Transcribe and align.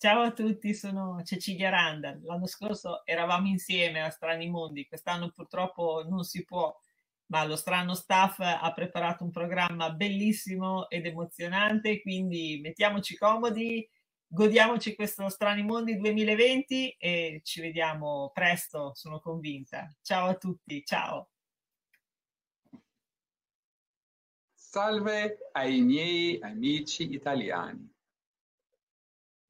Ciao 0.00 0.20
a 0.20 0.30
tutti, 0.30 0.74
sono 0.74 1.20
Cecilia 1.24 1.70
Randall. 1.70 2.22
L'anno 2.22 2.46
scorso 2.46 3.04
eravamo 3.04 3.48
insieme 3.48 4.00
a 4.00 4.10
Strani 4.10 4.48
Mondi, 4.48 4.86
quest'anno 4.86 5.32
purtroppo 5.32 6.04
non 6.08 6.22
si 6.22 6.44
può, 6.44 6.72
ma 7.32 7.44
lo 7.44 7.56
strano 7.56 7.94
staff 7.94 8.38
ha 8.38 8.72
preparato 8.72 9.24
un 9.24 9.32
programma 9.32 9.90
bellissimo 9.90 10.88
ed 10.88 11.04
emozionante, 11.06 12.00
quindi 12.00 12.60
mettiamoci 12.62 13.16
comodi, 13.16 13.90
godiamoci 14.28 14.94
questo 14.94 15.28
Strani 15.28 15.64
Mondi 15.64 15.96
2020 15.96 16.90
e 16.90 17.40
ci 17.42 17.60
vediamo 17.60 18.30
presto, 18.32 18.92
sono 18.94 19.18
convinta. 19.18 19.92
Ciao 20.00 20.28
a 20.28 20.36
tutti, 20.36 20.84
ciao. 20.84 21.30
Salve 24.54 25.38
ai 25.50 25.80
miei 25.80 26.38
amici 26.40 27.12
italiani. 27.12 27.96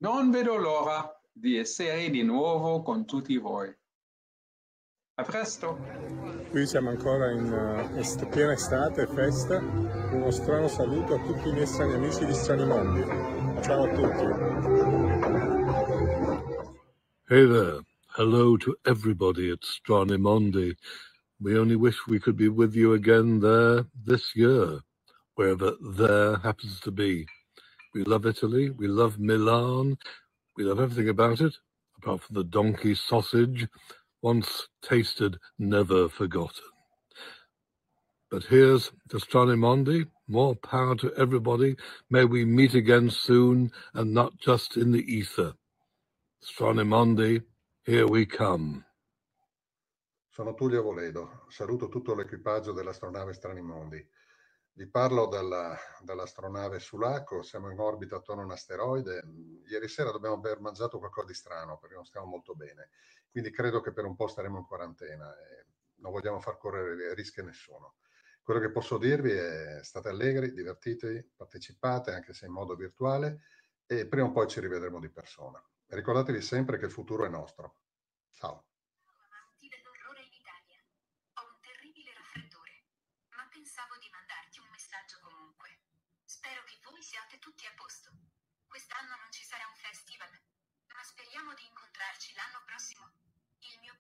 Non 0.01 0.31
vedo 0.31 0.57
l'ora 0.57 1.13
di 1.33 1.57
essere 1.57 2.09
di 2.11 2.23
nuovo 2.23 2.83
con 2.83 3.05
tutti 3.05 3.37
voi. 3.37 3.75
A 5.15 5.25
presto! 5.25 5.77
Qui 6.51 6.67
siamo 6.67 6.91
ancora 6.91 7.33
in 7.33 7.51
uh, 7.51 7.99
est- 7.99 8.29
piena 8.29 8.53
estate, 8.53 9.09
festa. 9.09 9.59
Uno 9.59 10.31
strano 10.31 10.69
saluto 10.69 11.15
a 11.15 11.19
tutti 11.27 11.49
i 11.49 11.53
miei 11.53 11.67
strani 11.67 11.95
amici 11.95 12.25
di 12.25 12.33
Strani 12.33 12.65
Mondi. 12.65 13.03
Ciao 13.63 13.83
a 13.83 13.89
tutti. 13.93 14.25
Hey 17.29 17.45
there. 17.47 17.81
Hello 18.17 18.57
to 18.57 18.77
everybody 18.85 19.51
at 19.51 19.65
Stranimondi. 19.65 20.77
We 21.41 21.59
only 21.59 21.75
wish 21.75 22.07
we 22.07 22.21
could 22.21 22.37
be 22.37 22.49
with 22.49 22.77
you 22.77 22.93
again 22.93 23.41
there 23.41 23.85
this 23.93 24.37
year, 24.37 24.81
wherever 25.35 25.73
there 25.81 26.37
happens 26.37 26.79
to 26.81 26.93
be. 26.93 27.27
We 27.95 28.05
love 28.05 28.27
Italy. 28.27 28.71
We 28.71 28.87
love 28.87 29.19
Milan. 29.19 29.99
We 30.57 30.65
love 30.65 30.81
everything 30.81 31.09
about 31.09 31.41
it, 31.41 31.55
apart 31.97 32.23
from 32.23 32.35
the 32.35 32.45
donkey 32.45 32.95
sausage, 32.95 33.69
once 34.23 34.69
tasted, 34.83 35.39
never 35.59 36.09
forgotten. 36.09 36.65
But 38.31 38.45
here's 38.45 38.91
to 39.09 39.17
Stranimondi. 39.19 40.07
More 40.27 40.55
power 40.57 40.95
to 40.97 41.15
everybody. 41.15 41.77
May 42.11 42.25
we 42.25 42.45
meet 42.45 42.75
again 42.75 43.09
soon 43.09 43.73
and 43.95 44.13
not 44.13 44.37
just 44.39 44.77
in 44.77 44.93
the 44.93 45.01
ether. 45.11 45.55
Stranimondi, 46.45 47.43
here 47.85 48.07
we 48.07 48.27
come. 48.27 48.85
Sono 50.31 50.55
Tullio 50.55 50.83
Voledo, 50.83 51.47
saluto 51.49 51.89
tutto 51.89 52.15
l'equipaggio 52.15 52.73
dell'astronave 52.73 53.33
Stranimondi. 53.33 54.07
Vi 54.79 54.87
parlo 54.87 55.27
dalla, 55.27 55.77
dall'astronave 56.05 56.79
Sulaco, 56.79 57.43
siamo 57.43 57.69
in 57.69 57.81
orbita 57.81 58.15
attorno 58.15 58.43
a 58.43 58.45
un 58.45 58.53
asteroide. 58.53 59.25
Ieri 59.67 59.89
sera 59.89 60.13
dobbiamo 60.13 60.37
aver 60.37 60.61
mangiato 60.61 61.01
qualcosa 61.01 61.27
di 61.27 61.35
strano 61.35 61.79
perché 61.79 61.97
non 61.97 62.05
stiamo 62.05 62.27
molto 62.27 62.55
bene, 62.55 62.91
quindi 63.29 63.51
credo 63.51 63.81
che 63.81 63.93
per 63.93 64.05
un 64.05 64.15
po' 64.15 64.29
staremo 64.29 64.57
in 64.57 64.65
quarantena 64.65 65.37
e 65.37 65.67
non 65.97 66.13
vogliamo 66.13 66.39
far 66.39 66.59
correre 66.59 67.13
rischi 67.15 67.41
a 67.41 67.43
nessuno. 67.43 67.97
Quello 68.41 68.61
che 68.61 68.71
posso 68.71 68.99
dirvi 68.99 69.33
è 69.33 69.81
state 69.83 70.11
allegri, 70.11 70.53
divertitevi, 70.53 71.29
partecipate 71.35 72.13
anche 72.13 72.33
se 72.33 72.47
in 72.47 72.53
modo 72.53 72.77
virtuale 72.77 73.41
e 73.85 74.07
prima 74.07 74.29
o 74.29 74.31
poi 74.31 74.47
ci 74.47 74.61
rivedremo 74.61 75.01
di 75.01 75.11
persona. 75.11 75.61
Ricordatevi 75.89 76.41
sempre 76.41 76.79
che 76.79 76.85
il 76.85 76.93
futuro 76.93 77.25
è 77.25 77.29
nostro. 77.29 77.79
Ciao. 78.31 78.68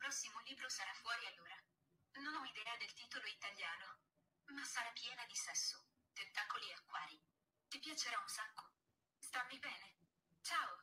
Prossimo 0.08 0.40
libro 0.48 0.64
sarà 0.70 0.88
fuori 1.04 1.20
allora. 1.28 1.52
Non 2.24 2.40
ho 2.40 2.44
idea 2.48 2.72
del 2.80 2.88
titolo 2.96 3.28
italiano, 3.28 4.00
ma 4.56 4.64
sarà 4.64 4.88
piena 4.96 5.20
di 5.28 5.36
sesso, 5.36 5.84
tentacoli 6.16 6.64
e 6.64 6.72
acquari. 6.80 7.20
Ti 7.68 7.78
piacerà 7.78 8.16
un 8.16 8.26
sacco. 8.32 8.72
Stammi 9.20 9.58
bene. 9.60 9.86
Ciao! 10.40 10.80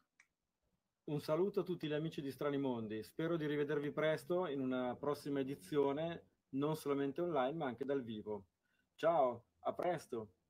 Un 1.10 1.20
saluto 1.22 1.62
a 1.62 1.64
tutti 1.64 1.88
gli 1.88 1.98
amici 1.98 2.22
di 2.22 2.30
Strani 2.30 2.60
Mondi. 2.60 3.02
Spero 3.02 3.36
di 3.36 3.48
rivedervi 3.48 3.90
presto 3.90 4.46
in 4.46 4.60
una 4.60 4.96
prossima 4.96 5.40
edizione, 5.40 6.46
non 6.50 6.78
solamente 6.78 7.22
online, 7.22 7.58
ma 7.58 7.66
anche 7.66 7.84
dal 7.84 8.04
vivo. 8.04 8.46
Ciao, 8.94 9.48
a 9.62 9.74
presto. 9.74 10.45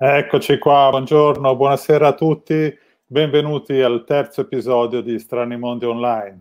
Eccoci 0.00 0.58
qua, 0.58 0.90
buongiorno, 0.90 1.56
buonasera 1.56 2.06
a 2.06 2.14
tutti, 2.14 2.72
benvenuti 3.04 3.80
al 3.80 4.04
terzo 4.04 4.42
episodio 4.42 5.00
di 5.00 5.18
Strani 5.18 5.58
Mondi 5.58 5.86
Online. 5.86 6.40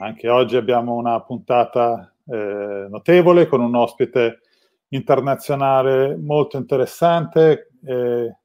Anche 0.00 0.28
oggi 0.28 0.56
abbiamo 0.56 0.92
una 0.96 1.18
puntata 1.22 2.14
eh, 2.26 2.86
notevole 2.90 3.46
con 3.46 3.62
un 3.62 3.74
ospite 3.76 4.40
internazionale 4.88 6.18
molto 6.18 6.58
interessante. 6.58 7.70
Eh, 7.82 8.36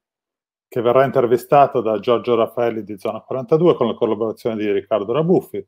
che 0.66 0.80
verrà 0.80 1.04
intervistato 1.04 1.82
da 1.82 1.98
Giorgio 1.98 2.34
Raffaelli 2.34 2.84
di 2.84 2.98
Zona 2.98 3.20
42 3.20 3.74
con 3.74 3.86
la 3.88 3.94
collaborazione 3.94 4.56
di 4.56 4.72
Riccardo 4.72 5.12
Rabuffi. 5.12 5.66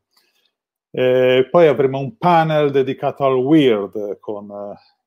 E 0.90 1.48
poi 1.50 1.66
avremo 1.66 1.98
un 1.98 2.16
panel 2.16 2.70
dedicato 2.70 3.26
al 3.26 3.34
weird 3.34 4.18
con 4.20 4.50
eh, 4.50 4.99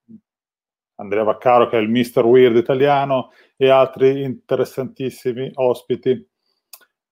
Andrea 1.03 1.23
Vaccaro 1.23 1.67
che 1.67 1.77
è 1.77 1.81
il 1.81 1.89
Mr. 1.89 2.23
Weird 2.23 2.55
italiano 2.55 3.31
e 3.57 3.69
altri 3.69 4.23
interessantissimi 4.23 5.51
ospiti. 5.55 6.11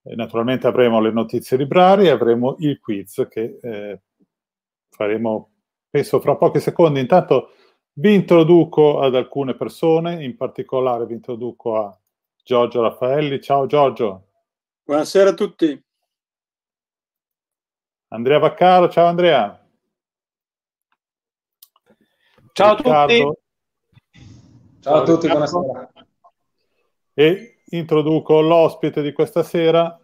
E 0.03 0.15
naturalmente 0.15 0.65
avremo 0.65 0.99
le 0.99 1.11
notizie 1.11 1.57
librarie 1.57 2.07
e 2.07 2.11
avremo 2.11 2.55
il 2.59 2.79
quiz 2.79 3.27
che 3.29 3.59
eh, 3.61 4.01
faremo 4.89 5.51
penso 5.89 6.19
fra 6.19 6.37
pochi 6.37 6.59
secondi. 6.59 6.99
Intanto 6.99 7.51
vi 7.93 8.13
introduco 8.13 9.01
ad 9.01 9.13
alcune 9.13 9.55
persone, 9.55 10.23
in 10.23 10.35
particolare 10.37 11.05
vi 11.05 11.13
introduco 11.13 11.77
a 11.77 11.95
Giorgio 12.43 12.81
Raffaelli. 12.81 13.41
Ciao 13.41 13.67
Giorgio. 13.67 14.27
Buonasera 14.83 15.29
a 15.29 15.33
tutti. 15.33 15.83
Andrea 18.07 18.39
Vaccaro, 18.39 18.89
ciao 18.89 19.05
Andrea. 19.05 19.57
Ciao 22.53 22.75
Riccardo. 22.75 23.13
a 23.13 23.25
tutti. 23.25 23.39
Ciao, 24.81 24.95
a 24.95 25.03
tutti, 25.03 25.27
buonasera. 25.27 25.91
E 27.13 27.61
introduco 27.65 28.41
l'ospite 28.41 29.03
di 29.03 29.13
questa 29.13 29.43
sera, 29.43 29.95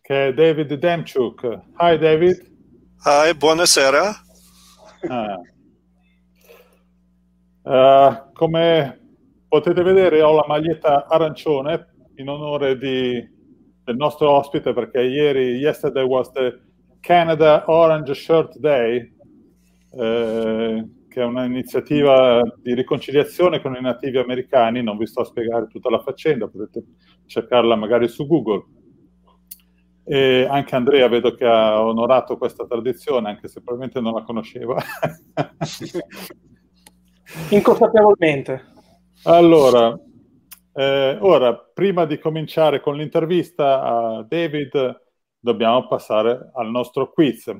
che 0.00 0.28
è 0.28 0.32
David 0.32 0.72
Demchuk. 0.72 1.60
Hi 1.78 1.98
David. 1.98 2.50
Hi, 3.04 3.34
buonasera. 3.34 4.14
Ah. 5.08 5.40
Uh, 7.60 8.32
come 8.32 9.16
potete 9.46 9.82
vedere 9.82 10.22
ho 10.22 10.36
la 10.36 10.46
maglietta 10.48 11.06
arancione 11.06 11.96
in 12.14 12.30
onore 12.30 12.78
di, 12.78 13.28
del 13.84 13.96
nostro 13.96 14.30
ospite 14.30 14.72
perché 14.72 15.02
ieri, 15.02 15.56
yesterday 15.56 16.04
was 16.04 16.30
the 16.32 16.60
Canada 17.00 17.64
Orange 17.66 18.14
Shirt 18.14 18.56
Day, 18.56 19.14
eh, 19.90 20.88
che 21.14 21.22
è 21.22 21.24
un'iniziativa 21.24 22.42
di 22.56 22.74
riconciliazione 22.74 23.60
con 23.62 23.76
i 23.76 23.80
nativi 23.80 24.18
americani, 24.18 24.82
non 24.82 24.96
vi 24.96 25.06
sto 25.06 25.20
a 25.20 25.24
spiegare 25.24 25.68
tutta 25.68 25.88
la 25.88 26.00
faccenda, 26.02 26.48
potete 26.48 26.84
cercarla 27.26 27.76
magari 27.76 28.08
su 28.08 28.26
Google. 28.26 28.64
E 30.04 30.44
anche 30.50 30.74
Andrea 30.74 31.06
vedo 31.06 31.36
che 31.36 31.46
ha 31.46 31.80
onorato 31.80 32.36
questa 32.36 32.66
tradizione, 32.66 33.28
anche 33.28 33.46
se 33.46 33.62
probabilmente 33.62 34.00
non 34.00 34.14
la 34.14 34.24
conosceva. 34.24 34.82
Inconsapevolmente. 37.50 38.72
Allora, 39.22 39.96
eh, 40.72 41.16
ora, 41.20 41.54
prima 41.56 42.06
di 42.06 42.18
cominciare 42.18 42.80
con 42.80 42.96
l'intervista 42.96 43.82
a 43.82 44.26
David, 44.28 45.00
dobbiamo 45.38 45.86
passare 45.86 46.50
al 46.54 46.70
nostro 46.70 47.12
quiz. 47.12 47.54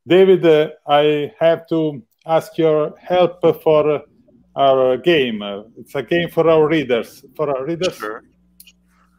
David, 0.00 0.44
I 0.86 1.34
have 1.38 1.64
to 1.66 2.00
ask 2.26 2.58
your 2.58 2.94
help 2.98 3.40
for 3.62 4.02
our 4.56 4.96
game. 4.96 5.42
It's 5.78 5.94
a 5.94 6.02
game 6.02 6.28
for 6.30 6.48
our 6.48 6.68
readers. 6.68 7.24
For 7.36 7.56
our 7.56 7.64
readers, 7.64 7.96
sure. 7.96 8.24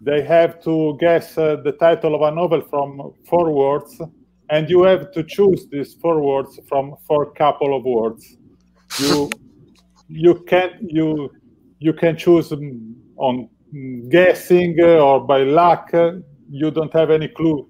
they 0.01 0.21
have 0.24 0.62
to 0.63 0.98
guess 1.00 1.38
uh, 1.38 1.57
the 1.63 1.74
title 1.74 2.15
of 2.15 2.21
a 2.21 2.36
novel 2.36 2.62
from 2.62 3.13
four 3.27 3.51
words, 3.51 4.01
and 4.50 4.69
you 4.69 4.83
have 4.83 5.12
to 5.12 5.24
choose 5.24 5.68
these 5.71 5.94
four 5.94 6.21
words 6.21 6.59
from 6.68 6.95
four 7.07 7.31
couple 7.33 7.75
of 7.77 7.83
words. 7.83 8.38
You 9.00 9.30
you 10.09 10.44
can 10.48 10.71
you 10.81 11.30
you 11.80 11.94
can 11.94 12.18
choose 12.18 12.50
mm, 12.50 12.94
on 13.18 13.50
mm, 13.74 14.09
guessing 14.09 14.77
uh, 14.80 15.00
or 15.00 15.19
by 15.25 15.44
luck. 15.44 15.92
You 16.50 16.71
don't 16.71 16.94
have 16.94 17.12
any 17.12 17.27
clue 17.27 17.69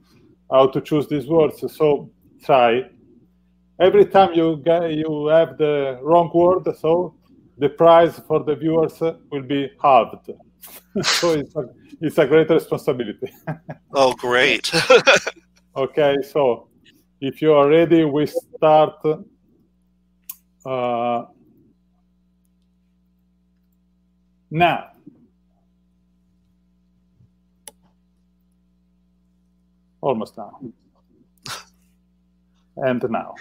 how 0.51 0.67
to 0.67 0.79
choose 0.81 1.07
these 1.07 1.27
words, 1.27 1.63
so 1.75 2.09
try. 2.43 2.83
Every 3.79 4.05
time 4.05 4.33
you 4.33 4.57
get, 4.65 4.91
you 4.93 5.27
have 5.27 5.57
the 5.57 5.99
wrong 6.01 6.31
word, 6.33 6.75
so 6.77 7.15
the 7.59 7.69
prize 7.69 8.19
for 8.27 8.43
the 8.43 8.55
viewers 8.55 8.99
will 9.31 9.43
be 9.43 9.71
halved. 9.81 10.31
so 11.03 11.33
it's 11.33 11.55
a, 11.55 11.63
it's 12.01 12.17
a 12.17 12.25
great 12.25 12.49
responsibility. 12.49 13.31
oh, 13.93 14.13
great. 14.13 14.71
okay, 15.75 16.15
so 16.23 16.69
if 17.21 17.41
you 17.41 17.53
are 17.53 17.67
ready, 17.67 18.03
we 18.03 18.25
start. 18.25 18.95
Uh, 20.65 21.25
now, 24.49 24.91
almost 30.01 30.37
now, 30.37 30.59
and 32.77 33.05
now. 33.09 33.35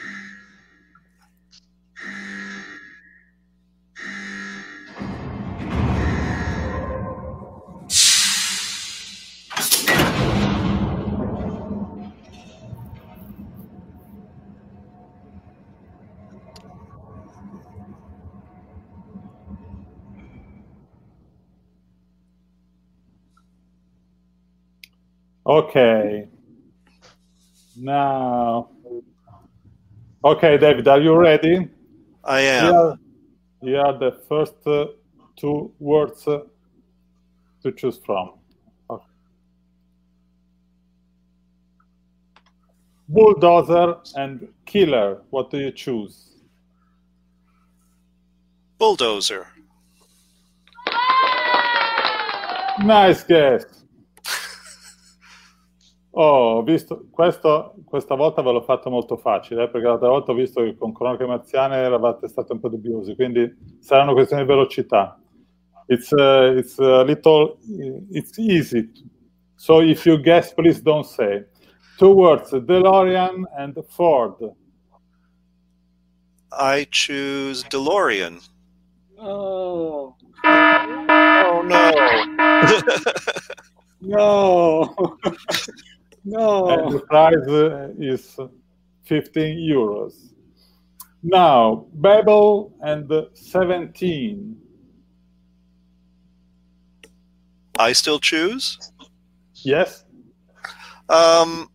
Okay. 25.47 26.27
Now, 27.77 28.71
okay, 30.25 30.59
David, 30.59 30.89
are 30.89 31.01
you 31.01 31.15
ready? 31.15 31.69
I 32.25 32.41
am. 32.41 32.65
Here, 32.65 32.97
here 33.61 33.81
are 33.81 33.97
the 33.97 34.11
first 34.29 34.55
uh, 34.67 34.87
two 35.37 35.73
words 35.79 36.27
uh, 36.27 36.41
to 37.63 37.71
choose 37.71 38.01
from. 38.05 38.33
Okay. 38.91 39.05
Bulldozer 43.09 43.99
and 44.17 44.49
killer. 44.65 45.23
What 45.31 45.53
do 45.53 45.59
you 45.59 45.71
choose? 45.71 46.39
Bulldozer. 48.79 49.47
Nice 52.81 53.23
guess. 53.23 53.86
Oh, 56.19 56.57
ho 56.57 56.63
visto, 56.63 57.09
questo, 57.11 57.75
questa 57.85 58.15
volta 58.15 58.41
ve 58.41 58.51
l'ho 58.51 58.63
fatto 58.63 58.89
molto 58.89 59.19
facile, 59.19 59.65
eh, 59.65 59.69
perché 59.69 59.87
l'altra 59.87 60.09
volta 60.09 60.33
ho 60.33 60.35
visto 60.35 60.63
che 60.63 60.75
con 60.75 60.95
cronache 60.95 61.27
marziane 61.27 61.77
eravate 61.77 62.27
stati 62.27 62.53
un 62.53 62.61
po' 62.61 62.71
dubbiosi, 62.71 63.15
quindi 63.15 63.55
saranno 63.81 64.15
questioni 64.15 64.43
di 64.43 64.49
velocità. 64.49 65.21
It's, 65.89 66.11
uh, 66.13 66.55
it's 66.57 66.79
a 66.79 67.03
little, 67.03 67.59
it's 68.11 68.39
easy. 68.39 68.91
So 69.57 69.83
if 69.83 70.07
you 70.07 70.19
guess, 70.19 70.55
please 70.55 70.81
don't 70.81 71.05
say. 71.05 71.45
Two 71.99 72.15
words, 72.15 72.51
DeLorean 72.51 73.45
and 73.55 73.77
Ford. 73.87 74.55
I 76.51 76.87
choose 76.91 77.63
DeLorean. 77.65 78.41
Oh. 79.19 80.17
Oh 80.45 81.63
no. 81.63 81.93
no. 84.01 85.19
No. 86.27 86.69
And 86.69 86.93
the 86.93 87.01
price 87.03 87.37
uh, 87.49 87.93
is 87.99 88.37
15 89.05 89.59
euros. 89.59 90.33
Now, 91.23 91.87
Babel 91.95 92.75
and 92.83 93.11
17. 93.33 94.57
I 97.79 97.93
still 97.93 98.19
choose? 98.19 98.77
Yes. 99.55 100.05
Um, 101.09 101.71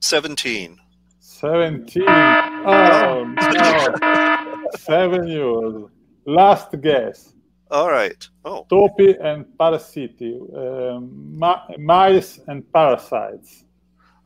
17. 0.00 0.78
17. 1.20 2.04
Oh, 2.08 3.24
no. 3.24 4.68
Seven 4.78 5.26
euros. 5.26 5.90
Last 6.24 6.80
guess. 6.80 7.31
All 7.72 7.90
right. 7.90 8.28
Oh. 8.44 8.66
Topi 8.68 9.16
and 9.18 9.46
parasiti, 9.56 10.36
uh, 10.36 11.00
ma- 11.00 11.64
mice 11.78 12.38
and 12.46 12.62
parasites. 12.70 13.64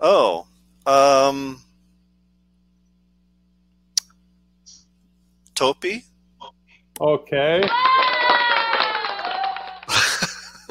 Oh. 0.01 0.49
Um, 0.85 1.61
Topi? 5.55 6.03
Okay. 7.01 7.69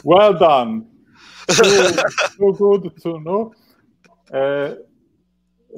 well 0.04 0.38
done. 0.38 0.86
Too, 1.48 1.94
too 2.38 2.54
good 2.58 3.02
to 3.02 3.20
know. 3.22 3.54
Eh, 4.34 4.78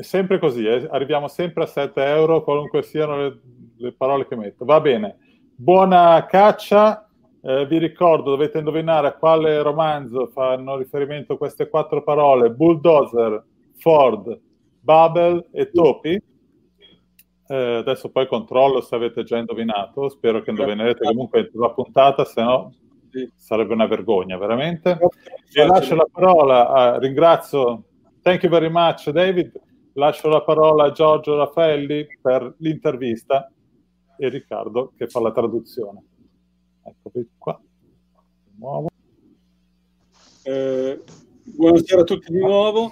sempre 0.01 0.39
così, 0.39 0.66
eh? 0.66 0.88
arriviamo 0.89 1.27
sempre 1.27 1.63
a 1.63 1.68
7 1.68 2.04
euro, 2.04 2.44
qualunque 2.44 2.82
siano 2.82 3.18
le, 3.18 3.39
le 3.77 3.92
parole 3.94 4.27
che 4.27 4.36
metto. 4.36 4.66
Va 4.66 4.80
bene 4.80 5.18
buona 5.58 6.26
caccia. 6.28 7.10
Eh, 7.42 7.66
vi 7.66 7.80
ricordo, 7.80 8.32
dovete 8.32 8.60
indovinare 8.60 9.08
a 9.08 9.14
quale 9.14 9.62
romanzo 9.62 10.28
fanno 10.28 10.78
riferimento 10.78 11.38
queste 11.38 11.68
quattro 11.68 12.04
parole: 12.04 12.52
Bulldozer, 12.52 13.44
Ford, 13.78 14.40
Babel 14.80 15.48
e 15.52 15.72
Topi. 15.72 16.22
Eh, 17.50 17.56
adesso 17.56 18.10
poi 18.10 18.28
controllo 18.28 18.82
se 18.82 18.96
avete 18.96 19.24
già 19.24 19.38
indovinato. 19.38 20.10
Spero 20.10 20.42
che 20.42 20.52
indovinerete 20.52 21.06
comunque 21.06 21.50
la 21.54 21.72
puntata, 21.72 22.24
se 22.26 22.42
no 22.42 22.74
sarebbe 23.36 23.74
una 23.74 23.88
vergogna, 23.88 24.38
veramente. 24.38 25.00
E 25.52 25.66
lascio 25.66 25.96
la 25.96 26.08
parola, 26.12 26.70
a, 26.70 26.98
ringrazio, 27.00 27.84
thank 28.22 28.44
you 28.44 28.52
very 28.52 28.70
much 28.70 29.10
David, 29.10 29.52
lascio 29.94 30.28
la 30.28 30.42
parola 30.42 30.86
a 30.86 30.92
Giorgio 30.92 31.36
Raffaelli 31.36 32.06
per 32.22 32.54
l'intervista 32.60 33.50
e 34.18 34.30
Riccardo 34.30 34.94
che 34.98 35.08
fa 35.08 35.20
la 35.20 35.32
traduzione. 35.32 36.04
Eccovi 36.84 37.28
qua. 37.38 37.62
Eh, 40.44 41.02
buonasera 41.44 42.02
a 42.02 42.04
tutti 42.04 42.32
di 42.32 42.40
nuovo. 42.40 42.92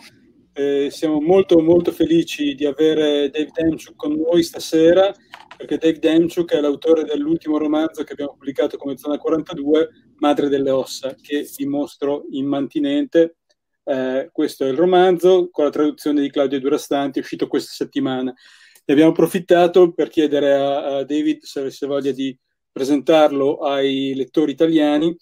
Eh, 0.53 0.89
siamo 0.89 1.19
molto 1.19 1.59
molto 1.59 1.91
felici 1.91 2.55
di 2.55 2.65
avere 2.65 3.29
Dave 3.29 3.51
Demchuk 3.53 3.95
con 3.95 4.13
noi 4.13 4.41
stasera 4.41 5.13
perché 5.55 5.77
Dave 5.77 5.99
Demchuk 5.99 6.51
è 6.53 6.59
l'autore 6.59 7.03
dell'ultimo 7.03 7.57
romanzo 7.57 8.03
che 8.03 8.13
abbiamo 8.13 8.33
pubblicato 8.33 8.77
come 8.77 8.97
Zona 8.97 9.17
42, 9.17 9.89
Madre 10.17 10.49
delle 10.49 10.69
ossa, 10.69 11.15
che 11.19 11.47
vi 11.57 11.65
mostro 11.65 12.25
immantinente. 12.31 13.37
Eh, 13.83 14.29
questo 14.31 14.65
è 14.65 14.69
il 14.69 14.77
romanzo 14.77 15.49
con 15.51 15.65
la 15.65 15.69
traduzione 15.69 16.21
di 16.21 16.29
Claudio 16.29 16.59
Durastanti, 16.59 17.19
uscito 17.19 17.47
questa 17.47 17.71
settimana. 17.71 18.33
Ne 18.87 18.93
abbiamo 18.93 19.11
approfittato 19.11 19.93
per 19.93 20.09
chiedere 20.09 20.53
a, 20.53 20.97
a 20.97 21.03
David 21.03 21.41
se 21.41 21.59
avesse 21.59 21.87
voglia 21.87 22.11
di 22.11 22.37
presentarlo 22.71 23.57
ai 23.57 24.13
lettori 24.13 24.51
italiani 24.51 25.15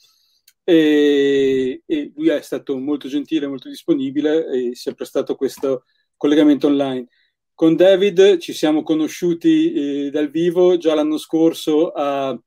e, 0.66 1.82
e, 1.86 2.12
lui 2.14 2.28
è 2.28 2.42
stato 2.42 2.78
molto 2.78 3.08
gentile, 3.08 3.48
molto 3.48 3.70
disponibile 3.70 4.48
e 4.48 4.76
si 4.76 4.90
è 4.90 4.94
prestato 4.94 5.36
questo 5.36 5.86
collegamento 6.18 6.68
online. 6.68 7.08
Con 7.54 7.78
David 7.78 8.38
ci 8.38 8.52
siamo 8.52 8.84
conosciuti 8.84 9.74
eh, 10.08 10.10
dal 10.10 10.30
vivo 10.30 10.76
già 10.76 10.94
l'anno 10.94 11.18
scorso 11.18 11.92
a 11.92 12.38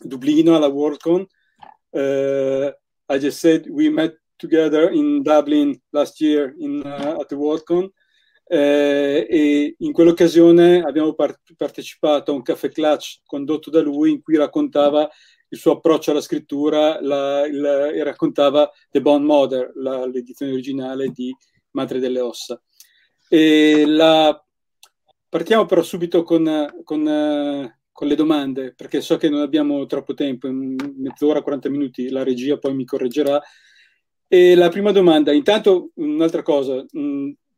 Dublino 0.00 0.56
alla 0.56 0.68
WorldCon. 0.68 1.24
Uh, 1.90 2.70
I 3.08 3.18
just 3.18 3.38
said 3.38 3.68
we 3.68 3.90
met 3.90 4.20
together 4.36 4.90
in 4.92 5.22
Dublin 5.22 5.80
last 5.90 6.20
year 6.20 6.52
in, 6.58 6.82
uh, 6.84 7.20
at 7.20 7.28
the 7.28 7.36
WorldCon 7.36 7.88
eh, 8.50 9.26
e 9.28 9.74
in 9.78 9.92
quell'occasione 9.92 10.80
abbiamo 10.80 11.12
par- 11.12 11.38
partecipato 11.54 12.32
a 12.32 12.34
un 12.34 12.42
caffè 12.42 12.70
clutch 12.70 13.20
condotto 13.26 13.68
da 13.68 13.82
lui 13.82 14.12
in 14.12 14.22
cui 14.22 14.36
raccontava 14.36 15.08
il 15.50 15.58
suo 15.58 15.72
approccio 15.72 16.10
alla 16.10 16.20
scrittura 16.20 16.98
la, 17.00 17.46
il, 17.46 17.64
e 17.94 18.02
raccontava 18.02 18.70
The 18.90 19.00
Bone 19.00 19.24
Mother, 19.24 19.72
la, 19.76 20.06
l'edizione 20.06 20.52
originale 20.52 21.10
di 21.10 21.34
Madre 21.72 21.98
delle 21.98 22.20
Ossa. 22.20 22.60
La... 23.28 24.42
Partiamo 25.28 25.66
però 25.66 25.82
subito 25.82 26.22
con, 26.22 26.80
con, 26.84 27.74
con, 27.92 28.06
le 28.06 28.14
domande, 28.14 28.72
perché 28.74 29.02
so 29.02 29.18
che 29.18 29.28
non 29.28 29.42
abbiamo 29.42 29.84
troppo 29.84 30.14
tempo, 30.14 30.48
mezz'ora, 30.50 31.42
40 31.42 31.68
minuti, 31.68 32.08
la 32.08 32.24
regia 32.24 32.56
poi 32.56 32.74
mi 32.74 32.86
correggerà. 32.86 33.38
E 34.26 34.54
la 34.54 34.70
prima 34.70 34.90
domanda, 34.90 35.32
intanto 35.32 35.90
un'altra 35.96 36.42
cosa, 36.42 36.82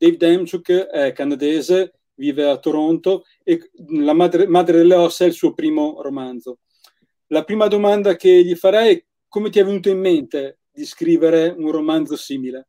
Dave 0.00 0.16
Demchuk 0.16 0.70
è 0.70 1.12
canadese, 1.12 2.00
vive 2.14 2.48
a 2.48 2.56
Toronto 2.56 3.24
e 3.44 3.70
La 3.88 4.14
madre, 4.14 4.46
madre 4.46 4.78
delle 4.78 4.94
ossa 4.94 5.24
è 5.24 5.26
il 5.26 5.34
suo 5.34 5.52
primo 5.52 6.00
romanzo. 6.00 6.60
La 7.26 7.44
prima 7.44 7.68
domanda 7.68 8.16
che 8.16 8.42
gli 8.42 8.54
farei 8.54 8.96
è 8.96 9.04
come 9.28 9.50
ti 9.50 9.58
è 9.58 9.64
venuto 9.64 9.90
in 9.90 9.98
mente 9.98 10.60
di 10.72 10.86
scrivere 10.86 11.54
un 11.54 11.70
romanzo 11.70 12.16
simile? 12.16 12.68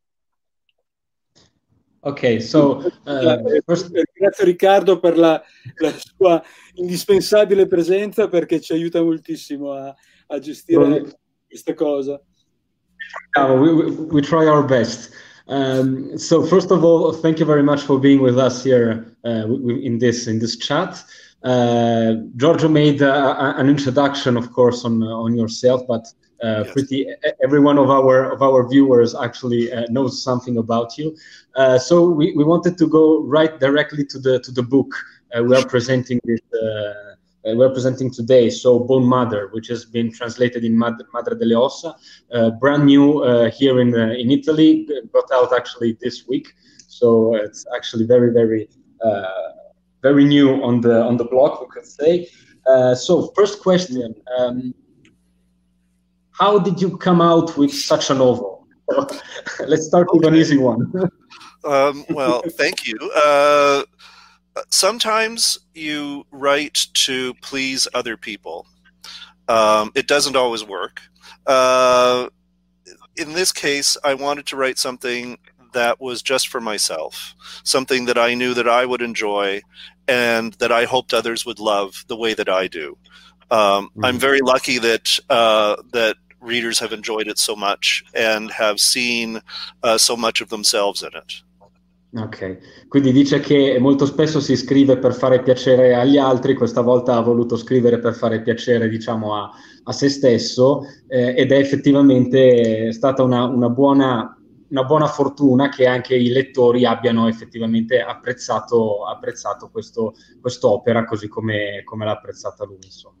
Ok, 2.00 2.42
so 2.42 2.82
uh, 3.04 3.62
first... 3.64 3.90
grazie 3.90 4.44
Riccardo 4.44 5.00
per 5.00 5.16
la, 5.16 5.42
la, 5.76 5.92
sua 5.96 6.42
indispensabile 6.74 7.66
presenza 7.66 8.28
perché 8.28 8.60
ci 8.60 8.72
aiuta 8.72 9.02
moltissimo 9.02 9.72
a, 9.72 9.94
a 10.26 10.38
gestire 10.38 10.78
well, 10.78 11.18
questa 11.48 11.74
cosa. 11.74 12.20
we, 13.36 13.70
we, 14.10 14.20
try 14.20 14.46
our 14.46 14.64
best. 14.64 15.12
Um, 15.52 16.16
so 16.16 16.46
first 16.46 16.70
of 16.70 16.82
all, 16.82 17.12
thank 17.12 17.38
you 17.38 17.44
very 17.44 17.62
much 17.62 17.82
for 17.82 17.98
being 17.98 18.22
with 18.22 18.38
us 18.38 18.64
here 18.64 19.14
uh, 19.26 19.44
in 19.88 19.98
this 19.98 20.26
in 20.26 20.38
this 20.38 20.56
chat. 20.56 21.04
Uh, 21.44 22.14
Giorgio 22.36 22.70
made 22.70 23.02
uh, 23.02 23.54
an 23.58 23.68
introduction, 23.68 24.38
of 24.38 24.50
course, 24.52 24.86
on 24.86 25.02
on 25.02 25.36
yourself, 25.36 25.82
but 25.86 26.06
uh, 26.42 26.62
yes. 26.64 26.72
pretty 26.72 27.06
every 27.44 27.60
one 27.60 27.76
of 27.76 27.90
our 27.90 28.32
of 28.32 28.40
our 28.40 28.66
viewers 28.66 29.14
actually 29.14 29.70
uh, 29.70 29.84
knows 29.90 30.22
something 30.22 30.56
about 30.56 30.96
you. 30.96 31.14
Uh, 31.54 31.78
so 31.78 32.08
we, 32.08 32.32
we 32.32 32.44
wanted 32.44 32.78
to 32.78 32.86
go 32.86 33.22
right 33.22 33.60
directly 33.60 34.06
to 34.06 34.18
the 34.18 34.40
to 34.40 34.50
the 34.52 34.62
book 34.62 34.94
we 35.42 35.56
are 35.56 35.66
presenting 35.66 36.20
this 36.24 36.40
uh, 37.46 37.54
we're 37.56 37.70
presenting 37.70 38.10
today. 38.10 38.50
So 38.50 38.78
Bone 38.78 39.04
Mother, 39.04 39.48
which 39.52 39.68
has 39.68 39.84
been 39.84 40.12
translated 40.12 40.64
in 40.64 40.78
Madre, 40.78 41.06
Madre 41.12 41.36
delle 41.36 41.56
Ossa, 41.56 41.96
uh, 42.32 42.50
brand 42.50 42.86
new 42.86 43.22
uh, 43.24 43.50
here 43.50 43.80
in 43.80 43.94
uh, 43.94 44.14
in 44.18 44.30
Italy, 44.30 44.88
got 45.12 45.30
out 45.32 45.52
actually 45.52 45.98
this 46.00 46.26
week. 46.28 46.52
So 46.86 47.34
it's 47.34 47.66
actually 47.74 48.06
very 48.06 48.32
very 48.32 48.68
uh, 49.04 49.50
very 50.02 50.24
new 50.24 50.62
on 50.62 50.80
the 50.80 51.02
on 51.02 51.16
the 51.16 51.24
block, 51.24 51.60
we 51.60 51.66
could 51.68 51.86
say. 51.86 52.28
Uh, 52.66 52.94
so 52.94 53.32
first 53.34 53.60
question: 53.60 54.14
um, 54.38 54.74
How 56.30 56.58
did 56.58 56.80
you 56.80 56.96
come 56.96 57.20
out 57.20 57.56
with 57.56 57.72
such 57.72 58.10
a 58.10 58.14
novel? 58.14 58.66
Let's 59.66 59.86
start 59.86 60.08
with 60.12 60.24
an 60.26 60.34
easy 60.34 60.58
one. 60.58 60.92
um, 61.64 62.04
well, 62.10 62.42
thank 62.56 62.86
you 62.86 62.98
sometimes 64.68 65.58
you 65.74 66.24
write 66.30 66.86
to 66.94 67.34
please 67.42 67.88
other 67.94 68.16
people. 68.16 68.66
Um, 69.48 69.92
it 69.94 70.06
doesn't 70.06 70.36
always 70.36 70.64
work. 70.64 71.00
Uh, 71.46 72.28
in 73.16 73.32
this 73.32 73.52
case, 73.52 73.96
I 74.04 74.14
wanted 74.14 74.46
to 74.46 74.56
write 74.56 74.78
something 74.78 75.38
that 75.72 76.00
was 76.00 76.22
just 76.22 76.48
for 76.48 76.60
myself, 76.60 77.34
something 77.64 78.04
that 78.06 78.18
I 78.18 78.34
knew 78.34 78.54
that 78.54 78.68
I 78.68 78.86
would 78.86 79.02
enjoy 79.02 79.62
and 80.08 80.52
that 80.54 80.72
I 80.72 80.84
hoped 80.84 81.14
others 81.14 81.46
would 81.46 81.58
love 81.58 82.04
the 82.08 82.16
way 82.16 82.34
that 82.34 82.48
I 82.48 82.68
do. 82.68 82.96
Um, 83.50 83.88
mm-hmm. 83.88 84.04
I'm 84.04 84.18
very 84.18 84.40
lucky 84.40 84.78
that 84.78 85.18
uh, 85.28 85.76
that 85.92 86.16
readers 86.40 86.78
have 86.78 86.92
enjoyed 86.92 87.28
it 87.28 87.38
so 87.38 87.54
much 87.54 88.02
and 88.14 88.50
have 88.50 88.80
seen 88.80 89.40
uh, 89.82 89.98
so 89.98 90.16
much 90.16 90.40
of 90.40 90.48
themselves 90.48 91.02
in 91.02 91.10
it. 91.14 91.42
Ok, 92.14 92.88
quindi 92.88 93.10
dice 93.10 93.40
che 93.40 93.78
molto 93.78 94.04
spesso 94.04 94.38
si 94.38 94.54
scrive 94.54 94.98
per 94.98 95.14
fare 95.14 95.40
piacere 95.40 95.94
agli 95.94 96.18
altri, 96.18 96.52
questa 96.52 96.82
volta 96.82 97.16
ha 97.16 97.22
voluto 97.22 97.56
scrivere 97.56 97.98
per 98.00 98.12
fare 98.12 98.42
piacere, 98.42 98.90
diciamo, 98.90 99.34
a, 99.34 99.50
a 99.84 99.92
se 99.92 100.10
stesso 100.10 100.82
eh, 101.08 101.34
ed 101.34 101.52
è 101.52 101.56
effettivamente 101.56 102.92
stata 102.92 103.22
una, 103.22 103.46
una, 103.46 103.70
buona, 103.70 104.38
una, 104.68 104.84
buona, 104.84 105.06
fortuna 105.06 105.70
che 105.70 105.86
anche 105.86 106.14
i 106.14 106.28
lettori 106.28 106.84
abbiano 106.84 107.28
effettivamente 107.28 108.02
apprezzato, 108.02 109.06
apprezzato 109.06 109.70
questo, 109.70 110.12
quest'opera 110.38 111.06
così 111.06 111.28
come, 111.28 111.80
come 111.82 112.04
l'ha 112.04 112.12
apprezzata 112.12 112.66
lui, 112.66 112.80
insomma. 112.82 113.16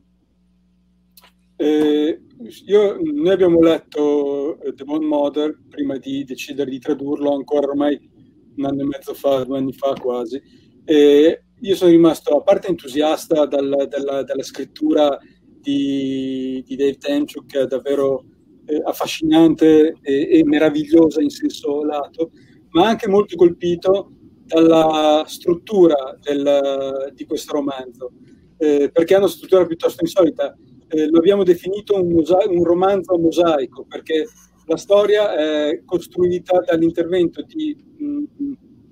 Eh, 1.56 2.20
io, 2.66 2.98
noi 3.00 3.30
abbiamo 3.30 3.58
letto 3.60 4.58
The 4.74 4.84
Bone 4.84 5.06
Mother 5.06 5.58
prima 5.70 5.96
di 5.96 6.24
decidere 6.24 6.70
di 6.70 6.78
tradurlo, 6.78 7.34
ancora 7.34 7.68
ormai 7.68 8.10
un 8.56 8.64
anno 8.64 8.82
e 8.82 8.84
mezzo 8.84 9.14
fa, 9.14 9.44
due 9.44 9.58
anni 9.58 9.72
fa 9.72 9.94
quasi. 9.94 10.40
E 10.84 11.44
io 11.60 11.76
sono 11.76 11.90
rimasto 11.90 12.36
a 12.36 12.42
parte 12.42 12.68
entusiasta 12.68 13.46
dal, 13.46 13.86
dalla, 13.88 14.22
dalla, 14.22 14.42
scrittura 14.42 15.18
di, 15.60 16.62
di 16.66 16.76
Dave 16.76 16.96
Tenchuk, 16.96 17.46
che 17.46 17.60
è 17.60 17.66
davvero 17.66 18.24
eh, 18.66 18.80
affascinante 18.84 19.96
e, 20.02 20.38
e, 20.38 20.44
meravigliosa 20.44 21.22
in 21.22 21.30
senso 21.30 21.84
lato, 21.84 22.32
ma 22.70 22.88
anche 22.88 23.08
molto 23.08 23.36
colpito 23.36 24.10
dalla 24.44 25.24
struttura 25.26 26.18
del, 26.20 27.12
di 27.14 27.24
questo 27.24 27.52
romanzo, 27.52 28.12
eh, 28.58 28.90
perché 28.92 29.14
ha 29.14 29.18
una 29.18 29.28
struttura 29.28 29.64
piuttosto 29.66 30.02
insolita. 30.02 30.56
Eh, 30.88 31.08
lo 31.08 31.18
abbiamo 31.18 31.42
definito 31.42 31.94
un, 31.94 32.12
mosa- 32.12 32.44
un 32.48 32.64
romanzo 32.64 33.16
mosaico, 33.18 33.84
perché 33.88 34.26
la 34.66 34.76
storia 34.76 35.34
è 35.34 35.82
costruita 35.84 36.58
dall'intervento 36.60 37.42
di 37.42 37.76
um, 37.98 38.26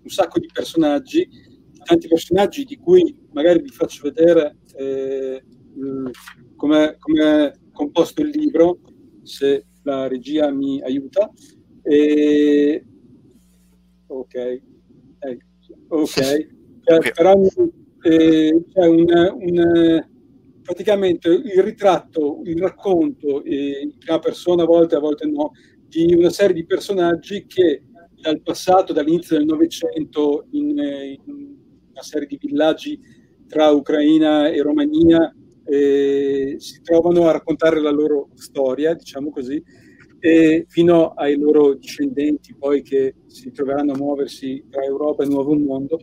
un 0.02 0.08
sacco 0.08 0.38
di 0.38 0.48
personaggi, 0.52 1.28
tanti 1.84 2.08
personaggi 2.08 2.64
di 2.64 2.76
cui 2.76 3.14
magari 3.32 3.60
vi 3.60 3.68
faccio 3.68 4.02
vedere 4.02 4.58
eh, 4.76 5.42
come 6.56 6.96
è 6.96 7.52
composto 7.72 8.22
il 8.22 8.28
libro, 8.28 8.80
se 9.22 9.66
la 9.82 10.08
regia 10.08 10.50
mi 10.50 10.82
aiuta. 10.82 11.30
E... 11.82 12.84
Ok, 14.06 14.34
eh, 14.34 15.38
ok. 15.88 16.48
Cioè, 16.82 17.12
per 17.12 17.26
ogni, 17.26 17.48
eh, 18.02 18.64
c'è 18.72 18.86
un, 18.86 19.04
un, 19.40 20.08
praticamente 20.70 21.28
il 21.28 21.62
ritratto, 21.64 22.42
il 22.44 22.56
racconto, 22.56 23.42
eh, 23.42 23.80
in 23.82 23.98
prima 23.98 24.20
persona 24.20 24.62
a 24.62 24.66
volte, 24.66 24.94
a 24.94 25.00
volte 25.00 25.26
no, 25.26 25.50
di 25.88 26.14
una 26.14 26.30
serie 26.30 26.54
di 26.54 26.64
personaggi 26.64 27.44
che 27.48 27.82
dal 28.20 28.40
passato, 28.40 28.92
dall'inizio 28.92 29.36
del 29.36 29.46
Novecento, 29.46 30.46
in, 30.52 30.78
in, 30.78 31.56
una 31.90 32.02
serie 32.02 32.28
di 32.28 32.38
villaggi 32.40 33.00
tra 33.48 33.70
Ucraina 33.70 34.48
e 34.48 34.62
Romania, 34.62 35.34
eh, 35.64 36.54
si 36.58 36.80
trovano 36.82 37.26
a 37.26 37.32
raccontare 37.32 37.80
la 37.80 37.90
loro 37.90 38.28
storia, 38.34 38.94
diciamo 38.94 39.30
così, 39.30 39.60
e 40.20 40.66
fino 40.68 41.14
ai 41.14 41.36
loro 41.36 41.74
discendenti 41.74 42.54
poi 42.56 42.82
che 42.82 43.16
si 43.26 43.50
troveranno 43.50 43.94
a 43.94 43.96
muoversi 43.96 44.66
tra 44.70 44.84
Europa 44.84 45.24
e 45.24 45.26
Nuovo 45.26 45.58
Mondo. 45.58 45.98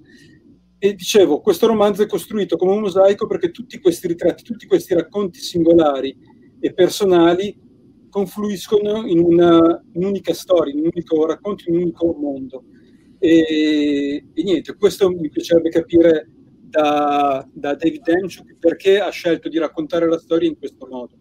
E 0.79 0.93
dicevo, 0.93 1.41
questo 1.41 1.65
romanzo 1.65 2.03
è 2.03 2.07
costruito 2.07 2.55
come 2.55 2.73
un 2.73 2.81
mosaico 2.81 3.25
perché 3.25 3.49
tutti 3.49 3.79
questi 3.79 4.07
ritratti, 4.07 4.43
tutti 4.43 4.67
questi 4.67 4.93
racconti 4.93 5.39
singolari 5.39 6.15
e 6.59 6.73
personali 6.73 7.57
confluiscono 8.09 9.05
in 9.05 9.19
una, 9.19 9.83
un'unica 9.93 10.33
storia, 10.33 10.73
in 10.73 10.79
un 10.79 10.89
unico 10.93 11.25
racconto, 11.25 11.63
in 11.67 11.75
un 11.75 11.81
unico 11.81 12.15
mondo. 12.19 12.63
E, 13.19 14.23
e 14.33 14.43
niente, 14.43 14.75
questo 14.75 15.09
mi 15.09 15.29
piacerebbe 15.29 15.69
capire 15.69 16.29
da, 16.69 17.47
da 17.51 17.73
David 17.73 18.03
Demchuk 18.03 18.57
perché 18.59 18.99
ha 18.99 19.09
scelto 19.09 19.49
di 19.49 19.57
raccontare 19.57 20.07
la 20.07 20.19
storia 20.19 20.47
in 20.47 20.57
questo 20.57 20.87
modo. 20.89 21.15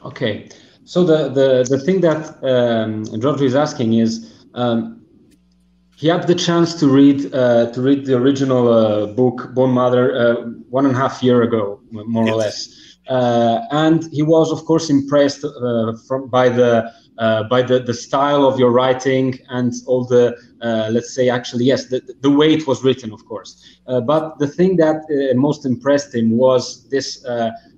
Ok, 0.00 0.46
so 0.84 1.04
the, 1.04 1.30
the, 1.32 1.64
the 1.68 1.82
thing 1.82 2.00
that 2.00 2.38
um, 2.42 3.02
Giorgio 3.18 3.44
is 3.44 3.54
asking 3.54 3.94
is 3.94 4.46
um, 4.54 5.04
he 5.98 6.06
had 6.06 6.28
the 6.28 6.34
chance 6.34 6.74
to 6.74 6.86
read 6.86 7.34
uh, 7.34 7.72
to 7.72 7.82
read 7.82 8.06
the 8.06 8.16
original 8.16 8.68
uh, 8.68 9.06
book 9.06 9.52
Bone 9.52 9.72
Mother 9.72 10.04
uh, 10.16 10.34
one 10.70 10.86
and 10.86 10.94
a 10.94 10.98
half 10.98 11.22
year 11.24 11.42
ago, 11.42 11.80
more 11.90 12.24
yes. 12.24 12.32
or 12.32 12.36
less. 12.36 12.74
Uh, 13.08 13.60
and 13.72 14.04
he 14.12 14.22
was, 14.22 14.52
of 14.52 14.64
course, 14.64 14.90
impressed 14.90 15.42
uh, 15.44 15.94
from, 16.06 16.28
by 16.28 16.48
the 16.48 16.92
uh, 17.18 17.42
by 17.44 17.62
the, 17.62 17.80
the 17.80 17.94
style 17.94 18.46
of 18.46 18.60
your 18.60 18.70
writing 18.70 19.36
and 19.48 19.72
all 19.86 20.04
the 20.04 20.36
let's 20.92 21.12
say 21.12 21.28
actually 21.28 21.64
yes 21.64 21.86
the, 21.86 22.00
the 22.20 22.30
way 22.30 22.54
it 22.54 22.64
was 22.68 22.84
written, 22.84 23.12
of 23.12 23.24
course. 23.26 23.50
but 24.06 24.38
the 24.38 24.46
thing 24.46 24.76
that 24.76 24.98
most 25.34 25.66
impressed 25.66 26.14
him 26.14 26.30
was 26.30 26.88
this 26.90 27.24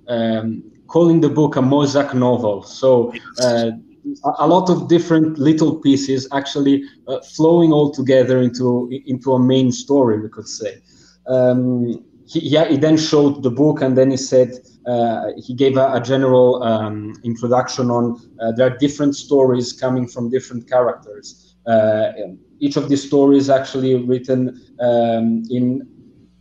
um, 0.09 0.63
calling 0.89 1.23
the 1.23 1.29
book 1.31 1.57
a 1.57 1.63
mosaic 1.63 2.13
novel. 2.13 2.63
So. 2.63 3.15
A 4.39 4.47
lot 4.47 4.69
of 4.71 4.89
different 4.89 5.39
little 5.39 5.77
pieces 5.77 6.29
actually 6.33 6.85
uh, 7.09 7.21
flowing 7.37 7.73
all 7.73 7.91
together 7.91 8.41
into 8.41 8.89
into 9.07 9.33
a 9.33 9.39
main 9.39 9.71
story 9.73 10.21
we 10.21 10.29
could 10.29 10.49
say 10.49 10.81
um, 11.27 12.05
he, 12.31 12.41
he, 12.41 12.77
then 12.77 12.97
showed 12.97 13.43
the 13.43 13.51
book 13.51 13.83
and 13.83 13.99
then 13.99 14.11
he 14.11 14.17
said 14.17 14.53
uh, 14.87 15.27
he 15.37 15.53
gave 15.53 15.77
a, 15.77 15.93
a 15.95 16.01
general 16.01 16.63
um, 16.63 17.13
introduction 17.25 17.91
on 17.91 18.21
uh, 18.41 18.53
there 18.53 18.67
are 18.69 18.77
different 18.79 19.17
stories 19.17 19.73
coming 19.73 20.07
from 20.07 20.31
different 20.31 20.69
characters. 20.69 21.57
Uh, 21.67 22.13
each 22.61 22.77
of 22.77 22.89
these 22.89 23.05
stories 23.05 23.51
actually 23.51 23.97
written 23.97 24.61
um, 24.81 25.43
in 25.51 25.87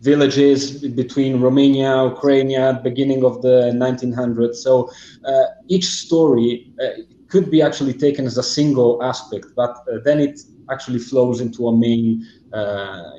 villages 0.02 0.82
between 0.90 1.42
Romania, 1.42 2.06
Ukraine, 2.06 2.80
beginning 2.84 3.26
of 3.26 3.42
the 3.42 3.72
1900s. 3.74 4.56
So 4.56 4.90
uh, 5.26 5.46
each 5.68 5.86
story 5.86 6.72
uh, 6.82 7.02
could 7.30 7.50
be 7.50 7.62
actually 7.62 7.94
taken 7.94 8.26
as 8.26 8.38
a 8.38 8.44
single 8.44 9.02
aspect, 9.04 9.48
but 9.56 9.72
uh, 9.88 10.00
then 10.04 10.20
it 10.20 10.42
actually 10.72 11.00
flows 11.00 11.42
into 11.42 11.68
a 11.68 11.78
main 11.78 12.26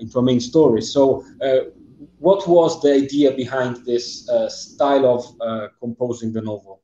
into 0.00 0.18
a 0.18 0.22
main 0.22 0.40
story. 0.40 0.82
So 0.82 1.24
what 2.18 2.46
was 2.46 2.80
the 2.82 2.92
idea 2.92 3.32
behind 3.32 3.84
this 3.86 4.28
uh, 4.28 4.48
style 4.48 5.06
of 5.06 5.34
uh, 5.40 5.68
composing 5.80 6.32
the 6.32 6.42
novel? 6.42 6.82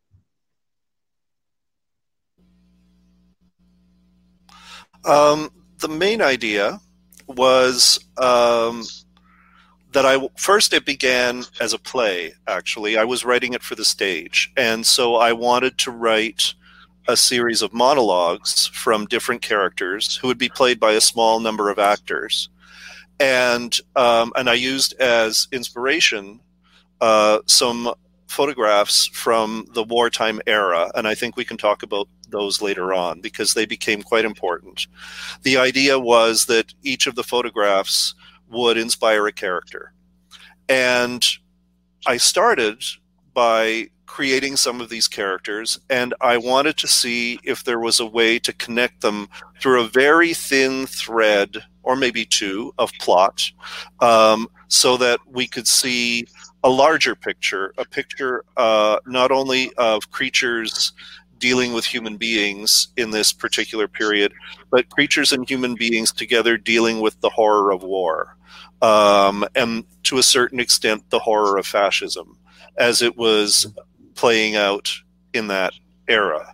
Um, 5.04 5.50
the 5.78 5.88
main 5.88 6.20
idea 6.22 6.80
was 7.28 8.00
um, 8.16 8.84
that 9.92 10.06
I 10.06 10.28
first 10.36 10.72
it 10.72 10.84
began 10.84 11.44
as 11.60 11.74
a 11.74 11.78
play. 11.78 12.32
Actually, 12.48 12.96
I 12.96 13.04
was 13.04 13.24
writing 13.24 13.52
it 13.52 13.62
for 13.62 13.74
the 13.74 13.84
stage, 13.84 14.52
and 14.56 14.84
so 14.84 15.16
I 15.16 15.32
wanted 15.32 15.78
to 15.78 15.90
write 15.90 16.54
a 17.08 17.16
series 17.16 17.62
of 17.62 17.72
monologues 17.72 18.66
from 18.68 19.06
different 19.06 19.42
characters 19.42 20.16
who 20.16 20.28
would 20.28 20.38
be 20.38 20.48
played 20.48 20.80
by 20.80 20.92
a 20.92 21.00
small 21.00 21.40
number 21.40 21.70
of 21.70 21.78
actors 21.78 22.48
and 23.18 23.78
um, 23.94 24.32
and 24.36 24.48
I 24.48 24.54
used 24.54 24.94
as 25.00 25.48
inspiration 25.52 26.40
uh, 27.00 27.40
some 27.46 27.92
photographs 28.28 29.06
from 29.06 29.66
the 29.72 29.84
wartime 29.84 30.40
era, 30.46 30.90
and 30.94 31.06
I 31.06 31.14
think 31.14 31.36
we 31.36 31.44
can 31.44 31.56
talk 31.56 31.82
about 31.82 32.08
those 32.28 32.60
later 32.60 32.92
on 32.92 33.20
because 33.20 33.54
they 33.54 33.66
became 33.66 34.02
quite 34.02 34.24
important. 34.24 34.86
The 35.42 35.56
idea 35.56 35.98
was 35.98 36.46
that 36.46 36.74
each 36.82 37.06
of 37.06 37.14
the 37.14 37.22
photographs 37.22 38.14
would 38.48 38.76
inspire 38.76 39.26
a 39.26 39.32
character, 39.32 39.92
and 40.68 41.24
I 42.06 42.16
started 42.18 42.82
by 43.32 43.90
creating 44.06 44.56
some 44.56 44.80
of 44.80 44.88
these 44.88 45.08
characters, 45.08 45.78
and 45.90 46.14
I 46.20 46.38
wanted 46.38 46.76
to 46.78 46.88
see 46.88 47.38
if 47.44 47.64
there 47.64 47.80
was 47.80 48.00
a 48.00 48.06
way 48.06 48.38
to 48.38 48.52
connect 48.54 49.00
them 49.00 49.28
through 49.60 49.82
a 49.82 49.88
very 49.88 50.32
thin 50.32 50.86
thread 50.86 51.56
or 51.82 51.96
maybe 51.96 52.24
two 52.24 52.72
of 52.78 52.92
plot 53.00 53.50
um, 54.00 54.48
so 54.68 54.96
that 54.96 55.20
we 55.30 55.46
could 55.46 55.68
see 55.68 56.26
a 56.64 56.70
larger 56.70 57.14
picture, 57.14 57.72
a 57.78 57.84
picture 57.84 58.44
uh, 58.56 58.98
not 59.06 59.30
only 59.30 59.72
of 59.74 60.10
creatures 60.10 60.92
dealing 61.38 61.72
with 61.72 61.84
human 61.84 62.16
beings 62.16 62.88
in 62.96 63.10
this 63.10 63.32
particular 63.32 63.86
period, 63.86 64.32
but 64.70 64.88
creatures 64.88 65.32
and 65.32 65.48
human 65.48 65.74
beings 65.74 66.10
together 66.12 66.56
dealing 66.56 67.00
with 67.00 67.20
the 67.20 67.28
horror 67.28 67.70
of 67.70 67.82
war. 67.82 68.36
Um, 68.82 69.44
and 69.54 69.84
to 70.04 70.18
a 70.18 70.22
certain 70.22 70.60
extent, 70.60 71.08
the 71.10 71.18
horror 71.18 71.58
of 71.58 71.66
fascism 71.66 72.38
as 72.76 73.02
it 73.02 73.16
was 73.16 73.66
playing 74.16 74.56
out 74.56 74.92
in 75.32 75.48
that 75.48 75.72
era. 76.08 76.52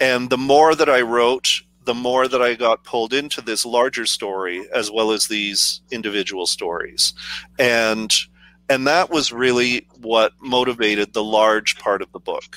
And 0.00 0.28
the 0.28 0.38
more 0.38 0.74
that 0.74 0.90
I 0.90 1.00
wrote 1.00 1.62
the 1.86 1.94
more 1.94 2.28
that 2.28 2.42
I 2.42 2.54
got 2.54 2.84
pulled 2.84 3.14
into 3.14 3.40
this 3.40 3.64
larger 3.64 4.06
story 4.06 4.68
as 4.74 4.90
well 4.90 5.12
as 5.12 5.28
these 5.28 5.80
individual 5.90 6.46
stories. 6.46 7.14
And 7.58 8.12
and 8.68 8.86
that 8.88 9.10
was 9.10 9.32
really 9.32 9.86
what 10.00 10.32
motivated 10.40 11.12
the 11.12 11.22
large 11.22 11.78
part 11.78 12.02
of 12.02 12.10
the 12.10 12.18
book. 12.18 12.56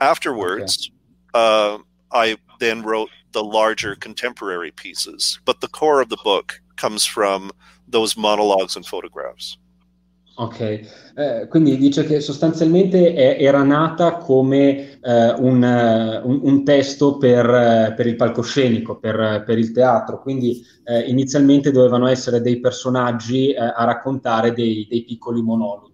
Afterwards, 0.00 0.88
okay. 1.34 1.74
uh, 1.74 1.78
I 2.12 2.36
then 2.60 2.82
wrote 2.82 3.10
the 3.32 3.42
larger 3.42 3.96
contemporary 3.96 4.70
pieces, 4.70 5.40
but 5.44 5.60
the 5.60 5.68
core 5.68 6.00
of 6.00 6.08
the 6.08 6.16
book 6.22 6.60
comes 6.76 7.04
from 7.04 7.50
those 7.88 8.16
monologues 8.16 8.76
and 8.76 8.86
photographs. 8.86 9.58
Ok, 10.32 10.60
eh, 10.60 11.46
quindi 11.50 11.76
dice 11.76 12.04
che 12.04 12.20
sostanzialmente 12.20 13.12
è, 13.12 13.42
era 13.44 13.62
nata 13.62 14.16
come 14.16 14.98
eh, 15.00 15.30
un, 15.38 15.62
un, 16.24 16.40
un, 16.42 16.64
testo 16.64 17.18
per, 17.18 17.44
eh, 17.46 17.92
per, 17.94 18.06
il 18.06 18.16
palcoscenico, 18.16 18.96
per, 18.98 19.42
per 19.44 19.58
il 19.58 19.72
teatro, 19.72 20.22
quindi 20.22 20.64
eh, 20.84 21.00
inizialmente 21.00 21.70
dovevano 21.70 22.06
essere 22.06 22.40
dei 22.40 22.58
personaggi 22.58 23.50
eh, 23.50 23.58
a 23.58 23.84
raccontare 23.84 24.54
dei, 24.54 24.86
dei 24.88 25.04
piccoli 25.04 25.42
monologhi. 25.42 25.89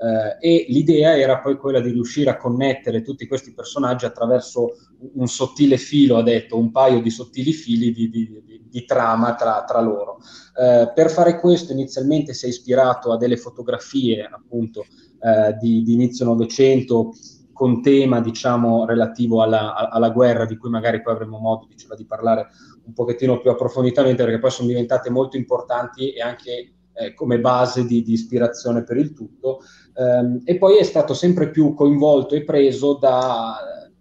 Uh, 0.00 0.38
e 0.40 0.64
l'idea 0.70 1.14
era 1.18 1.40
poi 1.40 1.58
quella 1.58 1.78
di 1.78 1.90
riuscire 1.90 2.30
a 2.30 2.38
connettere 2.38 3.02
tutti 3.02 3.26
questi 3.26 3.52
personaggi 3.52 4.06
attraverso 4.06 4.70
un 5.12 5.26
sottile 5.26 5.76
filo, 5.76 6.16
ha 6.16 6.22
detto, 6.22 6.56
un 6.56 6.70
paio 6.70 7.02
di 7.02 7.10
sottili 7.10 7.52
fili 7.52 7.92
di, 7.92 8.08
di, 8.08 8.42
di, 8.42 8.62
di 8.66 8.84
trama 8.86 9.34
tra, 9.34 9.62
tra 9.64 9.82
loro. 9.82 10.16
Uh, 10.54 10.90
per 10.94 11.10
fare 11.10 11.38
questo 11.38 11.72
inizialmente 11.72 12.32
si 12.32 12.46
è 12.46 12.48
ispirato 12.48 13.12
a 13.12 13.18
delle 13.18 13.36
fotografie 13.36 14.24
appunto 14.24 14.80
uh, 14.80 15.58
di, 15.60 15.84
inizio 15.92 16.24
Novecento 16.24 17.12
con 17.52 17.82
tema 17.82 18.22
diciamo 18.22 18.86
relativo 18.86 19.42
alla, 19.42 19.90
alla, 19.90 20.08
guerra 20.08 20.46
di 20.46 20.56
cui 20.56 20.70
magari 20.70 21.02
poi 21.02 21.12
avremo 21.12 21.38
modo 21.38 21.66
diceva, 21.68 21.94
di 21.94 22.06
parlare 22.06 22.46
un 22.86 22.94
pochettino 22.94 23.38
più 23.38 23.50
approfonditamente 23.50 24.24
perché 24.24 24.38
poi 24.38 24.50
sono 24.50 24.68
diventate 24.68 25.10
molto 25.10 25.36
importanti 25.36 26.10
e 26.12 26.22
anche 26.22 26.72
eh, 26.94 27.14
come 27.14 27.40
base 27.40 27.84
di, 27.84 28.02
di, 28.02 28.12
ispirazione 28.12 28.82
per 28.84 28.96
il 28.96 29.12
tutto 29.12 29.60
ehm, 29.94 30.42
e 30.44 30.58
poi 30.58 30.78
è 30.78 30.82
stato 30.82 31.14
sempre 31.14 31.50
più 31.50 31.74
coinvolto 31.74 32.34
e 32.34 32.44
preso 32.44 32.94
da, 32.94 33.56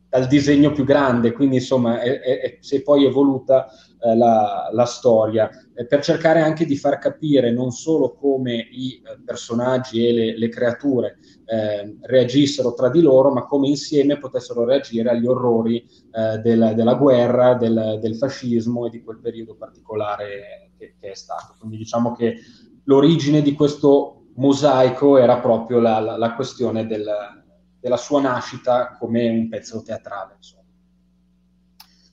dal 0.09 0.27
disegno 0.27 0.71
più 0.71 0.83
grande, 0.83 1.31
quindi 1.31 1.57
insomma 1.57 2.01
è, 2.01 2.19
è, 2.19 2.57
si 2.61 2.77
è 2.77 2.81
poi 2.81 3.05
evoluta 3.05 3.67
eh, 4.01 4.15
la, 4.15 4.69
la, 4.71 4.85
storia 4.85 5.49
eh, 5.75 5.85
per 5.85 6.01
cercare 6.01 6.41
anche 6.41 6.65
di 6.65 6.75
far 6.75 6.97
capire 6.97 7.51
non 7.51 7.69
solo 7.69 8.15
come 8.15 8.55
i 8.71 8.95
eh, 8.95 9.21
personaggi 9.23 10.07
e 10.07 10.13
le, 10.13 10.37
le 10.37 10.49
creature 10.49 11.17
eh, 11.45 11.97
reagissero 12.01 12.73
tra 12.73 12.89
di 12.89 13.01
loro, 13.01 13.31
ma 13.31 13.45
come 13.45 13.67
insieme 13.67 14.17
potessero 14.17 14.65
reagire 14.65 15.11
agli 15.11 15.27
orrori 15.27 15.77
eh, 16.11 16.39
del, 16.39 16.73
della 16.75 16.95
guerra, 16.95 17.53
del, 17.53 17.99
del, 18.01 18.15
fascismo 18.15 18.87
e 18.87 18.89
di 18.89 19.03
quel 19.03 19.19
periodo 19.19 19.55
particolare 19.55 20.71
che, 20.77 20.95
che 20.99 21.11
è 21.11 21.15
stato. 21.15 21.55
Quindi 21.59 21.77
diciamo 21.77 22.13
che 22.13 22.35
l'origine 22.89 23.43
di 23.43 23.53
questo 23.53 24.31
mosaico 24.35 25.17
era 25.17 25.39
proprio 25.39 25.79
la, 25.79 25.99
la, 25.99 26.17
la 26.17 26.33
questione 26.33 26.87
del, 26.87 27.07
della 27.79 27.97
sua 27.97 28.19
nascita 28.19 28.97
come 28.97 29.29
un 29.29 29.47
pezzo 29.47 29.83
teatrale. 29.83 30.37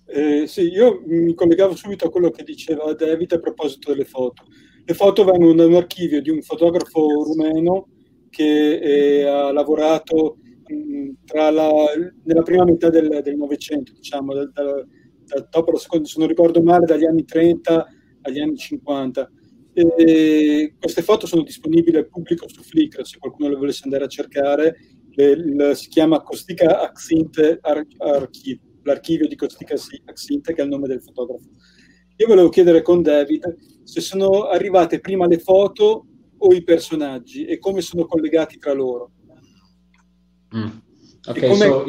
Eh, 0.09 0.47
sì, 0.47 0.69
io 0.69 1.03
mi 1.07 1.35
collegavo 1.35 1.75
subito 1.75 2.07
a 2.07 2.11
quello 2.11 2.31
che 2.31 2.45
diceva 2.45 2.93
David 2.93 3.33
a 3.33 3.41
proposito 3.41 3.91
delle 3.91 4.05
foto. 4.05 4.45
Le 4.85 4.95
foto 4.95 5.25
vengono 5.25 5.55
da 5.55 5.67
un 5.67 5.75
archivio 5.75 6.21
di 6.21 6.31
un 6.31 6.43
fotografo 6.43 7.25
rumeno 7.25 7.89
che 8.29 8.79
eh, 8.79 9.25
ha 9.25 9.51
lavorato 9.51 10.37
mh, 10.69 11.33
la, 11.33 11.87
nella 12.23 12.43
prima 12.43 12.65
metà 12.65 12.91
del 12.91 13.35
Novecento, 13.37 13.93
diciamo, 13.95 14.35
da, 14.35 14.45
da, 14.53 14.63
da, 14.63 15.49
dopo 15.51 15.73
la 15.73 15.79
seconda, 15.79 16.07
se 16.07 16.19
non 16.19 16.29
ricordo 16.29 16.63
male, 16.63 16.85
dagli 16.85 17.07
anni 17.07 17.25
30 17.25 17.87
agli 18.23 18.41
anni 18.41 18.57
50. 18.57 19.31
E 19.79 20.75
queste 20.81 21.03
foto 21.03 21.27
sono 21.27 21.43
disponibili 21.43 21.99
al 21.99 22.09
pubblico 22.09 22.49
su 22.49 22.63
Flickr, 22.63 23.05
se 23.07 23.19
qualcuno 23.19 23.51
le 23.51 23.57
volesse 23.57 23.83
andare 23.85 24.05
a 24.05 24.09
cercare. 24.09 24.77
Le, 25.11 25.75
si 25.75 25.89
chiama 25.89 26.23
Costica 26.23 26.81
Axinte 26.81 27.59
Archive 27.61 28.61
l'archivio 28.85 29.29
di 29.29 29.37
Costica 29.37 29.75
Axinte, 30.05 30.55
che 30.55 30.61
è 30.63 30.65
il 30.65 30.71
nome 30.71 30.87
del 30.87 31.03
fotografo. 31.03 31.45
Io 32.17 32.27
volevo 32.27 32.49
chiedere 32.49 32.81
con 32.81 33.03
David 33.03 33.55
se 33.83 34.01
sono 34.01 34.45
arrivate 34.45 35.01
prima 35.01 35.27
le 35.27 35.39
foto 35.39 36.07
o 36.39 36.55
i 36.55 36.63
personaggi 36.63 37.45
e 37.45 37.59
come 37.59 37.83
sono 37.83 38.07
collegati 38.07 38.57
tra 38.57 38.73
loro. 38.73 39.11
Mm. 40.57 40.69
Ok, 41.29 41.47
come, 41.47 41.67
so, 41.67 41.85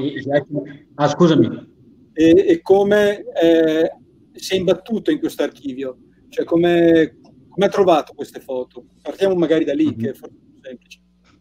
ah, 0.96 1.08
scusami. 1.08 1.76
E, 2.12 2.46
e 2.48 2.62
come 2.62 3.24
eh, 3.42 3.92
si 4.34 4.56
è 4.56 4.58
imbattuto 4.58 5.10
in 5.12 5.20
questo 5.20 5.44
archivio? 5.44 6.00
Cioè, 6.28 6.44
come, 6.44 7.20
come 7.58 7.66
ha 7.66 7.70
trovato 7.70 8.14
queste 8.14 8.40
foto? 8.40 8.86
Partiamo 9.02 9.34
magari 9.34 9.66
da 9.66 9.74
lì, 9.74 9.86
mm-hmm. 9.86 9.98
che 9.98 10.10
è 10.12 10.14
forse 10.14 10.36
più 10.36 10.62
semplice. 10.62 11.00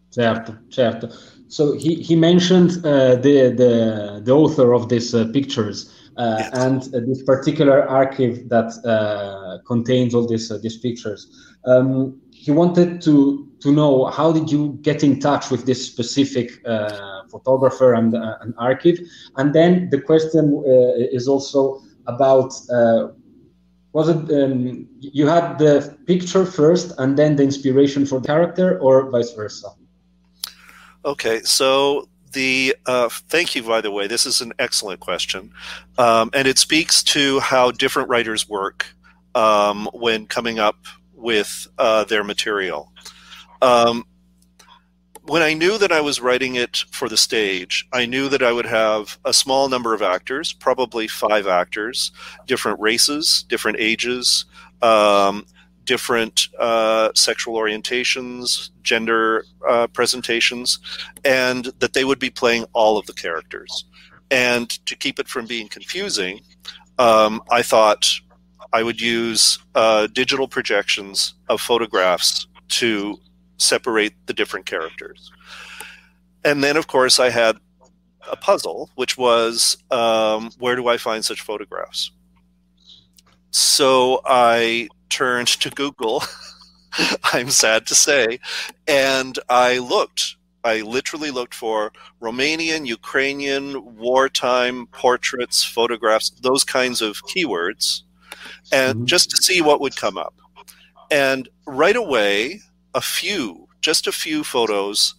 Certo, 0.08 0.58
certo. 0.68 1.08
So 1.46 1.74
he, 1.74 1.96
he 1.96 2.16
mentioned 2.16 2.78
uh, 2.78 3.16
the, 3.20 3.52
the, 3.54 4.22
the 4.24 4.32
author 4.32 4.72
of 4.72 4.88
these 4.88 5.12
uh, 5.12 5.28
pictures 5.30 5.92
uh, 6.16 6.36
yes. 6.38 6.50
and 6.54 6.94
uh, 6.94 7.00
this 7.06 7.22
particular 7.22 7.86
archive 7.86 8.48
that 8.48 8.72
uh, 8.86 9.58
contains 9.66 10.14
all 10.14 10.26
these 10.26 10.50
uh, 10.50 10.58
these 10.62 10.78
pictures. 10.78 11.28
Um, 11.66 12.18
he 12.30 12.50
wanted 12.50 13.02
to 13.02 13.46
to 13.60 13.70
know 13.70 14.06
how 14.06 14.32
did 14.32 14.50
you 14.50 14.78
get 14.80 15.02
in 15.02 15.20
touch 15.20 15.50
with 15.50 15.66
this 15.66 15.84
specific 15.84 16.62
photographer 17.28 17.92
and 17.92 18.14
an 18.14 18.54
archive, 18.56 18.98
and 19.36 19.52
then 19.52 19.90
the 19.90 20.00
question 20.00 20.62
is 21.12 21.28
also 21.28 21.82
about. 22.06 22.54
Was 23.96 24.10
it 24.10 24.30
um, 24.30 24.86
you 25.00 25.26
had 25.26 25.58
the 25.58 25.96
picture 26.06 26.44
first 26.44 26.92
and 26.98 27.16
then 27.16 27.34
the 27.36 27.42
inspiration 27.42 28.04
for 28.04 28.20
the 28.20 28.26
character, 28.26 28.78
or 28.78 29.10
vice 29.10 29.32
versa? 29.32 29.68
Okay, 31.06 31.40
so 31.44 32.06
the 32.32 32.76
uh, 32.84 33.08
thank 33.08 33.54
you 33.54 33.62
by 33.62 33.80
the 33.80 33.90
way. 33.90 34.06
This 34.06 34.26
is 34.26 34.42
an 34.42 34.52
excellent 34.58 35.00
question. 35.00 35.50
Um, 35.96 36.28
and 36.34 36.46
it 36.46 36.58
speaks 36.58 37.02
to 37.14 37.40
how 37.40 37.70
different 37.70 38.10
writers 38.10 38.46
work 38.46 38.84
um, 39.34 39.88
when 39.94 40.26
coming 40.26 40.58
up 40.58 40.76
with 41.14 41.66
uh, 41.78 42.04
their 42.04 42.22
material. 42.22 42.92
Um, 43.62 44.04
when 45.28 45.42
i 45.42 45.52
knew 45.52 45.78
that 45.78 45.92
i 45.92 46.00
was 46.00 46.20
writing 46.20 46.54
it 46.54 46.84
for 46.90 47.08
the 47.08 47.16
stage 47.16 47.86
i 47.92 48.06
knew 48.06 48.28
that 48.28 48.42
i 48.42 48.52
would 48.52 48.66
have 48.66 49.18
a 49.24 49.32
small 49.32 49.68
number 49.68 49.94
of 49.94 50.02
actors 50.02 50.52
probably 50.52 51.08
five 51.08 51.46
actors 51.46 52.12
different 52.46 52.78
races 52.80 53.44
different 53.48 53.78
ages 53.80 54.44
um, 54.82 55.44
different 55.86 56.48
uh, 56.58 57.10
sexual 57.14 57.54
orientations, 57.54 58.70
gender 58.82 59.44
uh, 59.66 59.86
presentations, 59.86 60.78
and 61.24 61.66
that 61.78 61.94
they 61.94 62.04
would 62.04 62.18
be 62.18 62.28
playing 62.28 62.66
all 62.74 62.98
of 62.98 63.06
the 63.06 63.12
characters. 63.14 63.86
And 64.30 64.68
to 64.86 64.96
keep 64.96 65.18
it 65.18 65.28
from 65.28 65.46
being 65.46 65.68
confusing, 65.68 66.40
um, 66.98 67.40
I 67.50 67.62
thought 67.62 68.10
I 68.72 68.82
would 68.82 69.00
use 69.00 69.58
uh, 69.74 70.08
digital 70.08 70.48
projections 70.48 71.34
of 71.48 71.60
photographs 71.60 72.48
to 72.68 73.18
separate 73.58 74.14
the 74.26 74.32
different 74.32 74.66
characters. 74.66 75.30
And 76.44 76.62
then, 76.62 76.76
of 76.76 76.86
course, 76.86 77.18
I 77.18 77.30
had 77.30 77.56
a 78.30 78.36
puzzle, 78.36 78.90
which 78.94 79.16
was 79.16 79.76
um, 79.90 80.50
where 80.58 80.76
do 80.76 80.88
I 80.88 80.96
find 80.96 81.24
such 81.24 81.40
photographs? 81.40 82.10
So 83.50 84.20
I 84.24 84.88
turned 85.08 85.48
to 85.48 85.70
Google, 85.70 86.22
I'm 87.32 87.50
sad 87.50 87.86
to 87.86 87.94
say, 87.94 88.40
and 88.86 89.38
I 89.48 89.78
looked. 89.78 90.36
I 90.64 90.80
literally 90.80 91.30
looked 91.30 91.54
for 91.54 91.92
Romanian, 92.20 92.86
Ukrainian, 92.86 93.96
wartime 93.96 94.88
portraits, 94.88 95.62
photographs, 95.62 96.30
those 96.42 96.64
kinds 96.64 97.00
of 97.00 97.22
keywords, 97.22 98.02
and 98.72 98.96
mm-hmm. 98.96 99.04
just 99.04 99.30
to 99.30 99.36
see 99.36 99.62
what 99.62 99.80
would 99.80 99.96
come 99.96 100.18
up. 100.18 100.34
And 101.10 101.48
right 101.66 101.94
away, 101.94 102.62
a 102.96 103.00
few, 103.00 103.68
just 103.82 104.06
a 104.06 104.12
few 104.12 104.42
photos 104.42 105.14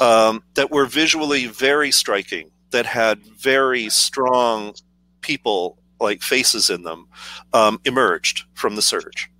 um, 0.00 0.44
that 0.54 0.70
were 0.70 0.86
visually 0.86 1.46
very 1.46 1.90
striking, 1.90 2.50
that 2.70 2.86
had 2.86 3.18
very 3.24 3.88
strong 3.88 4.74
people 5.22 5.78
like 5.98 6.22
faces 6.22 6.68
in 6.68 6.82
them 6.82 7.08
um, 7.54 7.80
emerged 7.86 8.44
from 8.52 8.76
the 8.76 8.82
search. 8.82 9.30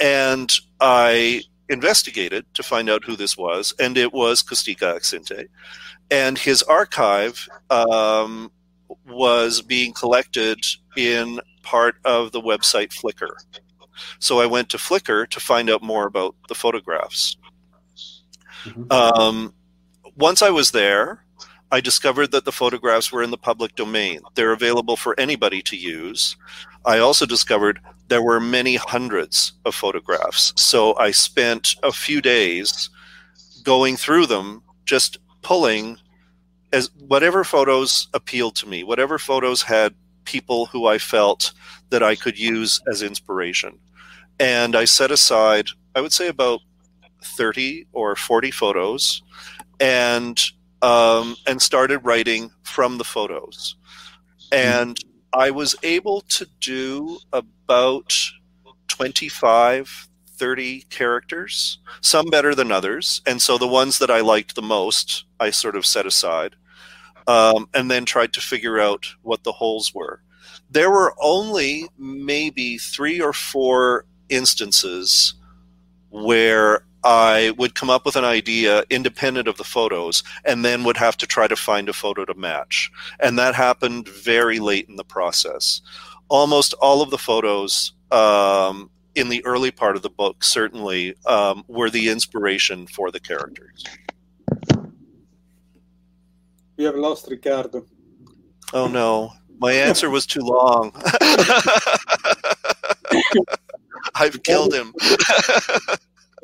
And 0.00 0.50
I 0.80 1.42
investigated 1.68 2.46
to 2.54 2.62
find 2.62 2.88
out 2.88 3.04
who 3.04 3.16
this 3.16 3.36
was, 3.36 3.74
and 3.78 3.98
it 3.98 4.12
was 4.12 4.42
Kostika 4.42 4.96
Aksinte. 4.96 5.46
And 6.10 6.38
his 6.38 6.62
archive 6.62 7.46
um, 7.68 8.50
was 9.06 9.60
being 9.60 9.92
collected 9.92 10.58
in 10.96 11.38
part 11.62 11.96
of 12.04 12.32
the 12.32 12.40
website 12.40 12.92
Flickr. 12.92 13.30
So 14.18 14.40
I 14.40 14.46
went 14.46 14.68
to 14.70 14.76
Flickr 14.76 15.28
to 15.28 15.40
find 15.40 15.70
out 15.70 15.82
more 15.82 16.06
about 16.06 16.34
the 16.48 16.54
photographs. 16.54 17.36
Mm-hmm. 18.64 18.90
Um, 18.90 19.54
once 20.16 20.42
I 20.42 20.50
was 20.50 20.70
there, 20.70 21.24
I 21.70 21.80
discovered 21.80 22.30
that 22.32 22.44
the 22.44 22.52
photographs 22.52 23.10
were 23.10 23.22
in 23.22 23.30
the 23.30 23.38
public 23.38 23.74
domain. 23.74 24.20
They're 24.34 24.52
available 24.52 24.96
for 24.96 25.18
anybody 25.18 25.60
to 25.62 25.76
use. 25.76 26.36
I 26.84 26.98
also 26.98 27.26
discovered 27.26 27.80
there 28.08 28.22
were 28.22 28.40
many 28.40 28.76
hundreds 28.76 29.54
of 29.64 29.74
photographs. 29.74 30.52
So 30.56 30.96
I 30.96 31.10
spent 31.10 31.74
a 31.82 31.92
few 31.92 32.20
days 32.20 32.90
going 33.62 33.96
through 33.96 34.26
them, 34.26 34.62
just 34.84 35.18
pulling 35.42 35.98
as 36.72 36.90
whatever 37.06 37.44
photos 37.44 38.08
appealed 38.14 38.56
to 38.56 38.68
me, 38.68 38.84
whatever 38.84 39.18
photos 39.18 39.62
had 39.62 39.94
people 40.24 40.66
who 40.66 40.86
I 40.86 40.98
felt 40.98 41.52
that 41.90 42.02
I 42.02 42.14
could 42.14 42.38
use 42.38 42.80
as 42.88 43.02
inspiration. 43.02 43.78
And 44.38 44.74
I 44.76 44.84
set 44.84 45.10
aside, 45.10 45.68
I 45.94 46.00
would 46.00 46.12
say 46.12 46.28
about 46.28 46.60
30 47.22 47.86
or 47.92 48.16
40 48.16 48.50
photos 48.50 49.22
and 49.80 50.40
um, 50.82 51.36
and 51.46 51.62
started 51.62 51.98
writing 52.00 52.50
from 52.62 52.98
the 52.98 53.04
photos. 53.04 53.76
And 54.52 54.98
I 55.32 55.50
was 55.50 55.74
able 55.82 56.20
to 56.22 56.46
do 56.60 57.18
about 57.32 58.14
25, 58.88 60.08
30 60.26 60.82
characters, 60.90 61.78
some 62.02 62.26
better 62.26 62.54
than 62.54 62.70
others. 62.70 63.22
And 63.26 63.40
so 63.40 63.56
the 63.56 63.66
ones 63.66 63.98
that 63.98 64.10
I 64.10 64.20
liked 64.20 64.54
the 64.54 64.62
most, 64.62 65.24
I 65.40 65.50
sort 65.50 65.74
of 65.74 65.86
set 65.86 66.06
aside 66.06 66.54
um, 67.26 67.68
and 67.74 67.90
then 67.90 68.04
tried 68.04 68.32
to 68.34 68.40
figure 68.40 68.78
out 68.78 69.06
what 69.22 69.44
the 69.44 69.52
holes 69.52 69.94
were. 69.94 70.20
There 70.70 70.90
were 70.90 71.14
only 71.20 71.88
maybe 71.98 72.78
three 72.78 73.20
or 73.20 73.32
four 73.32 74.04
instances 74.28 75.34
where 76.10 76.84
I 77.04 77.52
would 77.58 77.74
come 77.74 77.90
up 77.90 78.06
with 78.06 78.16
an 78.16 78.24
idea 78.24 78.82
independent 78.88 79.46
of 79.46 79.58
the 79.58 79.64
photos 79.64 80.22
and 80.44 80.64
then 80.64 80.84
would 80.84 80.96
have 80.96 81.18
to 81.18 81.26
try 81.26 81.46
to 81.46 81.56
find 81.56 81.88
a 81.88 81.92
photo 81.92 82.24
to 82.24 82.34
match. 82.34 82.90
And 83.20 83.38
that 83.38 83.54
happened 83.54 84.08
very 84.08 84.58
late 84.58 84.88
in 84.88 84.96
the 84.96 85.04
process. 85.04 85.82
Almost 86.28 86.72
all 86.74 87.02
of 87.02 87.10
the 87.10 87.18
photos 87.18 87.92
um, 88.10 88.90
in 89.14 89.28
the 89.28 89.44
early 89.44 89.70
part 89.70 89.96
of 89.96 90.02
the 90.02 90.08
book 90.08 90.42
certainly 90.42 91.14
um, 91.26 91.64
were 91.68 91.90
the 91.90 92.08
inspiration 92.08 92.86
for 92.86 93.10
the 93.10 93.20
characters. 93.20 93.84
We 96.76 96.84
have 96.84 96.96
lost 96.96 97.28
Ricardo. 97.30 97.84
Oh 98.72 98.88
no, 98.88 99.32
my 99.58 99.72
answer 99.72 100.10
was 100.10 100.26
too 100.26 100.40
long. 100.40 100.92
I've 104.14 104.40
killed 104.42 104.74
him. 104.74 104.92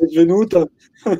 è 0.00 0.06
svenuto. 0.08 0.70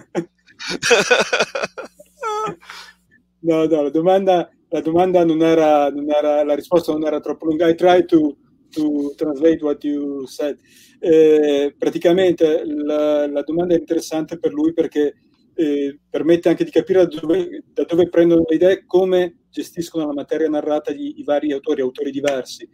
no, 3.40 3.66
no, 3.66 3.83
la 3.83 3.90
domanda, 3.90 4.50
la 4.68 4.81
domanda 4.81 5.24
non, 5.24 5.42
era, 5.42 5.90
non 5.90 6.11
era, 6.11 6.42
la 6.44 6.55
risposta 6.55 6.92
non 6.92 7.05
era 7.05 7.20
troppo 7.20 7.46
lunga. 7.46 7.68
I 7.68 7.74
try 7.74 8.05
to, 8.07 8.37
to 8.70 9.12
translate 9.16 9.62
what 9.62 9.85
you 9.85 10.26
said. 10.26 10.59
Eh, 10.98 11.74
praticamente 11.79 12.62
la, 12.64 13.26
la, 13.26 13.42
domanda 13.42 13.74
è 13.74 13.79
interessante 13.79 14.38
per 14.38 14.53
lui 14.53 14.74
perché 14.74 15.14
eh, 15.55 15.98
permette 16.09 16.50
anche 16.50 16.64
di 16.64 16.70
capire 16.70 17.07
da 17.07 17.18
dove, 17.20 17.64
da 17.72 17.85
dove, 17.85 18.09
prendono 18.09 18.44
le 18.46 18.55
idee, 18.55 18.85
come 18.87 19.44
gestiscono 19.50 20.07
la 20.07 20.12
materia 20.12 20.48
narrata 20.48 20.92
i, 20.92 21.18
i 21.18 21.24
vari 21.24 21.53
autori, 21.53 21.81
autori 21.81 22.11
diversi. 22.11 22.68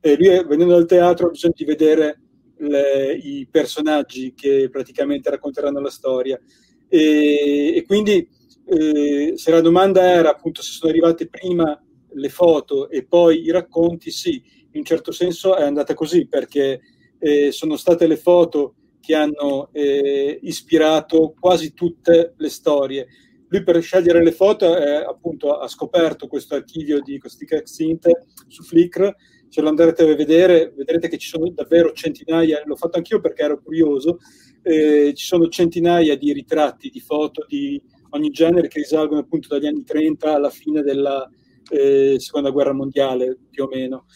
Eh, 0.00 0.16
lui, 0.16 0.28
venendo 0.44 0.74
dal 0.74 0.86
teatro, 0.86 1.26
ha 1.26 1.30
bisogno 1.30 1.54
di 1.56 1.64
vedere 1.64 2.20
le, 2.68 3.14
i 3.14 3.46
personaggi 3.50 4.34
che 4.34 4.68
praticamente 4.70 5.30
racconteranno 5.30 5.80
la 5.80 5.90
storia. 5.90 6.40
E, 6.88 7.74
e 7.76 7.84
quindi 7.86 8.28
eh, 8.66 9.32
se 9.34 9.50
la 9.50 9.60
domanda 9.60 10.02
era 10.02 10.30
appunto 10.30 10.62
se 10.62 10.72
sono 10.72 10.90
arrivate 10.90 11.28
prima 11.28 11.80
le 12.14 12.28
foto 12.28 12.90
e 12.90 13.04
poi 13.04 13.42
i 13.42 13.50
racconti, 13.50 14.10
sì, 14.10 14.42
in 14.72 14.80
un 14.80 14.84
certo 14.84 15.12
senso 15.12 15.56
è 15.56 15.62
andata 15.62 15.94
così 15.94 16.26
perché 16.26 16.80
eh, 17.18 17.52
sono 17.52 17.76
state 17.76 18.06
le 18.06 18.16
foto 18.16 18.74
che 19.00 19.14
hanno 19.14 19.70
eh, 19.72 20.38
ispirato 20.42 21.34
quasi 21.38 21.74
tutte 21.74 22.34
le 22.36 22.48
storie. 22.48 23.06
Lui 23.48 23.64
per 23.64 23.82
scegliere 23.82 24.22
le 24.22 24.32
foto 24.32 24.76
eh, 24.76 24.94
appunto 24.94 25.58
ha 25.58 25.68
scoperto 25.68 26.26
questo 26.26 26.54
archivio 26.54 27.00
di 27.00 27.18
Costica 27.18 27.60
Xint 27.60 28.08
su 28.46 28.62
Flickr, 28.62 29.14
se 29.52 29.60
lo 29.60 29.68
andrete 29.68 30.02
a 30.02 30.14
vedere 30.14 30.72
vedrete 30.74 31.08
che 31.08 31.18
ci 31.18 31.28
sono 31.28 31.50
davvero 31.50 31.92
centinaia, 31.92 32.62
l'ho 32.64 32.74
fatto 32.74 32.96
anch'io 32.96 33.20
perché 33.20 33.42
ero 33.42 33.60
curioso, 33.60 34.16
eh, 34.62 35.12
ci 35.14 35.26
sono 35.26 35.46
centinaia 35.48 36.16
di 36.16 36.32
ritratti, 36.32 36.88
di 36.88 37.00
foto 37.00 37.44
di 37.46 37.78
ogni 38.12 38.30
genere 38.30 38.68
che 38.68 38.78
risalgono 38.78 39.20
appunto 39.20 39.48
dagli 39.48 39.66
anni 39.66 39.84
30 39.84 40.32
alla 40.32 40.48
fine 40.48 40.80
della 40.80 41.28
eh, 41.70 42.14
seconda 42.18 42.48
guerra 42.48 42.72
mondiale 42.72 43.36
più 43.50 43.64
o 43.64 43.68
meno. 43.70 44.06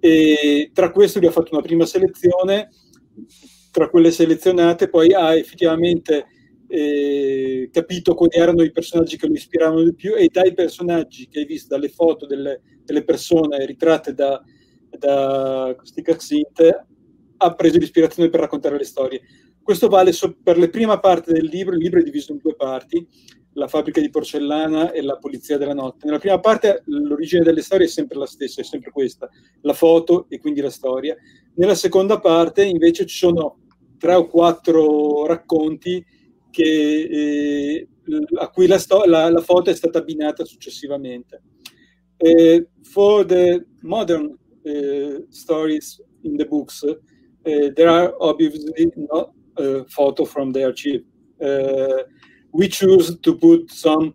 E 0.00 0.70
tra 0.72 0.90
queste 0.90 1.18
lui 1.18 1.28
ha 1.28 1.32
fatto 1.32 1.52
una 1.52 1.62
prima 1.62 1.84
selezione 1.84 2.70
tra 3.70 3.90
quelle 3.90 4.12
selezionate 4.12 4.88
poi 4.88 5.12
ha 5.12 5.36
effettivamente 5.36 6.24
eh, 6.68 7.68
capito 7.70 8.14
quali 8.14 8.34
erano 8.34 8.62
i 8.62 8.72
personaggi 8.72 9.18
che 9.18 9.26
lo 9.26 9.34
ispiravano 9.34 9.82
di 9.82 9.94
più 9.94 10.14
e 10.14 10.30
dai 10.32 10.54
personaggi 10.54 11.28
che 11.28 11.40
hai 11.40 11.44
visto, 11.44 11.74
dalle 11.74 11.90
foto 11.90 12.24
delle, 12.24 12.62
delle 12.82 13.04
persone 13.04 13.66
ritratte 13.66 14.14
da, 14.14 14.42
da 14.98 15.74
questi 15.76 16.02
Caxinte, 16.02 16.86
ha 17.38 17.54
preso 17.54 17.78
l'ispirazione 17.78 18.28
per 18.28 18.40
raccontare 18.40 18.76
le 18.76 18.84
storie. 18.84 19.20
Questo 19.62 19.88
vale 19.88 20.12
so- 20.12 20.36
per 20.42 20.58
la 20.58 20.68
prima 20.68 20.98
parte 21.00 21.32
del 21.32 21.46
libro, 21.46 21.74
il 21.74 21.82
libro 21.82 22.00
è 22.00 22.02
diviso 22.02 22.32
in 22.32 22.38
due 22.38 22.54
parti, 22.54 23.06
la 23.54 23.68
fabbrica 23.68 24.00
di 24.00 24.10
porcellana 24.10 24.92
e 24.92 25.02
la 25.02 25.16
polizia 25.16 25.58
della 25.58 25.74
notte. 25.74 26.06
Nella 26.06 26.18
prima 26.18 26.38
parte 26.38 26.82
l'origine 26.86 27.42
delle 27.42 27.62
storie 27.62 27.86
è 27.86 27.88
sempre 27.88 28.18
la 28.18 28.26
stessa, 28.26 28.60
è 28.60 28.64
sempre 28.64 28.90
questa, 28.90 29.28
la 29.62 29.72
foto 29.72 30.26
e 30.28 30.38
quindi 30.38 30.60
la 30.60 30.70
storia. 30.70 31.16
Nella 31.54 31.74
seconda 31.74 32.20
parte 32.20 32.64
invece 32.64 33.06
ci 33.06 33.16
sono 33.16 33.60
tre 33.98 34.14
o 34.14 34.26
quattro 34.26 35.26
racconti 35.26 36.04
che, 36.50 37.08
eh, 37.10 37.88
a 38.38 38.50
cui 38.50 38.66
la, 38.66 38.78
sto- 38.78 39.04
la, 39.04 39.30
la, 39.30 39.40
foto 39.40 39.70
è 39.70 39.74
stata 39.74 39.98
abbinata 39.98 40.44
successivamente. 40.44 41.42
Uh, 42.18 42.66
for 42.82 43.26
the 43.26 43.66
modern 43.82 44.34
stories 45.30 46.00
in 46.24 46.36
the 46.36 46.44
books, 46.44 46.84
uh, 46.84 46.94
there 47.76 47.88
are 47.88 48.12
obviously 48.20 48.90
no 48.96 49.32
photo 49.90 50.24
from 50.24 50.52
the 50.52 50.64
archive. 50.64 51.04
we 52.52 52.68
choose 52.68 53.18
to 53.20 53.34
put 53.36 53.70
some 53.70 54.14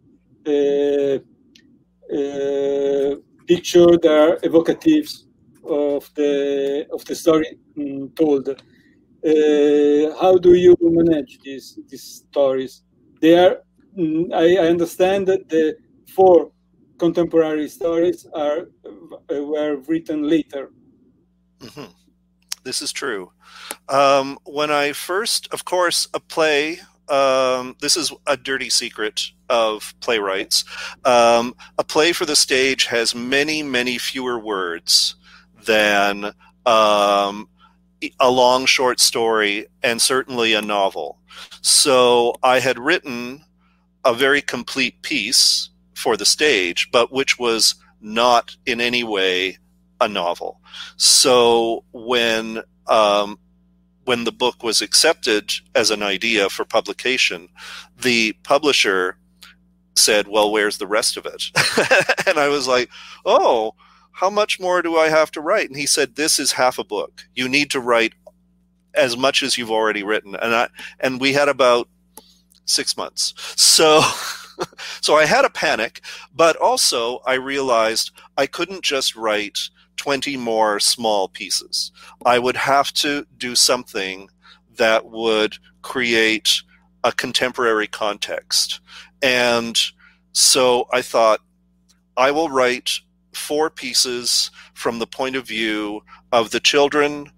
picture 3.48 3.98
that 4.04 4.16
are 4.26 4.38
evocative 4.44 5.08
of 5.64 6.10
the 6.16 6.86
of 6.96 7.04
the 7.06 7.16
story 7.16 7.52
um, 7.78 8.10
told. 8.16 8.48
Uh, 8.50 10.06
how 10.22 10.38
do 10.38 10.54
you 10.66 10.76
manage 10.82 11.40
these 11.46 11.80
these 11.90 12.08
stories? 12.28 12.84
They 13.22 13.38
are, 13.38 13.56
mm, 13.98 14.34
I, 14.34 14.48
I 14.64 14.68
understand 14.70 15.28
that 15.28 15.48
the 15.50 15.76
four 16.16 16.52
contemporary 17.02 17.68
stories 17.68 18.28
are 18.34 18.70
uh, 18.86 19.44
were 19.52 19.76
written 19.88 20.30
later. 20.30 20.70
Mm-hmm. 21.60 21.90
This 22.64 22.82
is 22.82 22.92
true. 22.92 23.32
Um, 23.90 24.38
when 24.46 24.70
I 24.70 24.94
first, 24.94 25.52
of 25.52 25.66
course, 25.66 26.08
a 26.14 26.20
play. 26.20 26.80
Um, 27.10 27.76
this 27.82 27.98
is 27.98 28.14
a 28.26 28.38
dirty 28.38 28.70
secret 28.70 29.32
of 29.50 29.94
playwrights. 30.00 30.64
Um, 31.04 31.56
a 31.78 31.84
play 31.84 32.14
for 32.14 32.26
the 32.26 32.38
stage 32.38 32.86
has 32.86 33.14
many, 33.14 33.64
many 33.64 33.98
fewer 33.98 34.40
words 34.40 35.16
than 35.66 36.32
um, 36.66 37.50
a 38.20 38.32
long 38.32 38.66
short 38.66 39.02
story 39.02 39.66
and 39.84 40.00
certainly 40.00 40.54
a 40.54 40.62
novel. 40.62 41.20
So 41.62 42.36
I 42.44 42.60
had 42.60 42.80
written 42.80 43.44
a 44.06 44.14
very 44.14 44.42
complete 44.42 45.02
piece 45.02 45.71
for 46.02 46.18
the 46.18 46.26
stage, 46.26 46.90
but 46.92 47.12
which 47.12 47.38
was 47.38 47.76
not 48.02 48.56
in 48.66 48.82
any 48.82 49.04
way 49.04 49.58
a 50.00 50.08
novel. 50.08 50.60
So 50.98 51.84
when 51.92 52.64
um, 52.88 53.38
when 54.06 54.24
the 54.24 54.32
book 54.32 54.64
was 54.64 54.82
accepted 54.82 55.52
as 55.76 55.92
an 55.92 56.02
idea 56.02 56.50
for 56.50 56.66
publication, 56.66 57.50
the 58.02 58.34
publisher 58.44 59.18
said, 59.96 60.28
"Well, 60.28 60.52
where's 60.52 60.80
the 60.80 60.88
rest 60.88 61.18
of 61.18 61.26
it?" 61.26 61.44
and 62.28 62.38
I 62.38 62.48
was 62.48 62.68
like, 62.68 62.90
"Oh." 63.26 63.76
how 64.14 64.30
much 64.30 64.60
more 64.60 64.82
do 64.84 64.98
I 64.98 65.10
have 65.10 65.32
to 65.32 65.42
write? 65.42 65.68
And 65.68 65.78
he 65.78 65.88
said, 65.88 66.16
this 66.16 66.38
is 66.38 66.52
half 66.52 66.78
a 66.78 66.84
book. 66.84 67.26
You 67.34 67.50
need 67.50 67.72
to 67.72 67.80
write 67.80 68.14
as 68.94 69.18
much 69.18 69.42
as 69.42 69.58
you've 69.58 69.72
already 69.72 70.04
written. 70.04 70.36
And 70.36 70.54
I, 70.54 70.68
and 71.00 71.20
we 71.20 71.34
had 71.34 71.50
about 71.50 71.88
six 72.66 72.96
months. 72.98 73.34
So, 73.56 74.02
so 75.02 75.15
I 75.15 75.26
had 75.26 75.45
a 75.45 75.50
panic, 75.50 76.02
but 76.34 76.56
also 76.58 77.19
I 77.26 77.34
realized 77.36 78.12
I 78.38 78.45
couldn't 78.47 78.84
just 78.84 79.15
write 79.15 79.60
20 79.97 80.38
more 80.38 80.80
small 80.80 81.28
pieces. 81.28 81.91
I 82.26 82.39
would 82.39 82.58
have 82.58 82.91
to 82.93 83.26
do 83.38 83.56
something 83.56 84.30
that 84.78 85.06
would 85.06 85.56
create 85.82 86.62
a 87.04 87.12
contemporary 87.12 87.88
context. 87.88 88.80
And 89.21 89.80
so 90.34 90.88
I 90.91 91.02
thought, 91.02 91.41
I 92.17 92.32
will 92.32 92.50
write 92.50 93.00
four 93.34 93.69
pieces 93.69 94.52
from 94.74 95.00
the 95.00 95.08
point 95.08 95.36
of 95.36 95.47
view 95.47 96.02
of 96.32 96.52
the 96.52 96.60
children 96.60 97.32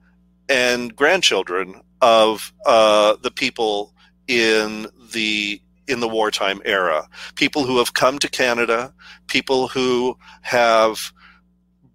and 0.50 0.96
grandchildren 0.96 1.82
of 2.02 2.54
uh, 2.66 3.16
the 3.22 3.32
people 3.32 3.94
in 4.28 4.88
the 5.12 5.62
in 5.88 6.00
the 6.00 6.08
wartime 6.08 6.62
era. 6.66 7.08
People 7.36 7.64
who 7.66 7.78
have 7.78 7.94
come 7.94 8.20
to 8.20 8.30
canada 8.30 8.94
people 9.28 9.68
who 9.70 10.18
have 10.42 11.12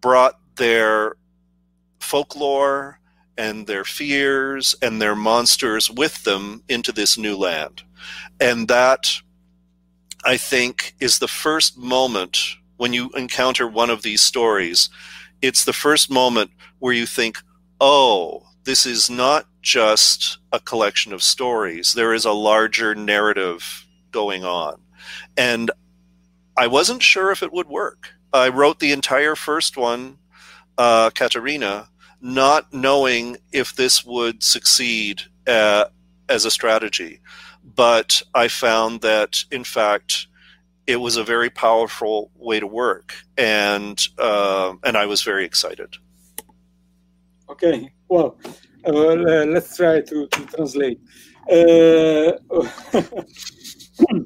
brought 0.01 0.39
their 0.57 1.15
folklore 2.01 2.99
and 3.37 3.67
their 3.67 3.85
fears 3.85 4.75
and 4.83 5.01
their 5.01 5.15
monsters 5.15 5.91
with 5.91 6.25
them 6.25 6.63
into 6.69 6.91
this 6.93 7.17
new 7.17 7.37
land. 7.37 7.83
And 8.41 8.69
that 8.69 9.13
i 10.25 10.37
think 10.37 10.95
is 10.99 11.19
the 11.19 11.29
first 11.29 11.79
moment 11.79 12.57
when 12.77 12.93
you 12.93 13.11
encounter 13.11 13.69
one 13.69 13.91
of 13.91 14.03
these 14.03 14.23
stories, 14.23 14.89
it's 15.43 15.65
the 15.65 15.73
first 15.73 16.11
moment 16.11 16.51
where 16.79 16.95
you 16.95 17.07
think, 17.07 17.39
oh, 17.81 18.43
this 18.69 18.85
is 18.85 19.09
not 19.09 19.47
just 19.63 20.37
a 20.53 20.61
collection 20.61 21.15
of 21.15 21.23
stories. 21.23 21.95
There 21.95 22.13
is 22.13 22.27
a 22.27 22.33
larger 22.33 22.95
narrative 22.95 23.87
going 24.11 24.45
on. 24.45 24.79
And 25.39 25.71
I 26.55 26.67
wasn't 26.67 27.03
sure 27.03 27.31
if 27.31 27.43
it 27.43 27.51
would 27.51 27.67
work. 27.67 28.11
I 28.31 28.51
wrote 28.51 28.79
the 28.79 28.93
entire 28.93 29.35
first 29.37 29.79
one, 29.79 30.19
uh, 30.77 31.09
Katerina, 31.09 31.89
not 32.21 32.71
knowing 32.71 33.39
if 33.53 33.75
this 33.75 34.05
would 34.05 34.43
succeed 34.43 35.23
uh, 35.47 35.87
as 36.29 36.45
a 36.45 36.51
strategy. 36.51 37.21
But 37.65 38.21
I 38.35 38.49
found 38.49 39.01
that, 39.01 39.45
in 39.51 39.65
fact, 39.65 40.27
it 40.87 40.97
was 40.97 41.17
a 41.17 41.25
very 41.25 41.49
powerful 41.49 42.31
way 42.37 42.61
to 42.61 42.67
work, 42.67 43.15
and 43.39 43.99
uh, 44.19 44.75
and 44.85 44.95
I 44.99 45.07
was 45.07 45.23
very 45.23 45.47
excited. 45.47 45.97
Okay, 47.49 47.93
well, 48.09 48.37
uh, 48.85 49.45
let's 49.47 49.77
try 49.77 50.01
to, 50.03 50.27
to 50.27 50.45
translate. 50.47 51.01
Uh, 51.51 52.33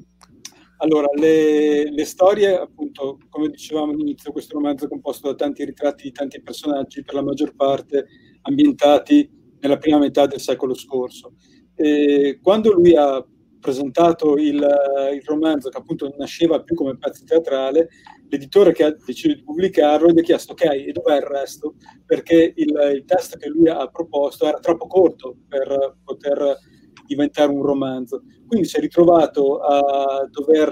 allora, 0.77 1.07
le, 1.15 1.91
le, 1.91 2.05
storie, 2.05 2.57
appunto, 2.57 3.19
come 3.29 3.49
dicevamo 3.49 3.91
all'inizio, 3.91 4.31
questo 4.31 4.55
romanzo 4.55 4.85
è 4.85 4.89
composto 4.89 5.29
da 5.29 5.35
tanti 5.35 5.63
ritratti 5.65 6.03
di 6.03 6.11
tanti 6.11 6.41
personaggi, 6.41 7.03
per 7.03 7.15
la 7.15 7.23
maggior 7.23 7.55
parte 7.55 8.05
ambientati 8.41 9.29
nella 9.59 9.77
prima 9.77 9.99
metà 9.99 10.25
del 10.25 10.41
secolo 10.41 10.73
scorso. 10.73 11.35
E 11.75 12.39
quando 12.41 12.73
lui 12.73 12.95
ha 12.95 13.25
presentato 13.63 14.35
il, 14.35 14.55
il, 14.55 15.23
romanzo 15.25 15.69
che 15.69 15.77
appunto 15.77 16.13
nasceva 16.17 16.61
più 16.61 16.75
come 16.75 16.97
pezzo 16.97 17.23
teatrale, 17.23 17.87
l'editore 18.27 18.73
che 18.73 18.83
ha 18.83 18.91
deciso 18.91 19.33
di 19.33 19.41
pubblicarlo 19.41 20.09
gli 20.09 20.19
ha 20.19 20.21
chiesto 20.21 20.51
ok, 20.51 20.63
e 20.65 20.91
dov'è 20.91 21.15
il 21.15 21.21
resto? 21.23 21.75
Perché 22.05 22.51
il, 22.53 22.91
il 22.93 23.05
testo 23.05 23.37
che 23.37 23.47
lui 23.47 23.69
ha 23.69 23.87
proposto 23.87 24.45
era 24.45 24.59
troppo 24.59 24.85
corto 24.87 25.37
per 25.47 25.95
poter 26.03 26.57
diventare 27.05 27.51
un 27.51 27.63
romanzo. 27.63 28.23
Quindi 28.45 28.67
si 28.67 28.75
è 28.77 28.81
ritrovato 28.81 29.59
a 29.59 30.27
dover, 30.29 30.67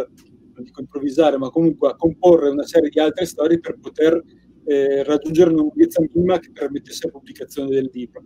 non 0.53 0.63
dico 0.63 0.81
improvvisare, 0.81 1.37
ma 1.37 1.49
comunque 1.49 1.89
a 1.89 1.95
comporre 1.95 2.49
una 2.49 2.65
serie 2.65 2.89
di 2.89 2.99
altre 2.99 3.25
storie 3.25 3.59
per 3.59 3.79
poter 3.79 4.21
eh, 4.65 5.03
raggiungere 5.03 5.51
una 5.51 5.61
lunghezza 5.61 6.03
minima 6.13 6.39
che 6.39 6.51
permettesse 6.51 7.05
la 7.05 7.11
pubblicazione 7.11 7.69
del 7.69 7.89
libro. 7.93 8.23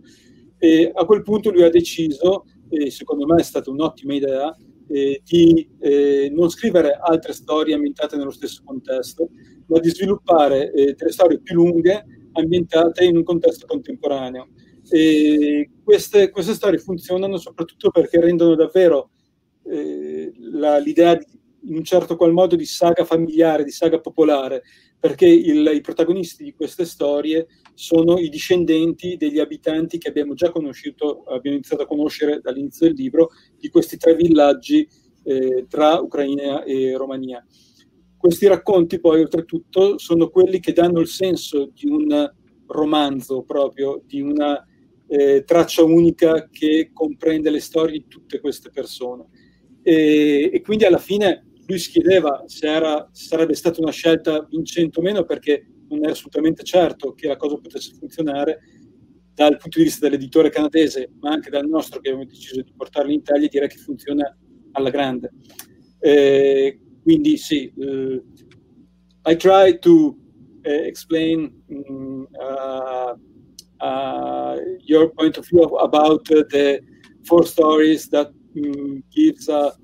E 0.58 0.90
a 0.92 1.04
quel 1.04 1.22
punto 1.22 1.50
lui 1.50 1.62
ha 1.62 1.70
deciso, 1.70 2.46
e 2.68 2.90
secondo 2.90 3.26
me 3.26 3.40
è 3.40 3.44
stata 3.44 3.70
un'ottima 3.70 4.14
idea, 4.14 4.56
eh, 4.88 5.20
di 5.24 5.68
eh, 5.80 6.30
non 6.32 6.48
scrivere 6.48 6.98
altre 7.00 7.32
storie 7.32 7.74
ambientate 7.74 8.16
nello 8.16 8.30
stesso 8.30 8.62
contesto, 8.64 9.30
ma 9.66 9.78
di 9.78 9.90
sviluppare 9.90 10.72
eh, 10.72 10.94
delle 10.94 11.12
storie 11.12 11.40
più 11.40 11.56
lunghe 11.56 12.04
ambientate 12.32 13.04
in 13.04 13.16
un 13.16 13.24
contesto 13.24 13.66
contemporaneo. 13.66 14.48
Queste, 15.82 16.30
queste 16.30 16.54
storie 16.54 16.78
funzionano 16.78 17.38
soprattutto 17.38 17.90
perché 17.90 18.20
rendono 18.20 18.54
davvero 18.54 19.10
eh, 19.64 20.32
la, 20.52 20.78
l'idea 20.78 21.16
di, 21.16 21.24
in 21.66 21.76
un 21.76 21.84
certo 21.84 22.16
qual 22.16 22.32
modo 22.32 22.56
di 22.56 22.64
saga 22.64 23.04
familiare, 23.04 23.64
di 23.64 23.70
saga 23.70 24.00
popolare, 24.00 24.62
perché 24.98 25.26
il, 25.26 25.70
i 25.74 25.80
protagonisti 25.80 26.42
di 26.42 26.54
queste 26.54 26.84
storie 26.84 27.46
sono 27.74 28.18
i 28.18 28.28
discendenti 28.28 29.16
degli 29.16 29.38
abitanti 29.38 29.98
che 29.98 30.08
abbiamo 30.08 30.34
già 30.34 30.50
conosciuto, 30.50 31.24
abbiamo 31.24 31.56
iniziato 31.56 31.82
a 31.82 31.86
conoscere 31.86 32.40
dall'inizio 32.40 32.86
del 32.86 32.96
libro, 32.96 33.30
di 33.58 33.68
questi 33.68 33.96
tre 33.96 34.14
villaggi 34.14 34.88
eh, 35.24 35.66
tra 35.68 36.00
Ucraina 36.00 36.64
e 36.64 36.96
Romania. 36.96 37.44
Questi 38.16 38.46
racconti 38.46 38.98
poi 38.98 39.20
oltretutto 39.20 39.98
sono 39.98 40.30
quelli 40.30 40.58
che 40.58 40.72
danno 40.72 41.00
il 41.00 41.08
senso 41.08 41.70
di 41.72 41.88
un 41.88 42.32
romanzo 42.66 43.42
proprio, 43.42 44.02
di 44.04 44.20
una 44.20 44.64
eh, 45.06 45.44
traccia 45.44 45.84
unica 45.84 46.48
che 46.50 46.90
comprende 46.92 47.50
le 47.50 47.60
storie 47.60 47.98
di 47.98 48.06
tutte 48.08 48.40
queste 48.40 48.70
persone. 48.70 49.26
E, 49.82 50.50
e 50.52 50.60
quindi 50.62 50.84
alla 50.84 50.98
fine 50.98 51.45
lui 51.66 51.78
si 51.78 51.90
chiedeva 51.90 52.44
se, 52.46 52.66
era, 52.66 53.08
sarebbe 53.12 53.54
stata 53.54 53.80
una 53.80 53.90
scelta 53.90 54.46
vincente 54.48 55.00
o 55.00 55.02
meno 55.02 55.24
perché 55.24 55.66
non 55.88 56.02
era 56.02 56.12
assolutamente 56.12 56.62
certo 56.64 57.12
che 57.12 57.28
la 57.28 57.36
cosa 57.36 57.56
potesse 57.56 57.94
funzionare 57.98 58.60
dal 59.34 59.58
punto 59.58 59.78
di 59.78 59.84
vista 59.84 60.08
dell'editore 60.08 60.48
canadese, 60.48 61.10
ma 61.20 61.30
anche 61.30 61.50
dal 61.50 61.68
nostro 61.68 62.00
che 62.00 62.08
abbiamo 62.08 62.26
deciso 62.26 62.62
di 62.62 62.72
portarlo 62.74 63.12
in 63.12 63.18
Italia, 63.18 63.48
direi 63.48 63.68
che 63.68 63.76
funziona 63.76 64.34
alla 64.72 64.90
grande. 64.90 65.30
Eh, 65.98 66.80
quindi 67.02 67.36
sì, 67.36 67.70
uh, 67.76 68.22
I 69.28 69.36
try 69.36 69.78
to 69.78 70.16
uh, 70.64 70.70
explain 70.86 71.52
um, 71.68 72.26
uh, 73.80 74.56
your 74.84 75.12
point 75.12 75.36
of 75.36 75.46
view 75.46 75.76
about 75.78 76.24
the 76.24 76.80
four 77.24 77.44
stories 77.44 78.08
that 78.08 78.32
um, 78.56 79.02
gives 79.10 79.48
a, 79.48 79.76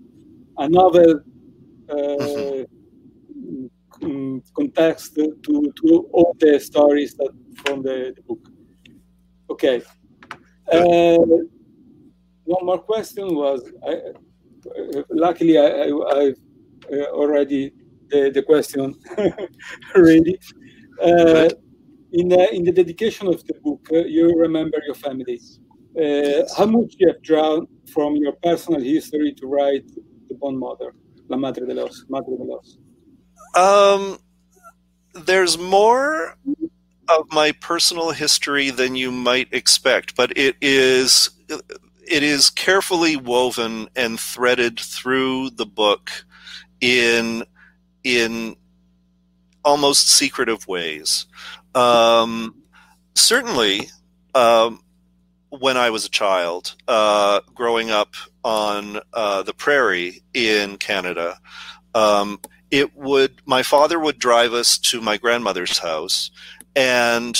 a 0.56 0.68
novel 0.68 1.22
mm-hmm. 4.00 4.38
context 4.54 5.14
to, 5.14 5.36
to 5.42 6.08
all 6.12 6.34
the 6.38 6.58
stories 6.60 7.14
that 7.14 7.30
from 7.64 7.82
the, 7.82 8.12
the 8.16 8.22
book. 8.22 8.48
Okay. 9.50 9.82
Uh, 10.70 11.18
one 12.44 12.66
more 12.66 12.78
question 12.78 13.34
was, 13.34 13.70
I, 13.86 13.92
uh, 13.92 15.02
luckily 15.10 15.58
I, 15.58 15.88
I, 15.88 16.32
uh, 16.92 17.04
already 17.12 17.72
the, 18.08 18.30
the 18.30 18.42
question 18.42 18.94
ready. 19.94 20.38
Uh, 21.00 21.48
in, 22.12 22.28
the, 22.28 22.54
in 22.54 22.64
the 22.64 22.72
dedication 22.72 23.26
of 23.28 23.44
the 23.46 23.54
book, 23.62 23.86
uh, 23.92 23.98
you 23.98 24.34
remember 24.36 24.80
your 24.86 24.94
family. 24.94 25.40
Uh, 26.00 26.42
how 26.56 26.66
much 26.66 26.94
you 26.98 27.08
have 27.08 27.22
drawn 27.22 27.66
from 27.92 28.16
your 28.16 28.32
personal 28.42 28.80
history 28.80 29.32
to 29.34 29.46
write 29.46 29.86
The 30.28 30.34
Bond 30.34 30.58
Mother? 30.58 30.94
La 31.32 31.38
Madre 31.38 31.64
de 31.64 31.72
los. 31.72 32.04
Madre 32.10 32.36
de 32.36 32.44
los. 32.44 32.76
Um, 33.54 34.18
there's 35.24 35.56
more 35.56 36.36
of 37.08 37.32
my 37.32 37.52
personal 37.52 38.10
history 38.10 38.68
than 38.68 38.96
you 38.96 39.10
might 39.10 39.48
expect, 39.50 40.14
but 40.14 40.36
it 40.36 40.56
is 40.60 41.30
it 41.48 42.22
is 42.22 42.50
carefully 42.50 43.16
woven 43.16 43.88
and 43.96 44.20
threaded 44.20 44.78
through 44.78 45.48
the 45.50 45.64
book 45.64 46.10
in 46.82 47.44
in 48.04 48.54
almost 49.64 50.10
secretive 50.10 50.68
ways. 50.68 51.24
Um, 51.74 52.62
certainly, 53.14 53.88
um, 54.34 54.81
when 55.60 55.76
I 55.76 55.90
was 55.90 56.06
a 56.06 56.10
child, 56.10 56.74
uh, 56.88 57.40
growing 57.54 57.90
up 57.90 58.14
on 58.42 59.00
uh, 59.12 59.42
the 59.42 59.52
prairie 59.52 60.22
in 60.32 60.78
Canada, 60.78 61.38
um, 61.94 62.40
it 62.70 62.96
would 62.96 63.42
my 63.44 63.62
father 63.62 63.98
would 63.98 64.18
drive 64.18 64.54
us 64.54 64.78
to 64.78 65.00
my 65.02 65.18
grandmother's 65.18 65.78
house, 65.78 66.30
and 66.74 67.38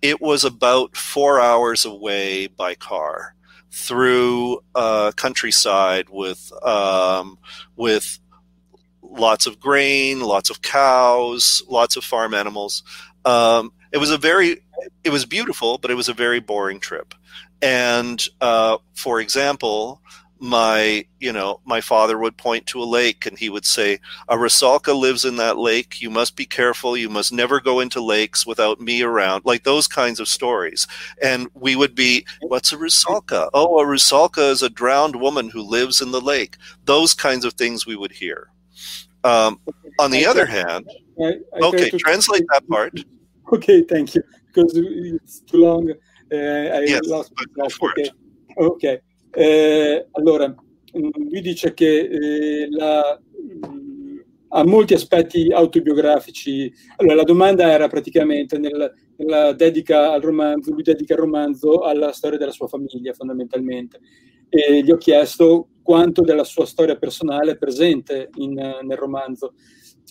it 0.00 0.20
was 0.20 0.44
about 0.44 0.96
four 0.96 1.40
hours 1.40 1.84
away 1.84 2.46
by 2.46 2.74
car 2.74 3.34
through 3.70 4.60
uh, 4.74 5.12
countryside 5.12 6.06
with 6.08 6.50
um, 6.64 7.38
with 7.76 8.18
lots 9.02 9.46
of 9.46 9.60
grain, 9.60 10.20
lots 10.20 10.48
of 10.48 10.62
cows, 10.62 11.62
lots 11.68 11.96
of 11.96 12.04
farm 12.04 12.32
animals. 12.32 12.82
Um, 13.26 13.72
it 13.92 13.98
was 13.98 14.10
a 14.10 14.16
very 14.16 14.62
it 15.04 15.10
was 15.10 15.24
beautiful, 15.24 15.78
but 15.78 15.90
it 15.90 15.94
was 15.94 16.08
a 16.08 16.14
very 16.14 16.40
boring 16.40 16.80
trip. 16.80 17.14
And 17.60 18.22
uh, 18.40 18.78
for 18.94 19.20
example, 19.20 20.02
my 20.42 21.06
you 21.20 21.32
know 21.32 21.60
my 21.64 21.80
father 21.80 22.18
would 22.18 22.36
point 22.36 22.66
to 22.66 22.82
a 22.82 22.84
lake 22.84 23.26
and 23.26 23.38
he 23.38 23.48
would 23.48 23.64
say 23.64 24.00
a 24.28 24.34
rusalka 24.34 24.92
lives 24.92 25.24
in 25.24 25.36
that 25.36 25.56
lake. 25.56 26.02
You 26.02 26.10
must 26.10 26.34
be 26.34 26.44
careful. 26.44 26.96
You 26.96 27.08
must 27.08 27.32
never 27.32 27.60
go 27.60 27.78
into 27.78 28.00
lakes 28.00 28.44
without 28.44 28.80
me 28.80 29.02
around. 29.02 29.44
Like 29.44 29.62
those 29.62 29.86
kinds 29.86 30.18
of 30.18 30.26
stories. 30.26 30.88
And 31.22 31.48
we 31.54 31.76
would 31.76 31.94
be 31.94 32.26
what's 32.40 32.72
a 32.72 32.76
rusalka? 32.76 33.50
Oh 33.54 33.78
a 33.78 33.84
rusalka 33.84 34.50
is 34.50 34.64
a 34.64 34.68
drowned 34.68 35.14
woman 35.14 35.48
who 35.48 35.62
lives 35.62 36.00
in 36.00 36.10
the 36.10 36.20
lake. 36.20 36.56
Those 36.86 37.14
kinds 37.14 37.44
of 37.44 37.52
things 37.52 37.86
we 37.86 37.94
would 37.94 38.12
hear. 38.12 38.48
Um, 39.22 39.60
on 40.00 40.10
the 40.10 40.26
other 40.26 40.44
hand 40.44 40.90
I, 41.20 41.34
I 41.54 41.66
okay 41.66 41.90
translate 41.90 42.44
that 42.52 42.68
part. 42.68 42.92
Okay 43.52 43.82
thank 43.82 44.14
you 44.14 44.22
because 44.52 44.76
it's 44.76 45.42
too 45.44 45.58
long 45.58 45.88
uh, 45.90 46.34
I 46.34 46.84
yes, 46.86 47.06
lost. 47.06 47.32
Okay. 47.58 48.10
okay. 48.56 49.00
Eh, 49.34 50.06
allora, 50.12 50.48
mm, 50.48 51.10
lui 51.30 51.40
dice 51.40 51.72
che 51.72 52.00
eh, 52.00 52.68
la, 52.70 53.18
mm, 53.40 54.18
ha 54.48 54.64
molti 54.64 54.94
aspetti 54.94 55.50
autobiografici. 55.52 56.72
Allora, 56.96 57.16
la 57.16 57.22
domanda 57.22 57.70
era 57.70 57.88
praticamente 57.88 58.58
nel, 58.58 58.92
nella 59.16 59.52
dedica 59.52 60.12
al 60.12 60.20
romanzo, 60.20 60.72
lui 60.72 60.82
dedica 60.82 61.14
il 61.14 61.20
romanzo 61.20 61.80
alla 61.80 62.12
storia 62.12 62.38
della 62.38 62.52
sua 62.52 62.68
famiglia 62.68 63.12
fondamentalmente. 63.14 64.00
E 64.48 64.82
gli 64.82 64.90
ho 64.90 64.98
chiesto 64.98 65.68
quanto 65.82 66.20
della 66.20 66.44
sua 66.44 66.66
storia 66.66 66.96
personale 66.96 67.52
è 67.52 67.56
presente 67.56 68.28
in, 68.36 68.52
nel 68.52 68.96
romanzo. 68.98 69.54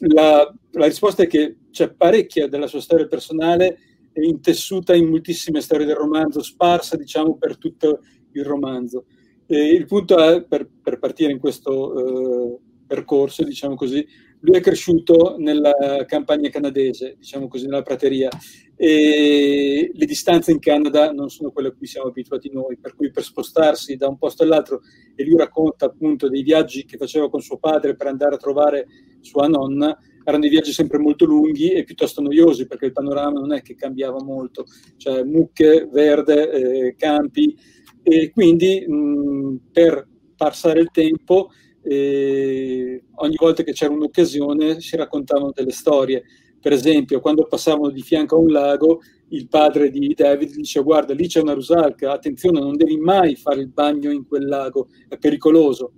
La, 0.08 0.52
la 0.72 0.86
risposta 0.86 1.22
è 1.22 1.28
che 1.28 1.58
c'è 1.70 1.94
parecchia 1.94 2.48
della 2.48 2.66
sua 2.66 2.82
storia 2.82 3.06
personale 3.06 3.78
intessuta 4.14 4.94
in 4.94 5.10
moltissime 5.10 5.62
storie 5.62 5.86
del 5.86 5.96
romanzo, 5.96 6.42
sparsa 6.42 6.98
diciamo 6.98 7.38
per 7.38 7.58
tutto 7.58 8.00
il 8.32 8.44
romanzo. 8.44 9.06
E 9.46 9.74
il 9.74 9.86
punto 9.86 10.18
è, 10.18 10.44
per, 10.44 10.70
per 10.82 11.00
partire 11.00 11.32
in 11.32 11.40
questo 11.40 12.54
eh, 12.54 12.58
percorso, 12.88 13.44
diciamo 13.44 13.76
così, 13.76 14.06
lui 14.42 14.58
è 14.58 14.60
cresciuto 14.60 15.36
nella 15.38 15.74
campagna 16.08 16.50
canadese, 16.50 17.16
diciamo 17.18 17.48
così, 17.48 17.66
nella 17.66 17.82
prateria, 17.82 18.30
e 18.76 19.92
le 19.94 20.06
distanze 20.06 20.52
in 20.52 20.60
Canada 20.60 21.12
non 21.12 21.30
sono 21.30 21.52
quelle 21.52 21.70
a 21.70 21.72
cui 21.72 21.86
siamo 21.86 22.08
abituati 22.08 22.50
noi, 22.52 22.78
per 22.78 22.96
cui 22.96 23.12
per 23.12 23.24
spostarsi 23.24 23.96
da 23.96 24.08
un 24.08 24.18
posto 24.18 24.44
all'altro, 24.44 24.82
e 25.16 25.24
lui 25.24 25.38
racconta 25.38 25.86
appunto 25.86 26.28
dei 26.30 26.42
viaggi 26.42 26.86
che 26.86 26.98
faceva 26.98 27.30
con 27.30 27.42
suo 27.42 27.58
padre 27.58 27.96
per 27.96 28.08
andare 28.08 28.36
a 28.36 28.40
trovare 28.40 28.88
sua 29.20 29.48
nonna, 29.48 29.96
erano 30.24 30.42
dei 30.42 30.50
viaggi 30.50 30.72
sempre 30.72 30.98
molto 30.98 31.26
lunghi 31.26 31.72
e 31.72 31.84
piuttosto 31.84 32.22
noiosi 32.22 32.68
perché 32.68 32.86
il 32.86 32.92
panorama 32.92 33.40
non 33.40 33.54
è 33.54 33.62
che 33.62 33.76
cambiava 33.76 34.24
molto, 34.24 34.66
cioè 34.98 35.24
mucche, 35.24 35.88
verde, 35.92 36.52
eh, 36.52 36.96
campi, 36.96 37.56
e 38.04 38.32
quindi 38.32 38.84
mh, 38.88 39.70
per 39.72 40.08
passare 40.36 40.80
il 40.80 40.90
tempo 40.92 41.50
eh, 41.84 43.04
ogni 43.16 43.36
volta 43.38 43.64
che 43.64 43.74
c'era 43.74 43.94
un'occasione 43.94 44.80
si 44.80 44.96
raccontavano 44.96 45.52
delle 45.54 45.72
storie. 45.72 46.24
Per 46.60 46.72
esempio, 46.72 47.20
quando 47.22 47.48
passavano 47.48 47.90
di 47.90 48.02
fianco 48.02 48.36
a 48.36 48.40
un 48.40 48.52
lago, 48.52 49.00
il 49.30 49.48
padre 49.48 49.90
di 49.90 50.14
David 50.14 50.54
dice 50.54 50.82
guarda, 50.84 51.14
lì 51.14 51.28
c'è 51.28 51.42
una 51.42 51.54
rusalca, 51.54 52.12
attenzione, 52.12 52.60
non 52.60 52.76
devi 52.76 52.98
mai 52.98 53.36
fare 53.36 53.62
il 53.62 53.70
bagno 53.70 54.12
in 54.12 54.28
quel 54.28 54.46
lago, 54.46 54.90
è 55.08 55.18
pericoloso. 55.18 55.94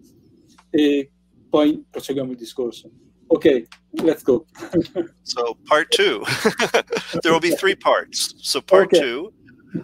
E 0.70 1.12
poi 1.50 1.84
proseguiamo 1.90 2.32
il 2.32 2.38
discorso. 2.38 2.90
Ok, 3.28 3.64
let's 4.04 4.24
go. 4.24 4.46
so 5.24 5.58
part 5.66 5.90
two, 5.90 6.22
there 7.22 7.32
will 7.32 7.40
be 7.40 7.56
three 7.56 7.76
parts. 7.76 8.36
So 8.38 8.62
part 8.62 8.86
Okay. 8.86 9.00
two 9.00 9.34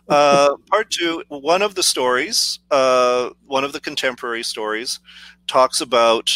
Uh, 0.07 0.55
part 0.69 0.89
two, 0.91 1.23
one 1.29 1.61
of 1.61 1.75
the 1.75 1.83
stories, 1.83 2.59
uh, 2.71 3.29
one 3.45 3.63
of 3.63 3.73
the 3.73 3.79
contemporary 3.79 4.43
stories, 4.43 4.99
talks 5.49 5.81
about 5.81 6.31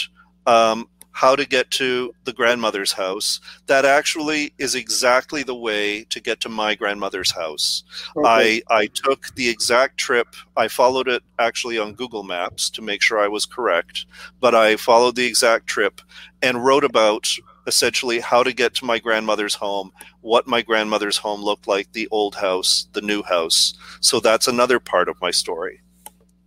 um, 0.47 0.89
how 1.11 1.35
to 1.35 1.45
get 1.45 1.69
to 1.69 2.13
the 2.25 2.33
grandmother's 2.33 2.91
house. 2.91 3.39
That 3.67 3.85
actually 3.85 4.53
is 4.57 4.75
exactly 4.75 5.43
the 5.43 5.55
way 5.55 6.03
to 6.05 6.19
get 6.19 6.41
to 6.41 6.49
my 6.49 6.73
grandmother's 6.75 7.31
house. 7.31 7.83
Okay. 8.17 8.61
I 8.69 8.75
I 8.75 8.87
took 8.87 9.33
the 9.35 9.47
exact 9.47 9.97
trip. 9.97 10.27
I 10.57 10.67
followed 10.67 11.07
it 11.07 11.23
actually 11.39 11.77
on 11.77 11.93
Google 11.93 12.23
Maps 12.23 12.69
to 12.71 12.81
make 12.81 13.01
sure 13.01 13.19
I 13.19 13.27
was 13.27 13.45
correct, 13.45 14.05
but 14.41 14.55
I 14.55 14.75
followed 14.75 15.15
the 15.15 15.27
exact 15.27 15.67
trip 15.67 16.01
and 16.41 16.65
wrote 16.65 16.83
about 16.83 17.29
essentially 17.67 18.19
how 18.19 18.43
to 18.43 18.51
get 18.51 18.73
to 18.73 18.85
my 18.85 18.99
grandmother's 18.99 19.55
home, 19.55 19.91
what 20.21 20.47
my 20.47 20.61
grandmother's 20.61 21.17
home 21.17 21.41
looked 21.41 21.67
like, 21.67 21.93
the 21.93 22.09
old 22.11 22.35
house, 22.35 22.87
the 22.91 23.01
new 23.01 23.23
house. 23.23 23.73
So 24.01 24.19
that's 24.19 24.47
another 24.47 24.79
part 24.79 25.07
of 25.07 25.21
my 25.21 25.31
story. 25.31 25.79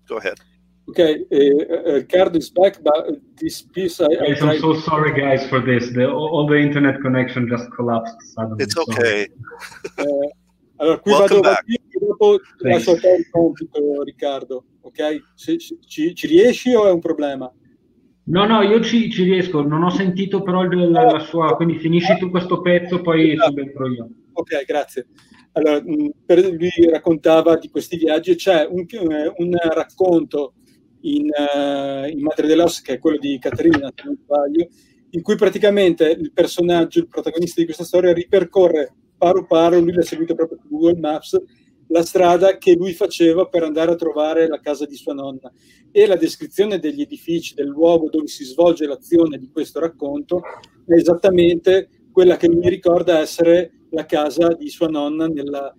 Go 0.06 0.16
ahead. 0.16 0.40
Okay, 0.88 1.26
uh, 1.30 1.90
uh, 1.90 1.92
Ricardo 1.94 2.38
is 2.38 2.48
back, 2.50 2.80
but 2.80 3.18
this 3.40 3.60
piece 3.62 3.98
I, 4.00 4.06
I 4.06 4.34
tried. 4.34 4.60
so 4.60 4.74
sorry, 4.74 5.12
guys, 5.20 5.44
for 5.48 5.60
this. 5.60 5.90
The, 5.92 6.06
all 6.08 6.46
the 6.46 6.58
internet 6.58 7.00
connection 7.00 7.48
just 7.48 7.68
collapsed 7.74 8.14
suddenly. 8.34 8.62
It's 8.64 8.74
so- 8.74 8.82
okay. 8.82 9.26
Eh, 9.98 10.34
allora, 10.76 10.98
qui 11.00 11.10
Welcome 11.10 11.28
vado 11.28 11.40
back. 11.40 11.58
avanti 11.58 11.74
e 11.74 11.98
dopo 11.98 12.38
ti 12.38 12.44
Thanks. 12.62 12.86
lascio 12.86 12.90
a 12.92 13.00
te 13.00 13.16
il 13.18 13.30
compito, 13.30 14.02
Riccardo. 14.04 14.64
Ok? 14.82 14.98
Se- 15.34 15.58
se- 15.58 15.78
ci, 15.84 16.14
ci 16.14 16.26
riesci 16.28 16.72
o 16.74 16.86
è 16.86 16.92
un 16.92 17.00
problema? 17.00 17.52
No, 18.28 18.44
no, 18.46 18.62
io 18.62 18.80
ci, 18.80 19.10
ci 19.10 19.24
riesco, 19.24 19.62
non 19.62 19.82
ho 19.82 19.90
sentito 19.90 20.42
però 20.42 20.62
il- 20.62 20.90
la, 20.90 21.02
la 21.10 21.18
sua, 21.20 21.56
quindi 21.56 21.78
finisci 21.78 22.16
tu 22.18 22.30
questo 22.30 22.60
pezzo, 22.60 23.00
poi 23.00 23.36
subentro 23.36 23.88
io. 23.88 24.08
Ok, 24.34 24.64
grazie. 24.64 25.06
Allora, 25.52 25.80
mh, 25.82 26.10
per, 26.24 26.44
lui 26.44 26.70
raccontava 26.90 27.56
di 27.56 27.70
questi 27.70 27.96
viaggi 27.96 28.30
e 28.32 28.34
c'è 28.36 28.66
un, 28.70 28.84
un 29.38 29.50
racconto 29.72 30.52
in, 31.00 31.28
eh, 31.30 32.10
in 32.10 32.20
Madre 32.20 32.46
dell'Os, 32.46 32.80
che 32.80 32.94
è 32.94 32.98
quello 32.98 33.18
di 33.18 33.38
Caterina, 33.38 33.92
se 33.94 34.04
non 34.04 34.16
sbaglio, 34.22 34.68
in 35.10 35.22
cui 35.22 35.36
praticamente 35.36 36.10
il 36.10 36.32
personaggio, 36.32 36.98
il 36.98 37.08
protagonista 37.08 37.60
di 37.60 37.66
questa 37.66 37.84
storia, 37.84 38.12
ripercorre 38.12 38.94
paro 39.16 39.46
paro, 39.46 39.78
lui 39.78 39.92
l'ha 39.92 40.02
seguito 40.02 40.34
proprio 40.34 40.58
su 40.60 40.68
Google 40.68 40.98
Maps, 40.98 41.40
la 41.88 42.02
strada 42.02 42.58
che 42.58 42.74
lui 42.74 42.92
faceva 42.92 43.46
per 43.46 43.62
andare 43.62 43.92
a 43.92 43.96
trovare 43.96 44.48
la 44.48 44.60
casa 44.60 44.86
di 44.86 44.96
sua 44.96 45.14
nonna. 45.14 45.50
E 45.90 46.06
la 46.06 46.16
descrizione 46.16 46.78
degli 46.78 47.00
edifici, 47.00 47.54
del 47.54 47.68
luogo 47.68 48.10
dove 48.10 48.26
si 48.26 48.44
svolge 48.44 48.86
l'azione 48.86 49.38
di 49.38 49.50
questo 49.50 49.80
racconto, 49.80 50.42
è 50.86 50.94
esattamente 50.94 51.88
quella 52.12 52.36
che 52.36 52.48
mi 52.48 52.68
ricorda 52.68 53.20
essere 53.20 53.86
la 53.90 54.04
casa 54.04 54.48
di 54.48 54.68
sua 54.68 54.88
nonna 54.88 55.26
nella, 55.26 55.72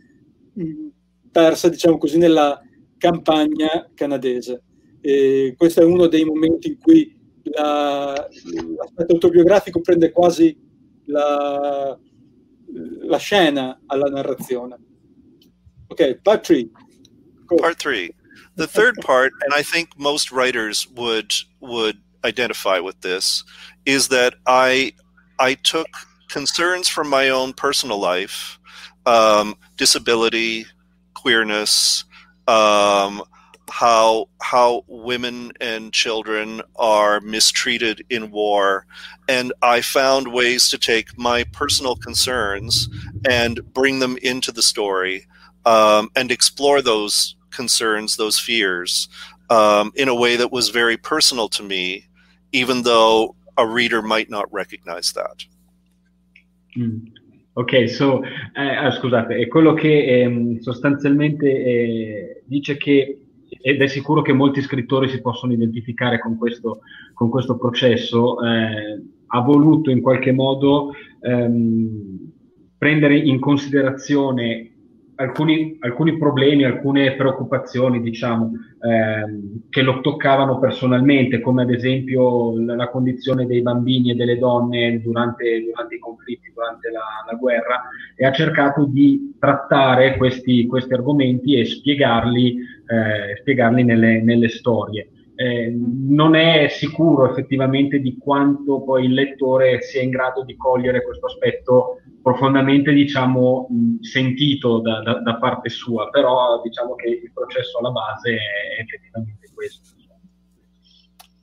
mh, 0.54 0.88
persa, 1.32 1.70
diciamo 1.70 1.98
così, 1.98 2.18
nella 2.18 2.60
campagna 2.98 3.90
canadese. 3.94 4.64
E 5.02 5.54
questo 5.58 5.82
è 5.82 5.84
uno 5.84 6.08
dei 6.08 6.26
momenti 6.26 6.70
in 6.70 6.78
cui 6.80 7.16
la- 7.44 8.28
l'aspetto 8.78 9.14
autobiografico 9.14 9.82
prende 9.82 10.12
quasi 10.12 10.58
la, 11.06 11.98
la 13.02 13.18
scena 13.18 13.80
alla 13.86 14.10
narrazione. 14.10 14.78
Ok, 15.88 16.20
part 16.22 16.44
three. 16.46 16.70
Part 17.46 17.78
three. 17.78 18.14
The 18.56 18.68
third 18.68 18.96
part, 19.02 19.32
and 19.44 19.54
I 19.54 19.62
think 19.62 19.90
most 19.98 20.32
writers 20.32 20.88
would 20.96 21.32
would 21.60 21.98
identify 22.26 22.80
with 22.80 23.00
this, 23.02 23.44
is 23.86 24.08
that 24.10 24.34
I 24.46 24.94
I 25.40 25.54
took 25.54 25.88
concerns 26.28 26.90
from 26.90 27.08
my 27.08 27.30
own 27.30 27.54
personal 27.54 28.00
life, 28.00 28.60
um, 29.06 29.56
disability, 29.78 30.66
queerness, 31.14 32.04
um, 32.48 33.24
how 33.70 34.30
how 34.42 34.84
women 34.88 35.52
and 35.60 35.94
children 35.94 36.62
are 36.76 37.20
mistreated 37.22 38.04
in 38.10 38.32
war, 38.32 38.86
and 39.28 39.54
I 39.62 39.82
found 39.82 40.34
ways 40.34 40.70
to 40.70 40.78
take 40.78 41.18
my 41.18 41.44
personal 41.52 41.96
concerns 41.96 42.90
and 43.30 43.62
bring 43.74 44.00
them 44.00 44.18
into 44.22 44.52
the 44.52 44.62
story 44.62 45.28
um, 45.66 46.10
and 46.16 46.32
explore 46.32 46.82
those 46.82 47.36
concerns, 47.52 48.16
those 48.16 48.40
fears, 48.40 49.10
um, 49.50 49.92
in 49.96 50.08
a 50.08 50.16
way 50.16 50.36
that 50.36 50.52
was 50.52 50.70
very 50.70 50.98
personal 50.98 51.50
to 51.50 51.64
me, 51.64 52.08
even 52.52 52.84
though 52.84 53.36
a 53.58 53.66
reader 53.66 54.02
might 54.02 54.30
not 54.30 54.52
recognize 54.52 55.12
that. 55.14 55.46
Mm. 56.78 57.12
Ok, 57.58 57.90
so, 57.90 58.24
eh, 58.56 58.76
ah, 58.76 58.92
scusate, 58.92 59.36
è 59.36 59.48
quello 59.48 59.74
che 59.74 60.22
ehm, 60.22 60.60
sostanzialmente 60.60 61.48
eh, 61.48 62.44
dice 62.46 62.78
che, 62.78 63.18
ed 63.50 63.82
è 63.82 63.88
sicuro 63.88 64.22
che 64.22 64.34
molti 64.34 64.62
scrittori 64.62 65.10
si 65.10 65.22
possono 65.22 65.54
identificare 65.54 66.20
con 66.20 66.38
questo, 66.38 66.82
con 67.14 67.30
questo 67.30 67.58
processo, 67.58 68.42
eh, 68.44 69.02
ha 69.28 69.42
voluto 69.42 69.90
in 69.90 70.02
qualche 70.02 70.32
modo 70.32 70.94
ehm, 71.22 72.32
prendere 72.78 73.18
in 73.18 73.40
considerazione 73.40 74.72
alcuni, 75.18 75.78
alcuni 75.80 76.18
problemi, 76.18 76.64
alcune 76.64 77.16
preoccupazioni, 77.16 78.02
diciamo, 78.02 78.52
ehm, 78.82 79.68
che 79.70 79.82
lo 79.82 80.02
toccavano 80.02 80.60
personalmente, 80.60 81.40
come 81.40 81.64
ad 81.64 81.72
esempio 81.72 82.60
la, 82.60 82.76
la 82.76 82.90
condizione 82.90 83.46
dei 83.46 83.62
bambini 83.62 84.12
e 84.12 84.16
delle 84.16 84.38
donne 84.38 85.02
durante, 85.02 85.64
durante 85.64 85.96
i 85.96 86.00
conflitti, 86.00 86.52
durante 86.54 86.90
la, 86.92 87.26
la 87.30 87.38
guerra, 87.38 87.84
e 88.16 88.26
ha 88.26 88.32
cercato 88.32 88.86
di 88.86 89.36
trattare 89.40 90.18
questi, 90.18 90.66
questi 90.68 90.94
argomenti 90.94 91.60
e 91.60 91.66
spiegarli, 91.66 92.58
eh, 92.58 93.36
spiegarli 93.40 93.84
nelle, 93.84 94.22
nelle 94.22 94.50
storie. 94.50 95.10
Eh, 95.40 95.72
non 95.72 96.34
è 96.34 96.68
sicuro 96.68 97.30
effettivamente 97.30 98.00
di 98.00 98.18
quanto 98.18 98.82
poi 98.82 99.06
il 99.06 99.14
lettore 99.14 99.84
sia 99.84 100.02
in 100.02 100.10
grado 100.10 100.44
di 100.44 100.56
cogliere 100.56 101.04
questo 101.04 101.28
aspetto 101.28 102.02
profondamente 102.24 102.92
diciamo 102.92 103.68
sentito 104.02 104.80
da, 104.80 105.04
da, 105.04 105.20
da, 105.20 105.38
parte 105.38 105.70
sua, 105.70 106.10
però 106.10 106.60
diciamo 106.64 106.96
che 106.96 107.10
il 107.10 107.32
processo 107.32 107.78
alla 107.78 107.92
base 107.92 108.32
è 108.32 108.82
effettivamente 108.82 109.48
questo. 109.54 109.96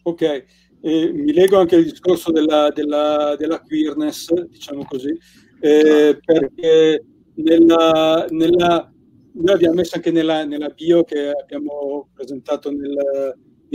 Ok, 0.02 0.44
eh, 0.80 1.12
mi 1.12 1.32
leggo 1.32 1.60
anche 1.60 1.76
il 1.76 1.84
discorso 1.84 2.32
della, 2.32 2.70
della, 2.74 3.36
della 3.38 3.60
queerness, 3.60 4.32
diciamo 4.32 4.84
così, 4.86 5.16
eh, 5.60 6.18
perché 6.22 7.04
nella, 7.36 8.26
nella, 8.30 8.92
noi 9.32 9.46
l'abbiamo 9.46 9.76
messo 9.76 9.94
anche 9.94 10.10
nella, 10.10 10.44
nella 10.44 10.68
bio 10.68 11.04
che 11.04 11.30
abbiamo 11.30 12.08
presentato 12.12 12.72
nel, 12.72 12.92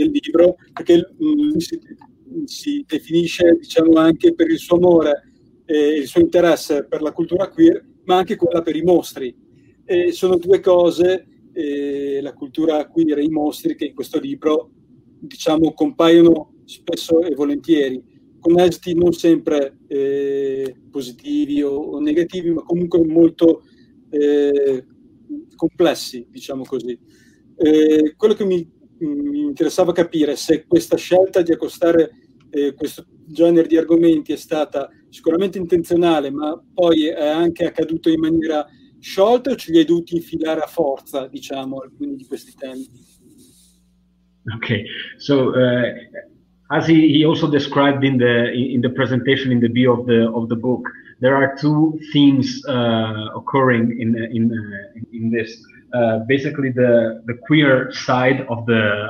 nel 0.00 0.10
libro, 0.10 0.56
perché 0.72 0.96
mh, 1.16 1.56
si, 1.56 1.78
si 2.44 2.84
definisce 2.86 3.56
diciamo 3.58 3.92
anche 3.94 4.34
per 4.34 4.50
il 4.50 4.58
suo 4.58 4.76
amore 4.76 5.24
e 5.64 5.98
il 5.98 6.06
suo 6.06 6.20
interesse 6.20 6.86
per 6.86 7.02
la 7.02 7.12
cultura 7.12 7.48
queer, 7.48 7.84
ma 8.04 8.16
anche 8.16 8.36
quella 8.36 8.62
per 8.62 8.76
i 8.76 8.82
mostri. 8.82 9.34
E 9.84 10.12
sono 10.12 10.36
due 10.36 10.60
cose, 10.60 11.26
eh, 11.52 12.20
la 12.20 12.32
cultura 12.32 12.86
queer 12.88 13.18
e 13.18 13.24
i 13.24 13.28
mostri, 13.28 13.76
che 13.76 13.86
in 13.86 13.94
questo 13.94 14.18
libro 14.18 14.70
diciamo 15.20 15.72
compaiono 15.74 16.54
spesso 16.64 17.20
e 17.20 17.34
volentieri, 17.34 18.02
con 18.40 18.58
esiti 18.58 18.94
non 18.94 19.12
sempre 19.12 19.78
eh, 19.86 20.74
positivi 20.90 21.62
o, 21.62 21.72
o, 21.72 22.00
negativi, 22.00 22.50
ma 22.50 22.62
comunque 22.62 23.04
molto 23.04 23.62
eh, 24.08 24.84
complessi, 25.54 26.26
diciamo 26.30 26.64
così. 26.64 26.98
Eh, 27.56 28.14
quello 28.16 28.34
che 28.34 28.44
mi, 28.44 28.68
mi, 29.06 29.40
interessava 29.40 29.92
capire 29.92 30.36
se 30.36 30.64
questa 30.66 30.96
scelta 30.96 31.42
di 31.42 31.52
accostare 31.52 32.10
eh, 32.50 32.74
questo 32.74 33.06
genere 33.26 33.68
di 33.68 33.76
argomenti 33.76 34.32
è 34.32 34.36
stata 34.36 34.90
sicuramente 35.08 35.58
intenzionale, 35.58 36.30
ma 36.30 36.60
poi 36.72 37.06
è 37.06 37.26
anche 37.26 37.64
accaduto 37.64 38.10
in 38.10 38.20
maniera 38.20 38.66
sciolta 38.98 39.50
o 39.50 39.56
ce 39.56 39.72
li 39.72 39.78
hai 39.78 39.84
dovuti 39.84 40.16
infilare 40.16 40.60
a 40.60 40.66
forza, 40.66 41.26
diciamo, 41.26 41.78
alcuni 41.78 42.16
di 42.16 42.26
questi 42.26 42.52
temi? 42.56 42.86
Okay, 44.56 44.84
so 45.18 45.50
uh, 45.50 45.92
as 46.70 46.86
he, 46.86 47.08
he 47.08 47.24
also 47.24 47.46
described 47.46 48.04
in 48.04 48.16
the 48.16 48.52
in 48.52 48.80
the 48.80 48.88
presentation 48.88 49.52
in 49.52 49.60
the 49.60 49.68
bio 49.68 49.92
of 49.92 50.06
the 50.06 50.28
of 50.32 50.48
the 50.48 50.56
book, 50.56 50.88
there 51.20 51.36
are 51.36 51.54
two 51.56 51.98
themes 52.12 52.64
uh, 52.66 53.36
occurring 53.36 54.00
in 54.00 54.16
in 54.32 54.50
uh, 54.50 55.00
in 55.12 55.30
this. 55.30 55.62
Basically, 56.26 56.70
the 56.70 57.22
the 57.26 57.34
queer 57.46 57.92
side 57.92 58.46
of 58.48 58.66
the 58.66 59.08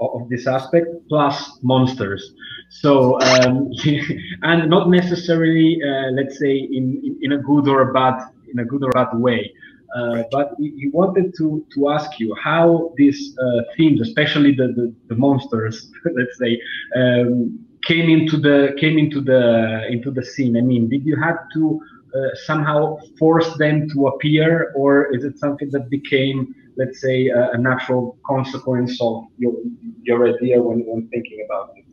of 0.00 0.28
this 0.28 0.46
aspect 0.46 0.86
plus 1.08 1.58
monsters. 1.62 2.32
So 2.70 3.20
um, 3.20 3.70
and 4.42 4.70
not 4.70 4.88
necessarily, 4.90 5.80
let's 6.12 6.38
say, 6.38 6.56
in, 6.56 7.18
in 7.22 7.32
a 7.32 7.38
good 7.38 7.66
or 7.68 7.90
a 7.90 7.92
bad 7.92 8.20
in 8.52 8.60
a 8.60 8.64
good 8.64 8.82
or 8.82 8.90
bad 8.92 9.08
way. 9.14 9.52
Uh, 9.96 10.22
but 10.30 10.52
he 10.58 10.88
wanted 10.92 11.34
to, 11.38 11.64
to 11.74 11.88
ask 11.88 12.20
you 12.20 12.36
how 12.42 12.92
these 12.96 13.34
uh, 13.38 13.62
themes, 13.76 14.00
especially 14.02 14.54
the, 14.54 14.68
the, 14.68 14.94
the 15.08 15.14
monsters, 15.14 15.90
let's 16.14 16.38
say, 16.38 16.60
um, 16.94 17.58
came 17.84 18.10
into 18.10 18.36
the 18.36 18.76
came 18.78 18.98
into 18.98 19.20
the 19.20 19.86
into 19.88 20.10
the 20.10 20.22
scene. 20.22 20.56
I 20.56 20.60
mean, 20.60 20.90
did 20.90 21.06
you 21.06 21.16
have 21.16 21.38
to 21.54 21.80
uh, 21.80 21.97
somehow 22.46 22.98
forced 23.18 23.58
them 23.58 23.88
to 23.90 24.08
appear, 24.08 24.72
or 24.74 25.14
is 25.14 25.24
it 25.24 25.38
something 25.38 25.68
that 25.74 25.88
became, 25.90 26.54
let's 26.76 27.00
say, 27.00 27.28
a, 27.28 27.50
a 27.56 27.58
natural 27.58 28.18
consequence 28.26 28.92
of 29.00 29.24
your, 29.38 29.54
your 30.02 30.28
idea 30.34 30.60
when, 30.60 30.78
when 30.86 31.08
thinking 31.08 31.46
about 31.46 31.70
it? 31.76 31.84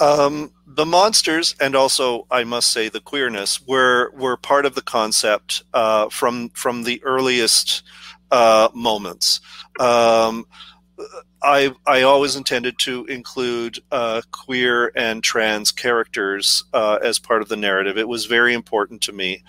Um, 0.00 0.52
the 0.66 0.86
monsters 0.86 1.54
and 1.60 1.76
also 1.76 2.26
I 2.30 2.44
must 2.44 2.70
say 2.70 2.88
the 2.88 3.00
queerness 3.00 3.60
were 3.66 4.10
were 4.12 4.38
part 4.38 4.64
of 4.64 4.74
the 4.74 4.80
concept 4.80 5.62
uh, 5.74 6.08
from 6.08 6.48
from 6.50 6.84
the 6.84 7.02
earliest 7.04 7.82
uh, 8.30 8.68
moments. 8.72 9.40
Um, 9.78 10.46
I 11.42 11.72
I 11.86 12.02
always 12.02 12.36
intended 12.36 12.78
to 12.80 13.04
include 13.06 13.78
uh, 13.90 14.22
queer 14.30 14.92
and 14.94 15.22
trans 15.22 15.72
characters 15.72 16.64
uh, 16.72 16.98
as 17.02 17.18
part 17.18 17.42
of 17.42 17.48
the 17.48 17.56
narrative. 17.56 17.96
It 17.96 18.08
was 18.08 18.26
very 18.26 18.54
important 18.54 19.00
to 19.02 19.12
me 19.12 19.42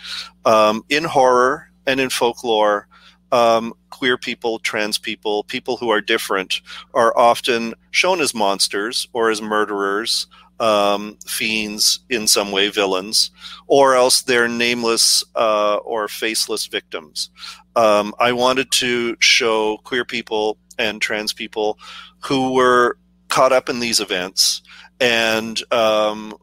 um, 0.45 0.83
in 0.89 1.03
horror 1.03 1.69
and 1.85 1.99
in 1.99 2.09
folklore. 2.09 2.87
Um, 3.33 3.73
queer 3.91 4.17
people, 4.17 4.59
trans 4.59 4.97
people, 4.97 5.45
people 5.45 5.77
who 5.77 5.89
are 5.89 6.01
different, 6.01 6.61
are 6.93 7.17
often 7.17 7.73
shown 7.91 8.19
as 8.19 8.35
monsters 8.35 9.07
or 9.13 9.29
as 9.29 9.41
murderers 9.41 10.27
um, 10.61 11.17
fiends 11.25 11.99
in 12.09 12.27
some 12.27 12.51
way, 12.51 12.69
villains, 12.69 13.31
or 13.67 13.95
else 13.95 14.21
they're 14.21 14.47
nameless 14.47 15.23
uh, 15.35 15.77
or 15.77 16.07
faceless 16.07 16.67
victims. 16.67 17.31
Um, 17.75 18.13
I 18.19 18.31
wanted 18.33 18.71
to 18.73 19.15
show 19.19 19.77
queer 19.83 20.05
people 20.05 20.57
and 20.81 21.01
trans 21.01 21.33
people 21.33 21.77
who 22.19 22.53
were 22.53 22.97
caught 23.29 23.53
up 23.53 23.69
in 23.69 23.79
these 23.79 23.99
events 23.99 24.61
and 24.99 25.61
um, 25.71 26.35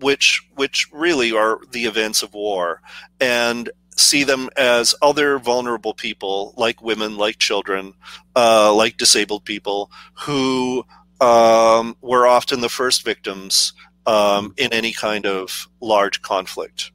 which 0.00 0.42
which 0.54 0.88
really 0.92 1.32
are 1.32 1.60
the 1.70 1.84
events 1.84 2.22
of 2.22 2.34
war 2.34 2.80
and 3.20 3.70
see 3.96 4.24
them 4.24 4.48
as 4.56 4.94
other 5.02 5.38
vulnerable 5.38 5.94
people 5.94 6.54
like 6.56 6.82
women 6.82 7.16
like 7.16 7.38
children 7.38 7.92
uh, 8.34 8.72
like 8.74 8.96
disabled 8.96 9.44
people 9.44 9.90
who 10.14 10.84
um, 11.20 11.96
were 12.00 12.26
often 12.26 12.60
the 12.60 12.68
first 12.68 13.04
victims 13.04 13.74
um, 14.06 14.54
in 14.56 14.72
any 14.72 14.92
kind 14.92 15.26
of 15.26 15.68
large 15.80 16.22
conflict. 16.22 16.90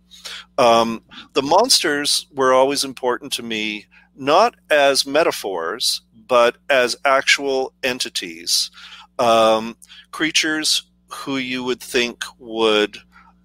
Um, 0.58 1.04
the 1.34 1.42
monsters 1.42 2.28
were 2.34 2.54
always 2.54 2.84
important 2.84 3.32
to 3.34 3.44
me, 3.44 3.86
not 4.16 4.56
as 4.70 5.06
metaphors, 5.06 6.02
but 6.28 6.58
as 6.70 6.96
actual 7.06 7.74
entities, 7.84 8.72
um, 9.20 9.76
creatures 10.12 10.84
who 11.10 11.38
you 11.38 11.64
would 11.64 11.80
think 11.80 12.24
would 12.38 12.98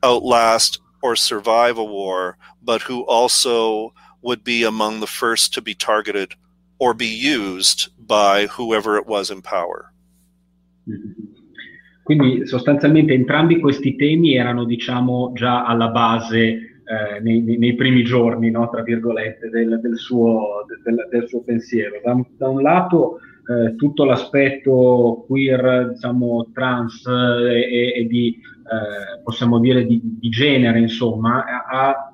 outlast 0.03 0.81
or 1.03 1.17
survive 1.17 1.79
a 1.79 1.85
war, 1.85 2.37
but 2.63 2.83
who 2.83 3.03
also 3.07 3.93
would 4.23 4.45
be 4.45 4.63
among 4.65 5.01
the 5.01 5.07
first 5.07 5.53
to 5.55 5.61
be 5.61 5.75
targeted 5.75 6.35
or 6.79 6.95
be 6.95 7.07
used 7.07 7.89
by 8.07 8.47
whoever 8.47 8.97
it 8.97 9.07
was 9.07 9.31
in 9.31 9.43
power. 9.43 9.93
Quindi 12.05 12.47
sostanzialmente 12.47 13.15
entrambi 13.15 13.61
questi 13.61 13.95
temi 13.95 14.35
erano 14.35 14.65
diciamo 14.65 15.33
già 15.35 15.65
alla 15.65 15.89
base 15.89 16.72
eh, 16.85 17.21
nei, 17.21 17.41
nei, 17.59 17.75
primi 17.75 18.03
giorni, 18.03 18.51
no, 18.51 18.69
tra 18.69 18.83
virgolette, 18.83 19.49
del, 19.49 19.81
del, 19.81 19.97
suo, 19.97 20.65
del, 20.83 21.07
del 21.11 21.29
suo, 21.29 21.43
pensiero. 21.43 22.01
Da, 22.03 22.21
da 22.37 22.49
un 22.49 22.63
lato 22.63 23.19
eh, 23.47 23.75
tutto 23.77 24.05
l'aspetto 24.05 25.25
queer, 25.27 25.91
diciamo, 25.93 26.51
trans 26.53 27.07
eh, 27.07 27.61
e, 27.61 27.93
e 28.01 28.07
di, 28.07 28.37
eh, 28.37 29.23
possiamo 29.23 29.59
dire, 29.59 29.87
di, 29.87 30.01
di, 30.03 30.29
genere, 30.29 30.79
insomma, 30.79 31.45
ha, 31.45 31.65
ha 31.69 32.13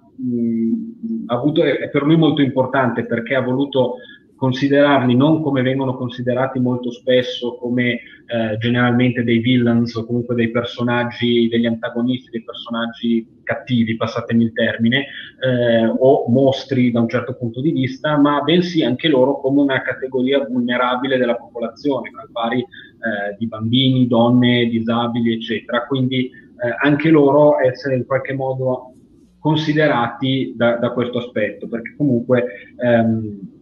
avuto, 1.26 1.62
è 1.62 1.88
per 1.90 2.02
lui 2.02 2.16
molto 2.16 2.42
importante 2.42 3.04
perché 3.04 3.34
ha 3.34 3.42
voluto 3.42 3.96
considerarli 4.38 5.16
non 5.16 5.42
come 5.42 5.62
vengono 5.62 5.96
considerati 5.96 6.60
molto 6.60 6.92
spesso 6.92 7.56
come 7.56 7.90
eh, 7.90 8.56
generalmente 8.58 9.24
dei 9.24 9.38
villains 9.40 9.94
o 9.96 10.06
comunque 10.06 10.36
dei 10.36 10.50
personaggi, 10.50 11.48
degli 11.48 11.66
antagonisti, 11.66 12.30
dei 12.30 12.44
personaggi 12.44 13.26
cattivi, 13.42 13.96
passatemi 13.96 14.44
il 14.44 14.52
termine, 14.52 15.06
eh, 15.40 15.86
o 15.86 16.26
mostri 16.28 16.92
da 16.92 17.00
un 17.00 17.08
certo 17.08 17.34
punto 17.34 17.60
di 17.60 17.72
vista, 17.72 18.16
ma 18.16 18.40
bensì 18.42 18.84
anche 18.84 19.08
loro 19.08 19.40
come 19.40 19.60
una 19.60 19.82
categoria 19.82 20.46
vulnerabile 20.46 21.18
della 21.18 21.34
popolazione, 21.34 22.12
al 22.20 22.30
pari 22.30 22.60
eh, 22.60 23.36
di 23.36 23.48
bambini, 23.48 24.06
donne, 24.06 24.66
disabili, 24.66 25.32
eccetera. 25.32 25.84
Quindi 25.84 26.26
eh, 26.26 26.74
anche 26.80 27.10
loro 27.10 27.58
essere 27.60 27.96
in 27.96 28.06
qualche 28.06 28.34
modo 28.34 28.92
considerati 29.40 30.54
da, 30.56 30.76
da 30.76 30.90
questo 30.90 31.18
aspetto, 31.18 31.66
perché 31.66 31.94
comunque 31.96 32.44
ehm, 32.76 33.56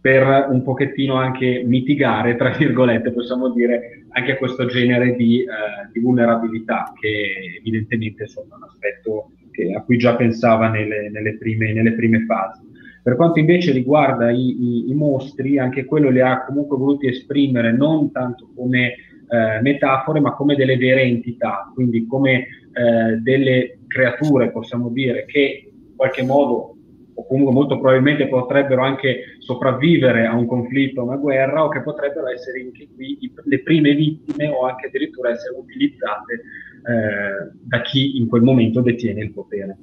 per 0.00 0.46
un 0.50 0.62
pochettino 0.62 1.14
anche 1.14 1.62
mitigare, 1.64 2.36
tra 2.36 2.50
virgolette, 2.56 3.10
possiamo 3.12 3.50
dire, 3.50 4.06
anche 4.10 4.36
questo 4.36 4.66
genere 4.66 5.16
di, 5.16 5.42
eh, 5.42 5.46
di 5.92 6.00
vulnerabilità, 6.00 6.92
che 6.98 7.58
evidentemente 7.58 8.26
sono 8.26 8.56
un 8.56 8.62
aspetto 8.62 9.32
che, 9.50 9.74
a 9.74 9.82
cui 9.82 9.98
già 9.98 10.14
pensava 10.14 10.68
nelle, 10.68 11.10
nelle, 11.10 11.36
prime, 11.36 11.72
nelle, 11.72 11.92
prime, 11.92 12.24
fasi. 12.24 12.66
Per 13.02 13.16
quanto 13.16 13.38
invece 13.40 13.72
riguarda 13.72 14.30
i, 14.30 14.36
i, 14.38 14.90
i, 14.90 14.94
mostri, 14.94 15.58
anche 15.58 15.84
quello 15.84 16.10
li 16.10 16.20
ha 16.20 16.44
comunque 16.44 16.76
voluti 16.76 17.06
esprimere 17.06 17.72
non 17.72 18.12
tanto 18.12 18.50
come 18.54 18.94
eh, 19.28 19.60
metafore, 19.62 20.20
ma 20.20 20.34
come 20.34 20.54
delle 20.54 20.76
vere 20.76 21.02
entità, 21.02 21.70
quindi 21.74 22.06
come 22.06 22.46
eh, 22.72 23.16
delle 23.20 23.78
creature, 23.86 24.50
possiamo 24.50 24.90
dire, 24.90 25.24
che 25.26 25.70
in 25.72 25.96
qualche 25.96 26.22
modo 26.22 26.77
o 27.18 27.26
comunque 27.26 27.52
molto 27.52 27.80
probabilmente 27.80 28.28
potrebbero 28.28 28.82
anche 28.82 29.38
sopravvivere 29.38 30.24
a 30.24 30.34
un 30.34 30.46
conflitto, 30.46 31.00
a 31.00 31.04
una 31.04 31.16
guerra, 31.16 31.64
o 31.64 31.68
che 31.68 31.82
potrebbero 31.82 32.28
essere 32.28 32.60
anche 32.60 32.88
qui 32.94 33.18
le 33.44 33.62
prime 33.62 33.92
vittime 33.94 34.48
o 34.48 34.64
anche 34.64 34.86
addirittura 34.86 35.30
essere 35.30 35.56
utilizzate 35.56 36.34
eh, 36.34 37.56
da 37.60 37.82
chi 37.82 38.18
in 38.18 38.28
quel 38.28 38.42
momento 38.42 38.80
detiene 38.80 39.22
il 39.22 39.32
potere. 39.32 39.78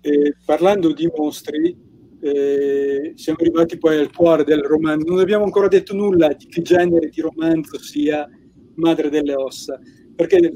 Eh, 0.00 0.34
parlando 0.44 0.92
di 0.92 1.10
mostri, 1.16 1.76
eh, 2.20 3.12
siamo 3.16 3.38
arrivati 3.40 3.78
poi 3.78 3.98
al 3.98 4.12
cuore 4.12 4.44
del 4.44 4.62
romanzo. 4.62 5.06
Non 5.08 5.18
abbiamo 5.18 5.42
ancora 5.42 5.66
detto 5.66 5.92
nulla 5.92 6.28
di 6.28 6.46
che 6.46 6.62
genere 6.62 7.08
di 7.08 7.20
romanzo 7.20 7.80
sia 7.80 8.28
Madre 8.76 9.10
delle 9.10 9.34
Ossa, 9.34 9.80
perché 10.14 10.52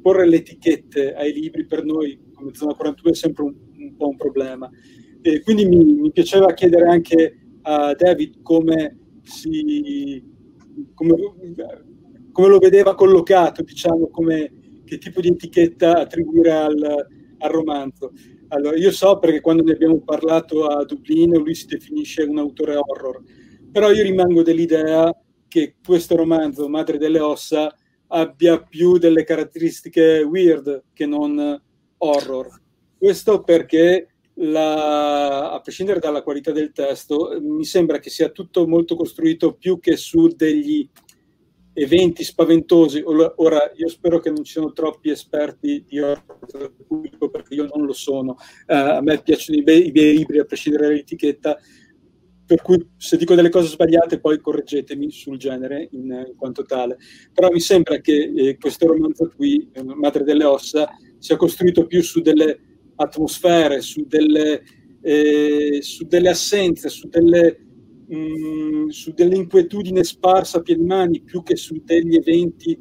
porre 0.00 0.28
le 0.28 0.36
etichette 0.36 1.12
ai 1.12 1.32
libri 1.32 1.66
per 1.66 1.84
noi 1.84 2.16
come 2.34 2.54
Zona 2.54 2.74
41 2.74 3.12
è 3.12 3.16
sempre 3.16 3.42
un 3.42 3.54
un 3.84 3.96
po' 3.96 4.08
un 4.08 4.16
problema. 4.16 4.70
E 5.22 5.40
quindi 5.42 5.66
mi, 5.66 5.82
mi 5.82 6.12
piaceva 6.12 6.52
chiedere 6.52 6.86
anche 6.88 7.38
a 7.62 7.94
David 7.94 8.42
come, 8.42 8.98
si, 9.22 10.22
come, 10.94 11.14
come 12.30 12.48
lo 12.48 12.58
vedeva 12.58 12.94
collocato, 12.94 13.62
diciamo, 13.62 14.08
come, 14.08 14.82
che 14.84 14.98
tipo 14.98 15.20
di 15.20 15.28
etichetta 15.28 15.98
attribuire 15.98 16.52
al, 16.52 17.06
al 17.38 17.50
romanzo. 17.50 18.12
Allora, 18.48 18.76
io 18.76 18.90
so 18.90 19.18
perché 19.18 19.40
quando 19.40 19.62
ne 19.62 19.72
abbiamo 19.72 20.00
parlato 20.00 20.66
a 20.66 20.84
Dublino 20.84 21.38
lui 21.38 21.54
si 21.54 21.66
definisce 21.66 22.22
un 22.22 22.38
autore 22.38 22.76
horror, 22.76 23.22
però 23.72 23.90
io 23.90 24.02
rimango 24.02 24.42
dell'idea 24.42 25.12
che 25.48 25.76
questo 25.84 26.16
romanzo, 26.16 26.68
Madre 26.68 26.98
delle 26.98 27.20
Ossa, 27.20 27.74
abbia 28.08 28.60
più 28.60 28.98
delle 28.98 29.24
caratteristiche 29.24 30.22
weird 30.22 30.84
che 30.92 31.06
non 31.06 31.60
horror. 31.98 32.62
Questo 33.04 33.42
perché, 33.42 34.14
la, 34.36 35.52
a 35.52 35.60
prescindere 35.60 36.00
dalla 36.00 36.22
qualità 36.22 36.52
del 36.52 36.72
testo, 36.72 37.36
mi 37.38 37.66
sembra 37.66 37.98
che 37.98 38.08
sia 38.08 38.30
tutto 38.30 38.66
molto 38.66 38.96
costruito 38.96 39.52
più 39.52 39.78
che 39.78 39.98
su 39.98 40.28
degli 40.28 40.88
eventi 41.74 42.24
spaventosi. 42.24 43.02
Ora, 43.04 43.70
io 43.76 43.88
spero 43.88 44.20
che 44.20 44.30
non 44.30 44.42
ci 44.42 44.52
siano 44.52 44.72
troppi 44.72 45.10
esperti 45.10 45.84
di 45.86 46.00
horror 46.00 46.72
pubblico, 46.88 47.28
perché 47.28 47.52
io 47.52 47.68
non 47.70 47.84
lo 47.84 47.92
sono. 47.92 48.38
Uh, 48.66 48.96
a 48.96 49.00
me 49.02 49.20
piacciono 49.20 49.58
i, 49.58 49.62
bei, 49.62 49.88
i 49.88 49.92
miei 49.92 50.16
libri, 50.16 50.38
a 50.38 50.46
prescindere 50.46 50.86
dall'etichetta, 50.86 51.58
per 52.46 52.62
cui 52.62 52.88
se 52.96 53.18
dico 53.18 53.34
delle 53.34 53.50
cose 53.50 53.68
sbagliate 53.68 54.18
poi 54.18 54.40
correggetemi 54.40 55.10
sul 55.10 55.36
genere 55.36 55.88
in, 55.92 56.24
in 56.26 56.36
quanto 56.38 56.62
tale. 56.62 56.96
Però 57.34 57.50
mi 57.50 57.60
sembra 57.60 57.98
che 57.98 58.32
eh, 58.34 58.56
questo 58.56 58.86
romanzo 58.86 59.30
qui, 59.36 59.68
eh, 59.74 59.82
Madre 59.82 60.24
delle 60.24 60.44
Ossa, 60.44 60.88
sia 61.18 61.36
costruito 61.36 61.86
più 61.86 62.02
su 62.02 62.22
delle 62.22 62.72
atmosfere, 62.96 63.80
su 63.80 64.04
delle, 64.06 64.62
eh, 65.00 65.78
su 65.82 66.04
delle 66.04 66.30
assenze, 66.30 66.88
su 66.88 67.08
delle, 67.08 67.58
mh, 68.06 68.16
mm, 68.16 68.88
su 68.88 69.12
dell'inquietudine 69.12 70.04
sparsa 70.04 70.58
a 70.58 70.62
piedi 70.62 70.84
mani 70.84 71.20
più 71.22 71.42
che 71.42 71.56
su 71.56 71.80
degli 71.84 72.16
eventi 72.16 72.78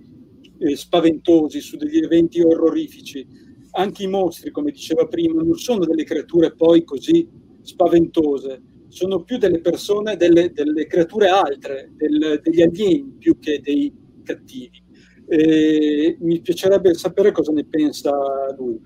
eh, 0.60 0.76
spaventosi, 0.76 1.60
su 1.60 1.78
degli 1.78 1.98
eventi 1.98 2.42
orrorifici. 2.42 3.26
Anche 3.72 4.04
i 4.04 4.08
mostri, 4.08 4.52
come 4.52 4.72
diceva 4.72 5.08
prima, 5.08 5.42
non 5.42 5.56
sono 5.56 5.86
delle 5.86 6.04
creature 6.04 6.54
poi 6.54 6.84
così 6.84 7.28
spaventose, 7.62 8.62
sono 8.90 9.24
più 9.24 9.38
delle 9.38 9.60
persone, 9.60 10.16
delle, 10.16 10.52
delle 10.52 10.86
creature 10.86 11.28
altre, 11.28 11.92
del, 11.96 12.40
degli 12.44 12.62
alieni 12.62 13.16
più 13.18 13.40
che 13.40 13.60
dei 13.60 13.92
cattivi. 14.24 14.82
E 15.28 16.18
mi 16.20 16.40
piacerebbe 16.42 16.94
sapere 16.94 17.32
cosa 17.32 17.52
ne 17.52 17.66
pensa 17.66 18.12
lui. 18.56 18.80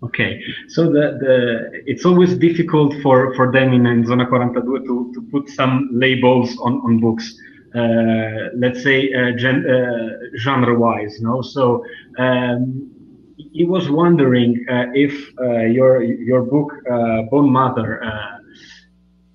Okay, 0.00 0.40
so 0.68 0.84
the, 0.84 1.18
the 1.20 1.82
it's 1.84 2.04
always 2.04 2.36
difficult 2.38 2.94
for, 3.02 3.34
for 3.34 3.50
them 3.50 3.72
in, 3.72 3.84
in 3.84 4.06
Zona 4.06 4.28
42 4.28 4.60
to, 4.86 5.12
to 5.12 5.28
put 5.32 5.48
some 5.48 5.88
labels 5.92 6.56
on, 6.58 6.74
on 6.84 7.00
books, 7.00 7.34
uh, 7.74 8.50
let's 8.56 8.82
say 8.84 9.12
uh, 9.12 9.32
uh, 9.32 10.08
genre-wise, 10.38 11.20
no? 11.20 11.42
So 11.42 11.84
um, 12.16 12.88
he 13.36 13.64
was 13.64 13.90
wondering 13.90 14.64
uh, 14.70 14.86
if 14.94 15.12
uh, 15.40 15.64
your 15.66 16.02
your 16.04 16.42
book 16.42 16.72
uh, 16.90 17.22
Bone 17.22 17.50
Mother 17.50 18.00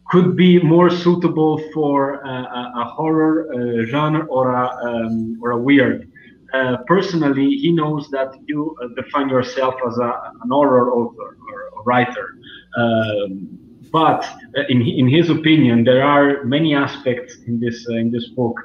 could 0.07 0.37
be 0.37 0.59
more 0.59 0.89
suitable 0.89 1.57
for 1.73 2.15
a, 2.15 2.71
a 2.77 2.85
horror 2.85 3.85
genre 3.87 4.25
or 4.27 4.53
a 4.53 4.69
um, 4.85 5.37
or 5.41 5.51
a 5.51 5.57
weird 5.57 6.09
uh, 6.53 6.77
personally, 6.87 7.49
he 7.57 7.71
knows 7.71 8.09
that 8.11 8.33
you 8.45 8.75
uh, 8.81 8.87
define 9.01 9.29
yourself 9.29 9.75
as 9.87 9.97
a, 9.97 10.11
an 10.43 10.49
horror 10.49 10.91
author 10.93 11.37
or 11.49 11.79
a 11.79 11.83
writer. 11.83 12.35
Um, 12.77 13.59
but 13.91 14.23
uh, 14.57 14.61
in, 14.69 14.81
in 14.81 15.07
his 15.07 15.29
opinion, 15.29 15.83
there 15.83 16.03
are 16.03 16.43
many 16.43 16.75
aspects 16.75 17.37
in 17.47 17.59
this 17.59 17.87
in 17.89 18.11
this 18.11 18.27
book 18.29 18.55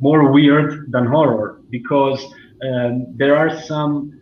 more 0.00 0.32
weird 0.32 0.90
than 0.92 1.06
horror 1.06 1.60
because 1.70 2.20
um, 2.66 3.06
there 3.16 3.36
are 3.36 3.50
some 3.62 4.16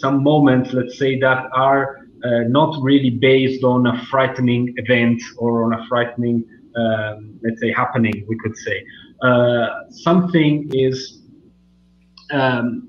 some 0.00 0.22
moments, 0.22 0.72
let's 0.72 0.96
say, 0.98 1.18
that 1.18 1.48
are 1.52 2.08
uh, 2.24 2.40
not 2.48 2.82
really 2.82 3.10
based 3.10 3.62
on 3.62 3.86
a 3.86 4.04
frightening 4.06 4.74
event 4.76 5.22
or 5.36 5.64
on 5.64 5.72
a 5.72 5.86
frightening, 5.88 6.44
um, 6.76 7.38
let's 7.44 7.60
say, 7.60 7.70
happening, 7.70 8.24
we 8.28 8.36
could 8.38 8.56
say. 8.56 8.84
Uh, 9.22 9.68
something 9.90 10.68
is 10.72 11.17
um, 12.30 12.88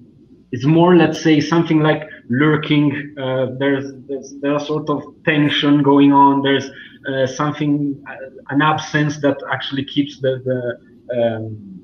it's 0.52 0.66
more, 0.66 0.96
let's 0.96 1.22
say, 1.22 1.40
something 1.40 1.80
like 1.80 2.10
lurking. 2.30 3.16
Uh, 3.18 3.48
there's, 3.60 3.92
there's 4.08 4.36
there's 4.42 4.64
a 4.64 4.66
sort 4.66 4.90
of 4.90 5.04
tension 5.26 5.84
going 5.84 6.12
on. 6.12 6.42
There's 6.42 6.70
uh, 7.08 7.28
something, 7.28 8.04
uh, 8.10 8.16
an 8.50 8.62
absence 8.62 9.22
that 9.22 9.38
actually 9.52 9.86
keeps 9.86 10.20
the 10.20 10.42
the 10.46 10.62
um, 11.18 11.82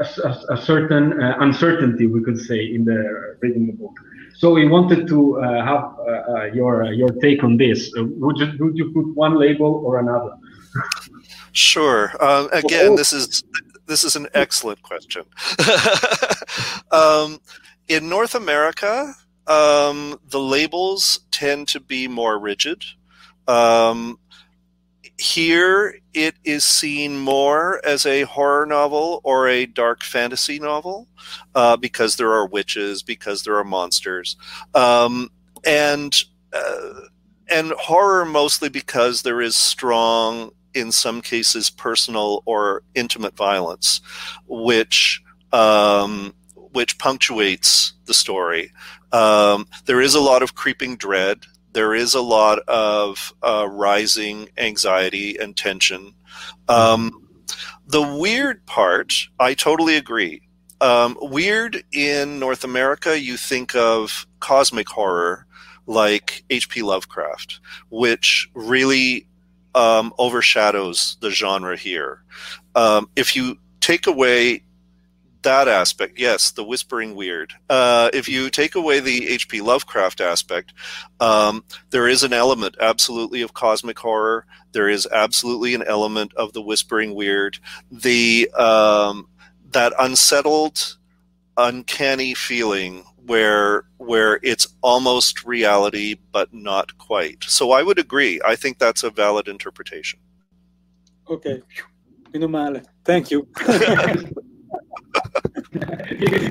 a, 0.00 0.28
a, 0.28 0.54
a, 0.54 0.62
certain 0.62 1.20
uh, 1.20 1.36
uncertainty, 1.40 2.06
we 2.06 2.22
could 2.22 2.40
say, 2.40 2.74
in 2.74 2.84
the 2.84 3.36
reading 3.40 3.66
the 3.66 3.72
book. 3.72 3.92
So 4.34 4.52
we 4.54 4.66
wanted 4.66 5.06
to 5.08 5.40
uh, 5.40 5.64
have 5.64 5.84
uh, 6.08 6.44
your 6.52 6.92
your 6.92 7.10
take 7.20 7.42
on 7.42 7.56
this. 7.56 7.92
would 7.96 8.38
you 8.38 8.52
would 8.60 8.76
you 8.76 8.92
put 8.92 9.14
one 9.14 9.38
label 9.38 9.82
or 9.84 9.98
another? 9.98 10.32
Sure. 11.52 12.12
again, 12.52 12.96
this 12.96 13.12
is 13.12 13.44
this 13.92 14.04
is 14.04 14.16
an 14.16 14.26
excellent 14.32 14.80
question. 14.82 15.22
um, 16.90 17.38
in 17.88 18.08
North 18.08 18.34
America, 18.34 19.14
um, 19.46 20.18
the 20.30 20.40
labels 20.40 21.20
tend 21.30 21.68
to 21.68 21.78
be 21.78 22.08
more 22.08 22.38
rigid. 22.38 22.82
Um, 23.46 24.18
here, 25.18 25.98
it 26.14 26.36
is 26.42 26.64
seen 26.64 27.18
more 27.18 27.84
as 27.84 28.06
a 28.06 28.22
horror 28.22 28.64
novel 28.64 29.20
or 29.24 29.46
a 29.46 29.66
dark 29.66 30.02
fantasy 30.02 30.58
novel 30.58 31.06
uh, 31.54 31.76
because 31.76 32.16
there 32.16 32.32
are 32.32 32.46
witches, 32.46 33.02
because 33.02 33.42
there 33.42 33.56
are 33.56 33.64
monsters, 33.64 34.36
um, 34.74 35.28
and 35.66 36.24
uh, 36.54 37.00
and 37.48 37.72
horror 37.72 38.24
mostly 38.24 38.70
because 38.70 39.20
there 39.20 39.42
is 39.42 39.54
strong 39.54 40.50
in 40.74 40.92
some 40.92 41.20
cases 41.20 41.70
personal 41.70 42.42
or 42.46 42.82
intimate 42.94 43.36
violence, 43.36 44.00
which 44.46 45.22
um, 45.52 46.34
which 46.72 46.98
punctuates 46.98 47.92
the 48.06 48.14
story. 48.14 48.72
Um, 49.12 49.66
there 49.84 50.00
is 50.00 50.14
a 50.14 50.20
lot 50.20 50.42
of 50.42 50.54
creeping 50.54 50.96
dread. 50.96 51.44
There 51.72 51.94
is 51.94 52.14
a 52.14 52.22
lot 52.22 52.60
of 52.60 53.32
uh, 53.42 53.68
rising 53.70 54.48
anxiety 54.56 55.36
and 55.38 55.56
tension. 55.56 56.14
Um, 56.68 57.28
the 57.86 58.02
weird 58.02 58.64
part, 58.66 59.12
I 59.38 59.54
totally 59.54 59.96
agree. 59.96 60.42
Um, 60.80 61.16
weird 61.20 61.84
in 61.92 62.38
North 62.38 62.64
America, 62.64 63.18
you 63.18 63.36
think 63.36 63.74
of 63.76 64.26
cosmic 64.40 64.88
horror 64.88 65.46
like 65.86 66.44
H.P. 66.50 66.82
Lovecraft, 66.82 67.60
which 67.90 68.48
really 68.54 69.26
um, 69.74 70.12
overshadows 70.18 71.16
the 71.20 71.30
genre 71.30 71.76
here. 71.76 72.22
Um, 72.74 73.08
if 73.16 73.36
you 73.36 73.58
take 73.80 74.06
away 74.06 74.62
that 75.42 75.68
aspect, 75.68 76.18
yes, 76.18 76.52
the 76.52 76.64
whispering 76.64 77.14
weird. 77.14 77.52
Uh, 77.68 78.10
if 78.12 78.28
you 78.28 78.48
take 78.50 78.74
away 78.74 79.00
the 79.00 79.28
H.P. 79.28 79.60
Lovecraft 79.60 80.20
aspect, 80.20 80.72
um, 81.20 81.64
there 81.90 82.08
is 82.08 82.22
an 82.22 82.32
element 82.32 82.76
absolutely 82.80 83.42
of 83.42 83.54
cosmic 83.54 83.98
horror. 83.98 84.46
There 84.72 84.88
is 84.88 85.08
absolutely 85.10 85.74
an 85.74 85.82
element 85.82 86.32
of 86.34 86.52
the 86.52 86.62
whispering 86.62 87.14
weird. 87.14 87.58
The 87.90 88.50
um, 88.56 89.28
that 89.72 89.92
unsettled, 89.98 90.96
uncanny 91.56 92.34
feeling 92.34 93.04
where 93.26 93.84
where 93.98 94.40
it's 94.42 94.68
almost 94.82 95.44
reality 95.44 96.16
but 96.32 96.52
not 96.52 96.96
quite. 96.98 97.44
So 97.44 97.72
I 97.72 97.82
would 97.82 97.98
agree. 97.98 98.40
I 98.44 98.56
think 98.56 98.78
that's 98.78 99.02
a 99.02 99.10
valid 99.10 99.48
interpretation. 99.48 100.18
Okay. 101.28 101.62
Thank 103.04 103.30
you. 103.30 103.46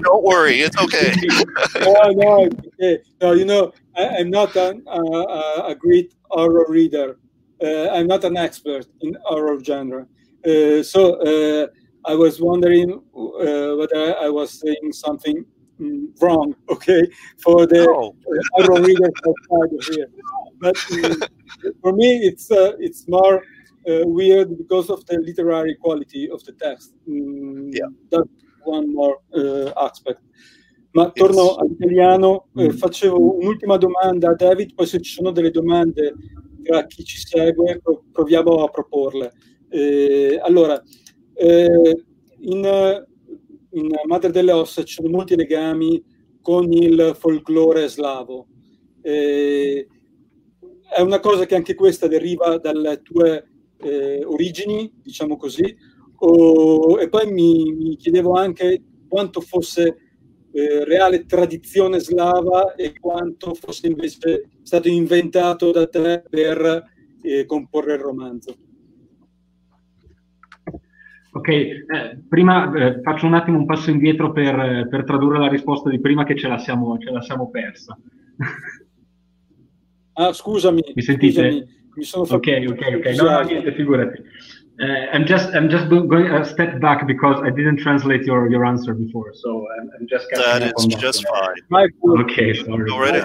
Don't 0.04 0.24
worry, 0.24 0.62
it's 0.62 0.78
okay. 0.82 1.14
no, 1.80 2.12
no, 2.12 2.50
okay. 2.80 3.00
no, 3.22 3.34
you 3.34 3.46
know, 3.46 3.72
I, 3.96 4.04
am 4.20 4.30
not 4.30 4.56
an, 4.56 4.84
uh, 4.88 4.92
uh, 4.92 5.68
a 5.68 5.76
great 5.76 6.14
horror 6.30 6.66
reader. 6.70 7.18
Uh, 7.64 7.90
I'm 7.90 8.08
not 8.08 8.24
an 8.24 8.38
expert 8.38 8.86
in 9.02 9.18
horror 9.24 9.64
genre. 9.64 10.08
Uh, 10.46 10.82
so 10.84 11.16
uh, 11.22 11.68
I 12.06 12.16
was 12.16 12.42
wondering 12.42 12.92
uh, 12.94 13.76
whether 13.76 14.18
I 14.20 14.30
was 14.30 14.60
saying 14.60 14.94
something 14.94 15.46
Mm, 15.82 16.14
wrong, 16.22 16.54
okay, 16.70 17.08
for 17.38 17.66
the 17.66 17.90
oh. 17.90 18.14
uh, 18.60 18.82
readers 18.82 19.18
outside 19.28 19.72
of 19.74 19.84
here. 19.90 20.10
But 20.60 20.78
um, 21.04 21.24
for 21.82 21.94
me, 21.94 22.18
it's 22.18 22.52
uh, 22.52 22.74
it's 22.78 23.08
more 23.08 23.42
uh, 23.90 24.06
weird 24.06 24.56
because 24.58 24.92
of 24.92 25.04
the 25.08 25.18
literary 25.18 25.76
quality 25.76 26.30
of 26.30 26.44
the 26.44 26.52
text. 26.52 26.94
Mm, 27.10 27.74
yeah. 27.74 27.90
That's 28.12 28.30
one 28.64 28.94
more 28.94 29.18
uh, 29.34 29.72
aspect. 29.76 30.22
Ma 30.92 31.04
yes. 31.04 31.14
torno 31.16 31.56
all'italiano, 31.56 32.48
eh, 32.58 32.68
mm. 32.68 32.78
facevo 32.78 33.40
un'ultima 33.40 33.78
domanda 33.78 34.30
a 34.32 34.36
David, 34.36 34.76
poi 34.76 34.86
se 34.86 35.02
ci 35.02 35.14
sono 35.14 35.32
delle 35.32 35.50
domande 35.50 36.14
tra 36.64 36.86
chi 36.86 37.04
ci 37.04 37.18
segue 37.18 37.82
proviamo 38.12 38.64
a 38.64 38.68
proporle. 38.68 39.34
Eh, 39.70 40.40
allora, 40.44 40.80
eh, 41.34 42.04
in, 42.40 43.06
in 43.72 43.90
Madre 44.06 44.32
delle 44.32 44.52
Ossa 44.52 44.84
ci 44.84 44.96
sono 44.96 45.10
molti 45.10 45.36
legami 45.36 46.04
con 46.42 46.72
il 46.72 47.16
folklore 47.18 47.88
slavo. 47.88 48.48
Eh, 49.02 49.88
è 50.94 51.02
una 51.02 51.20
cosa 51.20 51.46
che 51.46 51.56
anche 51.56 51.76
questa 51.76 52.08
deriva 52.08 52.58
dalle 52.58 53.02
tue 53.02 53.48
eh, 53.78 54.24
origini, 54.26 54.92
diciamo 55.02 55.38
così, 55.38 55.76
o, 56.18 57.00
e 57.00 57.10
poi 57.10 57.32
mi, 57.32 57.72
mi, 57.74 57.96
chiedevo 57.96 58.34
anche 58.34 58.84
quanto 59.08 59.42
fosse 59.42 59.98
eh, 60.52 60.84
reale 60.84 61.26
tradizione 61.26 62.00
slava 62.00 62.76
e 62.76 63.00
quanto 63.00 63.54
fosse 63.54 63.88
invece 63.88 64.50
stato 64.62 64.88
inventato 64.88 65.72
da 65.72 65.88
te 65.88 66.24
per 66.30 66.84
eh, 67.22 67.46
comporre 67.46 67.94
il 67.94 68.00
romanzo. 68.00 68.56
Ok, 71.34 71.48
eh, 71.48 71.86
prima 72.28 72.74
eh, 72.74 73.02
faccio 73.02 73.26
un 73.26 73.36
attimo 73.36 73.58
un 73.58 73.66
passo 73.66 73.90
indietro 73.90 74.34
per, 74.34 74.60
eh, 74.60 74.88
per, 74.90 75.06
tradurre 75.06 75.40
la 75.40 75.48
risposta 75.48 75.90
di 75.90 76.02
prima 76.02 76.26
che 76.26 76.36
ce 76.36 76.50
la 76.50 76.58
siamo, 76.58 76.98
ce 76.98 77.10
la 77.10 77.22
siamo 77.22 77.50
persa. 77.50 77.98
ah, 80.14 80.34
scusami. 80.34 80.92
Mi 80.94 81.02
sentite? 81.02 81.52
Scusami, 81.52 81.80
mi 81.96 82.04
sono 82.04 82.26
fatto 82.26 82.50
ok, 82.50 82.66
ok, 82.70 82.96
ok. 82.98 83.06
No, 83.22 83.30
no, 83.30 83.42
niente, 83.42 83.72
figurati. 83.74 84.22
Uh, 84.80 85.14
I'm 85.14 85.26
just 85.26 85.54
I'm 85.54 85.70
just 85.70 85.88
going 85.90 86.28
a 86.28 86.44
step 86.44 86.80
back 86.80 87.06
because 87.06 87.40
I 87.44 87.52
didn't 87.52 87.78
translate 87.78 88.26
your, 88.26 88.50
your 88.50 88.66
answer 88.66 88.94
before, 88.94 89.32
so 89.34 89.68
I'm, 89.78 89.90
I'm 89.98 90.08
just 90.08 90.28
catching 90.30 90.60
that 90.60 90.64
up 90.64 90.80
on 90.80 90.90
that. 90.90 91.00
just 91.00 91.26
fine. 91.28 91.92
Okay, 92.24 92.54
sorry. 92.56 92.90
Go 92.90 93.00
right 93.00 93.24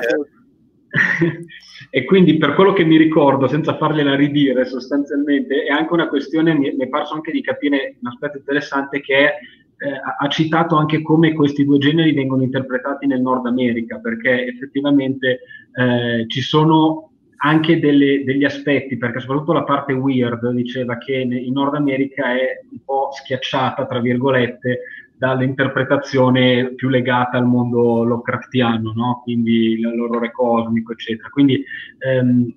e 1.97 2.05
quindi 2.05 2.37
per 2.37 2.53
quello 2.53 2.75
che 2.75 2.85
mi 2.85 2.99
ricordo, 2.99 3.49
senza 3.49 3.79
fargliela 3.79 4.15
ridire 4.15 4.67
sostanzialmente, 4.67 5.65
è 5.65 5.71
anche 5.71 5.95
una 5.95 6.09
questione, 6.09 6.53
mi 6.53 6.77
è 6.77 6.89
parso 6.89 7.15
anche 7.15 7.33
di 7.33 7.41
capire 7.41 7.97
un 8.03 8.09
aspetto 8.09 8.37
interessante 8.37 9.01
che 9.01 9.17
è, 9.17 9.35
eh, 9.79 10.01
ha 10.19 10.29
citato 10.29 10.77
anche 10.77 11.01
come 11.01 11.33
questi 11.33 11.65
due 11.65 11.79
generi 11.79 12.13
vengono 12.13 12.43
interpretati 12.43 13.07
nel 13.07 13.23
Nord 13.23 13.47
America, 13.47 13.99
perché 13.99 14.45
effettivamente 14.45 15.41
eh, 15.73 16.27
ci 16.27 16.43
sono 16.43 17.13
anche 17.39 17.81
delle, 17.81 18.25
degli 18.25 18.45
aspetti, 18.45 18.99
perché 18.99 19.21
soprattutto 19.21 19.55
la 19.55 19.65
parte 19.65 19.95
weird 19.95 20.51
diceva 20.51 20.99
che 20.99 21.15
in 21.15 21.53
Nord 21.55 21.77
America 21.77 22.31
è 22.31 22.61
un 22.73 22.79
po' 22.85 23.09
schiacciata, 23.11 23.87
tra 23.87 24.01
virgolette, 24.01 24.81
dall'interpretazione 25.19 26.75
più 26.75 26.89
legata 26.89 27.39
al 27.39 27.47
mondo 27.47 28.03
Lovecraftiano, 28.05 28.93
no? 28.95 29.21
quindi 29.23 29.81
l'orrore 29.81 30.31
cosmico, 30.31 30.93
eccetera. 30.93 31.29
Quindi 31.31 31.65
ehm, 31.99 32.55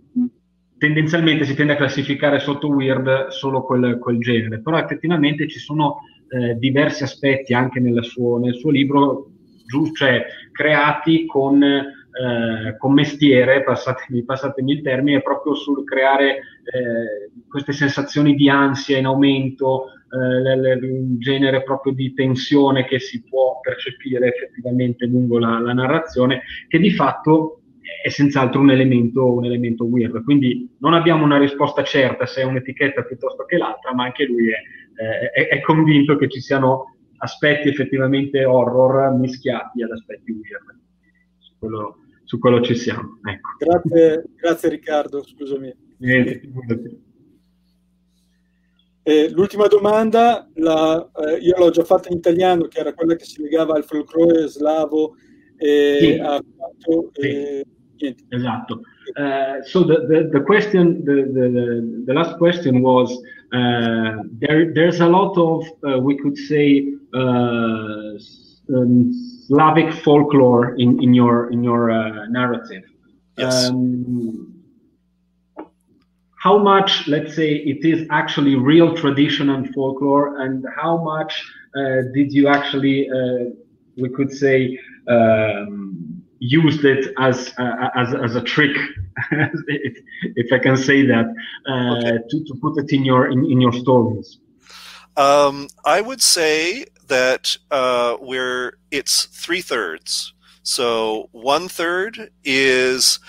tendenzialmente 0.77 1.45
si 1.45 1.55
tende 1.55 1.73
a 1.73 1.77
classificare 1.77 2.39
sotto 2.39 2.69
weird 2.69 3.27
solo 3.27 3.63
quel, 3.63 3.97
quel 3.99 4.19
genere, 4.19 4.61
però 4.61 4.77
effettivamente 4.77 5.47
ci 5.47 5.59
sono 5.59 5.99
eh, 6.29 6.55
diversi 6.55 7.03
aspetti 7.03 7.53
anche 7.53 7.81
suo, 8.03 8.37
nel 8.37 8.55
suo 8.55 8.71
libro, 8.71 9.31
giù, 9.65 9.91
cioè 9.93 10.25
creati 10.51 11.25
con, 11.25 11.61
eh, 11.63 12.77
con 12.77 12.93
mestiere, 12.93 13.63
passatemi, 13.63 14.23
passatemi, 14.23 14.73
il 14.73 14.81
termine, 14.81 15.21
proprio 15.21 15.53
sul 15.55 15.83
creare 15.83 16.37
eh, 16.37 17.31
queste 17.47 17.73
sensazioni 17.73 18.35
di 18.35 18.49
ansia 18.49 18.97
in 18.97 19.05
aumento, 19.05 19.85
eh, 20.11 20.87
un 20.87 21.19
genere 21.19 21.63
proprio 21.63 21.93
di 21.93 22.13
tensione 22.13 22.85
che 22.85 22.99
si 22.99 23.23
può 23.23 23.59
percepire 23.59 24.27
effettivamente 24.27 25.05
lungo 25.05 25.39
la, 25.39 25.59
la 25.59 25.73
narrazione, 25.73 26.41
che 26.67 26.79
di 26.79 26.91
fatto 26.91 27.61
è 28.03 28.09
senz'altro 28.09 28.59
un 28.59 28.71
elemento, 28.71 29.33
un 29.33 29.45
elemento 29.45 29.85
weird. 29.85 30.23
Quindi 30.23 30.75
non 30.79 30.93
abbiamo 30.93 31.23
una 31.23 31.37
risposta 31.37 31.83
certa 31.83 32.25
se 32.25 32.41
è 32.41 32.45
un'etichetta 32.45 33.03
piuttosto 33.03 33.45
che 33.45 33.57
l'altra, 33.57 33.93
ma 33.93 34.03
anche 34.03 34.25
lui 34.25 34.49
è 34.49 34.57
eh, 34.99 35.31
è, 35.31 35.47
è, 35.47 35.61
convinto 35.61 36.17
che 36.17 36.27
ci 36.27 36.41
siano 36.41 36.97
aspetti 37.17 37.69
effettivamente 37.69 38.43
horror 38.43 39.17
mischiati 39.17 39.81
ad 39.81 39.91
aspetti 39.91 40.31
weird. 40.31 40.77
Su 41.37 41.53
quello, 41.57 41.97
su 42.25 42.37
quello 42.37 42.61
ci 42.61 42.75
siamo. 42.75 43.19
Ecco. 43.23 43.49
Grazie, 43.57 44.23
grazie 44.35 44.69
Riccardo, 44.69 45.23
scusami. 45.23 45.73
Niente, 45.99 46.41
eh, 49.03 49.29
l'ultima 49.31 49.67
domanda, 49.67 50.47
la, 50.55 51.09
eh, 51.25 51.37
io 51.37 51.55
l'ho 51.57 51.69
già 51.69 51.83
fatta 51.83 52.09
in 52.09 52.17
italiano, 52.17 52.67
che 52.67 52.79
era 52.79 52.93
quella 52.93 53.15
che 53.15 53.25
si 53.25 53.41
legava 53.41 53.75
al 53.75 53.83
folklore 53.83 54.47
slavo 54.47 55.15
e 55.57 55.97
sì. 55.99 56.19
a 56.19 56.41
quanto... 56.55 57.11
Eh, 57.13 57.65
sì. 57.95 58.15
Esatto. 58.29 58.81
Uh, 59.15 59.61
so 59.63 59.83
the, 59.83 60.05
the, 60.07 60.29
the 60.29 60.41
question, 60.41 61.03
the, 61.03 61.23
the, 61.33 62.03
the 62.05 62.13
last 62.13 62.37
question 62.37 62.81
was, 62.81 63.11
Uh, 63.51 64.21
there, 64.37 64.71
there's 64.75 64.99
a 64.99 65.07
lot 65.07 65.35
of, 65.35 65.65
uh, 65.83 65.97
we 65.97 66.15
could 66.15 66.37
say, 66.37 66.85
uh, 67.15 68.13
um, 68.69 69.11
Slavic 69.47 69.91
folklore 70.03 70.75
in, 70.75 71.01
in 71.01 71.15
your 71.15 71.49
in 71.51 71.63
your 71.63 71.89
narrative. 72.29 72.83
Yes. 73.39 73.69
Um, 73.69 74.58
how 76.39 76.57
much, 76.57 77.07
let's 77.07 77.35
say, 77.35 77.53
it 77.53 77.83
is 77.83 78.07
actually 78.09 78.55
real 78.55 78.95
tradition 78.95 79.49
and 79.49 79.73
folklore, 79.73 80.41
and 80.41 80.65
how 80.75 80.97
much 80.97 81.45
uh, 81.75 82.03
did 82.13 82.31
you 82.31 82.47
actually, 82.47 83.09
uh, 83.09 83.51
we 83.97 84.09
could 84.09 84.31
say, 84.31 84.79
um, 85.07 86.23
used 86.39 86.85
it 86.85 87.13
as 87.19 87.53
uh, 87.57 87.89
as, 87.95 88.13
as 88.13 88.35
a 88.37 88.41
trick, 88.41 88.75
if, 89.31 89.97
if, 90.35 90.53
I 90.53 90.59
can 90.59 90.77
say 90.77 91.05
that, 91.05 91.25
uh, 91.67 91.97
okay. 91.97 92.17
to, 92.29 92.43
to 92.45 92.55
put 92.61 92.77
it 92.77 92.93
in 92.93 93.03
your 93.03 93.29
in, 93.29 93.43
in 93.43 93.59
your 93.59 93.73
stories. 93.73 94.39
Um, 95.17 95.67
I 95.83 95.99
would 95.99 96.21
say 96.21 96.85
that 97.07 97.57
uh, 97.69 98.15
we're 98.21 98.77
it's 98.91 99.25
three 99.25 99.61
thirds. 99.61 100.33
So 100.63 101.27
one 101.33 101.67
third 101.67 102.31
is 102.45 103.19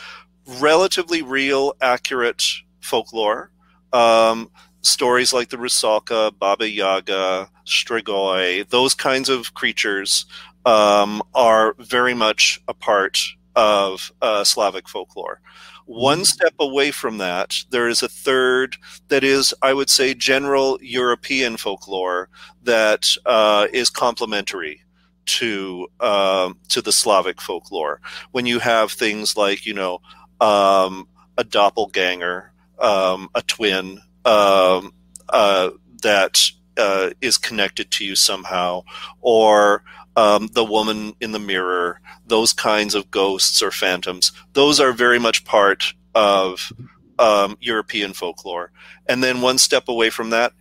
relatively 0.47 1.23
real, 1.23 1.75
accurate 1.81 2.45
folklore. 2.81 3.51
Um, 3.93 4.51
stories 4.83 5.33
like 5.33 5.51
the 5.51 5.57
Rusalka, 5.57 6.33
Baba 6.39 6.69
Yaga, 6.69 7.51
Strigoi, 7.67 8.69
those 8.69 8.95
kinds 8.95 9.29
of 9.29 9.55
creatures 9.55 10.27
um, 10.65 11.23
are 11.35 11.75
very 11.79 12.15
much 12.15 12.61
a 12.69 12.75
part 12.75 13.21
of 13.57 14.13
uh, 14.23 14.45
Slavic 14.45 14.89
folklore. 14.89 15.41
One 15.87 16.25
step 16.25 16.55
away 16.61 16.93
from 16.93 17.19
that, 17.19 17.65
there 17.71 17.89
is 17.89 18.03
a 18.03 18.09
third 18.09 18.77
that 19.09 19.25
is, 19.25 19.53
I 19.61 19.75
would 19.75 19.91
say, 19.91 20.15
general 20.15 20.79
European 20.81 21.57
folklore 21.57 22.29
that 22.63 23.17
uh, 23.27 23.67
is 23.73 23.91
complementary 23.91 24.83
to 25.27 25.89
uh, 25.99 26.53
to 26.69 26.81
the 26.81 26.93
Slavic 26.93 27.41
folklore. 27.41 28.01
When 28.31 28.47
you 28.47 28.61
have 28.61 28.93
things 28.93 29.37
like, 29.37 29.67
you 29.67 29.75
know, 29.75 30.01
um, 30.41 31.09
a 31.37 31.45
doppelganger, 31.45 32.53
um, 32.81 33.29
a 33.35 33.43
twin 33.43 34.01
um, 34.25 34.93
uh, 35.29 35.71
that 36.03 36.51
uh, 36.77 37.11
is 37.21 37.39
connected 37.39 37.91
to 37.93 38.05
you 38.05 38.17
somehow, 38.17 38.83
or 39.21 39.83
um, 40.17 40.49
the 40.53 40.65
woman 40.65 41.15
in 41.21 41.33
the 41.33 41.39
mirror, 41.39 42.01
those 42.27 42.53
kinds 42.53 42.95
of 42.95 43.11
ghosts 43.11 43.63
or 43.63 43.71
phantoms, 43.71 44.33
those 44.55 44.81
are 44.81 44.93
very 44.93 45.19
much 45.19 45.45
part 45.45 45.95
of 46.15 46.73
um, 47.19 47.57
European 47.61 48.13
folklore. 48.13 48.73
And 49.09 49.23
then 49.23 49.41
one 49.41 49.59
step 49.59 49.89
away 49.89 50.11
from 50.11 50.31
that 50.31 50.53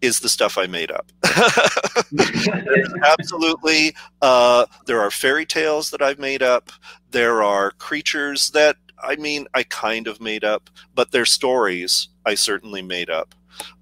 is 0.00 0.18
the 0.18 0.28
stuff 0.28 0.58
I 0.58 0.66
made 0.66 0.90
up. 0.90 1.12
Absolutely. 3.04 3.94
Uh, 4.20 4.66
there 4.86 5.00
are 5.00 5.10
fairy 5.10 5.46
tales 5.46 5.90
that 5.90 6.02
I've 6.02 6.18
made 6.18 6.42
up. 6.42 6.70
There 7.12 7.42
are 7.42 7.70
creatures 7.70 8.50
that, 8.50 8.76
I 9.02 9.16
mean, 9.16 9.46
I 9.54 9.62
kind 9.64 10.06
of 10.06 10.20
made 10.20 10.44
up, 10.44 10.70
but 10.94 11.10
they're 11.10 11.24
stories 11.24 12.08
I 12.24 12.34
certainly 12.34 12.82
made 12.82 13.10
up. 13.10 13.34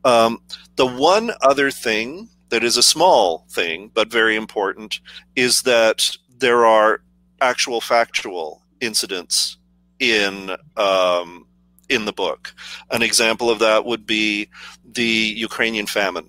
Um, 0.04 0.42
the 0.76 0.86
one 0.86 1.32
other 1.42 1.70
thing 1.70 2.28
that 2.48 2.64
is 2.64 2.76
a 2.76 2.82
small 2.82 3.46
thing 3.50 3.90
but 3.94 4.10
very 4.10 4.36
important 4.36 5.00
is 5.36 5.62
that 5.62 6.10
there 6.38 6.66
are 6.66 7.02
actual 7.40 7.80
factual 7.80 8.62
incidents 8.80 9.56
in 9.98 10.56
um, 10.76 11.46
in 11.88 12.04
the 12.04 12.12
book. 12.12 12.54
An 12.90 13.02
example 13.02 13.50
of 13.50 13.58
that 13.58 13.84
would 13.84 14.06
be 14.06 14.48
the 14.84 15.34
Ukrainian 15.36 15.86
famine, 15.86 16.28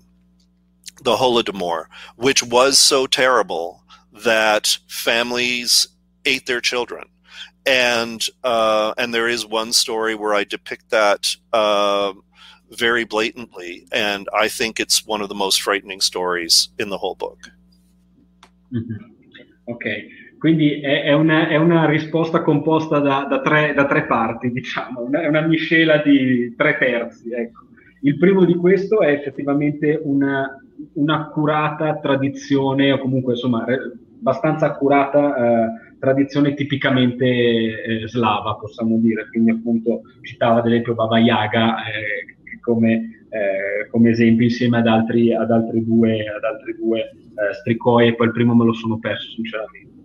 the 1.02 1.16
Holodomor, 1.16 1.86
which 2.16 2.42
was 2.42 2.78
so 2.78 3.06
terrible 3.06 3.82
that 4.12 4.78
families 4.88 5.88
ate 6.24 6.46
their 6.46 6.60
children. 6.60 7.04
And 7.64 8.20
uh, 8.42 8.92
and 8.98 9.14
there 9.14 9.28
is 9.28 9.46
one 9.46 9.72
story 9.72 10.14
where 10.14 10.34
I 10.34 10.44
depict 10.44 10.90
that 10.90 11.36
uh, 11.52 12.12
very 12.70 13.04
blatantly, 13.04 13.86
and 13.92 14.28
I 14.34 14.48
think 14.48 14.80
it's 14.80 15.06
one 15.06 15.20
of 15.22 15.28
the 15.28 15.34
most 15.34 15.62
frightening 15.62 16.00
stories 16.00 16.70
in 16.78 16.88
the 16.88 16.98
whole 16.98 17.14
book. 17.14 17.38
Mm-hmm. 18.74 19.10
Ok, 19.68 19.84
quindi 20.38 20.80
è, 20.80 21.04
è, 21.04 21.12
una, 21.12 21.48
è, 21.48 21.56
una, 21.56 21.86
risposta 21.86 22.42
composta 22.42 22.98
da, 22.98 23.26
da, 23.28 23.40
tre, 23.40 23.74
da 23.74 23.86
tre, 23.86 24.06
parti, 24.06 24.50
diciamo, 24.50 25.02
una, 25.02 25.22
è 25.22 25.28
una 25.28 25.42
miscela 25.42 25.98
di 25.98 26.54
tre 26.56 26.78
terzi. 26.78 27.30
Ecco. 27.30 27.66
Il 28.00 28.18
primo 28.18 28.44
di 28.44 28.56
questo 28.56 29.02
è 29.02 29.12
effettivamente 29.12 30.00
una, 30.02 30.58
un'accurata 30.94 31.98
tradizione, 31.98 32.90
o 32.90 32.98
comunque 32.98 33.34
insomma 33.34 33.64
abbastanza 34.18 34.66
accurata 34.66 35.36
eh, 35.36 35.91
tradizione 36.02 36.54
tipicamente 36.54 37.24
eh, 37.24 38.08
slava, 38.08 38.56
possiamo 38.56 38.98
dire. 38.98 39.28
Quindi 39.28 39.52
appunto 39.52 40.00
citava 40.22 40.58
ad 40.58 40.66
esempio 40.66 40.94
Baba 40.94 41.20
Yaga, 41.20 41.76
eh, 41.84 42.58
come, 42.60 43.26
eh, 43.28 43.88
come 43.88 44.10
esempio 44.10 44.46
insieme 44.46 44.78
ad 44.78 44.88
altri, 44.88 45.32
ad 45.32 45.52
altri 45.52 45.84
due, 45.84 46.24
ad 46.26 46.42
altri 46.42 46.74
due 46.74 46.98
eh, 47.02 47.54
stricoi 47.60 48.08
e 48.08 48.14
poi 48.16 48.26
il 48.26 48.32
primo 48.32 48.52
me 48.52 48.64
lo 48.64 48.72
sono 48.72 48.98
perso 48.98 49.28
sinceramente. 49.30 50.02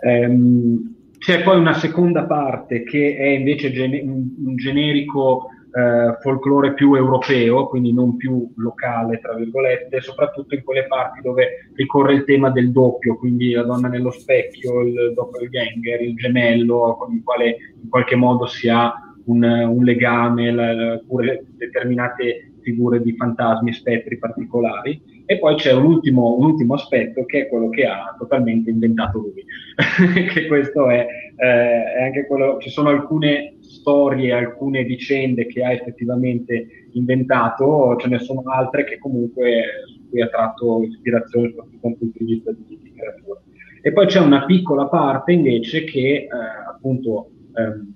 Ehm, 0.00 0.94
c'è 1.18 1.44
poi 1.44 1.58
una 1.58 1.74
seconda 1.74 2.24
parte 2.26 2.82
che 2.82 3.16
è 3.16 3.26
invece 3.26 3.70
gene- 3.70 4.00
un, 4.00 4.56
generico 4.56 5.50
eh, 5.76 6.16
folklore 6.20 6.72
più 6.72 6.94
europeo, 6.94 7.66
quindi 7.66 7.92
non 7.92 8.16
più 8.16 8.50
locale, 8.56 9.18
tra 9.20 9.34
virgolette, 9.34 10.00
soprattutto 10.00 10.54
in 10.54 10.64
quelle 10.64 10.86
parti 10.86 11.20
dove 11.20 11.68
ricorre 11.74 12.14
il 12.14 12.24
tema 12.24 12.48
del 12.48 12.72
doppio, 12.72 13.18
quindi 13.18 13.50
la 13.50 13.62
donna 13.62 13.88
nello 13.88 14.10
specchio, 14.10 14.80
il 14.80 15.12
doppelganger, 15.14 16.00
il 16.00 16.14
gemello, 16.14 16.96
con 16.98 17.12
il 17.12 17.22
quale 17.22 17.56
in 17.82 17.90
qualche 17.90 18.16
modo 18.16 18.46
si 18.46 18.70
ha 18.70 18.90
un, 19.26 19.42
un 19.42 19.84
legame, 19.84 20.50
la, 20.50 20.94
oppure 20.94 21.44
determinate 21.58 22.52
figure 22.62 23.02
di 23.02 23.14
fantasmi 23.14 23.68
e 23.68 23.74
spettri 23.74 24.18
particolari. 24.18 25.14
E 25.26 25.38
poi 25.38 25.56
c'è 25.56 25.72
un 25.72 25.84
ultimo, 25.84 26.36
un 26.36 26.44
ultimo, 26.44 26.74
aspetto 26.74 27.24
che 27.26 27.42
è 27.42 27.48
quello 27.48 27.68
che 27.68 27.84
ha 27.84 28.14
totalmente 28.16 28.70
inventato 28.70 29.18
lui, 29.18 29.44
che 30.32 30.46
questo 30.46 30.88
è, 30.88 31.06
eh, 31.36 31.92
è, 31.96 32.02
anche 32.04 32.26
quello, 32.26 32.58
ci 32.60 32.70
sono 32.70 32.88
alcune 32.88 33.55
storie, 33.86 34.32
alcune 34.32 34.82
vicende 34.82 35.46
che 35.46 35.62
ha 35.62 35.70
effettivamente 35.70 36.88
inventato, 36.94 37.94
ce 38.00 38.08
ne 38.08 38.18
sono 38.18 38.42
altre 38.46 38.82
che 38.82 38.98
comunque 38.98 39.84
su 39.86 40.08
cui 40.10 40.20
ha 40.20 40.26
tratto 40.26 40.82
ispirazione 40.82 41.50
soprattutto 41.50 41.78
dal 41.82 41.96
punto 41.96 42.18
di 42.18 42.24
vista 42.24 42.50
di, 42.50 42.78
di 42.82 42.92
creatura. 42.92 43.40
E 43.80 43.92
poi 43.92 44.06
c'è 44.06 44.18
una 44.18 44.44
piccola 44.44 44.88
parte 44.88 45.30
invece 45.30 45.84
che 45.84 46.00
eh, 46.00 46.28
appunto 46.68 47.30
ehm, 47.54 47.94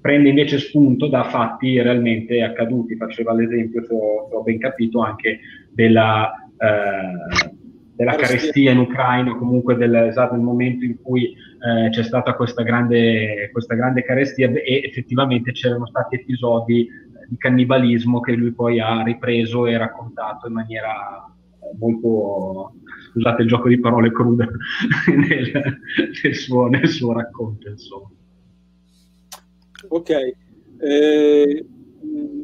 prende 0.00 0.30
invece 0.30 0.58
spunto 0.58 1.08
da 1.08 1.24
fatti 1.24 1.78
realmente 1.82 2.42
accaduti. 2.42 2.96
Faceva 2.96 3.34
l'esempio, 3.34 3.84
se 3.84 3.92
ho, 3.92 4.28
se 4.30 4.34
ho 4.34 4.42
ben 4.42 4.58
capito, 4.58 5.00
anche 5.00 5.40
della, 5.70 6.32
eh, 6.56 7.50
della 7.94 8.14
carestia 8.14 8.70
in 8.70 8.78
Ucraina, 8.78 9.36
comunque 9.36 9.76
del, 9.76 9.94
esatto, 9.94 10.34
del 10.34 10.42
momento 10.42 10.86
in 10.86 10.96
cui 11.02 11.34
eh, 11.60 11.90
c'è 11.90 12.02
stata 12.02 12.34
questa 12.34 12.62
grande, 12.62 13.50
questa 13.52 13.74
grande 13.74 14.04
carestia 14.04 14.50
e 14.50 14.82
effettivamente 14.84 15.52
c'erano 15.52 15.86
stati 15.86 16.16
episodi 16.16 16.88
di 17.28 17.36
cannibalismo 17.36 18.20
che 18.20 18.32
lui 18.32 18.52
poi 18.52 18.80
ha 18.80 19.02
ripreso 19.02 19.66
e 19.66 19.76
raccontato 19.76 20.46
in 20.46 20.54
maniera 20.54 21.26
eh, 21.60 21.76
molto, 21.78 22.74
scusate 23.10 23.42
il 23.42 23.48
gioco 23.48 23.68
di 23.68 23.80
parole 23.80 24.12
crude, 24.12 24.48
nel, 25.14 25.78
nel, 26.22 26.34
suo, 26.34 26.68
nel 26.68 26.88
suo 26.88 27.12
racconto. 27.12 27.68
Insomma. 27.68 28.10
Ok, 29.88 30.10
eh, 30.10 31.66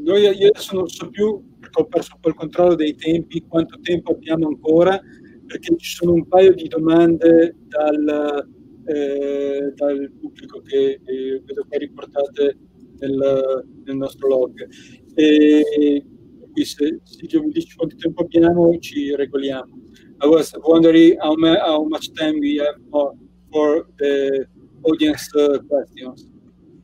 noi, 0.05 0.23
io 0.23 0.49
adesso 0.49 0.77
non 0.77 0.89
so 0.89 1.09
più, 1.09 1.43
perché 1.59 1.81
ho 1.81 1.87
perso 1.87 2.15
un 2.15 2.21
po' 2.21 2.29
il 2.29 2.35
controllo 2.35 2.75
dei 2.75 2.95
tempi, 2.95 3.45
quanto 3.49 3.79
tempo 3.81 4.13
abbiamo 4.13 4.49
ancora, 4.49 5.01
perché 5.47 5.77
ci 5.77 5.95
sono 5.95 6.13
un 6.13 6.27
paio 6.27 6.53
di 6.53 6.69
domande 6.69 7.57
dal, 7.69 8.49
eh, 8.87 9.73
dal 9.75 10.13
pubblico 10.21 10.61
che 10.63 11.01
eh, 11.05 11.43
vedo 11.45 11.65
qua 11.69 11.79
riportate 11.79 12.59
nel, 12.99 13.65
nel 13.85 13.97
nostro 13.97 14.29
log. 14.29 14.67
E 15.15 16.05
qui 16.53 16.65
se 16.65 17.01
Silvio 17.03 17.43
mi 17.43 17.51
dice 17.51 17.75
quanto 17.77 17.97
tempo 17.97 18.23
abbiamo 18.23 18.79
ci 18.79 19.15
regoliamo. 19.15 19.83
I 20.23 20.27
was 20.27 20.53
wondering 20.63 21.19
how, 21.21 21.35
ma- 21.37 21.61
how 21.61 21.85
much 21.85 22.13
time 22.13 22.39
we 22.39 22.59
have 22.59 22.79
for, 22.91 23.15
for 23.51 23.87
the 23.99 24.47
audience 24.83 25.29
uh, 25.35 25.59
questions. 25.69 26.29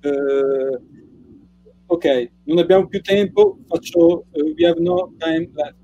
Uh, 0.02 0.76
ok, 1.86 2.30
non 2.44 2.58
abbiamo 2.58 2.86
più 2.88 3.00
tempo, 3.00 3.58
faccio, 3.66 4.26
uh, 4.32 4.54
we 4.56 4.66
have 4.66 4.80
no 4.80 5.12
time 5.18 5.48
left 5.54 5.76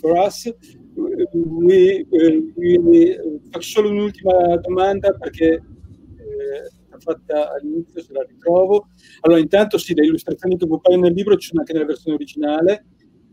for 0.00 0.16
us. 0.16 0.48
We, 0.94 2.06
uh, 2.08 2.52
we, 2.54 3.40
faccio 3.50 3.68
solo 3.68 3.90
un'ultima 3.90 4.56
domanda 4.56 5.12
perché 5.12 5.54
eh, 5.54 6.70
fatta 7.02 7.52
all'inizio, 7.52 8.00
se 8.00 8.12
la 8.12 8.24
ritrovo. 8.26 8.88
Allora, 9.20 9.40
intanto 9.40 9.76
sì, 9.76 9.94
le 9.94 10.06
illustrazioni 10.06 10.56
che 10.56 10.66
compaiono 10.66 11.04
nel 11.04 11.14
libro 11.14 11.36
ci 11.36 11.48
sono 11.48 11.60
anche 11.60 11.72
nella 11.72 11.86
versione 11.86 12.16
originale. 12.16 12.86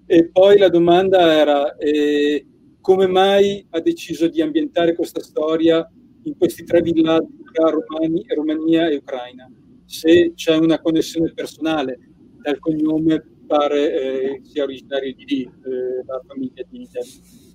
E 0.05 0.29
poi 0.29 0.57
la 0.57 0.69
domanda 0.69 1.33
era 1.33 1.75
eh, 1.77 2.45
come 2.81 3.07
mai 3.07 3.65
ha 3.69 3.79
deciso 3.79 4.27
di 4.27 4.41
ambientare 4.41 4.95
questa 4.95 5.21
storia 5.21 5.87
in 6.23 6.35
questi 6.35 6.63
tre 6.63 6.81
villaggi 6.81 7.43
tra 7.53 7.69
Romani, 7.69 8.25
Romania 8.33 8.89
e 8.89 8.95
Ucraina? 8.95 9.49
Se 9.85 10.33
c'è 10.35 10.55
una 10.55 10.81
connessione 10.81 11.31
personale 11.33 11.99
dal 12.41 12.57
cognome 12.59 13.23
pare 13.45 13.93
eh, 13.93 14.41
sia 14.43 14.63
originario 14.63 15.13
di 15.13 15.25
lì, 15.25 15.41
eh, 15.43 16.03
la 16.05 16.21
famiglia 16.25 16.63
di 16.69 16.87
David. 16.91 17.48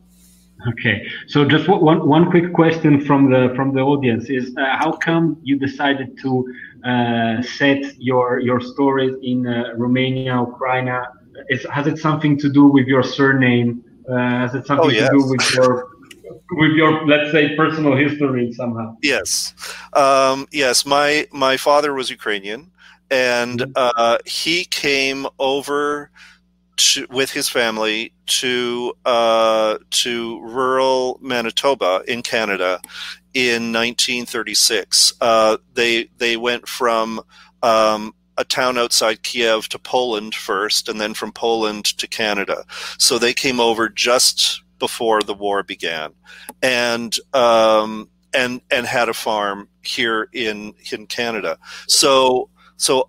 Okay, 0.68 1.06
so 1.26 1.44
just 1.44 1.68
one 1.68 2.08
one 2.08 2.30
quick 2.30 2.52
question 2.54 3.00
from 3.00 3.30
the 3.30 3.52
from 3.54 3.74
the 3.74 3.80
audience 3.80 4.30
is 4.30 4.56
uh, 4.56 4.76
how 4.78 4.92
come 4.92 5.36
you 5.42 5.58
decided 5.58 6.16
to 6.22 6.30
uh, 6.84 7.42
set 7.42 7.82
your 7.98 8.40
your 8.40 8.60
stories 8.60 9.14
in 9.22 9.46
uh, 9.46 9.74
Romania, 9.76 10.40
Ukraine? 10.40 10.88
Is, 11.50 11.66
has 11.70 11.86
it 11.86 11.98
something 11.98 12.38
to 12.38 12.48
do 12.48 12.66
with 12.66 12.86
your 12.86 13.02
surname? 13.02 13.84
Uh, 14.08 14.16
has 14.16 14.54
it 14.54 14.66
something 14.66 14.90
oh, 14.90 15.00
yes. 15.00 15.10
to 15.10 15.18
do 15.18 15.28
with 15.28 15.54
your 15.54 15.88
with 16.52 16.72
your 16.72 17.06
let's 17.06 17.30
say 17.30 17.54
personal 17.56 17.94
history 17.96 18.52
somehow? 18.52 18.96
Yes, 19.02 19.54
um, 19.92 20.46
yes. 20.50 20.86
My 20.86 21.26
my 21.30 21.56
father 21.56 21.92
was 21.92 22.08
Ukrainian, 22.10 22.70
and 23.10 23.60
mm-hmm. 23.60 23.72
uh, 23.76 24.18
he 24.24 24.64
came 24.64 25.26
over 25.38 26.10
to, 26.76 27.06
with 27.10 27.30
his 27.30 27.48
family 27.48 28.12
to 28.26 28.94
uh, 29.04 29.78
to 29.90 30.40
rural 30.40 31.18
Manitoba 31.20 32.02
in 32.06 32.22
Canada 32.22 32.80
in 33.32 33.72
1936. 33.72 35.14
Uh, 35.20 35.56
they 35.74 36.08
they 36.18 36.36
went 36.36 36.68
from 36.68 37.20
um, 37.62 38.14
a 38.36 38.44
town 38.44 38.78
outside 38.78 39.22
Kiev 39.22 39.68
to 39.68 39.78
Poland 39.78 40.34
first, 40.34 40.88
and 40.88 41.00
then 41.00 41.14
from 41.14 41.32
Poland 41.32 41.84
to 41.98 42.06
Canada. 42.06 42.64
So 42.98 43.18
they 43.18 43.34
came 43.34 43.60
over 43.60 43.88
just 43.88 44.62
before 44.78 45.22
the 45.22 45.34
war 45.34 45.62
began, 45.62 46.12
and 46.62 47.14
um, 47.32 48.08
and 48.32 48.60
and 48.70 48.86
had 48.86 49.08
a 49.08 49.14
farm 49.14 49.68
here 49.82 50.28
in 50.32 50.74
in 50.92 51.06
Canada. 51.06 51.58
So 51.86 52.48
so 52.76 53.08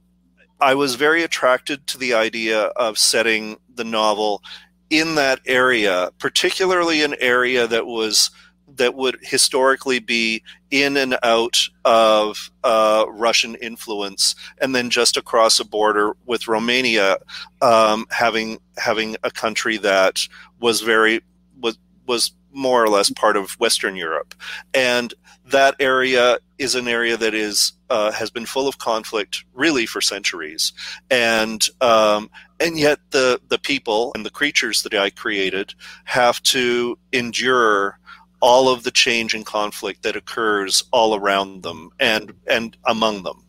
I 0.59 0.75
was 0.75 0.95
very 0.95 1.23
attracted 1.23 1.85
to 1.87 1.97
the 1.97 2.13
idea 2.13 2.63
of 2.75 2.97
setting 2.97 3.57
the 3.73 3.83
novel 3.83 4.41
in 4.89 5.15
that 5.15 5.39
area, 5.45 6.11
particularly 6.19 7.03
an 7.03 7.15
area 7.19 7.67
that 7.67 7.85
was 7.85 8.31
that 8.77 8.95
would 8.95 9.17
historically 9.21 9.99
be 9.99 10.43
in 10.71 10.97
and 10.97 11.17
out 11.23 11.69
of 11.85 12.51
uh, 12.63 13.05
Russian 13.09 13.55
influence, 13.55 14.35
and 14.59 14.75
then 14.75 14.89
just 14.89 15.17
across 15.17 15.59
a 15.59 15.65
border 15.65 16.15
with 16.25 16.47
Romania, 16.47 17.17
um, 17.61 18.05
having 18.09 18.59
having 18.77 19.15
a 19.23 19.31
country 19.31 19.77
that 19.77 20.27
was 20.59 20.81
very 20.81 21.21
was 21.61 21.77
was 22.07 22.31
more 22.53 22.83
or 22.83 22.89
less 22.89 23.09
part 23.09 23.37
of 23.37 23.51
Western 23.59 23.95
Europe, 23.95 24.33
and 24.73 25.13
that 25.45 25.75
area 25.79 26.37
is 26.57 26.75
an 26.75 26.87
area 26.87 27.17
that 27.17 27.33
is 27.33 27.73
uh, 27.89 28.11
has 28.11 28.29
been 28.29 28.45
full 28.45 28.67
of 28.67 28.77
conflict 28.77 29.43
really 29.53 29.85
for 29.85 30.01
centuries, 30.01 30.73
and 31.09 31.67
um, 31.81 32.29
and 32.59 32.77
yet 32.77 32.99
the 33.11 33.39
the 33.49 33.59
people 33.59 34.11
and 34.15 34.25
the 34.25 34.29
creatures 34.29 34.83
that 34.83 34.93
I 34.93 35.09
created 35.09 35.73
have 36.05 36.41
to 36.43 36.97
endure 37.11 37.99
all 38.41 38.69
of 38.69 38.83
the 38.83 38.91
change 38.91 39.33
and 39.33 39.45
conflict 39.45 40.03
that 40.03 40.15
occurs 40.15 40.83
all 40.91 41.15
around 41.15 41.63
them 41.63 41.89
and 41.99 42.33
and 42.47 42.77
among 42.85 43.23
them. 43.23 43.43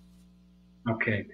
Ok, 0.89 1.26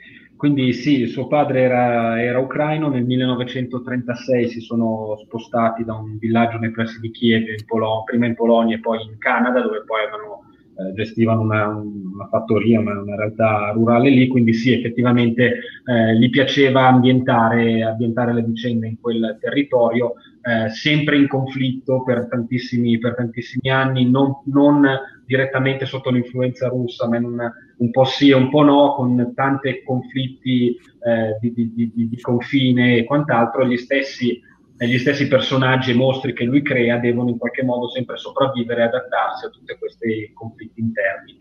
quindi 0.42 0.72
sì, 0.72 1.06
suo 1.06 1.28
padre 1.28 1.60
era, 1.60 2.20
era 2.20 2.40
ucraino, 2.40 2.88
nel 2.88 3.04
1936 3.04 4.48
si 4.48 4.60
sono 4.60 5.16
spostati 5.22 5.84
da 5.84 5.94
un 5.94 6.18
villaggio 6.18 6.58
nei 6.58 6.72
pressi 6.72 6.98
di 6.98 7.12
Kiev, 7.12 7.46
in 7.48 7.64
Polo- 7.64 8.02
prima 8.04 8.26
in 8.26 8.34
Polonia 8.34 8.74
e 8.74 8.80
poi 8.80 9.02
in 9.04 9.18
Canada, 9.18 9.60
dove 9.60 9.84
poi 9.84 10.02
avevano 10.02 10.51
eh, 10.88 10.92
gestivano 10.94 11.40
una, 11.40 11.66
una, 11.68 12.26
fattoria, 12.28 12.80
una, 12.80 13.00
una, 13.00 13.16
realtà 13.16 13.70
rurale 13.72 14.10
lì, 14.10 14.26
quindi 14.28 14.52
sì, 14.52 14.72
effettivamente 14.72 15.60
eh, 15.84 16.16
gli 16.16 16.30
piaceva 16.30 16.86
ambientare, 16.86 17.82
ambientare, 17.82 18.32
le 18.32 18.42
vicende 18.42 18.86
in 18.86 19.00
quel 19.00 19.38
territorio, 19.40 20.14
eh, 20.42 20.70
sempre 20.70 21.16
in 21.16 21.28
conflitto 21.28 22.02
per 22.02 22.26
tantissimi, 22.28 22.98
per 22.98 23.14
tantissimi 23.14 23.70
anni, 23.70 24.10
non, 24.10 24.40
non, 24.46 24.86
direttamente 25.24 25.86
sotto 25.86 26.10
l'influenza 26.10 26.68
russa, 26.68 27.08
ma 27.08 27.16
un, 27.18 27.50
un 27.76 27.90
po' 27.90 28.04
sì 28.04 28.30
e 28.30 28.34
un 28.34 28.50
po' 28.50 28.62
no, 28.62 28.94
con 28.94 29.32
tanti 29.34 29.82
conflitti 29.84 30.68
eh, 30.68 31.38
di, 31.40 31.52
di, 31.52 31.72
di, 31.74 32.08
di 32.08 32.20
confine 32.20 32.96
e 32.96 33.04
quant'altro, 33.04 33.66
gli 33.66 33.76
stessi 33.76 34.40
gli 34.86 34.98
stessi 34.98 35.28
personaggi 35.28 35.90
e 35.90 35.94
mostri 35.94 36.32
che 36.32 36.44
lui 36.44 36.62
crea 36.62 36.98
devono 36.98 37.30
in 37.30 37.38
qualche 37.38 37.62
modo 37.62 37.88
sempre 37.88 38.16
sopravvivere 38.16 38.82
e 38.82 38.84
adattarsi 38.84 39.46
a 39.46 39.50
tutti 39.50 39.76
questi 39.78 40.30
conflitti 40.32 40.80
interni 40.80 41.36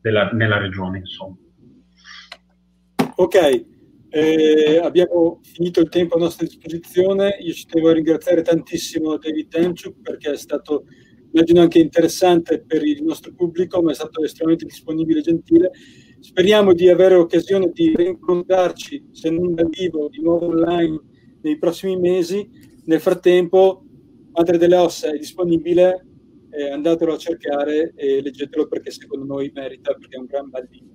della, 0.00 0.30
nella 0.30 0.58
regione. 0.58 0.98
Insomma. 0.98 1.36
Ok, 3.16 3.64
eh, 4.08 4.80
abbiamo 4.82 5.40
finito 5.42 5.80
il 5.80 5.88
tempo 5.88 6.16
a 6.16 6.20
nostra 6.20 6.46
disposizione. 6.46 7.36
Io 7.40 7.52
ci 7.52 7.66
devo 7.70 7.92
ringraziare 7.92 8.42
tantissimo 8.42 9.16
David 9.18 9.48
Demchuk 9.48 10.00
perché 10.00 10.32
è 10.32 10.36
stato, 10.36 10.84
immagino, 11.32 11.60
anche 11.60 11.78
interessante 11.78 12.62
per 12.64 12.84
il 12.84 13.02
nostro 13.02 13.32
pubblico, 13.34 13.82
ma 13.82 13.90
è 13.90 13.94
stato 13.94 14.22
estremamente 14.22 14.66
disponibile 14.66 15.18
e 15.18 15.22
gentile. 15.22 15.70
Speriamo 16.20 16.72
di 16.72 16.88
avere 16.88 17.16
occasione 17.16 17.70
di 17.72 17.92
rincontrarci, 17.94 19.08
se 19.12 19.30
non 19.30 19.54
dal 19.54 19.68
vivo, 19.68 20.08
di 20.08 20.22
nuovo 20.22 20.46
online 20.46 21.00
nei 21.42 21.58
prossimi 21.58 21.96
mesi. 21.96 22.48
Nel 22.84 23.00
frattempo, 23.00 23.84
Madre 24.32 24.58
delle 24.58 24.76
Ossa 24.76 25.12
è 25.12 25.18
disponibile, 25.18 26.06
eh, 26.50 26.70
andatelo 26.70 27.14
a 27.14 27.18
cercare 27.18 27.92
e 27.96 28.20
leggetelo 28.22 28.66
perché 28.66 28.90
secondo 28.90 29.24
noi 29.24 29.50
merita, 29.54 29.94
perché 29.94 30.16
è 30.16 30.18
un 30.18 30.26
gran 30.26 30.48
bel 30.48 30.68
libro. 30.70 30.94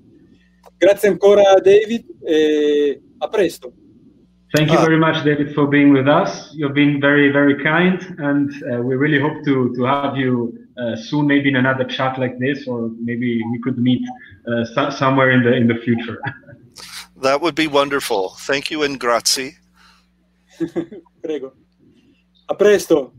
Grazie 0.78 1.10
ancora 1.10 1.60
David 1.62 2.06
e 2.24 3.02
a 3.18 3.28
presto. 3.28 3.74
Thank 4.54 4.72
you 4.72 4.80
very 4.80 4.98
much, 4.98 5.24
David, 5.26 5.54
for 5.54 5.68
being 5.68 5.92
with 5.92 6.08
us. 6.08 6.52
You've 6.54 6.74
been 6.74 7.02
very, 7.02 7.30
very 7.30 7.62
kind, 7.62 8.00
and 8.18 8.50
uh, 8.64 8.82
we 8.82 8.96
really 8.96 9.20
hope 9.20 9.44
to, 9.44 9.74
to 9.76 9.84
have 9.84 10.16
you 10.16 10.58
uh, 10.78 10.96
soon, 10.96 11.28
maybe 11.28 11.50
in 11.50 11.58
another 11.58 11.84
chat 11.84 12.18
like 12.18 12.40
this, 12.40 12.66
or 12.66 12.90
maybe 13.04 13.42
we 13.52 13.60
could 13.60 13.78
meet 13.78 14.02
uh, 14.48 14.64
so 14.64 14.90
somewhere 14.90 15.32
in 15.32 15.44
the 15.44 15.54
in 15.54 15.68
the 15.68 15.76
future. 15.76 16.22
that 17.22 17.42
would 17.42 17.56
be 17.56 17.68
wonderful. 17.68 18.36
Thank 18.40 18.72
you 18.72 18.84
and 18.84 18.98
grazie. 18.98 19.58
Prego. 21.22 21.54
A 22.48 22.56
presto. 22.56 23.14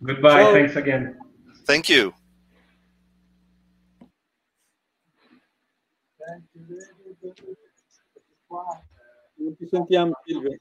Goodbye. 0.00 0.42
Ciao. 0.42 0.52
Thanks 0.52 0.76
again. 0.76 1.18
Thank 1.66 1.88
you. 1.88 2.12
Non 9.36 9.56
ti 9.56 9.66
sentiamo, 9.66 10.12
Silvia. 10.24 10.56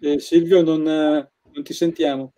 Eh, 0.00 0.20
Silvio, 0.20 0.62
non, 0.62 0.82
non 0.82 1.62
ti 1.64 1.72
sentiamo. 1.72 2.32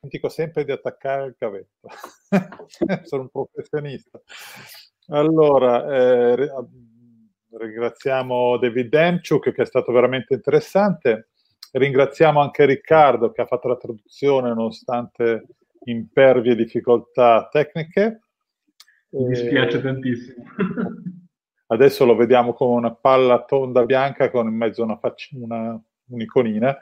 Dimentico 0.00 0.30
sempre 0.30 0.64
di 0.64 0.72
attaccare 0.72 1.26
il 1.26 1.36
cavetto. 1.38 1.88
Sono 3.04 3.22
un 3.22 3.28
professionista. 3.28 4.20
Allora, 5.08 6.32
eh, 6.32 6.50
ringraziamo 7.50 8.56
David 8.58 8.88
Demchuk 8.88 9.52
che 9.52 9.62
è 9.62 9.66
stato 9.66 9.92
veramente 9.92 10.34
interessante. 10.34 11.28
Ringraziamo 11.72 12.40
anche 12.40 12.64
Riccardo 12.64 13.30
che 13.30 13.42
ha 13.42 13.46
fatto 13.46 13.68
la 13.68 13.76
traduzione 13.76 14.48
nonostante 14.48 15.46
impervie 15.84 16.56
difficoltà 16.56 17.48
tecniche. 17.50 18.20
Mi 19.10 19.28
dispiace 19.28 19.78
eh, 19.78 19.82
tantissimo. 19.82 20.44
Adesso 21.66 22.04
lo 22.04 22.16
vediamo 22.16 22.52
come 22.52 22.74
una 22.74 22.94
palla 22.94 23.44
tonda 23.44 23.84
bianca 23.84 24.30
con 24.30 24.48
in 24.48 24.56
mezzo 24.56 24.82
una, 24.82 24.96
fac- 24.96 25.28
una 25.32 25.80
un'iconina. 26.10 26.78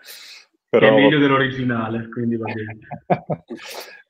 Però... 0.69 0.87
È 0.87 0.91
meglio 0.91 1.19
dell'originale, 1.19 2.09
quindi 2.09 2.37
va 2.37 2.53
bene. 2.53 2.79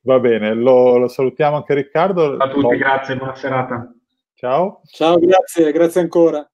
va 0.02 0.18
bene, 0.18 0.54
lo, 0.54 0.96
lo, 0.98 1.08
salutiamo 1.08 1.56
anche 1.56 1.74
Riccardo. 1.74 2.36
A 2.36 2.48
tutti, 2.48 2.62
lo... 2.62 2.76
grazie, 2.76 3.16
buona 3.16 3.34
serata. 3.36 3.92
Ciao. 4.34 4.80
Ciao, 4.84 5.18
grazie, 5.18 5.70
grazie 5.70 6.00
ancora. 6.00 6.48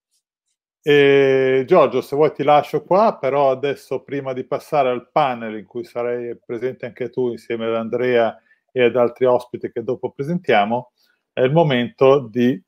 E, 0.83 1.65
Giorgio, 1.67 2.03
se 2.03 2.15
vuoi 2.15 2.33
ti 2.33 2.43
lascio 2.43 2.83
qua, 2.83 3.17
però 3.19 3.51
adesso 3.51 4.03
prima 4.03 4.35
di 4.35 4.45
passare 4.45 4.91
al 4.91 5.11
panel 5.11 5.57
in 5.57 5.65
cui 5.65 5.85
sarai 5.85 6.39
presente 6.45 6.85
anche 6.85 7.09
tu 7.09 7.31
insieme 7.31 7.65
ad 7.65 7.75
Andrea 7.75 8.39
e 8.71 8.85
ad 8.85 8.97
altri 8.97 9.25
ospiti 9.25 9.73
che 9.73 9.83
dopo 9.83 10.11
presentiamo, 10.11 10.93
è 11.33 11.41
il 11.41 11.53
momento 11.53 12.29
di, 12.31 12.63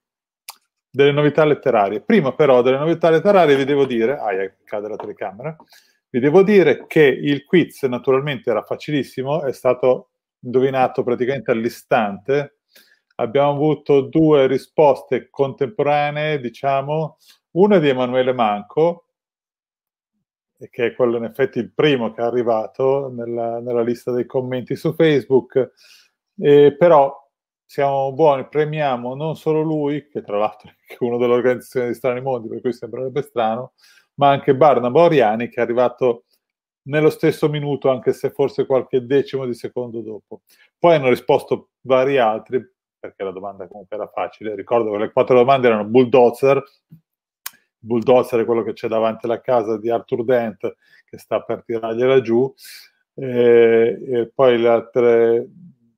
delle 0.88 1.12
novità 1.12 1.44
letterarie. 1.44 2.00
Prima 2.00 2.32
però 2.32 2.62
delle 2.62 2.78
novità 2.78 3.10
letterarie 3.10 3.56
vi 3.56 3.64
devo 3.64 3.84
dire, 3.84 4.16
ah, 4.16 4.50
cade 4.64 4.88
la 4.88 4.96
telecamera, 4.96 5.54
vi 6.10 6.20
devo 6.20 6.42
dire 6.42 6.86
che 6.86 7.02
il 7.02 7.44
quiz 7.44 7.82
naturalmente 7.82 8.50
era 8.50 8.62
facilissimo, 8.62 9.42
è 9.42 9.52
stato 9.52 10.10
indovinato 10.40 11.02
praticamente 11.02 11.50
all'istante. 11.50 12.58
Abbiamo 13.16 13.50
avuto 13.50 14.02
due 14.02 14.46
risposte 14.46 15.28
contemporanee, 15.30 16.40
diciamo, 16.40 17.16
una 17.52 17.78
di 17.78 17.88
Emanuele 17.88 18.32
Manco, 18.32 19.06
che 20.70 20.86
è 20.86 20.94
quello 20.94 21.18
in 21.18 21.24
effetti 21.24 21.58
il 21.58 21.72
primo 21.72 22.12
che 22.12 22.22
è 22.22 22.24
arrivato 22.24 23.10
nella, 23.10 23.60
nella 23.60 23.82
lista 23.82 24.12
dei 24.12 24.26
commenti 24.26 24.74
su 24.76 24.94
Facebook, 24.94 25.72
eh, 26.38 26.74
però 26.76 27.14
siamo 27.64 28.12
buoni, 28.12 28.46
premiamo 28.48 29.14
non 29.14 29.36
solo 29.36 29.60
lui, 29.60 30.06
che 30.08 30.22
tra 30.22 30.38
l'altro 30.38 30.70
è 30.86 30.96
uno 31.00 31.18
dell'organizzazione 31.18 31.88
di 31.88 31.94
Strani 31.94 32.20
Mondi, 32.20 32.48
per 32.48 32.60
cui 32.60 32.72
sembrerebbe 32.72 33.22
strano, 33.22 33.72
ma 34.16 34.30
anche 34.30 34.54
Barnaba 34.54 35.02
Oriani 35.02 35.48
che 35.48 35.60
è 35.60 35.62
arrivato 35.62 36.24
nello 36.86 37.10
stesso 37.10 37.48
minuto, 37.48 37.90
anche 37.90 38.12
se 38.12 38.30
forse 38.30 38.66
qualche 38.66 39.04
decimo 39.06 39.44
di 39.44 39.54
secondo 39.54 40.00
dopo. 40.00 40.42
Poi 40.78 40.94
hanno 40.94 41.08
risposto 41.08 41.70
vari 41.82 42.18
altri, 42.18 42.64
perché 42.98 43.24
la 43.24 43.32
domanda 43.32 43.66
comunque 43.66 43.96
era 43.96 44.08
facile. 44.08 44.54
Ricordo 44.54 44.90
che 44.92 44.98
le 44.98 45.12
quattro 45.12 45.36
domande 45.36 45.66
erano 45.66 45.84
bulldozer, 45.84 46.62
bulldozer 47.78 48.40
è 48.40 48.44
quello 48.44 48.62
che 48.62 48.72
c'è 48.72 48.88
davanti 48.88 49.26
alla 49.26 49.40
casa 49.40 49.78
di 49.78 49.90
Arthur 49.90 50.24
Dent, 50.24 50.76
che 51.04 51.18
sta 51.18 51.42
per 51.42 51.64
tirargliela 51.64 52.20
giù, 52.20 52.52
e, 53.14 53.98
e 54.08 54.32
poi 54.34 54.58
le 54.58 54.68
altre 54.68 55.48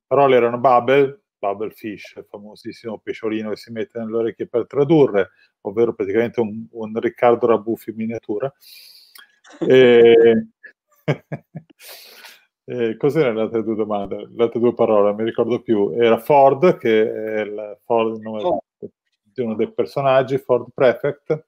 parole 0.07 0.37
erano 0.37 0.59
bubble, 0.59 1.21
bubble 1.39 1.71
fish, 1.71 2.15
il 2.17 2.27
famosissimo 2.29 2.99
pesciolino 2.99 3.51
che 3.51 3.57
si 3.57 3.73
mette 3.73 3.99
nelle 3.99 4.17
orecchie 4.17 4.47
per 4.47 4.67
tradurre, 4.67 5.31
ovvero 5.63 5.95
praticamente 5.95 6.41
un, 6.41 6.67
un 6.71 6.99
Riccardo 6.99 7.47
Rabuffi 7.47 7.91
in 7.91 7.97
miniatura. 7.97 8.53
E... 9.61 10.49
e 12.65 12.97
cos'erano 12.99 13.35
le 13.35 13.41
altre 13.43 13.63
due 13.63 13.75
domande? 13.75 14.29
Le 14.31 14.43
altre 14.43 14.61
due 14.61 14.75
parole, 14.75 15.09
non 15.09 15.17
mi 15.17 15.25
ricordo 15.25 15.63
più. 15.63 15.91
Era 15.93 16.19
Ford, 16.19 16.77
che 16.77 17.13
è 17.13 17.41
il, 17.41 17.79
Ford, 17.85 18.17
il 18.17 18.21
nome 18.21 18.43
oh. 18.43 18.65
di 19.23 19.41
uno 19.41 19.55
dei 19.55 19.73
personaggi, 19.73 20.37
Ford 20.39 20.67
Prefect, 20.75 21.47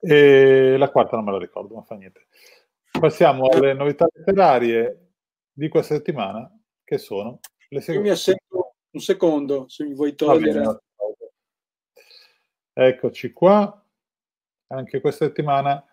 e 0.00 0.76
la 0.78 0.90
quarta 0.90 1.16
non 1.16 1.24
me 1.24 1.32
la 1.32 1.38
ricordo, 1.38 1.74
ma 1.74 1.82
fa 1.82 1.96
niente. 1.96 2.28
Passiamo 2.98 3.48
alle 3.48 3.74
novità 3.74 4.06
letterarie 4.10 5.08
di 5.52 5.68
questa 5.68 5.94
settimana, 5.94 6.50
che 6.84 6.98
sono. 6.98 7.40
Io 7.70 8.00
mi 8.00 8.08
assento 8.08 8.76
un 8.90 9.00
secondo, 9.00 9.68
se 9.68 9.84
mi 9.84 9.94
vuoi 9.94 10.14
togliere. 10.14 10.80
Eccoci 12.72 13.32
qua. 13.32 13.84
Anche 14.68 15.00
questa 15.00 15.26
settimana 15.26 15.84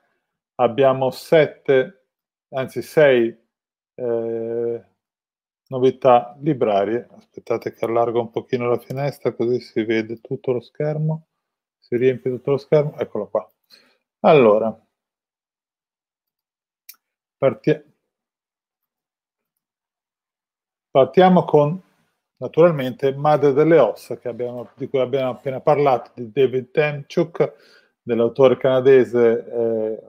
abbiamo 0.56 1.10
sette, 1.12 2.08
anzi 2.50 2.82
sei 2.82 3.28
eh, 3.96 4.86
novità 5.68 6.38
librarie. 6.40 7.08
Aspettate 7.12 7.74
che 7.74 7.86
allargo 7.86 8.22
un 8.22 8.30
pochino 8.30 8.70
la 8.70 8.80
finestra 8.80 9.34
così 9.34 9.60
si 9.60 9.84
vede 9.84 10.22
tutto 10.22 10.54
lo 10.54 10.62
schermo. 10.62 11.28
Si 11.78 11.98
riempie 11.98 12.32
tutto 12.32 12.52
lo 12.52 12.58
schermo. 12.58 12.98
Eccolo 12.98 13.28
qua. 13.28 13.50
Allora, 14.22 14.78
parti- 17.38 17.95
partiamo 20.96 21.44
con 21.44 21.78
naturalmente 22.38 23.14
Madre 23.14 23.52
delle 23.52 23.78
ossa, 23.80 24.18
abbiamo, 24.24 24.70
di 24.78 24.88
cui 24.88 25.02
abbiamo 25.02 25.32
appena 25.32 25.60
parlato, 25.60 26.12
di 26.16 26.32
David 26.32 26.72
Temchuk, 26.72 27.54
dell'autore 28.02 28.56
canadese 28.56 29.46
eh, 29.46 30.04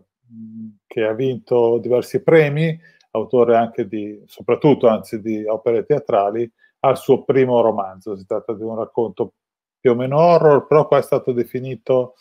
che 0.87 1.05
ha 1.05 1.13
vinto 1.13 1.79
diversi 1.79 2.23
premi, 2.23 2.81
autore 3.11 3.57
anche 3.57 3.89
di, 3.89 4.23
soprattutto 4.27 4.87
anzi 4.87 5.21
di 5.21 5.45
opere 5.45 5.85
teatrali, 5.85 6.49
al 6.81 6.97
suo 6.97 7.25
primo 7.25 7.61
romanzo. 7.63 8.17
Si 8.17 8.25
tratta 8.25 8.53
di 8.53 8.63
un 8.63 8.77
racconto 8.77 9.33
più 9.81 9.91
o 9.91 9.95
meno 9.97 10.21
horror, 10.21 10.69
però 10.69 10.87
qua 10.87 10.99
è 10.99 11.03
stato 11.03 11.33
definito 11.33 12.15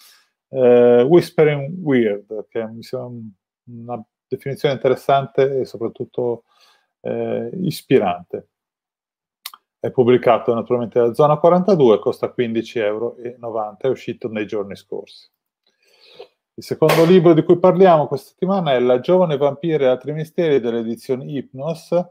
eh, 0.49 1.03
Whispering 1.03 1.83
Weird, 1.83 2.47
che 2.49 2.65
mi 2.65 2.81
sembra 2.81 3.11
una 3.65 4.03
definizione 4.27 4.73
interessante 4.73 5.59
e 5.59 5.65
soprattutto 5.65 6.45
eh, 7.01 7.51
ispirante. 7.61 8.47
È 9.85 9.91
pubblicato 9.91 10.51
naturalmente 10.51 10.97
da 10.99 11.13
Zona 11.13 11.37
42, 11.37 11.99
costa 11.99 12.33
15,90 12.35 12.77
euro, 12.79 13.15
è 13.77 13.87
uscito 13.87 14.27
nei 14.29 14.47
giorni 14.47 14.75
scorsi. 14.75 15.29
Il 16.55 16.63
secondo 16.63 17.05
libro 17.05 17.35
di 17.35 17.43
cui 17.43 17.59
parliamo 17.59 18.07
questa 18.07 18.29
settimana 18.29 18.73
è 18.73 18.79
La 18.79 18.99
giovane 18.99 19.37
vampira 19.37 19.83
e 19.85 19.89
altri 19.89 20.13
misteri 20.13 20.59
delle 20.59 20.79
edizioni 20.79 21.35
Hypnos, 21.35 22.03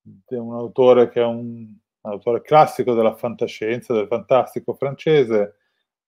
di 0.00 0.34
un 0.34 0.52
autore 0.54 1.10
che 1.10 1.20
è 1.20 1.24
un, 1.24 1.58
un 2.00 2.10
autore 2.10 2.42
classico 2.42 2.92
della 2.92 3.14
fantascienza, 3.14 3.94
del 3.94 4.08
fantastico 4.08 4.74
francese, 4.74 5.58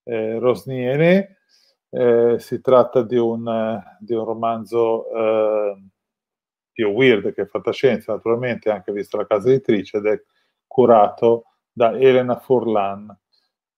eh, 0.03 0.37
Rosniene. 0.37 1.37
Eh, 1.91 2.35
si 2.39 2.59
tratta 2.59 3.03
di 3.03 3.15
un, 3.15 3.81
di 3.99 4.13
un 4.13 4.25
romanzo 4.25 5.09
eh, 5.15 5.81
più 6.73 6.89
weird 6.89 7.33
che 7.33 7.45
fantascienza, 7.45 8.11
naturalmente, 8.11 8.69
anche 8.69 8.91
vista 8.91 9.15
la 9.15 9.25
casa 9.25 9.47
editrice, 9.47 9.95
ed 9.95 10.07
è 10.07 10.21
curato 10.75 11.45
da 11.71 11.97
Elena 11.97 12.37
Furlan, 12.37 13.17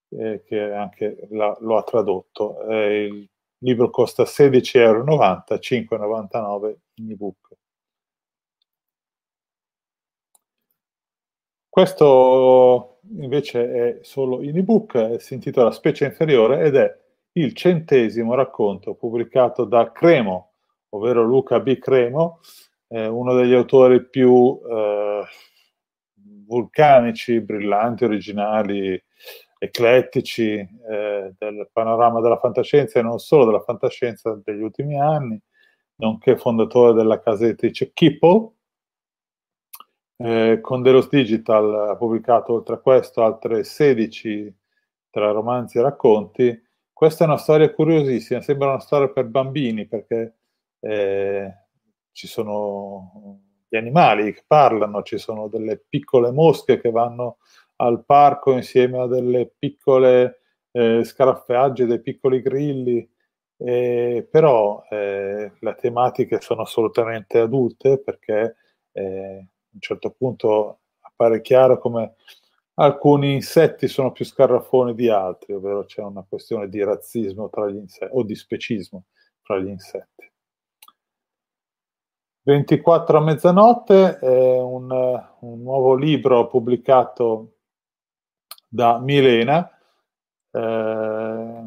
eh, 0.10 0.42
che 0.44 0.60
anche 0.74 1.28
la, 1.30 1.56
lo 1.60 1.78
ha 1.78 1.84
tradotto. 1.84 2.68
Eh, 2.68 3.04
il 3.04 3.30
libro 3.60 3.92
costa 3.92 4.24
16,90 4.24 4.80
euro, 4.80 5.04
5,99 5.04 6.76
in 6.96 7.12
ebook. 7.12 7.56
Questo 11.70 13.00
invece 13.20 14.00
è 14.00 14.00
solo 14.02 14.42
in 14.42 14.58
ebook, 14.58 15.22
si 15.22 15.36
intitola 15.36 15.70
Specie 15.70 16.06
inferiore 16.06 16.62
ed 16.62 16.76
è 16.78 17.00
il 17.34 17.54
centesimo 17.54 18.34
racconto 18.34 18.96
pubblicato 18.96 19.66
da 19.66 19.92
Cremo, 19.92 20.54
ovvero 20.90 21.22
Luca 21.22 21.60
B. 21.60 21.78
Cremo, 21.78 22.40
eh, 22.88 23.06
uno 23.06 23.36
degli 23.36 23.54
autori 23.54 24.04
più 24.04 24.60
eh, 24.68 25.24
vulcanici, 26.48 27.42
brillanti, 27.42 28.06
originali, 28.06 29.02
eclettici 29.60 30.54
eh, 30.54 31.34
del 31.38 31.70
panorama 31.72 32.22
della 32.22 32.40
fantascienza 32.40 33.00
e 33.00 33.02
non 33.02 33.20
solo 33.20 33.46
della 33.46 33.62
fantascienza 33.62 34.40
degli 34.44 34.62
ultimi 34.62 35.00
anni, 35.00 35.40
nonché 35.98 36.38
fondatore 36.38 36.94
della 36.94 37.20
casa 37.20 37.46
editrice 37.46 37.92
Kipple. 37.94 38.52
Eh, 40.20 40.60
con 40.62 40.82
Delos 40.82 41.10
Digital 41.10 41.90
ha 41.90 41.96
pubblicato 41.96 42.54
oltre 42.54 42.76
a 42.76 42.80
questo 42.80 43.24
altre 43.24 43.64
16 43.64 44.56
tra 45.12 45.32
romanzi 45.32 45.78
e 45.78 45.82
racconti. 45.82 46.66
Questa 46.92 47.24
è 47.24 47.28
una 47.28 47.38
storia 47.38 47.72
curiosissima, 47.72 48.42
sembra 48.42 48.70
una 48.70 48.80
storia 48.80 49.10
per 49.10 49.26
bambini 49.26 49.86
perché 49.86 50.38
eh, 50.80 51.54
ci 52.12 52.28
sono 52.28 53.47
gli 53.68 53.76
animali 53.76 54.34
che 54.34 54.44
parlano, 54.48 55.04
ci 55.04 55.18
sono 55.18 55.48
delle 55.48 55.78
piccole 55.78 56.32
mosche 56.32 56.80
che 56.80 56.90
vanno 56.92 57.38
al 57.78 58.04
parco 58.06 58.54
insieme 58.54 59.00
a 59.00 59.08
delle 59.08 59.52
piccole 59.58 60.42
eh, 60.72 61.04
scarafaggi, 61.04 61.86
dei 61.86 62.02
piccoli 62.02 62.42
grilli, 62.42 63.08
eh, 63.58 64.28
però 64.30 64.84
eh, 64.90 65.52
le 65.60 65.76
tematiche 65.76 66.40
sono 66.42 66.62
assolutamente 66.62 67.40
adulte 67.40 68.00
perché 68.00 68.56
eh, 68.92 69.38
a 69.38 69.74
un 69.74 69.80
certo 69.80 70.12
punto 70.12 70.82
appare 71.02 71.42
chiaro 71.42 71.80
come 71.80 72.16
alcuni 72.76 73.34
insetti 73.34 73.88
sono 73.88 74.12
più 74.12 74.26
scarrafoni 74.26 74.94
di 74.94 75.10
altri, 75.10 75.54
ovvero 75.54 75.86
c'è 75.86 76.02
una 76.02 76.26
questione 76.28 76.70
di 76.70 76.84
razzismo 76.84 77.50
tra 77.50 77.70
gli 77.70 77.78
insetti 77.78 78.12
o 78.14 78.24
di 78.24 78.36
specismo 78.36 79.06
tra 79.42 79.58
gli 79.60 79.68
insetti. 79.68 80.32
24 82.48 83.18
a 83.18 83.22
mezzanotte 83.22 84.20
è 84.20 84.58
un, 84.58 84.90
un 84.90 85.62
nuovo 85.62 85.96
libro 85.96 86.48
pubblicato 86.48 87.56
da 88.70 89.00
Milena. 89.00 89.70
Eh, 90.50 91.62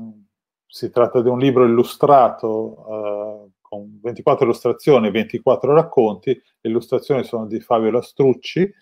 si 0.64 0.90
tratta 0.90 1.20
di 1.20 1.28
un 1.28 1.38
libro 1.38 1.66
illustrato 1.66 2.86
eh, 2.88 3.50
con 3.60 4.00
24 4.00 4.46
illustrazioni 4.46 5.08
e 5.08 5.10
24 5.10 5.74
racconti. 5.74 6.30
Le 6.30 6.70
illustrazioni 6.70 7.24
sono 7.24 7.44
di 7.44 7.60
Fabio 7.60 7.90
Lastrucci. 7.90 8.72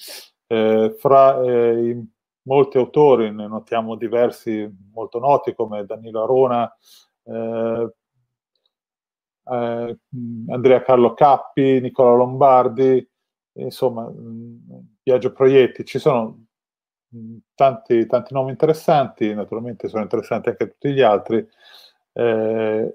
Eh, 0.47 0.95
fra 0.97 1.43
eh, 1.43 1.89
i 1.89 2.09
molti 2.43 2.79
autori 2.79 3.33
ne 3.33 3.49
notiamo 3.49 3.97
diversi 3.97 4.73
molto 4.93 5.19
noti 5.19 5.53
come 5.53 5.85
Danilo 5.85 6.23
Arona, 6.23 6.73
eh, 9.51 9.99
Andrea 10.49 10.83
Carlo 10.83 11.15
Cappi, 11.15 11.81
Nicola 11.81 12.15
Lombardi, 12.15 13.07
insomma, 13.55 14.11
Viaggio 15.03 15.33
Proietti. 15.33 15.85
Ci 15.85 15.99
sono 15.99 16.47
tanti, 17.55 18.07
tanti 18.07 18.35
nomi 18.35 18.51
interessanti, 18.51 19.33
naturalmente 19.35 19.89
sono 19.89 20.03
interessanti 20.03 20.51
anche 20.51 20.69
tutti 20.69 20.93
gli 20.93 21.01
altri. 21.01 21.47
Eh, 22.13 22.95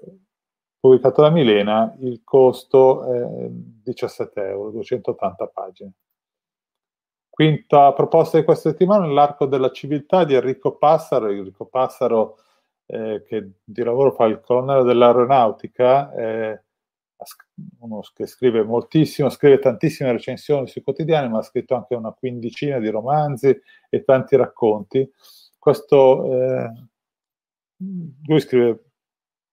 pubblicato 0.78 1.22
da 1.22 1.30
Milena, 1.30 1.94
il 2.00 2.20
costo 2.24 3.04
è 3.04 3.48
17 3.48 4.48
euro, 4.48 4.70
280 4.70 5.46
pagine. 5.46 5.92
Quinta 7.30 7.92
proposta 7.94 8.38
di 8.38 8.44
questa 8.44 8.70
settimana, 8.70 9.06
l'arco 9.06 9.46
della 9.46 9.70
civiltà 9.72 10.24
di 10.24 10.34
Enrico 10.34 10.76
Passaro. 10.76 11.30
Enrico 11.30 11.64
Passaro, 11.64 12.36
eh, 12.86 13.22
che 13.26 13.50
di 13.64 13.82
lavoro 13.82 14.12
fa 14.12 14.26
il 14.26 14.40
colonnello 14.40 14.82
dell'aeronautica, 14.82 16.12
eh, 16.14 16.62
uno 17.80 18.02
che 18.14 18.26
scrive 18.26 18.62
moltissimo, 18.62 19.30
scrive 19.30 19.58
tantissime 19.58 20.12
recensioni 20.12 20.66
sui 20.66 20.82
quotidiani, 20.82 21.28
ma 21.28 21.38
ha 21.38 21.42
scritto 21.42 21.74
anche 21.74 21.94
una 21.94 22.12
quindicina 22.12 22.78
di 22.78 22.88
romanzi 22.88 23.58
e 23.88 24.04
tanti 24.04 24.36
racconti. 24.36 25.10
Questo, 25.58 26.32
eh, 26.32 26.72
lui 28.26 28.40
scrive 28.40 28.84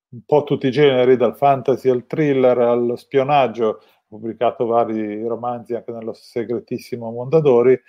un 0.09 0.21
po' 0.25 0.43
tutti 0.43 0.67
i 0.67 0.71
generi, 0.71 1.15
dal 1.15 1.37
fantasy 1.37 1.89
al 1.89 2.05
thriller 2.05 2.57
allo 2.57 2.95
spionaggio, 2.97 3.77
ha 3.77 4.03
pubblicato 4.07 4.65
vari 4.65 5.25
romanzi 5.25 5.73
anche 5.73 5.91
nello 5.91 6.13
segretissimo 6.13 7.11
Mondadori, 7.11 7.79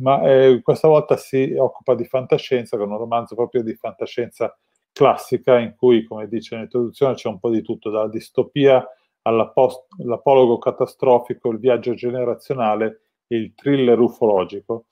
ma 0.00 0.22
eh, 0.22 0.60
questa 0.62 0.88
volta 0.88 1.16
si 1.16 1.54
occupa 1.56 1.94
di 1.94 2.04
fantascienza, 2.04 2.76
con 2.76 2.90
un 2.90 2.98
romanzo 2.98 3.34
proprio 3.36 3.62
di 3.62 3.74
fantascienza 3.74 4.56
classica, 4.92 5.58
in 5.58 5.74
cui, 5.76 6.04
come 6.04 6.28
dice 6.28 6.54
nell'introduzione, 6.54 7.14
c'è 7.14 7.28
un 7.28 7.38
po' 7.38 7.50
di 7.50 7.62
tutto, 7.62 7.90
dalla 7.90 8.08
distopia 8.08 8.86
all'apologo 9.22 10.58
catastrofico, 10.58 11.50
il 11.50 11.58
viaggio 11.58 11.94
generazionale 11.94 13.00
e 13.26 13.36
il 13.36 13.54
thriller 13.54 13.98
ufologico, 14.00 14.86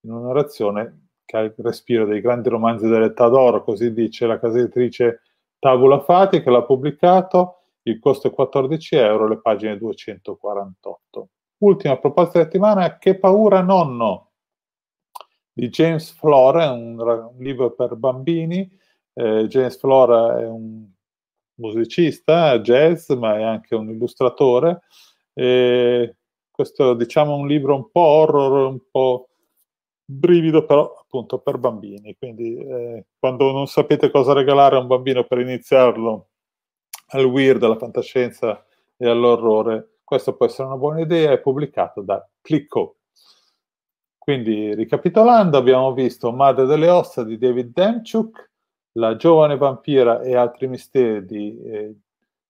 in 0.00 0.12
una 0.12 0.26
narrazione 0.26 1.08
che 1.24 1.36
ha 1.36 1.40
il 1.40 1.54
respiro 1.56 2.04
dei 2.04 2.20
grandi 2.20 2.48
romanzi 2.48 2.86
dell'età 2.88 3.28
d'oro, 3.28 3.62
così 3.64 3.92
dice 3.92 4.26
la 4.26 4.38
casa 4.38 4.58
editrice 4.58 5.22
Tabula 5.58 6.00
Fati 6.00 6.42
che 6.42 6.50
l'ha 6.50 6.64
pubblicato, 6.64 7.58
il 7.82 7.98
costo 7.98 8.28
è 8.28 8.32
14 8.32 8.96
euro, 8.96 9.28
le 9.28 9.40
pagine 9.40 9.78
248. 9.78 11.28
Ultima 11.58 11.96
proposta 11.98 12.38
di 12.38 12.44
settimana 12.44 12.98
Che 12.98 13.18
paura 13.18 13.62
nonno 13.62 14.32
di 15.52 15.68
James 15.68 16.10
Flora, 16.12 16.72
un 16.72 17.34
libro 17.38 17.72
per 17.72 17.94
bambini. 17.96 18.68
Eh, 19.14 19.46
James 19.48 19.78
Flora 19.78 20.40
è 20.40 20.46
un 20.46 20.86
musicista, 21.56 22.58
jazz, 22.60 23.10
ma 23.10 23.38
è 23.38 23.42
anche 23.42 23.74
un 23.74 23.90
illustratore. 23.90 24.82
E 25.34 26.16
questo 26.50 26.94
diciamo 26.94 27.34
un 27.36 27.46
libro 27.46 27.74
un 27.74 27.90
po' 27.90 28.00
horror, 28.00 28.68
un 28.68 28.80
po' 28.90 29.28
brivido, 30.04 30.64
però 30.64 30.94
appunto 31.00 31.38
per 31.38 31.58
bambini. 31.58 32.14
Quindi 32.18 32.56
eh, 32.56 33.06
quando 33.18 33.52
non 33.52 33.66
sapete 33.66 34.10
cosa 34.10 34.32
regalare 34.32 34.76
a 34.76 34.80
un 34.80 34.86
bambino 34.86 35.24
per 35.24 35.38
iniziarlo 35.38 36.28
al 37.08 37.24
weird, 37.24 37.62
alla 37.62 37.78
fantascienza 37.78 38.64
e 38.96 39.08
all'orrore, 39.08 39.98
questo 40.04 40.34
può 40.36 40.46
essere 40.46 40.68
una 40.68 40.76
buona 40.76 41.00
idea. 41.00 41.32
È 41.32 41.40
pubblicato 41.40 42.02
da 42.02 42.26
Clicco. 42.40 42.96
Quindi, 44.18 44.72
ricapitolando, 44.74 45.56
abbiamo 45.56 45.92
visto 45.94 46.30
Madre 46.30 46.64
delle 46.64 46.88
ossa 46.88 47.24
di 47.24 47.38
David 47.38 47.72
Demchuk, 47.72 48.51
La 48.92 49.16
giovane 49.16 49.56
vampira 49.56 50.20
e 50.20 50.36
altri 50.36 50.68
misteri 50.68 51.24
di 51.24 51.62
eh, 51.62 51.94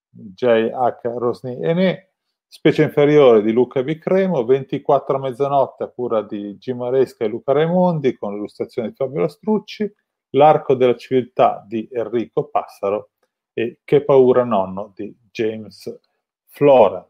J.H. 0.09 1.01
Rosny 1.03 1.62
Ene, 1.62 2.12
Specie 2.47 2.82
inferiore 2.82 3.40
di 3.40 3.51
Luca 3.51 3.80
Vicremo, 3.80 4.45
24 4.45 5.16
a 5.16 5.18
mezzanotte 5.18 5.84
a 5.84 5.88
cura 5.88 6.20
di 6.20 6.59
Gimaresca 6.59 7.24
e 7.24 7.28
Luca 7.28 7.53
Raimondi 7.53 8.14
con 8.18 8.34
l'illustrazione 8.34 8.90
di 8.90 8.95
Fabio 8.95 9.22
Lastrucci, 9.22 9.90
L'arco 10.34 10.74
della 10.74 10.95
civiltà 10.97 11.64
di 11.66 11.88
Enrico 11.90 12.49
Passaro 12.49 13.12
e 13.55 13.80
Che 13.82 14.05
paura 14.05 14.45
nonno 14.45 14.93
di 14.95 15.16
James 15.30 15.99
Flora. 16.47 17.09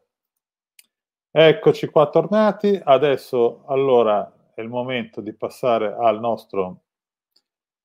Eccoci 1.33 1.89
qua 1.89 2.09
tornati, 2.09 2.80
adesso 2.80 3.64
allora 3.66 4.53
è 4.55 4.61
il 4.61 4.68
momento 4.68 5.20
di 5.20 5.33
passare 5.35 5.93
al 5.93 6.20
nostro 6.20 6.82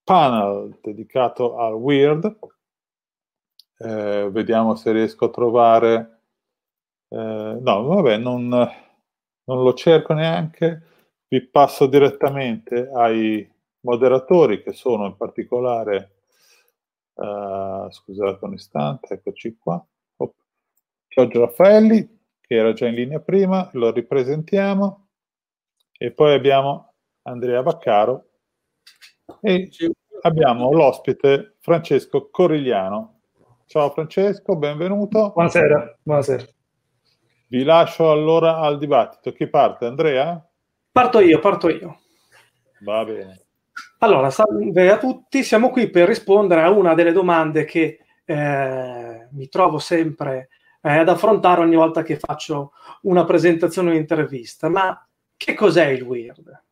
panel 0.07 0.79
dedicato 0.81 1.57
al 1.57 1.73
weird. 1.73 2.39
Eh, 3.79 4.29
vediamo 4.31 4.75
se 4.75 4.93
riesco 4.93 5.25
a 5.25 5.29
trovare 5.29 6.21
eh, 7.09 7.57
no, 7.59 7.83
vabbè, 7.83 8.17
non, 8.17 8.47
non 8.47 9.63
lo 9.63 9.73
cerco 9.73 10.13
neanche, 10.13 10.83
vi 11.27 11.45
passo 11.45 11.87
direttamente 11.87 12.89
ai 12.93 13.45
moderatori 13.81 14.63
che 14.63 14.71
sono 14.71 15.05
in 15.05 15.17
particolare, 15.17 16.23
uh, 17.15 17.89
scusate 17.89 18.45
un 18.45 18.53
istante, 18.53 19.13
eccoci 19.15 19.57
qua, 19.57 19.85
oh, 20.17 20.35
Giorgio 21.07 21.41
Raffaelli 21.41 22.15
che 22.39 22.55
era 22.55 22.71
già 22.71 22.87
in 22.87 22.95
linea 22.95 23.19
prima, 23.19 23.69
lo 23.73 23.91
ripresentiamo. 23.91 25.09
E 25.99 26.11
poi 26.11 26.33
abbiamo 26.33 26.93
Andrea 27.23 27.61
Baccaro 27.61 28.29
e 29.41 29.69
abbiamo 30.27 30.71
l'ospite 30.71 31.55
Francesco 31.59 32.29
Corigliano. 32.29 33.21
Ciao 33.65 33.89
Francesco, 33.89 34.55
benvenuto. 34.55 35.31
Buonasera, 35.33 35.97
buonasera. 36.03 36.45
Vi 37.47 37.63
lascio 37.63 38.11
allora 38.11 38.57
al 38.57 38.77
dibattito. 38.77 39.31
Chi 39.31 39.47
parte? 39.47 39.85
Andrea? 39.85 40.45
Parto 40.91 41.19
io, 41.19 41.39
parto 41.39 41.69
io. 41.69 41.99
Va 42.81 43.03
bene. 43.05 43.41
Allora, 43.99 44.29
salve 44.29 44.91
a 44.91 44.97
tutti, 44.97 45.43
siamo 45.43 45.69
qui 45.69 45.89
per 45.89 46.07
rispondere 46.07 46.61
a 46.61 46.69
una 46.69 46.93
delle 46.93 47.13
domande 47.13 47.63
che 47.63 47.99
eh, 48.25 49.27
mi 49.31 49.47
trovo 49.47 49.79
sempre 49.79 50.49
eh, 50.81 50.97
ad 50.97 51.09
affrontare 51.09 51.61
ogni 51.61 51.75
volta 51.75 52.03
che 52.03 52.19
faccio 52.19 52.73
una 53.03 53.23
presentazione 53.23 53.89
o 53.89 53.91
un'intervista. 53.93 54.67
Ma 54.69 55.07
che 55.37 55.53
cos'è 55.53 55.87
il 55.87 56.01
weird? 56.03 56.65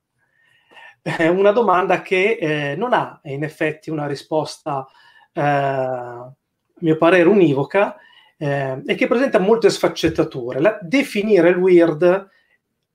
È 1.08 1.28
una 1.28 1.52
domanda 1.52 2.02
che 2.02 2.36
eh, 2.42 2.76
non 2.76 2.92
ha 2.92 3.20
in 3.26 3.44
effetti 3.44 3.92
una 3.92 4.08
risposta, 4.08 4.88
eh, 5.34 5.40
a 5.40 6.34
mio 6.80 6.98
parere, 6.98 7.30
univoca, 7.30 7.96
eh, 8.36 8.82
e 8.84 8.96
che 8.96 9.06
presenta 9.06 9.38
molte 9.38 9.70
sfaccettature. 9.70 10.60
La, 10.60 10.80
definire 10.82 11.50
il 11.50 11.58
weird 11.58 12.28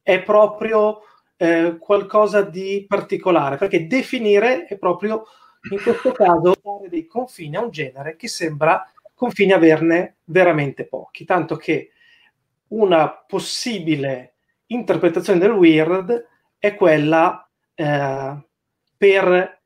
è 0.03 0.23
proprio 0.24 1.03
eh, 1.37 1.77
qualcosa 1.78 2.43
di 2.43 2.85
particolare, 2.89 3.59
perché 3.59 3.87
definire 3.87 4.65
è 4.65 4.77
proprio 4.77 5.23
in 5.70 5.81
questo 5.81 6.11
caso 6.11 6.57
dare 6.61 6.89
dei 6.89 7.07
confini 7.07 7.55
a 7.55 7.62
un 7.62 7.70
genere 7.70 8.16
che 8.16 8.27
sembra 8.27 8.85
confini 9.15 9.53
averne 9.53 10.16
veramente 10.24 10.85
pochi, 10.85 11.24
tanto 11.24 11.55
che 11.55 11.93
una 12.70 13.09
possibile 13.09 14.35
interpretazione 14.66 15.39
del 15.39 15.53
weird 15.53 16.27
è 16.59 16.74
quella 16.74 17.45
eh, 17.81 18.44
per 18.97 19.61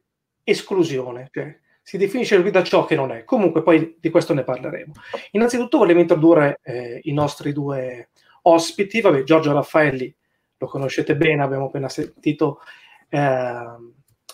esclusione, 0.45 1.28
cioè 1.32 1.59
si 1.82 1.99
definisce 1.99 2.41
da 2.51 2.62
ciò 2.62 2.85
che 2.85 2.95
non 2.95 3.11
è. 3.11 3.24
Comunque 3.24 3.62
poi 3.62 3.97
di 4.01 4.11
questo 4.11 4.32
ne 4.32 4.45
parleremo. 4.45 4.93
Innanzitutto 5.32 5.78
volevo 5.78 6.01
introdurre 6.01 6.61
eh, 6.62 7.01
i 7.03 7.12
nostri 7.12 7.53
due 7.53 8.11
ospiti. 8.43 9.01
Vabbè, 9.01 9.24
Giorgio 9.24 9.53
Raffaelli 9.53 10.15
lo 10.57 10.66
conoscete 10.66 11.16
bene, 11.16 11.43
abbiamo 11.43 11.66
appena 11.66 11.89
sentito 11.89 12.61
eh, 13.09 13.19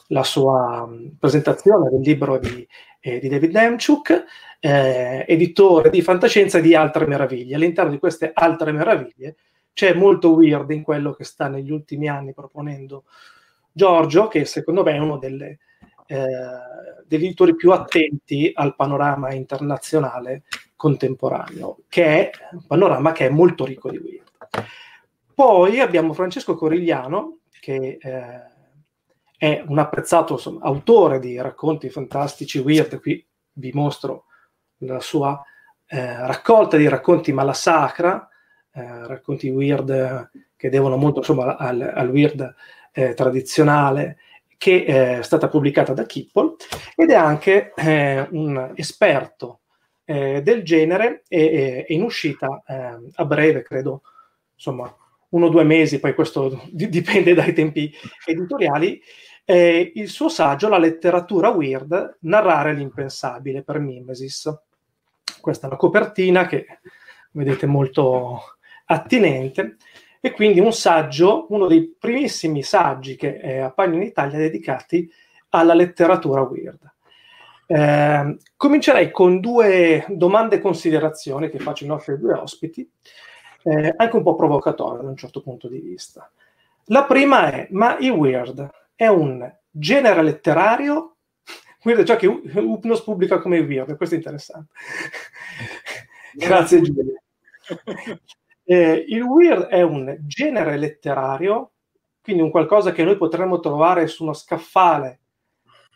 la 0.08 0.22
sua 0.24 0.86
mh, 0.86 1.16
presentazione 1.18 1.88
del 1.88 2.00
libro 2.02 2.38
di, 2.38 2.66
eh, 3.00 3.18
di 3.18 3.28
David 3.28 3.50
Demchuk, 3.50 4.24
eh, 4.60 5.24
editore 5.26 5.88
di 5.88 6.02
fantascienza 6.02 6.60
di 6.60 6.74
altre 6.74 7.06
meraviglie. 7.06 7.54
All'interno 7.54 7.90
di 7.90 7.98
queste 7.98 8.30
altre 8.32 8.72
meraviglie 8.72 9.36
c'è 9.72 9.94
molto 9.94 10.34
weird 10.34 10.70
in 10.70 10.82
quello 10.82 11.12
che 11.12 11.24
sta 11.24 11.48
negli 11.48 11.70
ultimi 11.70 12.08
anni 12.08 12.34
proponendo 12.34 13.04
Giorgio, 13.80 14.28
che 14.28 14.44
secondo 14.44 14.82
me 14.82 14.92
è 14.92 14.98
uno 14.98 15.16
delle, 15.16 15.58
eh, 16.06 16.26
degli 17.06 17.24
editori 17.24 17.56
più 17.56 17.72
attenti 17.72 18.50
al 18.54 18.76
panorama 18.76 19.32
internazionale 19.32 20.42
contemporaneo, 20.76 21.78
che 21.88 22.04
è 22.04 22.30
un 22.52 22.66
panorama 22.66 23.12
che 23.12 23.26
è 23.26 23.30
molto 23.30 23.64
ricco 23.64 23.90
di 23.90 23.96
weird. 23.96 24.28
Poi 25.34 25.80
abbiamo 25.80 26.12
Francesco 26.12 26.56
Corigliano, 26.56 27.38
che 27.58 27.96
eh, 27.98 28.42
è 29.38 29.64
un 29.66 29.78
apprezzato 29.78 30.34
insomma, 30.34 30.60
autore 30.64 31.18
di 31.18 31.40
racconti 31.40 31.88
fantastici 31.88 32.58
weird, 32.58 33.00
qui 33.00 33.26
vi 33.52 33.70
mostro 33.72 34.26
la 34.82 35.00
sua 35.00 35.42
eh, 35.86 36.26
raccolta 36.26 36.76
di 36.76 36.86
racconti 36.86 37.32
malasacra, 37.32 38.28
eh, 38.72 39.06
racconti 39.06 39.48
weird 39.48 40.30
che 40.54 40.68
devono 40.68 40.96
molto 40.98 41.20
insomma, 41.20 41.56
al, 41.56 41.80
al 41.80 42.10
weird 42.10 42.54
eh, 42.92 43.14
tradizionale, 43.14 44.18
che 44.56 44.84
è 44.84 45.22
stata 45.22 45.48
pubblicata 45.48 45.94
da 45.94 46.04
Kippel 46.04 46.54
ed 46.94 47.10
è 47.10 47.14
anche 47.14 47.72
eh, 47.74 48.28
un 48.32 48.72
esperto 48.74 49.60
eh, 50.04 50.42
del 50.42 50.62
genere 50.62 51.22
e 51.28 51.86
è 51.86 51.92
in 51.92 52.02
uscita 52.02 52.62
eh, 52.66 52.98
a 53.14 53.24
breve, 53.24 53.62
credo, 53.62 54.02
insomma, 54.54 54.94
uno 55.30 55.46
o 55.46 55.48
due 55.48 55.64
mesi, 55.64 56.00
poi 56.00 56.14
questo 56.14 56.62
dipende 56.70 57.32
dai 57.34 57.52
tempi 57.52 57.90
editoriali, 58.26 59.00
eh, 59.44 59.92
il 59.94 60.08
suo 60.08 60.28
saggio 60.28 60.68
La 60.68 60.78
letteratura 60.78 61.48
weird, 61.48 62.18
narrare 62.20 62.74
l'impensabile 62.74 63.62
per 63.62 63.78
Mimesis. 63.78 64.52
Questa 65.40 65.66
è 65.66 65.70
la 65.70 65.76
copertina 65.76 66.46
che 66.46 66.66
vedete 67.32 67.66
molto 67.66 68.56
attinente 68.84 69.76
e 70.20 70.32
quindi 70.32 70.60
un 70.60 70.72
saggio, 70.72 71.46
uno 71.48 71.66
dei 71.66 71.96
primissimi 71.98 72.62
saggi 72.62 73.16
che 73.16 73.38
eh, 73.38 73.58
appaiono 73.60 73.96
in 73.96 74.02
Italia 74.02 74.38
dedicati 74.38 75.10
alla 75.50 75.72
letteratura 75.72 76.42
weird. 76.42 76.78
Eh, 77.66 78.36
comincerei 78.56 79.10
con 79.10 79.40
due 79.40 80.04
domande 80.08 80.56
e 80.56 80.60
considerazioni 80.60 81.48
che 81.48 81.58
faccio 81.58 81.84
ai 81.84 81.90
nostri 81.90 82.18
due 82.18 82.34
ospiti, 82.34 82.88
eh, 83.62 83.94
anche 83.96 84.16
un 84.16 84.22
po' 84.22 84.34
provocatorie 84.34 85.02
da 85.02 85.08
un 85.08 85.16
certo 85.16 85.40
punto 85.40 85.68
di 85.68 85.80
vista. 85.80 86.30
La 86.86 87.04
prima 87.04 87.50
è, 87.50 87.68
ma 87.70 87.96
il 87.98 88.10
weird 88.10 88.68
è 88.94 89.06
un 89.06 89.50
genere 89.70 90.22
letterario? 90.22 91.16
Weird 91.82 92.02
è 92.02 92.04
ciò 92.04 92.16
che 92.16 92.26
Upnos 92.26 93.02
pubblica 93.02 93.38
come 93.38 93.60
weird, 93.60 93.96
questo 93.96 94.14
è 94.14 94.18
interessante. 94.18 94.72
Grazie 96.34 96.82
Giulia. 96.82 97.22
Eh, 98.64 99.04
il 99.08 99.22
weird 99.22 99.66
è 99.66 99.82
un 99.82 100.16
genere 100.20 100.76
letterario, 100.76 101.72
quindi 102.22 102.42
un 102.42 102.50
qualcosa 102.50 102.92
che 102.92 103.04
noi 103.04 103.16
potremmo 103.16 103.60
trovare 103.60 104.06
su 104.06 104.22
uno 104.22 104.32
scaffale 104.32 105.20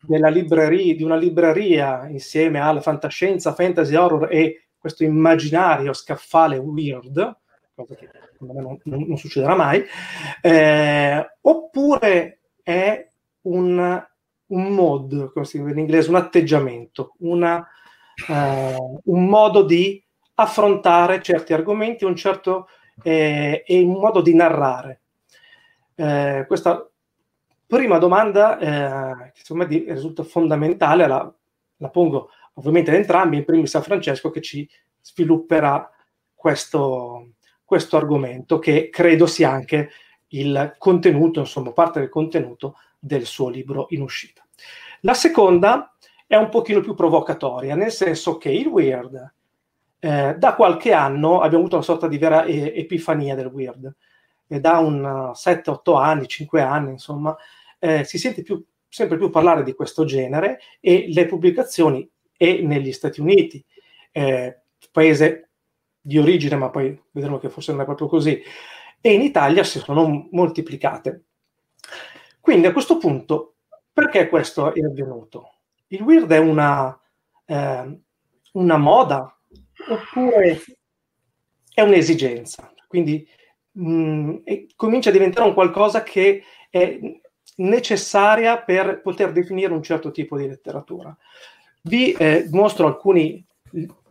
libreria, 0.07 0.95
di 0.95 1.03
una 1.03 1.17
libreria 1.17 2.07
insieme 2.09 2.61
alla 2.61 2.81
fantascienza, 2.81 3.55
fantasy 3.55 3.95
horror 3.95 4.29
e 4.31 4.69
questo 4.79 5.05
immaginario 5.05 5.93
scaffale 5.93 6.59
weird, 6.59 7.39
cosa 7.75 7.95
che 7.95 8.09
non, 8.41 8.79
non, 8.85 9.03
non 9.07 9.17
succederà 9.17 9.55
mai, 9.55 9.83
eh, 10.43 11.37
oppure 11.41 12.41
è 12.63 13.09
un, 13.43 14.07
un 14.47 14.69
mod, 14.69 15.33
come 15.33 15.45
si 15.45 15.59
dice 15.59 15.71
in 15.71 15.79
inglese, 15.79 16.11
un 16.11 16.17
atteggiamento, 16.17 17.15
una, 17.21 17.67
eh, 18.29 18.77
un 19.05 19.25
modo 19.27 19.63
di 19.63 20.04
affrontare 20.35 21.23
certi 21.23 21.53
argomenti 21.53 22.05
un 22.05 22.17
certo, 22.17 22.69
eh, 23.03 23.65
e 23.67 23.83
un 23.83 23.99
modo 23.99 24.21
di 24.21 24.35
narrare. 24.35 25.01
Eh, 25.95 26.45
questa 26.47 26.89
prima 27.67 27.99
domanda, 27.99 28.59
eh, 28.59 29.33
che 29.33 29.41
secondo 29.43 29.67
me 29.67 29.85
risulta 29.93 30.23
fondamentale, 30.23 31.07
la, 31.07 31.33
la, 31.77 31.89
pongo 31.89 32.31
ovviamente 32.55 32.91
ad 32.91 32.97
entrambi, 32.97 33.37
in 33.37 33.45
primis 33.45 33.75
a 33.75 33.83
Francesco 33.83 34.31
che 34.31 34.41
ci 34.41 34.69
svilupperà 35.01 35.91
questo, 36.35 37.33
questo 37.65 37.97
argomento, 37.97 38.59
che 38.59 38.91
credo 38.91 39.27
sia 39.27 39.51
anche 39.51 39.91
il 40.29 40.75
contenuto, 40.79 41.41
insomma, 41.41 41.73
parte 41.73 42.01
del 42.01 42.09
contenuto 42.09 42.77
del 42.99 43.25
suo 43.25 43.49
libro 43.49 43.87
in 43.91 44.03
uscita. 44.03 44.45
La 45.01 45.15
seconda 45.15 45.95
è 46.27 46.37
un 46.37 46.49
pochino 46.49 46.81
più 46.81 46.95
provocatoria, 46.95 47.75
nel 47.75 47.93
senso 47.93 48.39
che 48.39 48.51
il 48.51 48.67
weird 48.67 49.33
eh, 50.05 50.35
da 50.37 50.55
qualche 50.55 50.93
anno 50.93 51.41
abbiamo 51.41 51.61
avuto 51.61 51.77
una 51.77 51.85
sorta 51.85 52.09
di 52.09 52.19
vera 52.19 52.45
e- 52.45 52.75
epifania 52.77 53.35
del 53.35 53.47
weird. 53.47 53.91
E 54.47 54.61
da 54.61 54.77
un 54.77 55.33
7-8 55.35 55.97
anni, 55.97 56.29
5 56.29 56.61
anni, 56.61 56.91
insomma, 56.91 57.35
eh, 57.79 58.05
si 58.05 58.19
sente 58.19 58.43
più, 58.43 58.63
sempre 58.87 59.17
più 59.17 59.31
parlare 59.31 59.63
di 59.63 59.73
questo 59.73 60.05
genere 60.05 60.59
e 60.79 61.07
le 61.09 61.25
pubblicazioni 61.25 62.07
e 62.37 62.61
negli 62.63 62.93
Stati 62.93 63.23
Uniti, 63.23 63.65
eh, 64.13 64.65
paese 64.93 65.49
di 65.99 66.19
origine, 66.19 66.57
ma 66.57 66.69
poi 66.69 67.03
vedremo 67.13 67.39
che 67.39 67.49
forse 67.49 67.73
non 67.73 67.81
è 67.81 67.85
proprio 67.87 68.09
così, 68.09 68.43
e 69.01 69.11
in 69.11 69.23
Italia 69.23 69.65
si 69.65 69.79
sono 69.79 70.29
moltiplicate. 70.33 71.25
Quindi 72.41 72.67
a 72.67 72.73
questo 72.73 72.99
punto, 72.99 73.55
perché 73.91 74.29
questo 74.29 74.75
è 74.75 74.83
avvenuto? 74.83 75.61
Il 75.87 76.03
weird 76.03 76.31
è 76.31 76.39
una, 76.39 76.95
eh, 77.47 78.01
una 78.53 78.77
moda, 78.77 79.35
oppure 79.89 80.61
è 81.73 81.81
un'esigenza. 81.81 82.73
Quindi 82.87 83.27
mh, 83.73 83.91
mm, 83.91 84.37
comincia 84.77 85.11
a 85.11 85.13
diventare 85.13 85.49
un 85.49 85.55
qualcosa 85.55 86.03
che 86.03 86.43
è 86.71 86.99
necessaria 87.57 88.61
per 88.63 89.01
poter 89.01 89.33
definire 89.33 89.73
un 89.73 89.83
certo 89.83 90.11
tipo 90.11 90.37
di 90.37 90.47
letteratura. 90.47 91.17
Vi 91.83 92.13
eh, 92.13 92.49
mostro 92.51 92.87
alcuni 92.87 93.45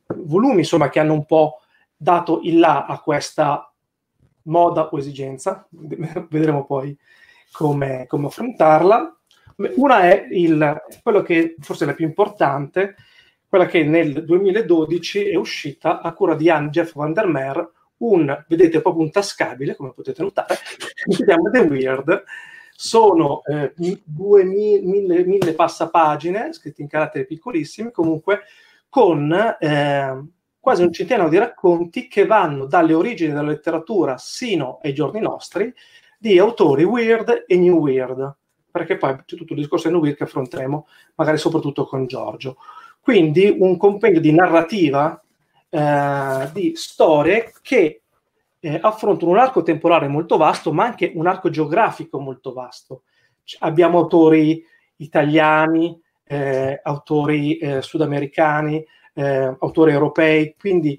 volumi 0.08 0.60
insomma, 0.60 0.90
che 0.90 1.00
hanno 1.00 1.14
un 1.14 1.26
po' 1.26 1.60
dato 1.95 2.41
il 2.44 2.60
là 2.60 2.86
a 2.86 3.00
questa 3.00 3.72
moda 4.44 4.90
o 4.90 4.98
esigenza, 4.98 5.68
vedremo 6.30 6.66
poi 6.66 6.98
come, 7.52 8.06
come 8.08 8.28
affrontarla. 8.28 9.18
Una 9.76 10.02
è 10.02 10.28
il, 10.32 10.82
quello 11.02 11.22
che 11.22 11.56
forse 11.60 11.84
è 11.84 11.88
la 11.88 11.94
più 11.94 12.06
importante, 12.06 12.95
quella 13.54 13.68
che 13.68 13.84
nel 13.84 14.26
2012 14.26 15.30
è 15.30 15.36
uscita 15.36 16.02
a 16.02 16.12
cura 16.14 16.34
di 16.34 16.50
Anne 16.50 16.72
Jeff 16.72 16.94
Van 16.94 17.14
der 17.14 17.28
Meer, 17.28 17.72
un, 17.98 18.46
vedete, 18.48 18.82
proprio 18.82 19.04
un 19.04 19.12
tascabile, 19.12 19.76
come 19.76 19.94
potete 19.94 20.24
notare, 20.24 20.56
si 21.08 21.24
chiama 21.24 21.52
The 21.52 21.60
Weird. 21.60 22.24
Sono 22.72 23.44
eh, 23.44 23.72
due 24.04 24.44
mille, 24.44 25.24
mille 25.24 25.54
passapagine, 25.54 26.52
scritti 26.52 26.82
in 26.82 26.88
caratteri 26.88 27.28
piccolissimi, 27.28 27.92
comunque 27.92 28.40
con 28.90 29.32
eh, 29.32 30.26
quasi 30.60 30.82
un 30.82 30.92
centinaio 30.92 31.30
di 31.30 31.38
racconti 31.38 32.08
che 32.08 32.26
vanno 32.26 32.66
dalle 32.66 32.96
origini 32.96 33.34
della 33.34 33.50
letteratura 33.50 34.18
sino 34.18 34.80
ai 34.82 34.96
giorni 34.96 35.20
nostri 35.20 35.72
di 36.18 36.40
autori 36.40 36.86
weird 36.86 37.44
e 37.46 37.56
new 37.56 37.78
weird, 37.78 38.36
perché 38.72 38.98
poi 38.98 39.16
c'è 39.24 39.38
tutto 39.38 39.54
il 39.54 39.60
discorso 39.60 39.92
new 39.92 40.00
weird 40.00 40.18
che 40.18 40.24
affronteremo 40.24 40.88
magari 41.14 41.38
soprattutto 41.38 41.86
con 41.86 42.08
Giorgio. 42.08 42.58
Quindi 43.04 43.54
un 43.60 43.76
compendio 43.76 44.22
di 44.22 44.32
narrativa, 44.32 45.22
eh, 45.70 46.50
di 46.54 46.72
storie 46.74 47.52
che 47.62 48.04
eh, 48.62 48.80
affrontano 48.82 49.32
un 49.32 49.40
arco 49.40 49.62
temporale 49.62 50.08
molto 50.08 50.38
vasto, 50.38 50.72
ma 50.72 50.86
anche 50.86 51.12
un 51.14 51.28
arco 51.28 51.50
geografico 51.50 52.18
molto 52.22 52.54
vasto. 52.54 53.04
C- 53.44 53.58
abbiamo 53.60 53.98
autori 53.98 54.64
italiani, 54.96 56.00
eh, 56.24 56.80
autori 56.82 57.58
eh, 57.58 57.82
sudamericani, 57.82 58.82
eh, 59.16 59.54
autori 59.60 59.92
europei, 59.92 60.56
quindi 60.58 60.98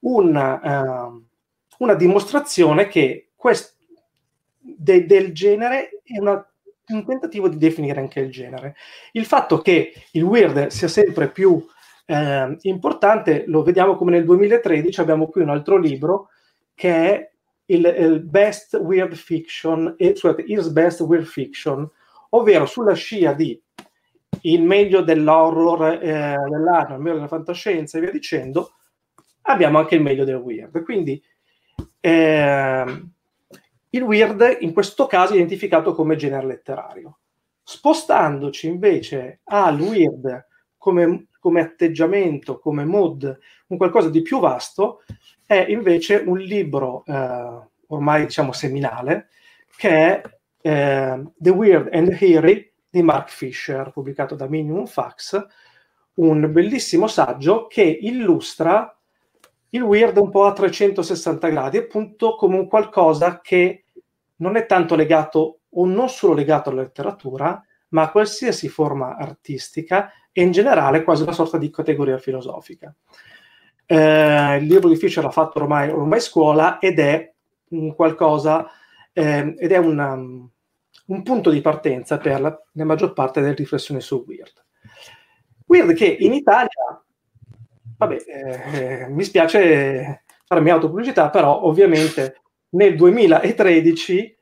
una, 0.00 1.06
uh, 1.06 1.24
una 1.78 1.94
dimostrazione 1.94 2.88
che 2.88 3.28
quest- 3.36 3.76
de- 4.58 5.06
del 5.06 5.32
genere 5.32 6.00
è 6.02 6.18
una 6.18 6.44
un 6.88 7.04
tentativo 7.04 7.48
di 7.48 7.56
definire 7.56 8.00
anche 8.00 8.20
il 8.20 8.30
genere. 8.30 8.76
Il 9.12 9.24
fatto 9.24 9.58
che 9.58 9.92
il 10.12 10.22
weird 10.22 10.66
sia 10.66 10.88
sempre 10.88 11.30
più 11.30 11.64
eh, 12.06 12.56
importante 12.62 13.44
lo 13.46 13.62
vediamo 13.62 13.96
come 13.96 14.10
nel 14.10 14.24
2013 14.24 15.00
abbiamo 15.00 15.28
qui 15.28 15.40
un 15.40 15.48
altro 15.48 15.78
libro 15.78 16.28
che 16.74 16.90
è 16.90 17.30
il, 17.66 17.94
il 17.98 18.20
Best 18.20 18.74
Weird 18.74 19.14
Fiction, 19.14 19.94
eh, 19.96 20.14
scusate, 20.14 20.42
Is 20.42 20.68
Best 20.68 21.00
Weird 21.00 21.24
Fiction, 21.24 21.88
ovvero 22.30 22.66
sulla 22.66 22.94
scia 22.94 23.32
di 23.32 23.58
il 24.42 24.62
meglio 24.62 25.00
dell'horror 25.00 25.98
eh, 26.02 26.36
dell'anno, 26.50 26.96
il 26.96 27.00
meglio 27.00 27.14
della 27.14 27.28
fantascienza 27.28 27.96
e 27.96 28.00
via 28.02 28.10
dicendo, 28.10 28.74
abbiamo 29.42 29.78
anche 29.78 29.94
il 29.94 30.02
meglio 30.02 30.24
del 30.24 30.36
weird. 30.36 30.82
Quindi 30.82 31.22
eh, 32.00 32.84
il 33.94 34.02
weird 34.02 34.58
in 34.60 34.72
questo 34.72 35.06
caso 35.06 35.32
è 35.32 35.36
identificato 35.36 35.94
come 35.94 36.16
genere 36.16 36.46
letterario. 36.46 37.18
Spostandoci 37.62 38.66
invece 38.66 39.40
al 39.44 39.80
weird 39.80 40.46
come, 40.76 41.28
come 41.38 41.60
atteggiamento, 41.60 42.58
come 42.58 42.84
mood, 42.84 43.38
un 43.68 43.76
qualcosa 43.76 44.10
di 44.10 44.20
più 44.20 44.40
vasto, 44.40 45.02
è 45.46 45.66
invece 45.68 46.16
un 46.26 46.38
libro 46.38 47.04
eh, 47.06 47.60
ormai 47.88 48.24
diciamo 48.24 48.52
seminale 48.52 49.28
che 49.76 49.88
è 49.88 50.22
eh, 50.60 51.22
The 51.36 51.50
Weird 51.50 51.88
and 51.92 52.16
the 52.16 52.26
Eerie 52.26 52.72
di 52.90 53.02
Mark 53.02 53.28
Fisher, 53.28 53.90
pubblicato 53.92 54.34
da 54.34 54.48
Minimum 54.48 54.86
Fax, 54.86 55.46
un 56.14 56.52
bellissimo 56.52 57.06
saggio 57.06 57.66
che 57.66 57.82
illustra 57.82 58.96
il 59.70 59.82
weird 59.82 60.16
un 60.16 60.30
po' 60.30 60.44
a 60.44 60.52
360 60.52 61.48
gradi, 61.48 61.78
appunto 61.78 62.36
come 62.36 62.56
un 62.56 62.68
qualcosa 62.68 63.40
che 63.40 63.83
non 64.36 64.56
è 64.56 64.66
tanto 64.66 64.94
legato 64.94 65.60
o 65.68 65.86
non 65.86 66.08
solo 66.08 66.34
legato 66.34 66.70
alla 66.70 66.82
letteratura, 66.82 67.62
ma 67.88 68.02
a 68.02 68.10
qualsiasi 68.10 68.68
forma 68.68 69.16
artistica 69.16 70.12
e 70.32 70.42
in 70.42 70.50
generale 70.50 71.04
quasi 71.04 71.22
una 71.22 71.32
sorta 71.32 71.58
di 71.58 71.70
categoria 71.70 72.18
filosofica. 72.18 72.94
Eh, 73.86 74.56
il 74.56 74.66
libro 74.66 74.88
di 74.88 74.96
Fischer 74.96 75.22
l'ha 75.22 75.30
fatto 75.30 75.60
ormai, 75.60 75.90
ormai 75.90 76.20
scuola 76.20 76.78
ed 76.78 76.98
è 76.98 77.32
un 77.70 77.94
qualcosa, 77.94 78.68
eh, 79.12 79.54
ed 79.56 79.70
è 79.70 79.76
una, 79.76 80.14
un 80.14 81.22
punto 81.22 81.50
di 81.50 81.60
partenza 81.60 82.18
per 82.18 82.40
la, 82.40 82.62
la 82.72 82.84
maggior 82.84 83.12
parte 83.12 83.40
delle 83.40 83.54
riflessioni 83.54 84.00
su 84.00 84.24
Weird. 84.26 84.64
Weird 85.66 85.94
che 85.94 86.06
in 86.06 86.32
Italia, 86.32 87.04
vabbè, 87.96 88.16
eh, 88.26 89.08
mi 89.08 89.22
spiace 89.22 90.24
farmi 90.46 90.70
autopubblicità, 90.70 91.30
però 91.30 91.62
ovviamente 91.62 92.42
nel 92.74 92.96
2013 92.96 94.36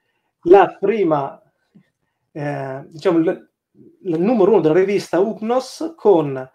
la 0.46 0.76
prima, 0.78 1.40
eh, 2.32 2.84
diciamo, 2.88 3.18
il, 3.18 3.50
numero 4.00 4.52
uno 4.52 4.60
della 4.60 4.74
rivista 4.74 5.20
Upnos 5.20 5.94
con 5.96 6.50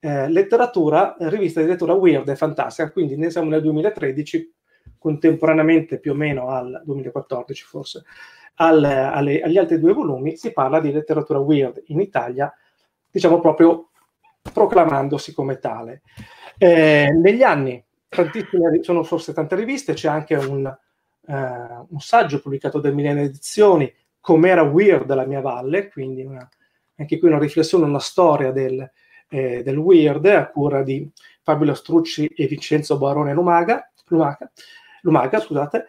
eh, 0.00 0.28
letteratura, 0.28 1.16
rivista 1.18 1.60
di 1.60 1.66
lettura 1.66 1.94
weird 1.94 2.28
e 2.28 2.36
fantastica, 2.36 2.90
quindi 2.90 3.16
ne 3.16 3.30
siamo 3.30 3.48
nel 3.48 3.62
2013, 3.62 4.54
contemporaneamente 4.98 5.98
più 5.98 6.12
o 6.12 6.14
meno 6.14 6.50
al 6.50 6.82
2014 6.84 7.64
forse, 7.64 8.04
al, 8.56 8.84
alle, 8.84 9.40
agli 9.40 9.56
altri 9.56 9.78
due 9.78 9.94
volumi, 9.94 10.36
si 10.36 10.52
parla 10.52 10.80
di 10.80 10.92
letteratura 10.92 11.38
weird 11.38 11.82
in 11.86 12.00
Italia, 12.00 12.52
diciamo 13.10 13.40
proprio 13.40 13.90
proclamandosi 14.52 15.32
come 15.32 15.58
tale. 15.58 16.02
Eh, 16.58 17.10
negli 17.10 17.42
anni, 17.42 17.82
tantissime, 18.08 18.82
sono 18.82 19.02
forse 19.02 19.32
tante 19.32 19.54
riviste, 19.54 19.94
c'è 19.94 20.08
anche 20.08 20.34
un, 20.34 20.70
eh, 21.26 21.34
un 21.34 22.00
saggio 22.00 22.40
pubblicato 22.40 22.80
da 22.80 22.90
Milene 22.90 23.22
Edizioni, 23.22 23.92
Com'era 24.20 24.62
weird 24.62 25.12
la 25.14 25.24
mia 25.24 25.40
valle, 25.40 25.88
quindi 25.88 26.22
una, 26.22 26.46
anche 26.96 27.18
qui 27.18 27.28
una 27.28 27.38
riflessione, 27.38 27.86
una 27.86 27.98
storia 27.98 28.52
del, 28.52 28.88
eh, 29.30 29.62
del 29.62 29.78
weird 29.78 30.26
a 30.26 30.48
cura 30.48 30.82
di 30.82 31.10
Fabio 31.42 31.72
Strucci 31.72 32.26
e 32.26 32.46
Vincenzo 32.46 32.98
Barone 32.98 33.32
Lumaga, 33.32 33.90
Lumaga, 34.08 34.50
Lumaga 35.02 35.40
scusate, 35.40 35.86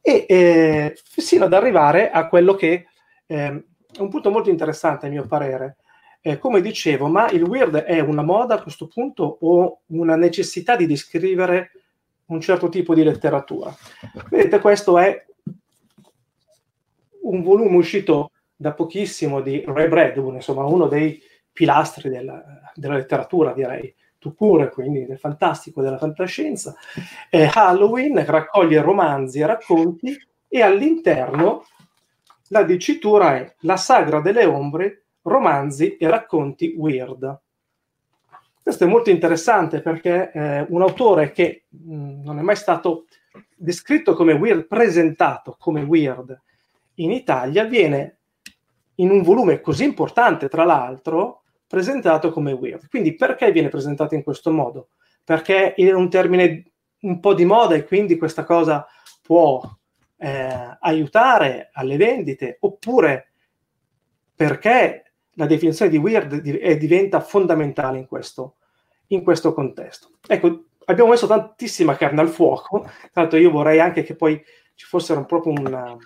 e 0.00 0.24
eh, 0.28 0.96
fino 1.02 1.44
ad 1.44 1.52
arrivare 1.52 2.10
a 2.10 2.28
quello 2.28 2.54
che 2.54 2.86
eh, 3.26 3.64
è 3.92 4.00
un 4.00 4.08
punto 4.08 4.30
molto 4.30 4.50
interessante 4.50 5.06
a 5.06 5.10
mio 5.10 5.26
parere. 5.26 5.76
Eh, 6.20 6.38
come 6.38 6.60
dicevo, 6.60 7.08
ma 7.08 7.28
il 7.30 7.42
weird 7.42 7.76
è 7.76 8.00
una 8.00 8.22
moda 8.22 8.54
a 8.54 8.62
questo 8.62 8.88
punto 8.88 9.38
o 9.40 9.80
una 9.86 10.16
necessità 10.16 10.76
di 10.76 10.86
descrivere 10.86 11.70
un 12.26 12.40
certo 12.40 12.68
tipo 12.68 12.94
di 12.94 13.02
letteratura? 13.02 13.74
Vedete, 14.28 14.60
questo 14.60 14.98
è 14.98 15.24
un 17.22 17.42
volume 17.42 17.76
uscito 17.76 18.30
da 18.54 18.72
pochissimo 18.72 19.40
di 19.40 19.62
Ray 19.66 19.88
Bradbury, 19.88 20.36
insomma 20.36 20.64
uno 20.64 20.86
dei 20.86 21.20
pilastri 21.52 22.08
della, 22.08 22.42
della 22.74 22.94
letteratura, 22.94 23.52
direi 23.52 23.94
pure, 24.34 24.70
quindi 24.70 25.06
del 25.06 25.18
fantastico, 25.18 25.82
della 25.82 25.98
fantascienza. 25.98 26.74
Eh, 27.30 27.48
Halloween 27.52 28.24
raccoglie 28.24 28.80
romanzi 28.80 29.40
e 29.40 29.46
racconti 29.46 30.16
e 30.48 30.62
all'interno 30.62 31.64
la 32.48 32.62
dicitura 32.62 33.36
è 33.36 33.54
La 33.60 33.76
sagra 33.76 34.20
delle 34.20 34.44
ombre, 34.44 35.04
romanzi 35.22 35.96
e 35.96 36.08
racconti 36.08 36.74
weird. 36.76 37.40
Questo 38.66 38.82
è 38.82 38.88
molto 38.88 39.10
interessante 39.10 39.80
perché 39.80 40.32
eh, 40.32 40.66
un 40.70 40.82
autore 40.82 41.30
che 41.30 41.66
mh, 41.68 42.22
non 42.24 42.40
è 42.40 42.42
mai 42.42 42.56
stato 42.56 43.04
descritto 43.54 44.12
come 44.14 44.32
weird, 44.32 44.66
presentato 44.66 45.54
come 45.56 45.82
weird 45.82 46.36
in 46.94 47.12
Italia, 47.12 47.62
viene 47.62 48.18
in 48.96 49.10
un 49.10 49.22
volume 49.22 49.60
così 49.60 49.84
importante, 49.84 50.48
tra 50.48 50.64
l'altro, 50.64 51.44
presentato 51.64 52.32
come 52.32 52.50
weird. 52.50 52.88
Quindi 52.88 53.14
perché 53.14 53.52
viene 53.52 53.68
presentato 53.68 54.16
in 54.16 54.24
questo 54.24 54.50
modo? 54.50 54.88
Perché 55.22 55.74
è 55.74 55.92
un 55.92 56.10
termine 56.10 56.72
un 57.02 57.20
po' 57.20 57.34
di 57.34 57.44
moda 57.44 57.76
e 57.76 57.84
quindi 57.84 58.18
questa 58.18 58.42
cosa 58.42 58.84
può 59.22 59.62
eh, 60.16 60.76
aiutare 60.80 61.70
alle 61.72 61.96
vendite 61.96 62.56
oppure 62.58 63.30
perché 64.34 65.05
la 65.36 65.46
definizione 65.46 65.90
di 65.90 65.96
weird 65.96 66.36
di, 66.40 66.58
eh, 66.58 66.76
diventa 66.76 67.20
fondamentale 67.20 67.98
in 67.98 68.06
questo, 68.06 68.56
in 69.08 69.22
questo 69.22 69.52
contesto. 69.54 70.10
Ecco, 70.26 70.64
abbiamo 70.86 71.10
messo 71.10 71.26
tantissima 71.26 71.96
carne 71.96 72.20
al 72.20 72.28
fuoco, 72.28 72.88
l'altro 73.12 73.38
io 73.38 73.50
vorrei 73.50 73.80
anche 73.80 74.02
che 74.02 74.14
poi 74.14 74.42
ci 74.74 74.86
fosse 74.86 75.18
proprio 75.24 75.52
una, 75.52 75.96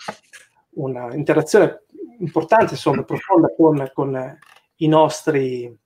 una 0.74 1.15
interazione 1.15 1.85
importante, 2.19 2.74
insomma, 2.74 3.02
profonda 3.02 3.52
con, 3.55 3.90
con 3.93 4.39
i 4.77 4.89
nostri, 4.89 5.78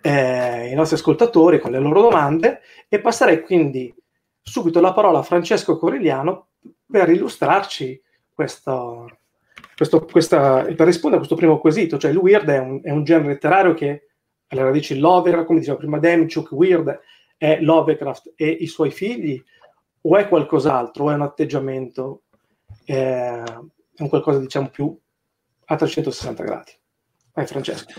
eh, 0.00 0.70
i 0.70 0.74
nostri 0.74 0.96
ascoltatori 0.96 1.60
con 1.60 1.70
le 1.70 1.78
loro 1.78 2.02
domande 2.02 2.60
e 2.88 3.00
passerei 3.00 3.42
quindi 3.42 3.94
subito 4.40 4.80
la 4.80 4.92
parola 4.92 5.20
a 5.20 5.22
Francesco 5.22 5.78
Corigliano 5.78 6.48
per 6.90 7.08
illustrarci 7.08 8.00
questo, 8.34 9.18
questo, 9.76 10.04
questa, 10.04 10.62
per 10.62 10.86
rispondere 10.86 11.14
a 11.22 11.26
questo 11.26 11.36
primo 11.36 11.58
quesito, 11.58 11.98
cioè 11.98 12.10
il 12.10 12.16
weird 12.16 12.48
è 12.48 12.58
un, 12.58 12.80
è 12.82 12.90
un 12.90 13.04
genere 13.04 13.28
letterario 13.28 13.74
che 13.74 14.08
alle 14.48 14.62
radici 14.62 14.98
Lovecraft, 14.98 15.46
come 15.46 15.60
diceva 15.60 15.78
prima 15.78 15.98
Demchuk, 15.98 16.52
weird 16.52 17.00
è 17.36 17.58
Lovecraft 17.60 18.34
e 18.36 18.48
i 18.48 18.66
suoi 18.66 18.90
figli 18.90 19.42
o 20.02 20.16
è 20.16 20.28
qualcos'altro, 20.28 21.04
o 21.04 21.10
è 21.10 21.14
un 21.14 21.22
atteggiamento, 21.22 22.22
eh, 22.84 23.42
è 23.42 24.02
un 24.02 24.08
qualcosa 24.08 24.38
diciamo 24.38 24.68
più 24.68 24.96
a 25.66 25.76
360 25.76 26.42
gradi. 26.44 26.72
Vai 27.32 27.46
Francesco. 27.46 27.92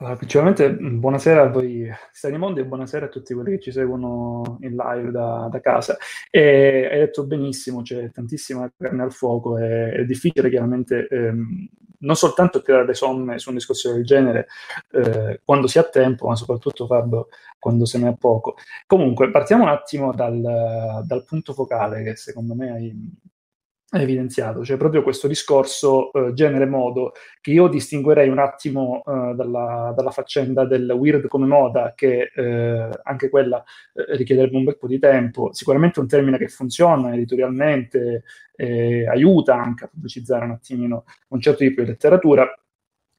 Allora, 0.00 0.14
principalmente 0.14 0.70
buonasera 0.74 1.42
a 1.42 1.48
voi 1.48 1.90
Stani 2.12 2.38
Mondi 2.38 2.60
e 2.60 2.64
buonasera 2.66 3.06
a 3.06 3.08
tutti 3.08 3.34
quelli 3.34 3.56
che 3.56 3.60
ci 3.60 3.72
seguono 3.72 4.58
in 4.60 4.76
live 4.76 5.10
da, 5.10 5.48
da 5.50 5.60
casa. 5.60 5.96
E 6.30 6.88
hai 6.88 6.98
detto 7.00 7.26
benissimo, 7.26 7.82
c'è 7.82 8.08
tantissima 8.12 8.70
carne 8.76 9.02
al 9.02 9.12
fuoco, 9.12 9.58
e, 9.58 9.90
è 9.90 10.04
difficile 10.04 10.50
chiaramente 10.50 11.08
ehm, 11.10 11.68
non 11.98 12.14
soltanto 12.14 12.62
tirare 12.62 12.86
le 12.86 12.94
somme 12.94 13.40
su 13.40 13.48
un 13.48 13.56
discorso 13.56 13.92
del 13.92 14.04
genere 14.04 14.46
eh, 14.92 15.40
quando 15.44 15.66
si 15.66 15.80
ha 15.80 15.82
tempo, 15.82 16.28
ma 16.28 16.36
soprattutto 16.36 16.86
farlo 16.86 17.28
quando 17.58 17.84
se 17.84 17.98
ne 17.98 18.06
ha 18.06 18.14
poco. 18.14 18.54
Comunque, 18.86 19.32
partiamo 19.32 19.64
un 19.64 19.70
attimo 19.70 20.14
dal, 20.14 21.02
dal 21.04 21.24
punto 21.24 21.52
focale 21.54 22.04
che 22.04 22.14
secondo 22.14 22.54
me 22.54 22.70
hai, 22.70 22.94
evidenziato, 23.90 24.64
cioè 24.64 24.76
proprio 24.76 25.02
questo 25.02 25.26
discorso 25.26 26.12
eh, 26.12 26.34
genere-modo 26.34 27.12
che 27.40 27.52
io 27.52 27.68
distinguerei 27.68 28.28
un 28.28 28.38
attimo 28.38 29.02
eh, 29.06 29.34
dalla, 29.34 29.94
dalla, 29.96 30.10
faccenda 30.10 30.66
del 30.66 30.90
weird 30.90 31.26
come 31.26 31.46
moda, 31.46 31.94
che 31.96 32.30
eh, 32.34 32.90
anche 33.02 33.30
quella 33.30 33.62
eh, 33.94 34.16
richiederebbe 34.16 34.56
un 34.56 34.64
bel 34.64 34.76
po' 34.76 34.86
di 34.86 34.98
tempo. 34.98 35.52
Sicuramente 35.52 36.00
è 36.00 36.02
un 36.02 36.08
termine 36.08 36.36
che 36.36 36.48
funziona 36.48 37.14
editorialmente, 37.14 38.24
eh, 38.56 39.06
aiuta 39.08 39.54
anche 39.54 39.84
a 39.84 39.88
pubblicizzare 39.88 40.44
un 40.44 40.50
attimino 40.50 41.04
un 41.28 41.40
certo 41.40 41.60
tipo 41.60 41.80
di 41.80 41.88
letteratura, 41.88 42.46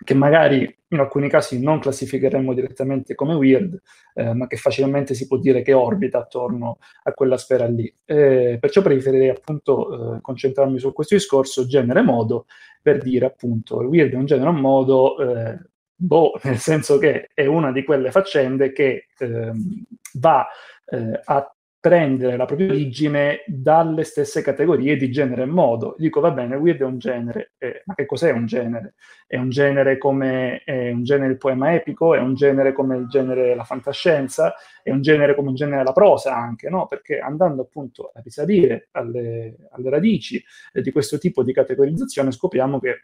che 0.10 0.15
magari 0.15 0.76
in 0.88 0.98
alcuni 0.98 1.30
casi 1.30 1.61
non 1.61 1.77
classificheremmo 1.77 2.56
direttamente 2.56 3.14
come 3.14 3.36
weird, 3.36 3.80
eh, 4.15 4.34
ma 4.34 4.48
che 4.48 4.57
facilmente 4.57 5.14
si 5.14 5.27
può 5.27 5.38
dire 5.38 5.61
che 5.61 5.72
orbita 5.72 6.18
attorno 6.18 6.80
a 7.03 7.14
quella 7.14 7.38
sfera 7.38 7.68
lì. 7.68 7.94
Eh, 8.06 8.57
perciò 8.60 8.81
preferirei 8.81 9.30
appunto 9.30 10.15
eh, 10.15 10.22
concentrarmi 10.22 10.80
su 10.80 10.91
questo 10.94 11.14
discorso 11.14 11.68
genere-modo 11.68 12.48
per 12.81 13.03
dire 13.03 13.27
appunto 13.27 13.81
il 13.81 13.88
weird 13.88 14.14
è 14.14 14.15
un 14.15 14.26
genere 14.26 14.49
o 14.49 14.52
un 14.52 14.60
modo, 14.60 15.19
eh, 15.19 15.60
boh, 15.94 16.40
nel 16.41 16.57
senso 16.57 16.98
che 16.98 17.30
è 17.31 17.45
una 17.45 17.72
di 17.72 17.84
quelle 17.84 18.10
faccende 18.10 18.72
che 18.72 19.10
ehm, 19.19 19.84
va 20.14 20.48
eh, 20.88 21.22
a 21.23 21.56
prendere 21.82 22.36
la 22.36 22.46
propria 22.46 22.68
origine 22.68 23.44
dalle 23.48 24.04
stesse 24.04 24.42
categorie 24.42 24.98
di 24.98 25.10
genere 25.10 25.44
e 25.44 25.46
modo. 25.46 25.96
Dico, 25.98 26.20
va 26.20 26.32
bene, 26.32 26.56
weird 26.58 26.82
è 26.82 26.86
un 26.86 26.98
genere, 26.98 27.54
eh, 27.58 27.84
ma 27.86 27.96
che 27.96 28.06
cos'è 28.06 28.32
un 28.32 28.46
genere? 28.46 28.96
È 29.26 29.38
un 29.38 29.50
genere 29.50 29.98
come 29.98 30.62
è 30.66 30.92
un 30.92 31.04
genere 31.04 31.32
il 31.32 31.38
poema 31.38 31.74
epico, 31.74 32.16
è 32.16 32.20
un 32.20 32.34
genere 32.34 32.74
come 32.74 32.98
il 32.98 33.08
genere 33.08 33.56
la 33.56 33.64
fantascienza, 33.64 34.54
è 34.84 34.92
un 34.92 35.02
genere 35.02 35.36
come 35.36 35.50
un 35.50 35.56
genere 35.56 35.84
la 35.84 35.94
prosa 35.94 36.36
anche, 36.36 36.70
no? 36.70 36.86
Perché 36.88 37.20
andando 37.20 37.62
appunto 37.62 38.12
a 38.14 38.20
risalire 38.22 38.90
alle, 38.92 39.56
alle 39.72 39.90
radici 39.90 40.44
eh, 40.74 40.82
di 40.82 40.92
questo 40.92 41.18
tipo 41.18 41.44
di 41.44 41.54
categorizzazione 41.54 42.32
scopriamo 42.32 42.80
che 42.80 43.04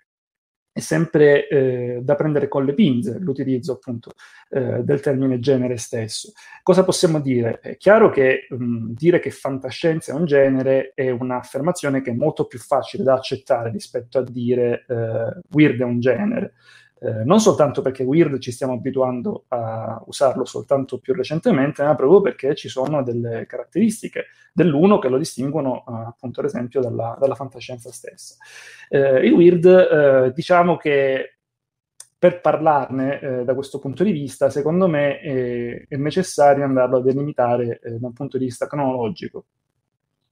è 0.75 0.81
sempre 0.81 1.47
eh, 1.47 1.99
da 2.01 2.15
prendere 2.15 2.49
con 2.49 2.65
le 2.65 2.73
pinze 2.73 3.17
l'utilizzo 3.17 3.71
appunto 3.71 4.11
eh, 4.49 4.83
del 4.83 4.99
termine 4.99 5.39
genere 5.39 5.77
stesso. 5.77 6.33
Cosa 6.63 6.83
possiamo 6.83 7.21
dire? 7.21 7.59
È 7.61 7.77
chiaro 7.77 8.09
che 8.09 8.45
mh, 8.49 8.91
dire 8.91 9.19
che 9.19 9.31
fantascienza 9.31 10.11
è 10.11 10.15
un 10.15 10.25
genere 10.25 10.91
è 10.93 11.09
un'affermazione 11.11 12.01
che 12.01 12.11
è 12.11 12.13
molto 12.13 12.45
più 12.45 12.59
facile 12.59 13.03
da 13.03 13.13
accettare 13.13 13.71
rispetto 13.71 14.17
a 14.17 14.23
dire 14.23 14.83
eh, 14.89 15.39
weird 15.51 15.79
è 15.79 15.85
un 15.85 16.01
genere. 16.01 16.55
Eh, 17.05 17.23
non 17.23 17.39
soltanto 17.39 17.83
perché 17.83 18.01
weird 18.01 18.39
ci 18.39 18.51
stiamo 18.51 18.73
abituando 18.73 19.45
a 19.49 20.01
usarlo 20.07 20.43
soltanto 20.43 20.97
più 20.97 21.13
recentemente, 21.13 21.83
ma 21.83 21.93
proprio 21.93 22.19
perché 22.19 22.55
ci 22.55 22.67
sono 22.67 23.03
delle 23.03 23.45
caratteristiche 23.45 24.25
dell'uno 24.51 24.97
che 24.97 25.09
lo 25.09 25.19
distinguono 25.19 25.83
eh, 25.87 25.91
appunto 26.07 26.39
ad 26.39 26.47
esempio 26.47 26.81
dalla, 26.81 27.15
dalla 27.19 27.35
fantascienza 27.35 27.91
stessa. 27.91 28.35
Eh, 28.89 29.23
il 29.23 29.33
weird 29.33 29.65
eh, 29.65 30.31
diciamo 30.33 30.77
che 30.77 31.37
per 32.17 32.41
parlarne 32.41 33.19
eh, 33.19 33.43
da 33.43 33.53
questo 33.53 33.77
punto 33.77 34.03
di 34.03 34.11
vista, 34.11 34.49
secondo 34.49 34.87
me 34.87 35.19
è, 35.19 35.85
è 35.87 35.95
necessario 35.97 36.63
andarlo 36.63 36.97
a 36.97 37.01
delimitare 37.03 37.79
eh, 37.83 37.99
da 37.99 38.07
un 38.07 38.13
punto 38.13 38.39
di 38.39 38.45
vista 38.45 38.65
cronologico. 38.65 39.45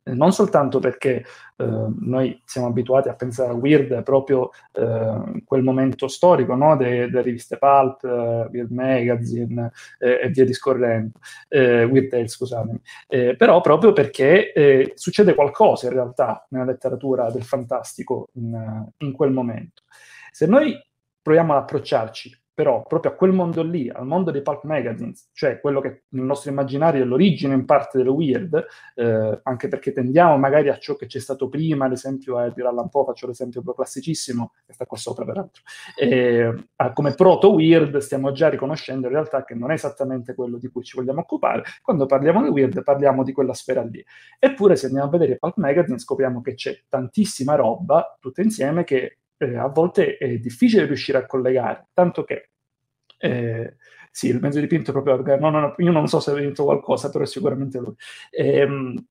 Eh, 0.06 0.14
non 0.14 0.34
soltanto 0.34 0.80
perché 0.80 1.24
eh, 1.56 1.88
noi 2.00 2.42
siamo 2.46 2.68
abituati 2.68 3.08
a 3.08 3.16
pensare 3.16 3.52
a 3.52 3.56
Weird 3.56 4.04
proprio 4.04 4.50
in 4.76 5.44
quel 5.46 5.64
momento 5.64 6.08
storico 6.08 6.56
no? 6.56 6.76
delle 6.76 7.10
de 7.10 7.22
riviste 7.22 7.58
Pulp, 7.58 8.04
Weird 8.04 8.72
Magazine 8.72 9.72
e 10.00 10.30
via 10.30 10.46
discorrendo, 10.46 11.20
Weird 11.50 12.10
Tales, 12.10 12.32
scusatemi, 12.32 12.82
però 13.38 13.62
proprio 13.62 13.94
perché 13.94 14.92
succede 14.96 15.36
qualcosa 15.36 15.88
in 15.88 15.94
realtà 15.94 16.46
nella 16.50 16.66
letteratura 16.66 17.30
del 17.30 17.44
fantastico 17.44 18.30
in, 18.34 18.86
in 18.98 19.12
quel 19.12 19.32
momento. 19.32 19.84
Se 20.32 20.48
noi 20.48 20.76
proviamo 21.22 21.54
ad 21.54 21.62
approcciarci 21.62 22.43
però 22.54 22.84
proprio 22.84 23.12
a 23.12 23.16
quel 23.16 23.32
mondo 23.32 23.64
lì, 23.64 23.90
al 23.90 24.06
mondo 24.06 24.32
dei 24.32 24.42
pulp 24.42 24.64
magazines, 24.64 25.30
cioè 25.34 25.60
quello 25.60 25.82
che 25.82 26.04
nel 26.10 26.26
nostro 26.26 26.52
immaginario 26.52 27.02
è 27.02 27.06
l'origine 27.06 27.54
in 27.54 27.66
parte 27.66 27.98
del 27.98 28.08
weird, 28.08 28.66
eh, 28.96 29.40
anche 29.44 29.68
perché 29.68 29.92
tendiamo 29.92 30.38
magari 30.38 30.70
a 30.70 30.78
ciò 30.78 30.96
che 30.96 31.08
c'è 31.08 31.20
stato 31.20 31.50
prima, 31.50 31.86
ad 31.86 31.94
esempio 31.94 32.38
a 32.38 32.52
tirarla 32.52 32.82
un 32.82 32.90
po', 32.90 33.06
faccio 33.06 33.28
l'esempio 33.28 33.64
classicissimo, 33.64 34.54
che 34.66 34.74
sta 34.74 34.86
qua 34.86 34.98
sopra 34.98 35.26
peraltro, 35.26 35.64
eh, 35.98 36.54
come 36.94 37.14
proto-weird 37.16 37.98
stiamo 37.98 38.32
già 38.32 38.50
riconoscendo 38.50 39.08
in 39.08 39.14
realtà 39.14 39.44
che 39.44 39.56
non 39.56 39.72
è 39.72 39.74
esattamente 39.74 40.36
quello 40.36 40.58
di 40.58 40.68
cui 40.70 40.84
ci 40.84 40.96
vogliamo 40.96 41.22
occupare, 41.22 41.64
quando 41.82 42.06
parliamo 42.06 42.44
di 42.44 42.50
weird 42.50 42.84
parliamo 42.84 43.24
di 43.24 43.32
quella 43.32 43.54
sfera 43.54 43.82
lì. 43.84 44.04
Eppure 44.38 44.76
se 44.76 44.88
andiamo 44.88 45.08
a 45.08 45.12
vedere 45.12 45.34
i 45.34 45.40
pulp 45.40 45.58
magazine 45.58 45.98
scopriamo 45.98 46.42
che 46.42 46.54
c'è 46.54 46.84
tantissima 46.88 47.56
roba, 47.56 48.18
tutta 48.20 48.42
insieme, 48.42 48.84
che 48.84 49.18
eh, 49.44 49.58
a 49.58 49.68
volte 49.68 50.18
è 50.18 50.38
difficile 50.38 50.86
riuscire 50.86 51.18
a 51.18 51.26
collegare, 51.26 51.88
tanto 51.94 52.24
che 52.24 52.50
eh, 53.18 53.76
sì, 54.12 54.28
il 54.28 54.40
mezzo 54.40 54.60
dipinto 54.60 54.92
è 54.92 55.02
proprio 55.02 55.38
no, 55.38 55.50
no, 55.50 55.74
io 55.78 55.92
non 55.92 56.08
so 56.08 56.20
se 56.20 56.32
ha 56.32 56.36
vinto 56.36 56.66
qualcosa, 56.66 57.10
però 57.10 57.24
è 57.24 57.28
sicuramente 57.28 57.80
lui. 57.80 57.96
Ehm, 58.32 59.06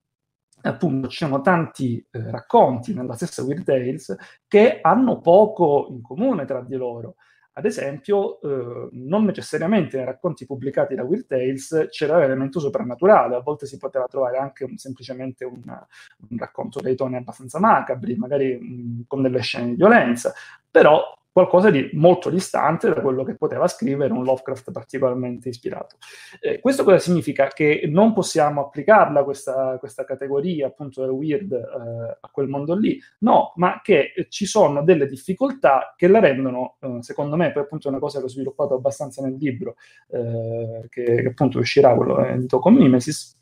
appunto 0.62 1.08
ci 1.08 1.24
sono 1.24 1.40
tanti 1.40 2.04
eh, 2.10 2.30
racconti 2.30 2.94
nella 2.94 3.14
stessa 3.14 3.42
Weird 3.42 3.64
Tales 3.64 4.14
che 4.46 4.78
hanno 4.80 5.20
poco 5.20 5.88
in 5.90 6.02
comune 6.02 6.44
tra 6.44 6.62
di 6.62 6.76
loro. 6.76 7.16
Ad 7.54 7.66
esempio, 7.66 8.40
eh, 8.40 8.88
non 8.92 9.24
necessariamente 9.24 9.98
nei 9.98 10.06
racconti 10.06 10.46
pubblicati 10.46 10.94
da 10.94 11.02
Weird 11.02 11.26
Tales 11.26 11.88
c'era 11.90 12.18
l'elemento 12.18 12.58
soprannaturale, 12.60 13.34
a 13.34 13.40
volte 13.40 13.66
si 13.66 13.76
poteva 13.76 14.06
trovare 14.06 14.38
anche 14.38 14.64
un, 14.64 14.78
semplicemente 14.78 15.44
un, 15.44 15.62
un, 15.62 16.38
racconto 16.38 16.80
dei 16.80 16.96
toni 16.96 17.16
abbastanza 17.16 17.58
macabri, 17.58 18.16
magari 18.16 18.56
mh, 18.56 19.04
con 19.06 19.20
delle 19.20 19.40
scene 19.40 19.66
di 19.66 19.74
violenza, 19.74 20.32
però 20.70 21.02
qualcosa 21.32 21.70
di 21.70 21.88
molto 21.94 22.28
distante 22.28 22.92
da 22.92 23.00
quello 23.00 23.24
che 23.24 23.34
poteva 23.36 23.66
scrivere 23.66 24.12
un 24.12 24.22
Lovecraft 24.22 24.70
particolarmente 24.70 25.48
ispirato. 25.48 25.96
Eh, 26.40 26.60
questo 26.60 26.84
cosa 26.84 26.98
significa? 26.98 27.48
Che 27.48 27.84
non 27.86 28.12
possiamo 28.12 28.60
applicarla 28.60 29.24
questa, 29.24 29.78
questa 29.78 30.04
categoria 30.04 30.66
appunto 30.66 31.00
del 31.00 31.10
weird 31.10 31.52
eh, 31.52 32.18
a 32.20 32.28
quel 32.30 32.48
mondo 32.48 32.74
lì? 32.74 33.00
No, 33.20 33.52
ma 33.56 33.80
che 33.82 34.12
ci 34.28 34.44
sono 34.44 34.82
delle 34.82 35.06
difficoltà 35.06 35.94
che 35.96 36.06
la 36.06 36.20
rendono, 36.20 36.76
eh, 36.80 36.98
secondo 37.00 37.36
me, 37.36 37.50
poi 37.50 37.62
appunto 37.62 37.88
è 37.88 37.90
una 37.90 38.00
cosa 38.00 38.18
che 38.18 38.26
ho 38.26 38.28
sviluppato 38.28 38.74
abbastanza 38.74 39.22
nel 39.22 39.36
libro, 39.38 39.76
eh, 40.08 40.86
che, 40.90 41.02
che, 41.02 41.26
appunto 41.28 41.58
uscirà 41.58 41.94
quello 41.94 42.22
edito 42.24 42.58
con 42.58 42.74
Mimesis, 42.74 43.40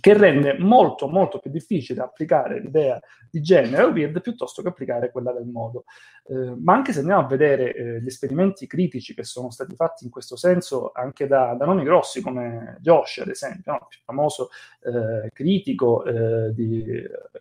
che 0.00 0.14
rende 0.14 0.56
molto 0.58 1.06
molto 1.08 1.38
più 1.38 1.50
difficile 1.50 2.00
applicare 2.00 2.60
l'idea 2.60 3.00
di 3.30 3.40
genere 3.40 3.82
o 3.84 3.90
weird 3.90 4.20
piuttosto 4.20 4.62
che 4.62 4.68
applicare 4.68 5.10
quella 5.10 5.32
del 5.32 5.46
modo. 5.46 5.84
Eh, 6.26 6.56
ma 6.58 6.74
anche 6.74 6.92
se 6.92 7.00
andiamo 7.00 7.22
a 7.22 7.26
vedere 7.26 7.74
eh, 7.74 8.00
gli 8.00 8.06
esperimenti 8.06 8.66
critici 8.66 9.14
che 9.14 9.24
sono 9.24 9.50
stati 9.50 9.74
fatti 9.76 10.04
in 10.04 10.10
questo 10.10 10.36
senso 10.36 10.90
anche 10.94 11.26
da, 11.26 11.54
da 11.54 11.64
nomi 11.64 11.84
grossi 11.84 12.20
come 12.20 12.78
Josh, 12.80 13.18
ad 13.18 13.28
esempio, 13.28 13.72
no? 13.72 13.78
il 13.82 13.86
più 13.88 13.98
famoso 14.04 14.48
eh, 14.82 15.30
critico, 15.32 16.04
eh, 16.04 16.52
di, 16.54 16.84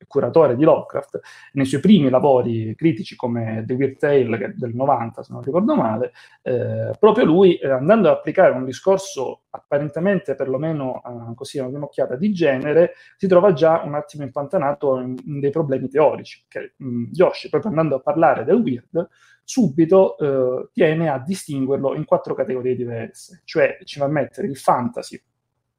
curatore 0.08 0.56
di 0.56 0.64
Lovecraft, 0.64 1.20
nei 1.54 1.66
suoi 1.66 1.82
primi 1.82 2.10
lavori 2.10 2.74
critici 2.76 3.16
come 3.16 3.64
The 3.66 3.74
Weird 3.74 3.98
Tale 3.98 4.54
del 4.56 4.76
90, 4.76 5.24
se 5.24 5.34
non 5.34 5.42
ricordo 5.42 5.76
male, 5.76 6.12
eh, 6.42 6.92
proprio 7.00 7.26
lui 7.26 7.58
eh, 7.58 7.70
andando 7.70 8.10
ad 8.10 8.18
applicare 8.18 8.54
un 8.54 8.66
discorso 8.66 9.44
apparentemente 9.52 10.36
perlomeno 10.36 11.02
così 11.36 11.58
a 11.58 11.62
una 11.62 11.72
prima 11.72 11.86
occhiata 11.86 12.16
di 12.16 12.32
genere, 12.32 12.94
si 13.18 13.28
trova 13.28 13.54
già 13.54 13.82
un 13.84 13.96
attimo 13.96 14.24
impantanato 14.24 15.00
in, 15.00 15.16
in 15.26 15.40
dei 15.40 15.52
problemi 15.52 15.90
teorici. 15.90 16.46
Mh, 16.78 17.06
Yoshi, 17.14 17.50
proprio 17.50 17.72
andando 17.72 17.96
a 17.96 18.00
parlare 18.00 18.44
del 18.44 18.56
weird, 18.56 19.08
subito 19.50 20.16
eh, 20.20 20.70
tiene 20.74 21.10
a 21.10 21.18
distinguerlo 21.18 21.96
in 21.96 22.06
quattro 22.06 22.36
categorie 22.36 22.76
diverse, 22.76 23.42
cioè 23.46 23.80
ci 23.84 23.98
va 23.98 24.06
a 24.06 24.10
mettere 24.10 24.46
il 24.46 24.56
fantasy, 24.56 25.20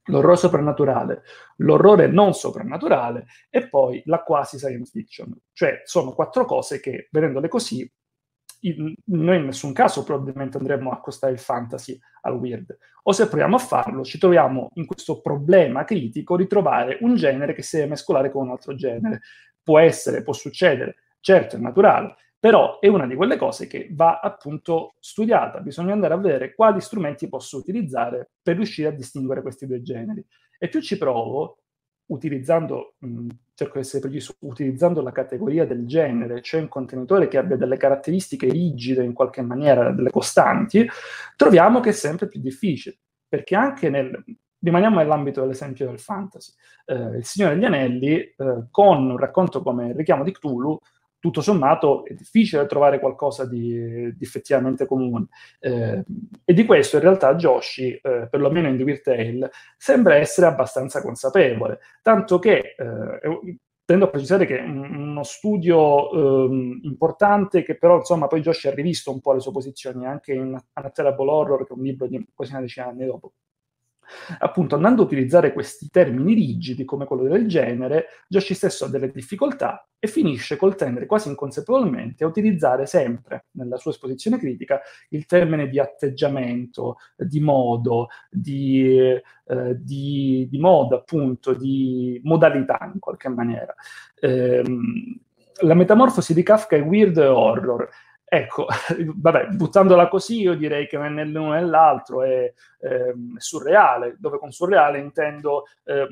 l'orrore 0.04 0.36
soprannaturale, 0.36 1.22
l'orrore 1.56 2.06
non 2.06 2.32
soprannaturale 2.34 3.26
e 3.48 3.68
poi 3.68 4.02
la 4.06 4.22
quasi 4.22 4.58
science 4.58 4.90
fiction. 4.90 5.34
Cioè 5.52 5.82
sono 5.84 6.12
quattro 6.12 6.44
cose 6.44 6.80
che, 6.80 7.08
vedendole 7.10 7.48
così, 7.48 7.90
noi 9.06 9.36
in 9.36 9.44
nessun 9.46 9.72
caso 9.72 10.04
probabilmente 10.04 10.58
andremo 10.58 10.90
a 10.90 10.94
accostare 10.94 11.32
il 11.32 11.38
fantasy 11.38 11.98
al 12.22 12.34
weird. 12.34 12.76
O 13.04 13.12
se 13.12 13.28
proviamo 13.28 13.56
a 13.56 13.60
farlo, 13.60 14.04
ci 14.04 14.18
troviamo 14.18 14.68
in 14.74 14.86
questo 14.86 15.20
problema 15.20 15.84
critico 15.84 16.36
di 16.36 16.46
trovare 16.46 16.98
un 17.00 17.14
genere 17.14 17.54
che 17.54 17.62
si 17.62 17.76
deve 17.76 17.90
mescolare 17.90 18.30
con 18.30 18.46
un 18.46 18.50
altro 18.50 18.74
genere. 18.74 19.20
Può 19.62 19.78
essere, 19.78 20.22
può 20.22 20.32
succedere, 20.32 20.96
certo 21.20 21.56
è 21.56 21.58
naturale, 21.58 22.16
però 22.40 22.78
è 22.78 22.88
una 22.88 23.06
di 23.06 23.14
quelle 23.14 23.36
cose 23.36 23.66
che 23.66 23.88
va 23.92 24.18
appunto 24.18 24.94
studiata. 24.98 25.60
Bisogna 25.60 25.92
andare 25.92 26.14
a 26.14 26.16
vedere 26.16 26.54
quali 26.54 26.80
strumenti 26.80 27.28
posso 27.28 27.58
utilizzare 27.58 28.30
per 28.42 28.56
riuscire 28.56 28.88
a 28.88 28.92
distinguere 28.92 29.42
questi 29.42 29.66
due 29.66 29.82
generi. 29.82 30.24
E 30.58 30.68
più 30.68 30.80
ci 30.80 30.96
provo, 30.96 31.58
utilizzando, 32.06 32.94
mh, 32.98 33.26
cerco 33.54 33.74
di 33.74 33.80
essere 33.80 34.00
preciso, 34.00 34.34
utilizzando 34.40 35.02
la 35.02 35.12
categoria 35.12 35.66
del 35.66 35.86
genere, 35.86 36.40
cioè 36.40 36.62
un 36.62 36.68
contenitore 36.68 37.28
che 37.28 37.36
abbia 37.36 37.56
delle 37.56 37.76
caratteristiche 37.76 38.48
rigide 38.48 39.04
in 39.04 39.12
qualche 39.12 39.42
maniera, 39.42 39.92
delle 39.92 40.10
costanti, 40.10 40.88
troviamo 41.36 41.80
che 41.80 41.90
è 41.90 41.92
sempre 41.92 42.26
più 42.26 42.40
difficile, 42.40 42.98
perché 43.28 43.54
anche 43.54 43.90
nel, 43.90 44.24
rimaniamo 44.60 44.96
nell'ambito 44.96 45.42
dell'esempio 45.42 45.86
del 45.86 46.00
fantasy, 46.00 46.52
eh, 46.86 47.18
il 47.18 47.24
Signore 47.24 47.54
degli 47.54 47.64
Anelli, 47.66 48.16
eh, 48.18 48.34
con 48.70 49.10
un 49.10 49.16
racconto 49.18 49.62
come 49.62 49.88
il 49.88 49.94
richiamo 49.94 50.24
di 50.24 50.32
Cthulhu, 50.32 50.78
tutto 51.20 51.42
sommato 51.42 52.04
è 52.04 52.14
difficile 52.14 52.66
trovare 52.66 52.98
qualcosa 52.98 53.46
di, 53.46 54.14
di 54.16 54.24
effettivamente 54.24 54.86
comune. 54.86 55.26
Eh, 55.60 56.02
e 56.44 56.52
di 56.52 56.64
questo 56.64 56.96
in 56.96 57.02
realtà 57.02 57.34
Joshi, 57.36 57.92
eh, 57.92 58.26
perlomeno 58.28 58.68
in 58.68 58.76
The 58.76 58.82
Weird 58.82 59.02
Tale, 59.02 59.50
sembra 59.76 60.16
essere 60.16 60.46
abbastanza 60.46 61.02
consapevole, 61.02 61.78
tanto 62.02 62.38
che 62.38 62.74
eh, 62.76 63.58
tendo 63.84 64.04
a 64.04 64.08
precisare 64.08 64.46
che 64.46 64.58
è 64.58 64.62
uno 64.62 65.22
studio 65.24 66.12
ehm, 66.12 66.80
importante 66.84 67.62
che 67.64 67.76
però 67.76 67.96
insomma 67.96 68.28
poi 68.28 68.40
Joshi 68.40 68.68
ha 68.68 68.74
rivisto 68.74 69.10
un 69.10 69.20
po' 69.20 69.32
le 69.32 69.40
sue 69.40 69.52
posizioni 69.52 70.06
anche 70.06 70.32
in 70.32 70.56
Unattainable 70.74 71.30
Horror, 71.30 71.66
che 71.66 71.72
è 71.74 71.76
un 71.76 71.82
libro 71.82 72.06
di 72.06 72.24
quasi 72.32 72.52
una 72.52 72.60
decina 72.60 72.86
di 72.86 72.92
anni 72.92 73.06
dopo. 73.06 73.32
Appunto, 74.38 74.74
andando 74.74 75.02
a 75.02 75.04
utilizzare 75.04 75.52
questi 75.52 75.88
termini 75.90 76.34
rigidi 76.34 76.84
come 76.84 77.04
quello 77.04 77.24
del 77.24 77.46
genere, 77.46 78.06
Joshi 78.28 78.54
stesso 78.54 78.84
ha 78.84 78.88
delle 78.88 79.10
difficoltà 79.10 79.86
e 79.98 80.08
finisce 80.08 80.56
col 80.56 80.76
tendere 80.76 81.06
quasi 81.06 81.28
inconsapevolmente 81.28 82.24
a 82.24 82.26
utilizzare 82.26 82.86
sempre 82.86 83.46
nella 83.52 83.76
sua 83.76 83.90
esposizione 83.90 84.38
critica 84.38 84.80
il 85.10 85.26
termine 85.26 85.68
di 85.68 85.78
atteggiamento, 85.78 86.96
di 87.16 87.40
modo, 87.40 88.08
di, 88.30 88.96
eh, 88.96 89.22
di, 89.76 90.48
di 90.50 90.58
modo 90.58 90.96
appunto, 90.96 91.52
di 91.54 92.20
modalità 92.24 92.90
in 92.92 92.98
qualche 92.98 93.28
maniera. 93.28 93.74
Eh, 94.18 94.62
la 95.62 95.74
metamorfosi 95.74 96.32
di 96.32 96.42
Kafka 96.42 96.76
è 96.76 96.82
weird 96.82 97.18
horror 97.18 97.88
Ecco, 98.32 98.66
vabbè, 99.16 99.48
buttandola 99.48 100.06
così 100.06 100.42
io 100.42 100.54
direi 100.54 100.86
che 100.86 100.96
nell'uno 100.96 101.56
e 101.56 101.60
nell'altro 101.60 102.22
è, 102.22 102.52
eh, 102.78 103.14
surreale, 103.38 104.14
dove 104.20 104.38
con 104.38 104.52
surreale 104.52 105.00
intendo 105.00 105.64
eh, 105.82 106.06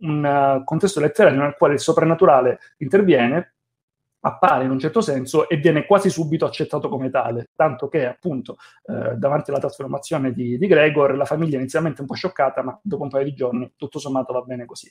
un 0.00 0.62
contesto 0.62 1.00
letterario 1.00 1.40
nel 1.40 1.54
quale 1.56 1.72
il 1.72 1.80
soprannaturale 1.80 2.58
interviene 2.76 3.54
appare 4.20 4.64
in 4.64 4.70
un 4.70 4.78
certo 4.78 5.00
senso 5.00 5.48
e 5.48 5.56
viene 5.56 5.86
quasi 5.86 6.10
subito 6.10 6.44
accettato 6.44 6.88
come 6.88 7.10
tale, 7.10 7.50
tanto 7.54 7.88
che 7.88 8.06
appunto 8.06 8.56
eh, 8.84 9.14
davanti 9.16 9.50
alla 9.50 9.60
trasformazione 9.60 10.32
di, 10.32 10.58
di, 10.58 10.66
Gregor 10.66 11.16
la 11.16 11.24
famiglia 11.24 11.56
è 11.56 11.60
inizialmente 11.60 12.00
un 12.00 12.06
po' 12.06 12.14
scioccata, 12.14 12.62
ma 12.62 12.78
dopo 12.82 13.04
un 13.04 13.10
paio 13.10 13.24
di 13.24 13.34
giorni 13.34 13.72
tutto 13.76 13.98
sommato 13.98 14.32
va 14.32 14.42
bene 14.42 14.64
così. 14.64 14.90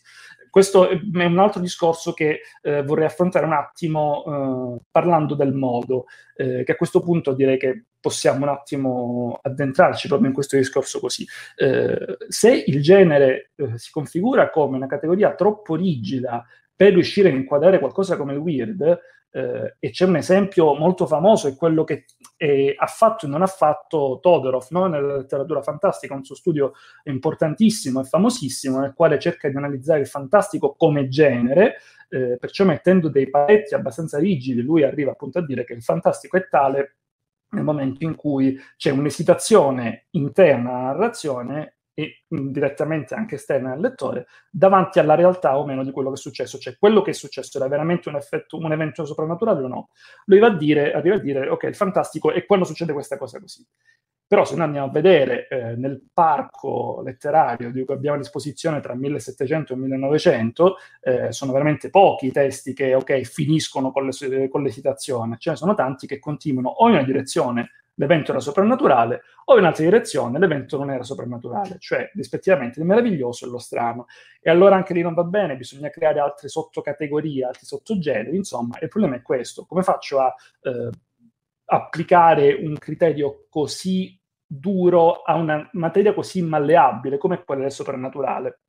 Questo 0.49 0.89
è 0.89 1.25
un 1.25 1.39
altro 1.39 1.61
discorso 1.61 2.13
che 2.13 2.41
eh, 2.61 2.83
vorrei 2.83 3.05
affrontare 3.05 3.45
un 3.45 3.53
attimo 3.53 4.77
eh, 4.77 4.85
parlando 4.89 5.35
del 5.35 5.53
modo, 5.53 6.05
eh, 6.35 6.63
che 6.63 6.71
a 6.71 6.75
questo 6.75 7.01
punto 7.01 7.33
direi 7.33 7.57
che 7.57 7.85
possiamo 7.99 8.43
un 8.45 8.49
attimo 8.49 9.39
addentrarci 9.41 10.07
proprio 10.07 10.29
in 10.29 10.33
questo 10.33 10.55
discorso 10.55 10.99
così. 10.99 11.25
Eh, 11.57 12.17
se 12.29 12.63
il 12.65 12.81
genere 12.81 13.51
eh, 13.55 13.77
si 13.77 13.91
configura 13.91 14.49
come 14.49 14.77
una 14.77 14.87
categoria 14.87 15.35
troppo 15.35 15.75
rigida 15.75 16.45
per 16.77 16.93
riuscire 16.93 17.29
a 17.29 17.33
inquadrare 17.33 17.79
qualcosa 17.79 18.15
come 18.15 18.33
il 18.33 18.39
weird, 18.39 18.99
eh, 19.31 19.75
e 19.79 19.89
c'è 19.91 20.05
un 20.05 20.15
esempio 20.15 20.73
molto 20.75 21.05
famoso, 21.05 21.47
è 21.47 21.55
quello 21.55 21.83
che 21.83 22.05
eh, 22.37 22.75
ha 22.77 22.87
fatto 22.87 23.25
e 23.25 23.29
non 23.29 23.41
ha 23.41 23.47
fatto 23.47 24.19
Todorov 24.21 24.67
no? 24.69 24.87
nella 24.87 25.17
letteratura 25.17 25.61
fantastica, 25.61 26.13
un 26.13 26.23
suo 26.23 26.35
studio 26.35 26.73
importantissimo 27.03 28.01
e 28.01 28.05
famosissimo, 28.05 28.79
nel 28.79 28.93
quale 28.93 29.19
cerca 29.19 29.49
di 29.49 29.55
analizzare 29.55 29.99
il 29.99 30.07
fantastico 30.07 30.75
come 30.75 31.07
genere, 31.07 31.77
eh, 32.09 32.37
perciò 32.39 32.65
mettendo 32.65 33.09
dei 33.09 33.29
paletti 33.29 33.73
abbastanza 33.73 34.17
rigidi, 34.17 34.61
lui 34.61 34.83
arriva 34.83 35.11
appunto 35.11 35.39
a 35.39 35.45
dire 35.45 35.63
che 35.63 35.73
il 35.73 35.83
fantastico 35.83 36.37
è 36.37 36.47
tale 36.47 36.95
nel 37.49 37.63
momento 37.63 38.03
in 38.03 38.15
cui 38.15 38.59
c'è 38.75 38.91
un'esitazione 38.91 40.07
interna 40.11 40.71
alla 40.71 40.87
narrazione 40.87 41.76
e 41.99 42.25
direttamente 42.27 43.15
anche 43.15 43.35
esterna 43.35 43.71
al 43.71 43.79
lettore, 43.79 44.27
davanti 44.51 44.99
alla 44.99 45.15
realtà 45.15 45.57
o 45.57 45.65
meno 45.65 45.83
di 45.83 45.89
quello 45.89 46.09
che 46.09 46.15
è 46.17 46.19
successo. 46.19 46.59
Cioè, 46.59 46.77
quello 46.77 47.01
che 47.01 47.09
è 47.09 47.13
successo 47.15 47.57
era 47.57 47.67
veramente 47.67 48.07
un, 48.07 48.15
effetto, 48.15 48.55
un 48.57 48.71
evento 48.71 49.03
soprannaturale 49.03 49.63
o 49.63 49.67
no? 49.67 49.89
Lui 50.25 50.37
va 50.37 50.45
a 50.45 50.55
dire, 50.55 50.93
arriva 50.93 51.15
a 51.15 51.19
dire, 51.19 51.49
ok, 51.49 51.63
il 51.63 51.73
fantastico 51.73 52.31
è 52.31 52.45
quando 52.45 52.65
succede 52.65 52.93
questa 52.93 53.17
cosa 53.17 53.39
così. 53.39 53.65
Però 54.27 54.45
se 54.45 54.55
noi 54.55 54.65
andiamo 54.65 54.87
a 54.87 54.91
vedere 54.91 55.47
eh, 55.47 55.75
nel 55.75 55.99
parco 56.13 57.01
letterario 57.03 57.71
di 57.71 57.83
cui 57.83 57.95
abbiamo 57.95 58.17
a 58.17 58.19
disposizione 58.19 58.79
tra 58.79 58.93
1700 58.93 59.73
e 59.73 59.75
1900, 59.77 60.75
eh, 61.01 61.31
sono 61.31 61.51
veramente 61.51 61.89
pochi 61.89 62.27
i 62.27 62.31
testi 62.31 62.73
che, 62.73 62.93
ok, 62.93 63.21
finiscono 63.21 63.91
con, 63.91 64.07
le, 64.07 64.49
con 64.49 64.61
l'esitazione. 64.61 65.37
Ce 65.39 65.49
ne 65.49 65.55
sono 65.55 65.73
tanti 65.73 66.05
che 66.05 66.19
continuano 66.19 66.69
o 66.69 66.89
in 66.89 66.93
una 66.93 67.03
direzione 67.03 67.71
l'evento 67.97 68.31
era 68.31 68.39
soprannaturale, 68.39 69.21
o 69.45 69.53
in 69.53 69.59
un'altra 69.59 69.83
direzione 69.83 70.39
l'evento 70.39 70.77
non 70.77 70.91
era 70.91 71.03
soprannaturale, 71.03 71.77
cioè 71.79 72.09
rispettivamente 72.13 72.79
il 72.79 72.85
meraviglioso 72.85 73.45
e 73.45 73.49
lo 73.49 73.57
strano. 73.57 74.07
E 74.41 74.49
allora 74.49 74.75
anche 74.75 74.93
lì 74.93 75.01
non 75.01 75.13
va 75.13 75.23
bene, 75.23 75.57
bisogna 75.57 75.89
creare 75.89 76.19
altre 76.19 76.47
sottocategorie, 76.47 77.45
altri 77.45 77.65
sottogeneri, 77.65 78.35
insomma, 78.35 78.77
il 78.81 78.87
problema 78.87 79.15
è 79.15 79.21
questo, 79.21 79.65
come 79.65 79.83
faccio 79.83 80.19
a 80.19 80.33
eh, 80.61 80.89
applicare 81.65 82.53
un 82.53 82.77
criterio 82.77 83.47
così 83.49 84.19
duro 84.49 85.23
a 85.23 85.35
una 85.35 85.67
materia 85.73 86.13
così 86.13 86.41
malleabile 86.41 87.17
come 87.17 87.43
quella 87.43 87.63
del 87.63 87.71
soprannaturale? 87.71 88.59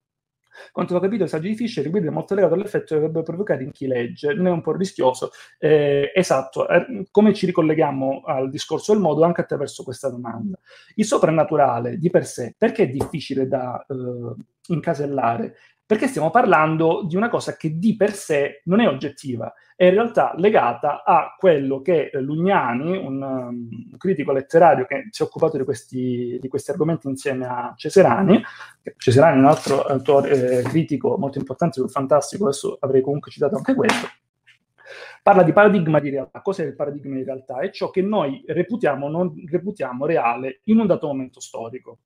Quanto 0.73 0.95
ho 0.95 1.01
capito, 1.01 1.25
il 1.25 1.29
saggio 1.29 1.49
di 1.49 1.55
Fischer 1.55 1.87
il 1.87 1.93
è 1.93 2.11
molto 2.11 2.35
legato 2.35 2.55
all'effetto 2.55 2.95
che 2.95 3.01
dovrebbe 3.01 3.23
provocare 3.23 3.65
in 3.65 3.73
chi 3.73 3.87
legge, 3.87 4.35
non 4.35 4.47
è 4.47 4.51
un 4.51 4.61
po' 4.61 4.77
rischioso. 4.77 5.31
Eh, 5.59 6.13
esatto, 6.15 6.69
eh, 6.69 7.07
come 7.11 7.35
ci 7.35 7.47
ricolleghiamo 7.47 8.23
al 8.25 8.51
discorso 8.51 8.93
del 8.93 9.01
modo 9.01 9.25
anche 9.25 9.41
attraverso 9.41 9.83
questa 9.83 10.11
domanda? 10.11 10.59
Il 10.95 11.05
soprannaturale 11.05 11.99
di 11.99 12.11
per 12.11 12.27
sé, 12.27 12.55
perché 12.57 12.85
è 12.85 12.89
difficile 12.89 13.47
da 13.47 13.85
eh, 13.89 14.35
incasellare? 14.69 15.57
Perché 15.89 16.07
stiamo 16.07 16.31
parlando 16.31 17.03
di 17.09 17.17
una 17.17 17.31
cosa 17.31 17.57
che 17.57 17.79
di 17.79 17.97
per 17.97 18.13
sé 18.13 18.61
non 18.65 18.81
è 18.81 18.87
oggettiva, 18.87 19.55
è 19.75 19.87
in 19.87 19.93
realtà 19.93 20.35
legata 20.37 21.03
a 21.03 21.35
quello 21.39 21.81
che 21.81 22.11
Lugnani, 22.13 22.95
un, 22.95 23.23
um, 23.23 23.97
critico 23.97 24.33
letterario 24.33 24.85
che 24.85 25.09
si 25.09 25.23
è 25.23 25.25
occupato 25.25 25.57
di 25.57 25.65
questi, 25.65 26.37
di 26.39 26.47
questi, 26.49 26.73
argomenti 26.73 27.09
insieme 27.09 27.47
a 27.47 27.73
Cesarani, 27.75 28.39
Cesarani 28.99 29.37
è 29.37 29.39
un 29.39 29.47
altro 29.47 29.81
autore, 29.85 30.59
eh, 30.59 30.63
critico 30.65 31.17
molto 31.17 31.39
importante 31.39 31.81
sul 31.81 31.89
fantastico, 31.89 32.45
adesso 32.45 32.77
avrei 32.81 33.01
comunque 33.01 33.31
citato 33.31 33.57
anche 33.57 33.75
questo, 33.75 34.09
parla 35.23 35.43
di 35.43 35.55
paradigma 35.55 36.01
di 36.01 36.11
realtà. 36.11 36.43
Cos'è 36.43 36.67
il 36.67 36.75
paradigma 36.75 37.15
di 37.15 37.25
realtà? 37.25 37.61
È 37.61 37.71
ciò 37.71 37.89
che 37.89 38.03
noi 38.03 38.43
reputiamo, 38.47 39.09
non 39.09 39.33
reputiamo 39.47 40.05
reale 40.05 40.61
in 40.65 40.81
un 40.81 40.87
dato 40.87 41.07
momento 41.07 41.41
storico. 41.41 42.01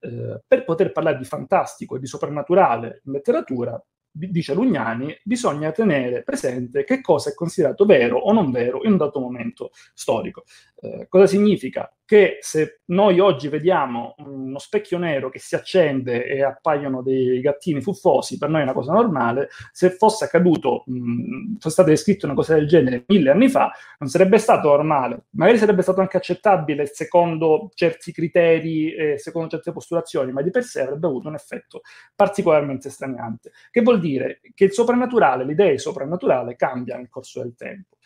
Eh, 0.00 0.42
per 0.46 0.64
poter 0.64 0.92
parlare 0.92 1.18
di 1.18 1.24
fantastico 1.24 1.96
e 1.96 1.98
di 1.98 2.06
soprannaturale 2.06 3.02
in 3.04 3.12
letteratura, 3.12 3.82
dice 4.10 4.54
Lugnani, 4.54 5.16
bisogna 5.24 5.72
tenere 5.72 6.22
presente 6.22 6.84
che 6.84 7.00
cosa 7.00 7.30
è 7.30 7.34
considerato 7.34 7.84
vero 7.84 8.18
o 8.18 8.32
non 8.32 8.50
vero 8.50 8.84
in 8.84 8.92
un 8.92 8.96
dato 8.96 9.20
momento 9.20 9.70
storico. 9.94 10.44
Eh, 10.80 11.06
cosa 11.08 11.26
significa? 11.26 11.92
Che 12.08 12.38
se 12.40 12.80
noi 12.86 13.20
oggi 13.20 13.48
vediamo 13.48 14.14
uno 14.20 14.58
specchio 14.58 14.96
nero 14.96 15.28
che 15.28 15.38
si 15.38 15.54
accende 15.54 16.24
e 16.24 16.42
appaiono 16.42 17.02
dei 17.02 17.38
gattini 17.42 17.82
fuffosi, 17.82 18.38
per 18.38 18.48
noi 18.48 18.60
è 18.60 18.62
una 18.62 18.72
cosa 18.72 18.94
normale, 18.94 19.50
se 19.72 19.90
fosse 19.90 20.24
accaduto, 20.24 20.84
mh, 20.86 21.56
fosse 21.58 21.68
stata 21.68 21.90
descritta 21.90 22.24
una 22.24 22.34
cosa 22.34 22.54
del 22.54 22.66
genere 22.66 23.04
mille 23.08 23.28
anni 23.30 23.50
fa, 23.50 23.70
non 23.98 24.08
sarebbe 24.08 24.38
stato 24.38 24.68
normale, 24.68 25.26
magari 25.32 25.58
sarebbe 25.58 25.82
stato 25.82 26.00
anche 26.00 26.16
accettabile 26.16 26.86
secondo 26.86 27.68
certi 27.74 28.10
criteri, 28.10 28.94
eh, 28.94 29.18
secondo 29.18 29.50
certe 29.50 29.72
postulazioni, 29.72 30.32
ma 30.32 30.40
di 30.40 30.50
per 30.50 30.64
sé 30.64 30.80
avrebbe 30.80 31.08
avuto 31.08 31.28
un 31.28 31.34
effetto 31.34 31.82
particolarmente 32.16 32.88
straniante. 32.88 33.50
Che 33.70 33.82
vuol 33.82 34.00
dire 34.00 34.40
che 34.54 34.64
il 34.64 34.72
soprannaturale, 34.72 35.44
l'idea 35.44 35.70
di 35.70 35.78
soprannaturale 35.78 36.56
cambia 36.56 36.96
nel 36.96 37.10
corso 37.10 37.42
del 37.42 37.54
tempo. 37.54 37.96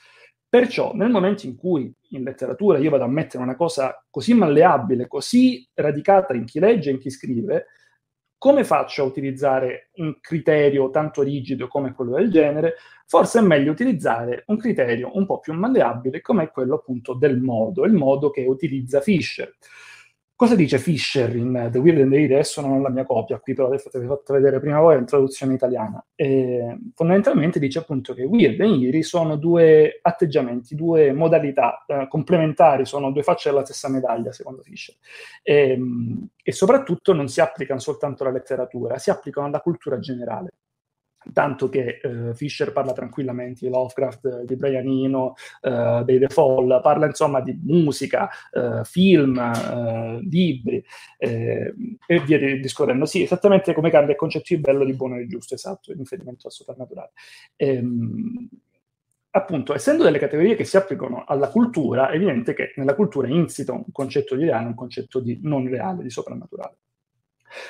Perciò 0.52 0.92
nel 0.92 1.08
momento 1.08 1.46
in 1.46 1.56
cui 1.56 1.90
in 2.10 2.24
letteratura 2.24 2.76
io 2.76 2.90
vado 2.90 3.04
a 3.04 3.08
mettere 3.08 3.42
una 3.42 3.56
cosa 3.56 4.04
così 4.10 4.34
malleabile, 4.34 5.06
così 5.06 5.66
radicata 5.72 6.34
in 6.34 6.44
chi 6.44 6.60
legge 6.60 6.90
e 6.90 6.92
in 6.92 6.98
chi 6.98 7.08
scrive, 7.08 7.68
come 8.36 8.62
faccio 8.62 9.00
a 9.00 9.06
utilizzare 9.06 9.88
un 9.94 10.20
criterio 10.20 10.90
tanto 10.90 11.22
rigido 11.22 11.68
come 11.68 11.94
quello 11.94 12.16
del 12.16 12.30
genere? 12.30 12.74
Forse 13.06 13.38
è 13.38 13.42
meglio 13.42 13.70
utilizzare 13.70 14.42
un 14.48 14.58
criterio 14.58 15.16
un 15.16 15.24
po' 15.24 15.38
più 15.38 15.54
malleabile 15.54 16.20
come 16.20 16.50
quello 16.50 16.74
appunto 16.74 17.14
del 17.14 17.40
modo, 17.40 17.86
il 17.86 17.94
modo 17.94 18.28
che 18.28 18.44
utilizza 18.44 19.00
Fisher. 19.00 19.56
Cosa 20.34 20.56
dice 20.56 20.78
Fisher 20.78 21.36
in 21.36 21.68
The 21.70 21.78
Weird 21.78 22.00
and 22.00 22.10
the 22.10 22.16
Eerie? 22.16 22.34
Adesso 22.34 22.60
non 22.60 22.72
ho 22.72 22.80
la 22.80 22.90
mia 22.90 23.04
copia 23.04 23.38
qui, 23.38 23.54
però 23.54 23.68
adesso 23.68 23.90
vi 23.92 24.06
ho 24.06 24.08
fatto 24.08 24.32
vedere 24.32 24.58
prima 24.58 24.80
voi 24.80 24.98
in 24.98 25.06
traduzione 25.06 25.54
italiana. 25.54 26.04
E 26.16 26.78
fondamentalmente 26.94 27.60
dice 27.60 27.78
appunto 27.78 28.12
che 28.12 28.24
Weird 28.24 28.60
e 28.60 28.66
Eerie 28.66 29.02
sono 29.02 29.36
due 29.36 30.00
atteggiamenti, 30.02 30.74
due 30.74 31.12
modalità 31.12 31.84
eh, 31.86 32.08
complementari, 32.08 32.84
sono 32.86 33.12
due 33.12 33.22
facce 33.22 33.50
della 33.50 33.64
stessa 33.64 33.88
medaglia, 33.88 34.32
secondo 34.32 34.62
Fisher. 34.62 34.96
E, 35.42 35.78
e 36.42 36.52
soprattutto 36.52 37.12
non 37.12 37.28
si 37.28 37.40
applicano 37.40 37.78
soltanto 37.78 38.24
alla 38.24 38.32
letteratura, 38.32 38.98
si 38.98 39.10
applicano 39.10 39.46
alla 39.46 39.60
cultura 39.60 40.00
generale 40.00 40.54
tanto 41.32 41.68
che 41.68 42.00
eh, 42.02 42.34
Fisher 42.34 42.72
parla 42.72 42.92
tranquillamente 42.92 43.66
di 43.66 43.70
Lovecraft, 43.70 44.44
di 44.44 44.56
Brian 44.56 44.86
Eno, 44.86 45.34
eh, 45.60 46.02
dei 46.04 46.18
The 46.18 46.28
Fall, 46.28 46.80
parla 46.80 47.06
insomma 47.06 47.40
di 47.40 47.58
musica, 47.64 48.28
eh, 48.52 48.80
film, 48.84 49.38
eh, 49.38 50.18
libri 50.28 50.84
eh, 51.18 51.74
e 52.06 52.20
via 52.20 52.38
discorrendo. 52.56 53.04
Sì, 53.04 53.22
esattamente 53.22 53.74
come 53.74 53.90
cambia 53.90 54.12
il 54.12 54.18
concetto 54.18 54.54
di 54.54 54.60
bello, 54.60 54.84
di 54.84 54.94
buono 54.94 55.16
e 55.16 55.20
di 55.20 55.28
giusto, 55.28 55.54
esatto, 55.54 55.92
in 55.92 55.98
riferimento 55.98 56.46
al 56.46 56.52
soprannaturale. 56.52 57.12
Ehm, 57.56 58.48
appunto, 59.30 59.74
essendo 59.74 60.04
delle 60.04 60.18
categorie 60.18 60.56
che 60.56 60.64
si 60.64 60.76
applicano 60.76 61.24
alla 61.26 61.48
cultura, 61.48 62.10
è 62.10 62.16
evidente 62.16 62.54
che 62.54 62.72
nella 62.76 62.94
cultura 62.94 63.28
è 63.28 63.30
insito 63.30 63.72
un 63.72 63.84
concetto 63.92 64.36
di 64.36 64.44
reale, 64.44 64.66
un 64.66 64.74
concetto 64.74 65.20
di 65.20 65.38
non 65.42 65.68
reale, 65.68 66.02
di 66.02 66.10
soprannaturale. 66.10 66.76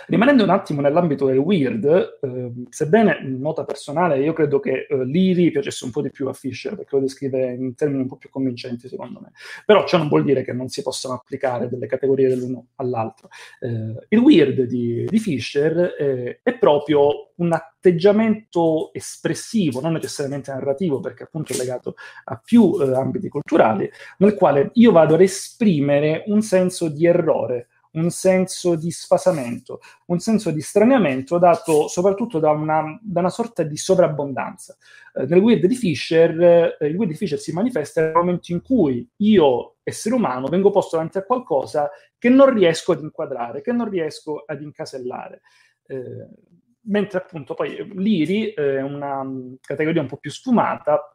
Rimanendo 0.07 0.45
un 0.45 0.51
attimo 0.51 0.81
nell'ambito 0.81 1.27
del 1.27 1.39
weird, 1.39 2.19
eh, 2.21 2.53
sebbene 2.69 3.21
nota 3.23 3.65
personale, 3.65 4.21
io 4.21 4.33
credo 4.33 4.61
che 4.61 4.87
eh, 4.89 5.05
l'Iri 5.05 5.51
piacesse 5.51 5.85
un 5.85 5.91
po' 5.91 6.03
di 6.03 6.11
più 6.11 6.29
a 6.29 6.33
Fisher 6.33 6.75
perché 6.75 6.97
lo 6.97 7.03
descrive 7.03 7.53
in 7.53 7.75
termini 7.75 8.03
un 8.03 8.09
po' 8.09 8.17
più 8.17 8.31
convincenti, 8.31 8.89
secondo 8.89 9.21
me. 9.21 9.33
Però 9.65 9.87
ciò 9.87 9.99
non 9.99 10.09
vuol 10.09 10.25
dire 10.25 10.43
che 10.43 10.53
non 10.53 10.69
si 10.69 10.83
possano 10.83 11.15
applicare 11.15 11.69
delle 11.69 11.87
categorie 11.87 12.29
dell'uno 12.29 12.69
all'altro. 12.77 13.29
Eh, 13.61 14.07
il 14.09 14.19
weird 14.19 14.63
di, 14.63 15.07
di 15.09 15.19
Fisher 15.19 15.95
eh, 15.99 16.41
è 16.43 16.59
proprio 16.59 17.33
un 17.37 17.53
atteggiamento 17.53 18.93
espressivo, 18.93 19.81
non 19.81 19.93
necessariamente 19.93 20.53
narrativo, 20.53 21.01
perché 21.01 21.25
appunto 21.25 21.53
è 21.53 21.57
legato 21.57 21.97
a 22.25 22.41
più 22.43 22.77
eh, 22.81 22.95
ambiti 22.95 23.29
culturali, 23.29 23.91
nel 24.19 24.35
quale 24.35 24.71
io 24.75 24.93
vado 24.93 25.15
ad 25.15 25.21
esprimere 25.21 26.25
un 26.27 26.43
senso 26.43 26.89
di 26.89 27.07
errore 27.07 27.69
un 27.93 28.11
senso 28.11 28.75
di 28.75 28.91
sfasamento, 28.91 29.81
un 30.07 30.19
senso 30.19 30.51
di 30.51 30.61
straniamento 30.61 31.39
dato 31.39 31.89
soprattutto 31.89 32.39
da 32.39 32.51
una, 32.51 32.99
da 33.03 33.21
una 33.21 33.31
sorta 33.31 33.63
di 33.63 33.77
sovrabbondanza. 33.77 34.77
Eh, 35.15 35.27
nel 35.27 35.41
weird 35.41 35.67
di 35.67 35.75
Fisher, 35.75 36.77
eh, 36.79 36.87
il 36.87 36.97
weird 36.97 37.11
di 37.11 37.17
Fisher 37.17 37.39
si 37.39 37.53
manifesta 37.53 38.01
nel 38.01 38.13
momento 38.13 38.53
in 38.53 38.63
cui 38.63 39.07
io, 39.17 39.77
essere 39.83 40.15
umano, 40.15 40.49
vengo 40.49 40.71
posto 40.71 40.97
davanti 40.97 41.19
a 41.19 41.25
qualcosa 41.25 41.91
che 42.17 42.29
non 42.29 42.53
riesco 42.55 42.93
ad 42.93 43.03
inquadrare, 43.03 43.61
che 43.61 43.73
non 43.73 43.89
riesco 43.89 44.45
ad 44.47 44.63
incasellare. 44.63 45.43
Eh, 45.87 46.29
mentre 46.85 47.19
appunto 47.19 47.55
poi 47.55 47.77
l'IRI 47.95 48.55
è 48.55 48.81
una 48.81 49.25
categoria 49.61 50.01
un 50.01 50.09
po' 50.09 50.17
più 50.17 50.31
sfumata, 50.31 51.12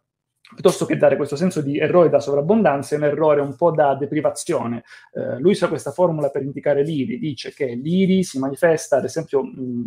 piuttosto 0.53 0.85
che 0.85 0.97
dare 0.97 1.15
questo 1.15 1.35
senso 1.35 1.61
di 1.61 1.77
errore 1.77 2.09
da 2.09 2.19
sovrabbondanza, 2.19 2.95
è 2.95 2.97
un 2.97 3.03
errore 3.05 3.41
un 3.41 3.55
po' 3.55 3.71
da 3.71 3.95
deprivazione. 3.95 4.83
Eh, 5.13 5.39
lui 5.39 5.51
usa 5.51 5.67
questa 5.67 5.91
formula 5.91 6.29
per 6.29 6.43
indicare 6.43 6.83
l'IRI, 6.83 7.19
dice 7.19 7.53
che 7.53 7.65
l'IRI 7.65 8.23
si 8.23 8.39
manifesta, 8.39 8.97
ad 8.97 9.03
esempio, 9.03 9.43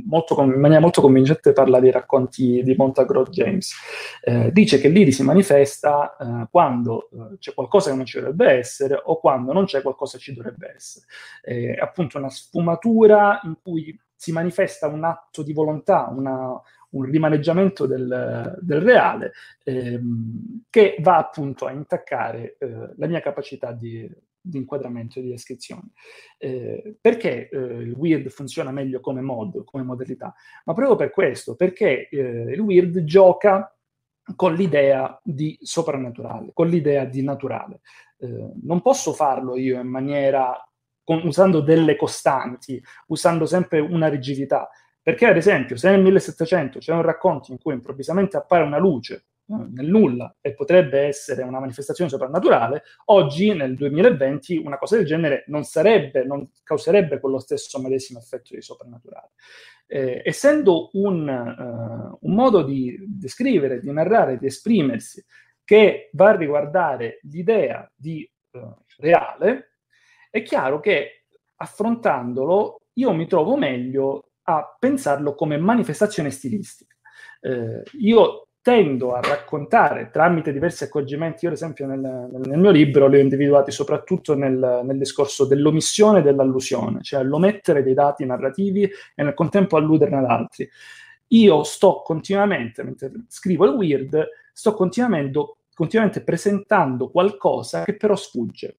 molto, 0.07 0.41
in 0.43 0.61
maniera 0.61 0.81
molto 0.81 1.01
convincente 1.01 1.53
parla 1.53 1.81
dei 1.81 1.91
racconti 1.91 2.63
di 2.63 2.75
Montagro 2.75 3.25
James, 3.25 3.75
eh, 4.23 4.51
dice 4.53 4.81
che 4.81 4.89
l'IRI 4.89 5.13
si 5.13 5.23
manifesta 5.23 6.17
eh, 6.17 6.49
quando 6.51 7.09
eh, 7.11 7.39
c'è 7.39 7.55
qualcosa 7.55 7.91
che 7.91 7.97
non 7.97 8.05
ci 8.05 8.19
dovrebbe 8.19 8.51
essere 8.51 9.01
o 9.03 9.19
quando 9.19 9.53
non 9.53 9.65
c'è 9.65 9.83
qualcosa 9.83 10.19
che 10.19 10.25
ci 10.25 10.35
dovrebbe 10.35 10.75
essere. 10.75 11.07
È 11.43 11.79
appunto 11.81 12.19
una 12.19 12.31
sfumatura 12.31 13.41
in 13.45 13.57
cui 13.63 13.99
si 14.15 14.33
manifesta 14.33 14.87
un 14.87 15.05
atto 15.05 15.43
di 15.43 15.55
volontà, 15.55 16.13
una, 16.15 16.61
un 16.91 17.03
rimaneggiamento 17.03 17.87
del, 17.87 18.59
del 18.61 18.81
reale 18.81 19.33
ehm, 19.65 20.65
che 20.71 20.97
va 21.01 21.19
appunto 21.19 21.67
a 21.67 21.73
intaccare 21.73 22.57
eh, 22.59 22.93
la 22.97 23.07
mia 23.07 23.21
capacità 23.21 23.73
di, 23.73 24.09
di 24.41 24.59
inquadramento 24.59 25.19
e 25.19 25.23
di 25.23 25.31
descrizione. 25.31 25.91
Eh, 26.39 26.97
perché 27.01 27.49
eh, 27.49 27.57
il 27.57 27.93
weird 27.93 28.29
funziona 28.29 28.71
meglio 28.71 29.01
come 29.01 29.21
mod, 29.21 29.65
come 29.65 29.83
modalità? 29.83 30.35
Ma 30.65 30.75
proprio 30.75 30.97
per 30.97 31.11
questo, 31.11 31.55
perché 31.55 32.09
eh, 32.09 32.19
il 32.19 32.61
weird 32.61 33.05
gioca 33.05 33.75
con 34.37 34.55
l'idea 34.55 35.19
di 35.23 35.59
soprannaturale, 35.61 36.51
con 36.53 36.69
l'idea 36.69 37.05
di 37.05 37.23
naturale. 37.23 37.81
Eh, 38.19 38.53
non 38.63 38.81
posso 38.81 39.13
farlo 39.13 39.57
io 39.57 39.81
in 39.81 39.89
maniera 39.89 40.57
con, 41.03 41.27
usando 41.27 41.61
delle 41.61 41.97
costanti, 41.97 42.83
usando 43.09 43.47
sempre 43.47 43.81
una 43.81 44.09
rigidità. 44.09 44.69
Perché, 45.11 45.27
ad 45.27 45.37
esempio, 45.37 45.77
se 45.77 45.91
nel 45.91 46.03
1700 46.03 46.79
c'è 46.79 46.93
un 46.93 47.03
racconto 47.03 47.51
in 47.51 47.59
cui 47.59 47.75
improvvisamente 47.75 48.37
appare 48.37 48.63
una 48.63 48.79
luce 48.79 49.25
nel 49.47 49.89
nulla 49.89 50.37
e 50.41 50.55
potrebbe 50.55 51.01
essere 51.01 51.43
una 51.43 51.59
manifestazione 51.59 52.09
soprannaturale, 52.09 52.85
oggi 53.07 53.53
nel 53.53 53.75
2020 53.75 54.59
una 54.59 54.79
cosa 54.79 54.95
del 54.95 55.07
genere 55.07 55.43
non 55.49 55.65
sarebbe, 55.65 56.23
non 56.23 56.49
causerebbe 56.63 57.19
quello 57.19 57.41
stesso 57.41 57.81
medesimo 57.81 58.21
effetto 58.21 58.55
di 58.55 58.63
soprannaturale. 58.63 59.31
Eh, 59.89 60.23
essendo 60.25 60.91
un, 60.93 61.27
uh, 61.27 62.19
un, 62.21 62.33
modo 62.33 62.63
di 62.63 62.97
descrivere, 63.09 63.81
di 63.81 63.91
narrare, 63.91 64.39
di 64.39 64.47
esprimersi 64.47 65.25
che 65.65 66.11
va 66.13 66.29
a 66.29 66.37
riguardare 66.37 67.19
l'idea 67.23 67.91
di 67.97 68.31
uh, 68.53 68.77
reale, 68.99 69.79
è 70.31 70.41
chiaro 70.43 70.79
che 70.79 71.25
affrontandolo 71.57 72.83
io 72.93 73.13
mi 73.13 73.27
trovo 73.27 73.57
meglio 73.57 74.30
a 74.57 74.77
pensarlo 74.79 75.35
come 75.35 75.57
manifestazione 75.59 76.31
stilistica. 76.31 76.95
Eh, 77.41 77.83
io 78.01 78.49
tendo 78.63 79.15
a 79.15 79.21
raccontare 79.21 80.11
tramite 80.11 80.53
diversi 80.53 80.85
accorgimenti, 80.85 81.45
io 81.45 81.51
ad 81.51 81.57
esempio 81.57 81.87
nel, 81.87 81.99
nel 81.99 82.59
mio 82.59 82.71
libro 82.71 83.09
li 83.09 83.17
ho 83.17 83.21
individuati 83.21 83.71
soprattutto 83.71 84.35
nel, 84.35 84.83
nel, 84.85 84.99
discorso 84.99 85.47
dell'omissione 85.47 86.19
e 86.19 86.23
dell'allusione, 86.23 87.01
cioè 87.03 87.23
l'omettere 87.23 87.83
dei 87.83 87.95
dati 87.95 88.27
narrativi 88.27 88.83
e 88.83 89.23
nel 89.23 89.35
contempo 89.35 89.77
alluderne 89.77 90.19
ad 90.19 90.25
altri. 90.27 90.69
Io 91.29 91.63
sto 91.63 92.03
continuamente, 92.03 92.83
mentre 92.83 93.13
scrivo 93.29 93.65
il 93.65 93.73
weird, 93.73 94.29
sto 94.53 94.75
continuamente, 94.75 95.55
continuamente 95.73 96.23
presentando 96.23 97.09
qualcosa 97.11 97.85
che 97.85 97.97
però 97.97 98.15
sfugge. 98.15 98.79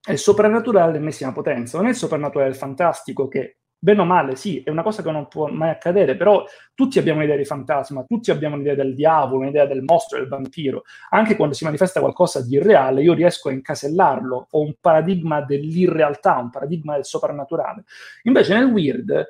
È 0.00 0.14
soprannaturale 0.14 0.92
dell'ennesima 0.92 1.32
potenza, 1.32 1.78
non 1.78 1.88
è 1.88 1.90
il 1.90 1.96
soprannaturale 1.96 2.54
fantastico 2.54 3.26
che 3.26 3.56
bene 3.78 4.00
o 4.00 4.04
male, 4.04 4.36
sì, 4.36 4.62
è 4.62 4.70
una 4.70 4.82
cosa 4.82 5.02
che 5.02 5.10
non 5.10 5.28
può 5.28 5.48
mai 5.48 5.70
accadere, 5.70 6.16
però 6.16 6.44
tutti 6.74 6.98
abbiamo 6.98 7.18
un'idea 7.18 7.36
di 7.36 7.44
fantasma, 7.44 8.04
tutti 8.04 8.30
abbiamo 8.30 8.54
un'idea 8.56 8.74
del 8.74 8.94
diavolo, 8.94 9.42
un'idea 9.42 9.66
del 9.66 9.82
mostro, 9.82 10.18
del 10.18 10.28
vampiro. 10.28 10.82
Anche 11.10 11.36
quando 11.36 11.54
si 11.54 11.64
manifesta 11.64 12.00
qualcosa 12.00 12.42
di 12.42 12.54
irreale, 12.54 13.02
io 13.02 13.12
riesco 13.14 13.48
a 13.48 13.52
incasellarlo, 13.52 14.48
ho 14.50 14.60
un 14.60 14.74
paradigma 14.80 15.42
dell'irrealtà, 15.42 16.38
un 16.38 16.50
paradigma 16.50 16.94
del 16.94 17.04
soprannaturale. 17.04 17.84
Invece 18.24 18.54
nel 18.54 18.66
weird, 18.66 19.26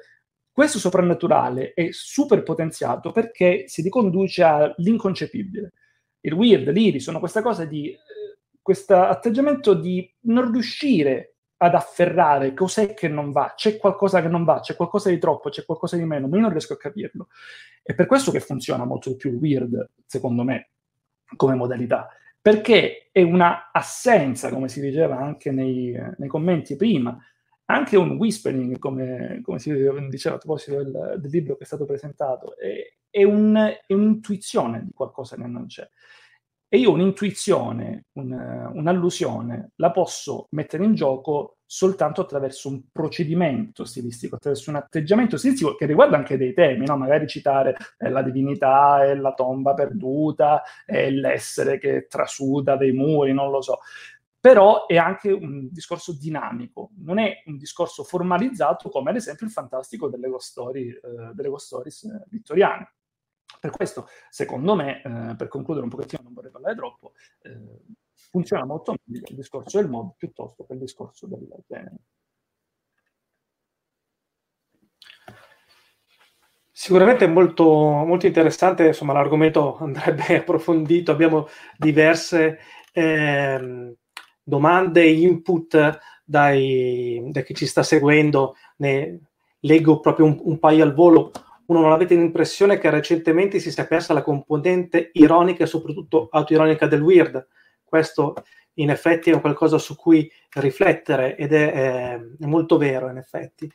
questo 0.50 0.78
soprannaturale 0.78 1.74
è 1.74 1.88
super 1.90 2.42
potenziato 2.42 3.12
perché 3.12 3.64
si 3.66 3.82
riconduce 3.82 4.42
all'inconcepibile. 4.42 5.72
Il 6.20 6.32
weird, 6.32 6.70
l'iri, 6.70 7.00
sono 7.00 7.18
questa 7.18 7.42
cosa 7.42 7.64
di... 7.64 7.90
Eh, 7.90 7.98
questo 8.66 8.96
atteggiamento 8.96 9.74
di 9.74 10.12
non 10.22 10.50
riuscire 10.50 11.35
ad 11.58 11.74
afferrare 11.74 12.52
cos'è 12.52 12.92
che 12.92 13.08
non 13.08 13.32
va, 13.32 13.54
c'è 13.56 13.78
qualcosa 13.78 14.20
che 14.20 14.28
non 14.28 14.44
va, 14.44 14.60
c'è 14.60 14.76
qualcosa 14.76 15.08
di 15.08 15.18
troppo, 15.18 15.48
c'è 15.48 15.64
qualcosa 15.64 15.96
di 15.96 16.04
meno, 16.04 16.28
ma 16.28 16.36
io 16.36 16.42
non 16.42 16.50
riesco 16.50 16.74
a 16.74 16.78
capirlo. 16.78 17.28
È 17.82 17.94
per 17.94 18.06
questo 18.06 18.30
che 18.30 18.40
funziona 18.40 18.84
molto 18.84 19.10
di 19.10 19.16
più 19.16 19.30
weird, 19.32 19.90
secondo 20.04 20.42
me, 20.42 20.70
come 21.36 21.54
modalità, 21.54 22.08
perché 22.40 23.08
è 23.10 23.22
una 23.22 23.70
assenza, 23.72 24.50
come 24.50 24.68
si 24.68 24.80
diceva 24.80 25.18
anche 25.18 25.50
nei, 25.50 25.98
nei 26.18 26.28
commenti 26.28 26.76
prima, 26.76 27.18
anche 27.66 27.96
un 27.96 28.12
whispering, 28.12 28.78
come, 28.78 29.40
come 29.42 29.58
si 29.58 29.72
diceva 30.08 30.36
a 30.36 30.38
proposito 30.38 30.82
del, 30.82 31.16
del, 31.18 31.30
libro 31.30 31.56
che 31.56 31.64
è 31.64 31.66
stato 31.66 31.84
presentato, 31.84 32.56
è, 32.56 32.94
è, 33.10 33.24
un, 33.24 33.56
è 33.56 33.92
un'intuizione 33.92 34.84
di 34.84 34.92
qualcosa 34.92 35.36
che 35.36 35.46
non 35.46 35.66
c'è. 35.66 35.88
E 36.68 36.78
io 36.78 36.90
un'intuizione, 36.90 38.06
un, 38.14 38.32
un'allusione, 38.74 39.70
la 39.76 39.92
posso 39.92 40.48
mettere 40.50 40.84
in 40.84 40.94
gioco 40.94 41.58
soltanto 41.64 42.20
attraverso 42.20 42.68
un 42.68 42.82
procedimento 42.90 43.84
stilistico, 43.84 44.36
attraverso 44.36 44.70
un 44.70 44.76
atteggiamento 44.76 45.36
stilistico 45.36 45.74
che 45.74 45.86
riguarda 45.86 46.16
anche 46.16 46.36
dei 46.36 46.54
temi, 46.54 46.86
no? 46.86 46.96
magari 46.96 47.26
citare 47.26 47.76
eh, 47.98 48.08
la 48.08 48.22
divinità 48.22 49.04
e 49.04 49.16
la 49.16 49.32
tomba 49.32 49.74
perduta, 49.74 50.62
e 50.84 51.10
l'essere 51.10 51.78
che 51.78 52.06
trasuda 52.08 52.76
dei 52.76 52.92
muri, 52.92 53.32
non 53.32 53.50
lo 53.50 53.60
so. 53.60 53.78
Però 54.40 54.86
è 54.86 54.96
anche 54.96 55.32
un 55.32 55.68
discorso 55.70 56.16
dinamico, 56.16 56.90
non 56.98 57.18
è 57.18 57.42
un 57.46 57.56
discorso 57.56 58.04
formalizzato 58.04 58.88
come 58.88 59.10
ad 59.10 59.16
esempio 59.16 59.46
il 59.46 59.52
fantastico 59.52 60.08
delle 60.08 60.28
ghost, 60.28 60.50
story, 60.50 60.88
eh, 60.88 61.32
delle 61.32 61.48
ghost 61.48 61.66
stories 61.66 62.04
eh, 62.04 62.24
vittoriane. 62.28 62.92
Per 63.60 63.70
questo, 63.70 64.08
secondo 64.30 64.74
me, 64.74 65.02
eh, 65.02 65.36
per 65.36 65.48
concludere 65.48 65.84
un 65.84 65.90
pochettino, 65.90 66.22
non 66.22 66.34
vorrei 66.34 66.50
parlare 66.50 66.74
troppo, 66.74 67.12
eh, 67.42 67.80
funziona 68.30 68.64
molto 68.64 68.94
meglio 69.04 69.26
il 69.28 69.36
discorso 69.36 69.78
del 69.78 69.88
mod 69.88 70.12
piuttosto 70.16 70.64
che 70.64 70.74
il 70.74 70.78
discorso 70.78 71.26
del 71.26 71.48
genere. 71.66 71.96
Sicuramente 76.70 77.26
molto, 77.26 77.64
molto 77.64 78.26
interessante, 78.26 78.88
insomma 78.88 79.14
l'argomento 79.14 79.78
andrebbe 79.78 80.36
approfondito, 80.40 81.10
abbiamo 81.10 81.48
diverse 81.78 82.58
eh, 82.92 83.96
domande 84.42 85.06
input 85.06 85.98
dai, 86.22 87.22
da 87.30 87.40
chi 87.40 87.54
ci 87.54 87.66
sta 87.66 87.82
seguendo, 87.82 88.56
ne 88.76 89.20
leggo 89.60 90.00
proprio 90.00 90.26
un, 90.26 90.38
un 90.42 90.58
paio 90.58 90.84
al 90.84 90.94
volo 90.94 91.32
uno 91.66 91.80
non 91.80 91.92
avete 91.92 92.14
l'impressione 92.14 92.78
che 92.78 92.90
recentemente 92.90 93.58
si 93.58 93.70
sia 93.70 93.86
persa 93.86 94.12
la 94.12 94.22
componente 94.22 95.10
ironica 95.14 95.64
e 95.64 95.66
soprattutto 95.66 96.28
autoironica 96.30 96.86
del 96.86 97.02
weird. 97.02 97.46
Questo 97.84 98.34
in 98.74 98.90
effetti 98.90 99.30
è 99.30 99.40
qualcosa 99.40 99.78
su 99.78 99.96
cui 99.96 100.30
riflettere 100.54 101.36
ed 101.36 101.52
è, 101.52 101.72
è, 101.72 102.20
è 102.40 102.46
molto 102.46 102.76
vero 102.76 103.08
in 103.08 103.16
effetti. 103.16 103.70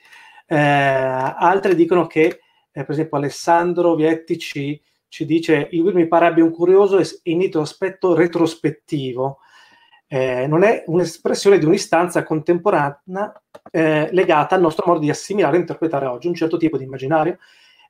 Eh, 0.46 0.58
altri 0.58 1.76
dicono 1.76 2.08
che, 2.08 2.24
eh, 2.72 2.84
per 2.84 2.92
esempio 2.92 3.18
Alessandro 3.18 3.96
Vietti 3.96 4.38
ci, 4.38 4.82
ci 5.08 5.26
dice 5.26 5.68
il 5.72 5.82
weird 5.82 5.98
mi 5.98 6.08
pare 6.08 6.28
abbia 6.28 6.44
un 6.44 6.52
curioso 6.52 6.98
e 7.00 7.06
inedito 7.24 7.62
aspetto 7.62 8.14
retrospettivo. 8.14 9.40
Eh, 10.08 10.46
non 10.46 10.64
è 10.64 10.84
un'espressione 10.88 11.58
di 11.58 11.64
un'istanza 11.64 12.24
contemporanea 12.24 13.42
eh, 13.72 14.10
legata 14.12 14.56
al 14.56 14.62
nostro 14.62 14.84
modo 14.86 15.00
di 15.00 15.10
assimilare 15.10 15.56
e 15.56 15.60
interpretare 15.62 16.06
oggi 16.06 16.28
un 16.28 16.34
certo 16.34 16.58
tipo 16.58 16.78
di 16.78 16.84
immaginario 16.84 17.38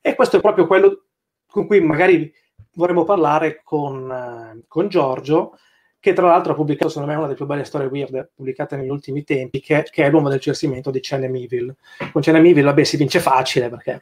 e 0.02 0.16
questo 0.16 0.38
è 0.38 0.42
proprio 0.42 0.68
quello 0.68 1.06
con 1.48 1.68
cui 1.68 1.80
magari 1.82 2.34
vorremmo 2.74 3.04
parlare 3.04 3.62
con, 3.64 4.10
eh, 4.12 4.64
con 4.68 4.88
Giorgio, 4.88 5.58
che 6.00 6.14
tra 6.14 6.28
l'altro 6.28 6.54
ha 6.54 6.56
pubblicato, 6.56 6.90
secondo 6.90 7.10
me, 7.12 7.18
una 7.18 7.26
delle 7.28 7.38
più 7.38 7.46
belle 7.46 7.64
storie 7.64 7.88
weird 7.88 8.32
pubblicate 8.34 8.76
negli 8.76 8.90
ultimi 8.90 9.24
tempi, 9.24 9.60
che, 9.60 9.86
che 9.90 10.04
è 10.04 10.10
l'uomo 10.10 10.30
del 10.30 10.40
censimento 10.40 10.90
di 10.90 11.00
Chenem 11.00 11.36
Evil. 11.36 11.76
Con 12.12 12.22
Chenem 12.22 12.46
Evil, 12.46 12.64
vabbè, 12.64 12.84
si 12.84 12.98
vince 12.98 13.20
facile, 13.20 13.70
perché 13.70 14.02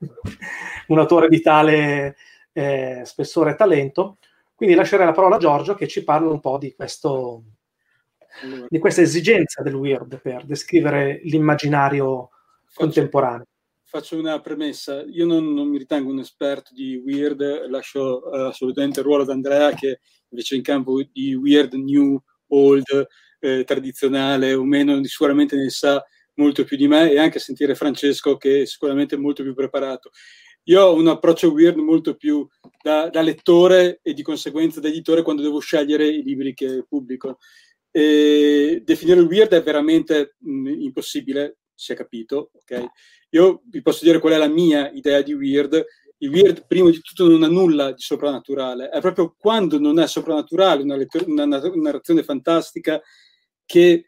un 0.88 0.98
autore 0.98 1.28
di 1.28 1.40
tale 1.42 2.16
eh, 2.52 3.02
spessore 3.04 3.50
e 3.50 3.56
talento. 3.56 4.16
Quindi 4.54 4.74
lascerei 4.74 5.04
la 5.04 5.12
parola 5.12 5.36
a 5.36 5.38
Giorgio 5.38 5.74
che 5.74 5.86
ci 5.86 6.02
parla 6.02 6.30
un 6.30 6.40
po' 6.40 6.56
di 6.56 6.74
questo 6.74 7.42
di 8.68 8.78
questa 8.78 9.00
esigenza 9.00 9.62
del 9.62 9.74
weird 9.74 10.20
per 10.20 10.44
descrivere 10.44 11.20
l'immaginario 11.24 12.30
contemporaneo 12.74 13.46
faccio 13.86 14.18
una 14.18 14.40
premessa. 14.40 15.02
Io 15.04 15.24
non, 15.24 15.54
non, 15.54 15.68
mi 15.68 15.78
ritengo 15.78 16.10
un 16.10 16.18
esperto 16.18 16.74
di 16.74 16.96
weird, 16.96 17.40
lascio 17.68 18.22
uh, 18.26 18.48
assolutamente 18.48 19.00
il 19.00 19.06
ruolo 19.06 19.22
ad 19.22 19.30
Andrea 19.30 19.72
che 19.72 20.00
invece 20.28 20.56
in 20.56 20.62
campo 20.62 21.02
di 21.10 21.34
weird, 21.34 21.72
new, 21.74 22.20
old, 22.48 23.06
eh, 23.40 23.64
tradizionale 23.64 24.54
o 24.54 24.64
meno, 24.64 25.02
sicuramente 25.04 25.56
ne 25.56 25.70
sa 25.70 26.02
molto 26.34 26.64
più 26.64 26.76
di 26.76 26.88
me 26.88 27.10
e 27.10 27.18
anche 27.18 27.38
sentire 27.38 27.74
Francesco 27.74 28.36
che 28.36 28.62
è 28.62 28.66
sicuramente 28.66 29.16
molto 29.16 29.42
più 29.42 29.54
preparato. 29.54 30.10
Io 30.64 30.82
ho 30.82 30.94
un 30.94 31.06
approccio 31.06 31.52
weird 31.52 31.76
molto 31.76 32.16
più 32.16 32.46
da, 32.82 33.08
da 33.08 33.20
lettore 33.22 34.00
e 34.02 34.12
di 34.12 34.22
conseguenza 34.22 34.80
da 34.80 34.88
editore 34.88 35.22
quando 35.22 35.42
devo 35.42 35.60
scegliere 35.60 36.08
i 36.08 36.22
libri 36.22 36.54
che 36.54 36.84
pubblico. 36.88 37.38
E 37.92 38.82
definire 38.84 39.20
il 39.20 39.26
weird 39.26 39.52
è 39.52 39.62
veramente 39.62 40.34
mh, 40.38 40.80
impossibile, 40.80 41.58
si 41.76 41.92
è 41.92 41.94
capito, 41.94 42.50
ok? 42.54 42.84
Io 43.30 43.62
vi 43.66 43.82
posso 43.82 44.04
dire 44.04 44.18
qual 44.18 44.32
è 44.32 44.38
la 44.38 44.48
mia 44.48 44.90
idea 44.90 45.22
di 45.22 45.34
weird. 45.34 45.84
Il 46.18 46.30
weird, 46.30 46.66
prima 46.66 46.90
di 46.90 47.00
tutto, 47.00 47.28
non 47.28 47.42
ha 47.42 47.48
nulla 47.48 47.92
di 47.92 48.00
soprannaturale. 48.00 48.88
È 48.88 49.00
proprio 49.00 49.34
quando 49.38 49.78
non 49.78 49.98
è 50.00 50.06
soprannaturale, 50.08 50.82
una, 50.82 50.96
lettura, 50.96 51.24
una 51.26 51.44
narrazione 51.44 52.22
fantastica, 52.22 53.00
che 53.66 54.06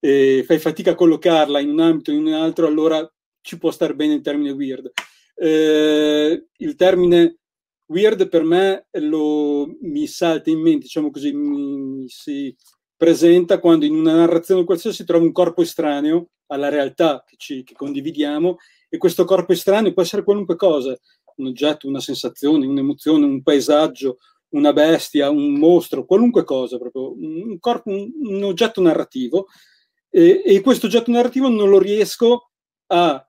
eh, 0.00 0.44
fai 0.46 0.58
fatica 0.58 0.92
a 0.92 0.94
collocarla 0.94 1.58
in 1.60 1.70
un 1.70 1.80
ambito 1.80 2.12
o 2.12 2.14
in 2.14 2.26
un 2.26 2.32
altro, 2.32 2.66
allora 2.66 3.06
ci 3.40 3.58
può 3.58 3.70
stare 3.70 3.94
bene 3.94 4.14
il 4.14 4.20
termine 4.20 4.50
weird. 4.50 4.92
Eh, 5.34 6.46
il 6.56 6.74
termine 6.76 7.38
weird 7.86 8.28
per 8.28 8.44
me 8.44 8.86
lo, 8.92 9.66
mi 9.80 10.06
salta 10.06 10.50
in 10.50 10.60
mente, 10.60 10.80
diciamo 10.80 11.10
così, 11.10 11.32
mi, 11.32 11.78
mi 11.78 12.08
si 12.08 12.54
presenta 12.98 13.60
quando 13.60 13.86
in 13.86 13.94
una 13.94 14.14
narrazione 14.14 14.64
qualsiasi 14.64 14.96
si 14.96 15.04
trova 15.04 15.24
un 15.24 15.32
corpo 15.32 15.62
estraneo 15.62 16.30
alla 16.48 16.68
realtà 16.68 17.24
che, 17.24 17.36
ci, 17.38 17.62
che 17.62 17.74
condividiamo 17.74 18.56
e 18.88 18.98
questo 18.98 19.24
corpo 19.24 19.52
estraneo 19.52 19.92
può 19.92 20.02
essere 20.02 20.24
qualunque 20.24 20.56
cosa, 20.56 20.98
un 21.36 21.46
oggetto, 21.46 21.86
una 21.86 22.00
sensazione, 22.00 22.66
un'emozione, 22.66 23.24
un 23.24 23.42
paesaggio, 23.42 24.18
una 24.50 24.72
bestia, 24.72 25.30
un 25.30 25.52
mostro, 25.52 26.04
qualunque 26.04 26.42
cosa, 26.42 26.76
proprio 26.78 27.12
un, 27.12 27.58
corpo, 27.60 27.90
un, 27.90 28.10
un 28.20 28.42
oggetto 28.42 28.80
narrativo 28.80 29.46
e, 30.10 30.42
e, 30.44 30.60
questo 30.60 30.86
oggetto 30.86 31.10
narrativo 31.10 31.48
non 31.48 31.68
lo 31.68 31.78
riesco 31.78 32.50
a 32.86 33.22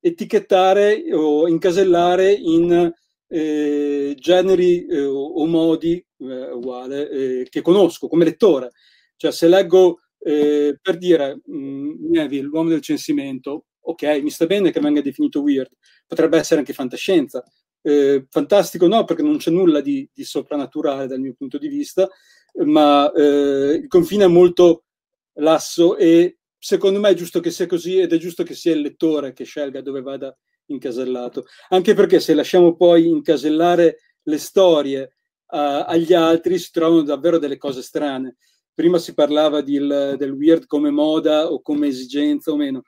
etichettare 0.00 1.04
o 1.14 1.48
incasellare 1.48 2.32
in 2.32 2.92
eh, 3.28 4.14
generi 4.18 4.84
eh, 4.86 5.04
o, 5.04 5.46
modi 5.46 6.04
eh, 6.18 6.50
uguale, 6.50 7.10
eh, 7.10 7.46
che 7.48 7.62
conosco 7.62 8.08
come 8.08 8.24
lettore. 8.24 8.72
Cioè 9.16 9.32
se 9.32 9.48
leggo 9.48 10.00
eh, 10.18 10.78
per 10.80 10.98
dire 10.98 11.40
mh, 11.44 11.56
mm, 11.56 12.10
Neville, 12.10 12.48
l'uomo 12.48 12.68
del 12.68 12.80
censimento, 12.80 13.66
ok, 13.80 14.20
mi 14.22 14.30
sta 14.30 14.46
bene 14.46 14.70
che 14.70 14.80
venga 14.80 15.00
definito 15.00 15.42
weird, 15.42 15.70
potrebbe 16.06 16.38
essere 16.38 16.60
anche 16.60 16.72
fantascienza. 16.72 17.44
Eh, 17.82 18.26
fantastico 18.30 18.86
no, 18.86 19.04
perché 19.04 19.22
non 19.22 19.36
c'è 19.36 19.50
nulla 19.50 19.80
di, 19.80 20.08
di, 20.12 20.24
soprannaturale 20.24 21.06
dal 21.06 21.20
mio 21.20 21.34
punto 21.36 21.58
di 21.58 21.68
vista, 21.68 22.08
ma 22.64 23.10
il 23.14 23.86
confine 23.88 24.24
è 24.24 24.28
molto 24.28 24.84
lasso 25.34 25.96
e 25.96 26.38
secondo 26.58 26.98
me 26.98 27.10
è 27.10 27.14
giusto 27.14 27.40
che 27.40 27.50
sia 27.50 27.66
così 27.66 27.98
ed 27.98 28.12
è 28.12 28.16
giusto 28.16 28.42
che 28.42 28.54
sia 28.54 28.72
il 28.72 28.80
lettore 28.80 29.34
che 29.34 29.44
scelga 29.44 29.82
dove 29.82 30.00
vada 30.00 30.34
incasellato, 30.66 31.44
anche 31.68 31.94
perché 31.94 32.20
se 32.20 32.32
lasciamo 32.34 32.74
poi 32.74 33.06
incasellare 33.06 33.98
le 34.22 34.38
storie 34.38 35.02
uh, 35.48 35.84
agli 35.86 36.14
altri 36.14 36.58
si 36.58 36.70
trovano 36.70 37.02
davvero 37.02 37.38
delle 37.38 37.58
cose 37.58 37.82
strane. 37.82 38.36
Prima 38.74 38.98
si 38.98 39.14
parlava 39.14 39.60
di, 39.60 39.74
il, 39.74 40.16
del 40.18 40.32
weird 40.32 40.66
come 40.66 40.90
moda 40.90 41.50
o 41.50 41.62
come 41.62 41.86
esigenza 41.86 42.50
o 42.50 42.56
meno. 42.56 42.82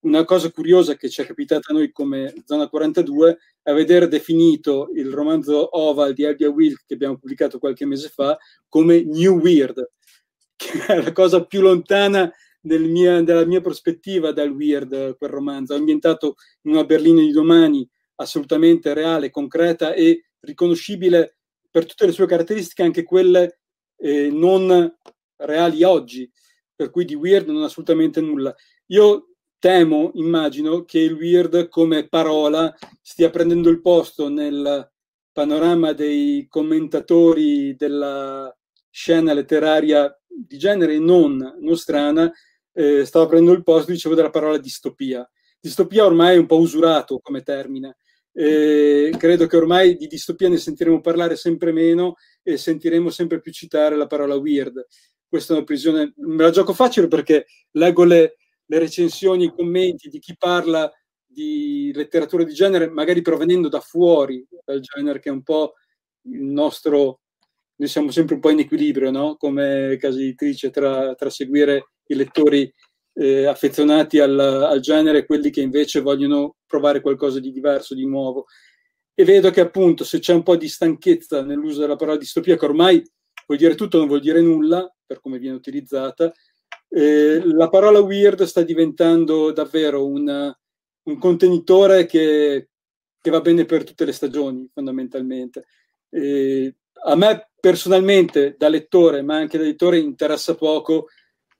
Una 0.00 0.24
cosa 0.24 0.50
curiosa 0.50 0.96
che 0.96 1.10
ci 1.10 1.20
è 1.20 1.26
capitata 1.26 1.72
a 1.72 1.74
noi 1.74 1.92
come 1.92 2.32
Zona 2.44 2.68
42 2.68 3.38
è 3.62 3.70
aver 3.70 4.08
definito 4.08 4.88
il 4.94 5.12
romanzo 5.12 5.76
Oval 5.78 6.14
di 6.14 6.22
Elvia 6.22 6.48
Wilk 6.48 6.84
che 6.86 6.94
abbiamo 6.94 7.18
pubblicato 7.18 7.58
qualche 7.58 7.84
mese 7.84 8.08
fa 8.08 8.38
come 8.68 9.02
New 9.02 9.38
Weird, 9.38 9.90
che 10.56 10.86
è 10.86 11.02
la 11.02 11.12
cosa 11.12 11.44
più 11.44 11.60
lontana 11.60 12.32
del 12.66 12.84
mia, 12.84 13.22
della 13.22 13.44
mia 13.44 13.60
prospettiva 13.60 14.32
dal 14.32 14.50
weird, 14.50 15.16
quel 15.16 15.30
romanzo, 15.30 15.74
ambientato 15.74 16.36
in 16.62 16.72
una 16.72 16.84
Berlino 16.84 17.20
di 17.20 17.30
domani 17.30 17.88
assolutamente 18.16 18.92
reale, 18.94 19.30
concreta 19.30 19.92
e 19.92 20.26
riconoscibile 20.40 21.36
per 21.70 21.86
tutte 21.86 22.06
le 22.06 22.12
sue 22.12 22.26
caratteristiche, 22.26 22.82
anche 22.82 23.04
quelle 23.04 23.60
eh, 23.98 24.30
non 24.30 24.94
reali 25.38 25.82
oggi, 25.82 26.30
per 26.74 26.90
cui 26.90 27.04
di 27.04 27.14
weird 27.14 27.48
non 27.48 27.62
assolutamente 27.62 28.20
nulla. 28.20 28.54
Io 28.86 29.30
temo, 29.58 30.10
immagino, 30.14 30.84
che 30.84 30.98
il 30.98 31.14
weird 31.14 31.68
come 31.68 32.08
parola 32.08 32.74
stia 33.02 33.30
prendendo 33.30 33.68
il 33.68 33.80
posto 33.80 34.28
nel 34.28 34.90
panorama 35.32 35.92
dei 35.92 36.46
commentatori 36.48 37.74
della 37.76 38.54
scena 38.90 39.34
letteraria 39.34 40.14
di 40.26 40.56
genere 40.56 40.98
non 40.98 41.56
nostrana, 41.60 42.32
eh, 42.72 43.04
stava 43.04 43.26
prendendo 43.26 43.56
il 43.56 43.64
posto, 43.64 43.92
dicevo, 43.92 44.14
della 44.14 44.30
parola 44.30 44.58
distopia. 44.58 45.28
Distopia 45.60 46.04
ormai 46.04 46.36
è 46.36 46.38
un 46.38 46.46
po' 46.46 46.58
usurato 46.58 47.18
come 47.18 47.42
termine. 47.42 47.96
Eh, 48.32 49.14
credo 49.18 49.46
che 49.46 49.56
ormai 49.56 49.96
di 49.96 50.06
distopia 50.06 50.48
ne 50.48 50.58
sentiremo 50.58 51.00
parlare 51.00 51.36
sempre 51.36 51.72
meno 51.72 52.16
e 52.42 52.58
sentiremo 52.58 53.08
sempre 53.08 53.40
più 53.40 53.50
citare 53.50 53.96
la 53.96 54.06
parola 54.06 54.34
weird. 54.36 54.86
Questa 55.36 55.52
è 55.52 55.56
una 55.58 55.66
prisione, 55.66 56.14
me 56.16 56.42
la 56.42 56.50
gioco 56.50 56.72
facile 56.72 57.08
perché 57.08 57.46
leggo 57.72 58.04
le, 58.04 58.36
le 58.64 58.78
recensioni, 58.78 59.44
i 59.44 59.52
commenti 59.54 60.08
di 60.08 60.18
chi 60.18 60.34
parla 60.34 60.90
di 61.26 61.92
letteratura 61.94 62.42
di 62.42 62.54
genere, 62.54 62.88
magari 62.88 63.20
provenendo 63.20 63.68
da 63.68 63.80
fuori 63.80 64.46
dal 64.64 64.80
genere, 64.80 65.20
che 65.20 65.28
è 65.28 65.32
un 65.32 65.42
po' 65.42 65.74
il 66.22 66.40
nostro 66.40 67.20
noi 67.76 67.88
siamo 67.88 68.10
sempre 68.10 68.36
un 68.36 68.40
po' 68.40 68.48
in 68.48 68.60
equilibrio, 68.60 69.10
no? 69.10 69.36
come 69.36 69.98
casa 70.00 70.18
editrice, 70.18 70.70
tra, 70.70 71.14
tra 71.14 71.28
seguire 71.28 71.90
i 72.06 72.14
lettori 72.14 72.72
eh, 73.12 73.44
affezionati 73.44 74.18
al, 74.18 74.38
al, 74.38 74.80
genere 74.80 75.18
e 75.18 75.26
quelli 75.26 75.50
che 75.50 75.60
invece 75.60 76.00
vogliono 76.00 76.56
provare 76.66 77.02
qualcosa 77.02 77.40
di 77.40 77.52
diverso, 77.52 77.94
di 77.94 78.06
nuovo. 78.06 78.46
E 79.12 79.24
vedo 79.24 79.50
che 79.50 79.60
appunto 79.60 80.04
se 80.04 80.20
c'è 80.20 80.32
un 80.32 80.42
po' 80.42 80.56
di 80.56 80.68
stanchezza 80.68 81.42
nell'uso 81.42 81.80
della 81.80 81.96
parola 81.96 82.16
distopia, 82.16 82.56
che 82.56 82.64
ormai 82.64 83.02
vuol 83.46 83.58
dire 83.58 83.74
tutto, 83.74 83.98
non 83.98 84.06
vuol 84.06 84.20
dire 84.20 84.40
nulla, 84.40 84.90
per 85.06 85.20
come 85.20 85.38
viene 85.38 85.56
utilizzata, 85.56 86.32
eh, 86.88 87.42
la 87.44 87.68
parola 87.68 88.00
weird 88.00 88.42
sta 88.44 88.62
diventando 88.62 89.52
davvero 89.52 90.06
un, 90.06 90.54
un 91.02 91.18
contenitore 91.18 92.06
che, 92.06 92.68
che, 93.20 93.30
va 93.30 93.40
bene 93.40 93.64
per 93.64 93.84
tutte 93.84 94.04
le 94.04 94.12
stagioni, 94.12 94.68
fondamentalmente. 94.72 95.66
Eh, 96.10 96.74
a 97.04 97.16
me 97.16 97.50
personalmente 97.60 98.54
da 98.56 98.68
lettore, 98.68 99.22
ma 99.22 99.36
anche 99.36 99.58
da 99.58 99.64
editore, 99.64 99.98
interessa 99.98 100.54
poco 100.54 101.08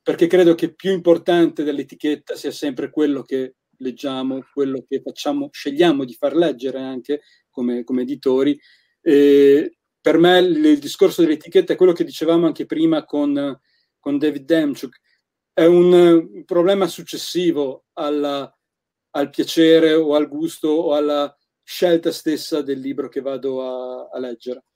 perché 0.06 0.28
credo 0.28 0.54
che 0.54 0.72
più 0.72 0.92
importante 0.92 1.64
dell'etichetta 1.64 2.36
sia 2.36 2.52
sempre 2.52 2.90
quello 2.90 3.22
che 3.22 3.56
leggiamo, 3.78 4.40
quello 4.52 4.84
che 4.88 5.00
facciamo, 5.02 5.48
scegliamo 5.50 6.04
di 6.04 6.14
far 6.14 6.36
leggere 6.36 6.78
anche 6.78 7.22
come, 7.50 7.82
come 7.82 8.02
editori. 8.02 8.56
E 9.00 9.75
per 10.06 10.18
me 10.18 10.38
il, 10.38 10.78
discorso 10.78 11.22
dell'etichetta 11.22 11.72
è 11.72 11.76
quello 11.76 11.92
che 11.92 12.04
dicevamo 12.04 12.46
anche 12.46 12.64
prima 12.64 13.04
con, 13.04 13.60
con 13.98 14.18
David 14.18 14.44
Demchuk, 14.44 15.00
è 15.52 15.64
un, 15.64 15.92
un 15.92 16.44
problema 16.44 16.86
successivo 16.86 17.86
alla, 17.94 18.56
al 19.10 19.30
piacere 19.30 19.94
o 19.94 20.14
al 20.14 20.28
gusto 20.28 20.68
o 20.68 20.94
alla 20.94 21.36
scelta 21.60 22.12
stessa 22.12 22.62
del 22.62 22.78
libro 22.78 23.08
che 23.08 23.20
vado 23.20 23.64
a, 23.64 24.08
a 24.12 24.18
leggere. 24.20 24.66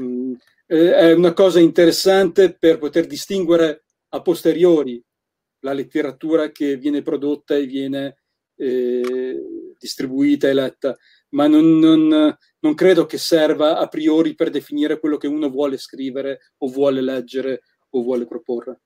Mm, 0.00 0.34
è 0.64 1.10
una 1.10 1.32
cosa 1.32 1.58
interessante 1.58 2.56
per 2.56 2.78
poter 2.78 3.08
distinguere 3.08 3.86
a 4.10 4.22
posteriori 4.22 5.04
la 5.64 5.72
letteratura 5.72 6.52
che 6.52 6.76
viene 6.76 7.02
prodotta 7.02 7.56
e 7.56 7.66
viene 7.66 8.18
eh, 8.54 9.74
distribuita 9.80 10.48
e 10.48 10.54
letta, 10.54 10.96
ma 11.30 11.46
non, 11.46 11.78
non, 11.78 12.36
non, 12.58 12.74
credo 12.74 13.06
che 13.06 13.18
serva 13.18 13.78
a 13.78 13.86
priori 13.88 14.34
per 14.34 14.50
definire 14.50 15.00
quello 15.00 15.16
che 15.16 15.26
uno 15.26 15.48
vuole 15.48 15.76
scrivere 15.76 16.52
o 16.58 16.68
vuole 16.68 17.00
leggere 17.00 17.62
o 17.90 18.02
vuole 18.02 18.26
proporre. 18.26 18.80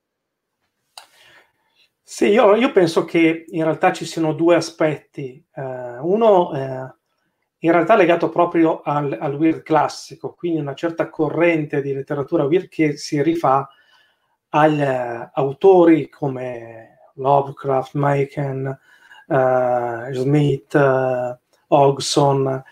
Sì, 2.03 2.27
io, 2.27 2.57
io 2.57 2.73
penso 2.73 3.05
che 3.05 3.45
in 3.47 3.63
realtà 3.63 3.93
ci 3.93 4.05
siano 4.05 4.33
due 4.33 4.57
aspetti. 4.57 5.45
Eh, 5.55 5.99
uno 6.01 6.53
eh, 6.55 6.95
in 7.63 7.73
realtà 7.73 7.95
legato 7.95 8.31
proprio 8.31 8.81
al, 8.81 9.17
al, 9.21 9.35
weird 9.35 9.63
classico, 9.63 10.35
quindi 10.35 10.61
una 10.61 10.75
certa 10.75 11.11
corrente 11.11 11.83
di 11.83 11.93
letteratura 11.93 12.45
weird 12.45 12.69
che 12.69 12.97
si 12.97 13.23
rifà 13.23 13.69
agli 14.51 14.81
uh, 14.81 15.29
autori 15.33 16.09
come 16.09 17.01
Lovecraft, 17.15 17.95
Machen, 17.95 18.79
uh, 19.27 20.13
Smith, 20.13 20.75
uh, 21.71 21.75
Ogson, 21.75 22.63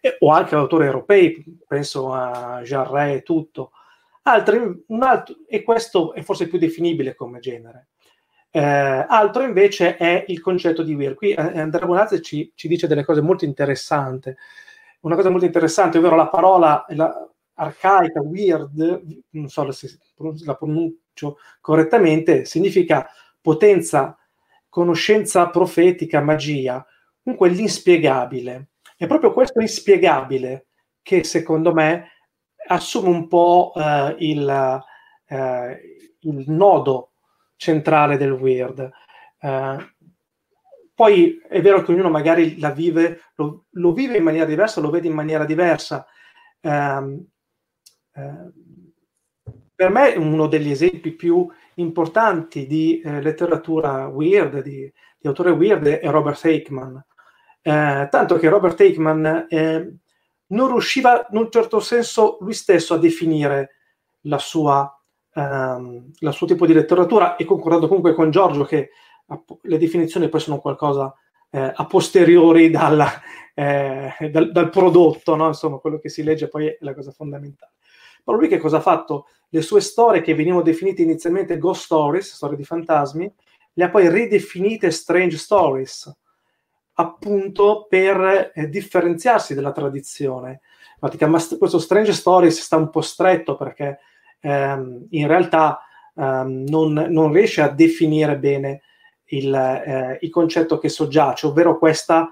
eh, 0.00 0.16
o 0.20 0.30
anche 0.30 0.54
autori 0.54 0.86
europei, 0.86 1.44
penso 1.66 2.12
a 2.12 2.60
Jarret 2.62 3.16
e 3.16 3.22
tutto. 3.22 3.72
Altri, 4.22 4.84
altro, 5.00 5.36
e 5.46 5.62
questo 5.62 6.12
è 6.12 6.22
forse 6.22 6.48
più 6.48 6.58
definibile 6.58 7.14
come 7.14 7.40
genere. 7.40 7.88
Eh, 8.50 8.60
altro 8.60 9.42
invece 9.42 9.96
è 9.96 10.24
il 10.28 10.40
concetto 10.40 10.82
di 10.82 10.94
weird. 10.94 11.14
Qui 11.14 11.32
eh, 11.32 11.40
Andrea 11.40 11.86
Bonazzi 11.86 12.22
ci, 12.22 12.50
ci, 12.54 12.68
dice 12.68 12.86
delle 12.86 13.04
cose 13.04 13.20
molto 13.20 13.44
interessanti. 13.44 14.34
Una 15.00 15.14
cosa 15.14 15.30
molto 15.30 15.44
interessante, 15.46 15.98
ovvero 15.98 16.16
la 16.16 16.28
parola 16.28 16.84
la, 16.88 17.28
arcaica, 17.54 18.20
weird, 18.20 19.02
non 19.30 19.48
so 19.48 19.70
se 19.72 19.98
la 20.44 20.54
pronuncio 20.54 21.38
correttamente, 21.60 22.44
significa 22.44 23.08
potenza, 23.40 24.16
conoscenza 24.68 25.48
profetica, 25.50 26.20
magia, 26.20 26.84
comunque 27.22 27.48
l'inspiegabile. 27.48 28.70
È 28.96 29.06
proprio 29.06 29.32
questo 29.32 29.60
inspiegabile 29.60 30.66
che 31.02 31.24
secondo 31.24 31.72
me 31.72 32.10
assume 32.68 33.08
un 33.08 33.28
po' 33.28 33.72
eh, 33.76 34.16
il, 34.18 34.82
eh, 35.26 35.80
il, 36.20 36.44
nodo 36.50 37.12
centrale 37.56 38.16
del 38.16 38.32
weird. 38.32 38.90
Eh, 39.40 39.94
poi 40.94 41.40
è 41.48 41.62
vero 41.62 41.82
che 41.82 41.92
ognuno 41.92 42.10
magari 42.10 42.58
la 42.58 42.70
vive, 42.70 43.20
lo, 43.36 43.66
lo, 43.70 43.92
vive 43.92 44.16
in 44.16 44.24
maniera 44.24 44.46
diversa, 44.46 44.80
lo 44.80 44.90
vede 44.90 45.06
in 45.06 45.14
maniera 45.14 45.44
diversa. 45.44 46.06
Eh, 46.60 47.24
eh, 48.14 48.52
per 49.74 49.90
me 49.90 50.14
uno 50.16 50.48
degli 50.48 50.70
esempi 50.72 51.12
più 51.12 51.48
importanti 51.74 52.66
di 52.66 53.00
eh, 53.00 53.22
letteratura 53.22 54.08
weird, 54.08 54.60
di, 54.60 54.92
di, 55.18 55.28
autore 55.28 55.50
weird, 55.50 55.86
è 55.86 56.10
Robert 56.10 56.44
Aikman. 56.44 57.06
Eh, 57.68 58.08
tanto 58.10 58.38
che 58.38 58.48
Robert 58.48 58.80
Aikman 58.80 59.46
eh, 59.46 59.94
non 60.46 60.68
riusciva 60.68 61.26
in 61.30 61.36
un 61.36 61.50
certo 61.50 61.80
senso 61.80 62.38
lui 62.40 62.54
stesso 62.54 62.94
a 62.94 62.98
definire 62.98 63.74
la 64.22 64.38
sua, 64.38 64.90
ehm, 65.34 66.12
la 66.20 66.32
suo 66.32 66.46
tipo 66.46 66.64
di 66.64 66.72
letteratura 66.72 67.36
e 67.36 67.44
concordando 67.44 67.86
comunque 67.86 68.14
con 68.14 68.30
Giorgio 68.30 68.64
che 68.64 68.88
le 69.60 69.76
definizioni 69.76 70.30
poi 70.30 70.40
sono 70.40 70.60
qualcosa 70.60 71.14
eh, 71.50 71.70
a 71.74 71.84
posteriori 71.84 72.70
dalla, 72.70 73.20
eh, 73.52 74.30
dal, 74.32 74.50
dal, 74.50 74.70
prodotto, 74.70 75.36
no? 75.36 75.48
insomma 75.48 75.76
quello 75.76 75.98
che 75.98 76.08
si 76.08 76.22
legge 76.22 76.48
poi 76.48 76.68
è 76.68 76.78
la 76.80 76.94
cosa 76.94 77.10
fondamentale. 77.10 77.72
Ma 78.24 78.32
lui 78.32 78.48
che 78.48 78.56
cosa 78.56 78.78
ha 78.78 78.80
fatto? 78.80 79.26
Le 79.50 79.60
sue 79.60 79.82
storie 79.82 80.22
che 80.22 80.34
venivano 80.34 80.62
definite 80.62 81.02
inizialmente 81.02 81.58
ghost 81.58 81.84
stories, 81.84 82.32
storie 82.32 82.56
di 82.56 82.64
fantasmi, 82.64 83.30
le 83.74 83.84
ha 83.84 83.90
poi 83.90 84.08
ridefinite 84.08 84.90
strange 84.90 85.36
stories, 85.36 86.10
appunto 87.00 87.86
per 87.88 88.52
eh, 88.54 88.68
differenziarsi 88.68 89.54
dalla 89.54 89.72
tradizione. 89.72 90.60
Ma 91.00 91.10
questo 91.58 91.78
strange 91.78 92.12
stories 92.12 92.60
sta 92.60 92.76
un 92.76 92.90
po' 92.90 93.02
stretto 93.02 93.56
perché 93.56 94.00
ehm, 94.40 95.06
in 95.10 95.26
realtà 95.28 95.80
ehm, 96.16 96.64
non, 96.66 96.92
non, 96.92 97.32
riesce 97.32 97.62
a 97.62 97.68
definire 97.68 98.36
bene 98.36 98.82
il, 99.26 99.54
eh, 99.54 100.18
il 100.20 100.30
concetto 100.30 100.78
che 100.78 100.88
soggiace, 100.88 101.46
ovvero 101.46 101.78
questa, 101.78 102.30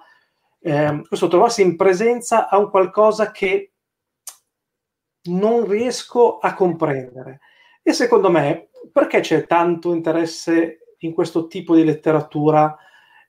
eh, 0.61 1.03
questo 1.07 1.29
trovarsi 1.29 1.63
in 1.63 1.77
presenza 1.77 2.49
a 2.49 2.59
un 2.59 2.69
qualcosa 2.69 3.31
che 3.31 3.73
non 5.25 5.69
riesco 5.69 6.39
a 6.39 6.55
comprendere. 6.55 7.39
E 7.85 7.93
secondo 7.93 8.31
me, 8.31 8.71
perché 8.93 9.21
c'è 9.21 9.47
tanto 9.47 9.95
interesse 9.95 10.95
in 10.99 11.13
questo 11.13 11.47
tipo 11.47 11.77
di 11.77 11.85
letteratura 11.85 12.77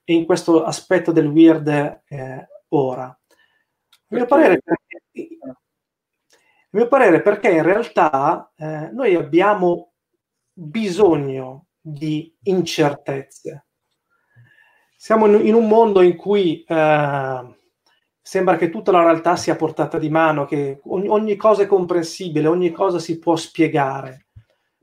e 0.09 0.13
in 0.13 0.25
questo 0.25 0.63
aspetto 0.63 1.11
del 1.11 1.27
weird 1.27 1.67
eh, 1.67 2.47
ora? 2.69 3.07
A 3.07 4.15
mio, 4.15 4.25
parere, 4.25 4.61
perché, 4.63 5.37
a 5.41 5.57
mio 6.69 6.87
parere, 6.87 7.21
perché 7.21 7.49
in 7.49 7.61
realtà 7.61 8.53
eh, 8.55 8.89
noi 8.93 9.15
abbiamo 9.15 9.91
bisogno 10.53 11.65
di 11.81 12.33
incertezze. 12.43 13.65
Siamo 14.95 15.25
in, 15.25 15.45
in 15.45 15.53
un 15.53 15.67
mondo 15.67 15.99
in 15.99 16.15
cui 16.15 16.63
eh, 16.63 17.57
sembra 18.21 18.55
che 18.55 18.69
tutta 18.69 18.93
la 18.93 19.03
realtà 19.03 19.35
sia 19.35 19.57
portata 19.57 19.97
di 19.97 20.09
mano, 20.09 20.45
che 20.45 20.79
ogni, 20.85 21.09
ogni, 21.09 21.35
cosa 21.35 21.63
è 21.63 21.67
comprensibile, 21.67 22.47
ogni 22.47 22.71
cosa 22.71 22.97
si 22.97 23.19
può 23.19 23.35
spiegare. 23.35 24.27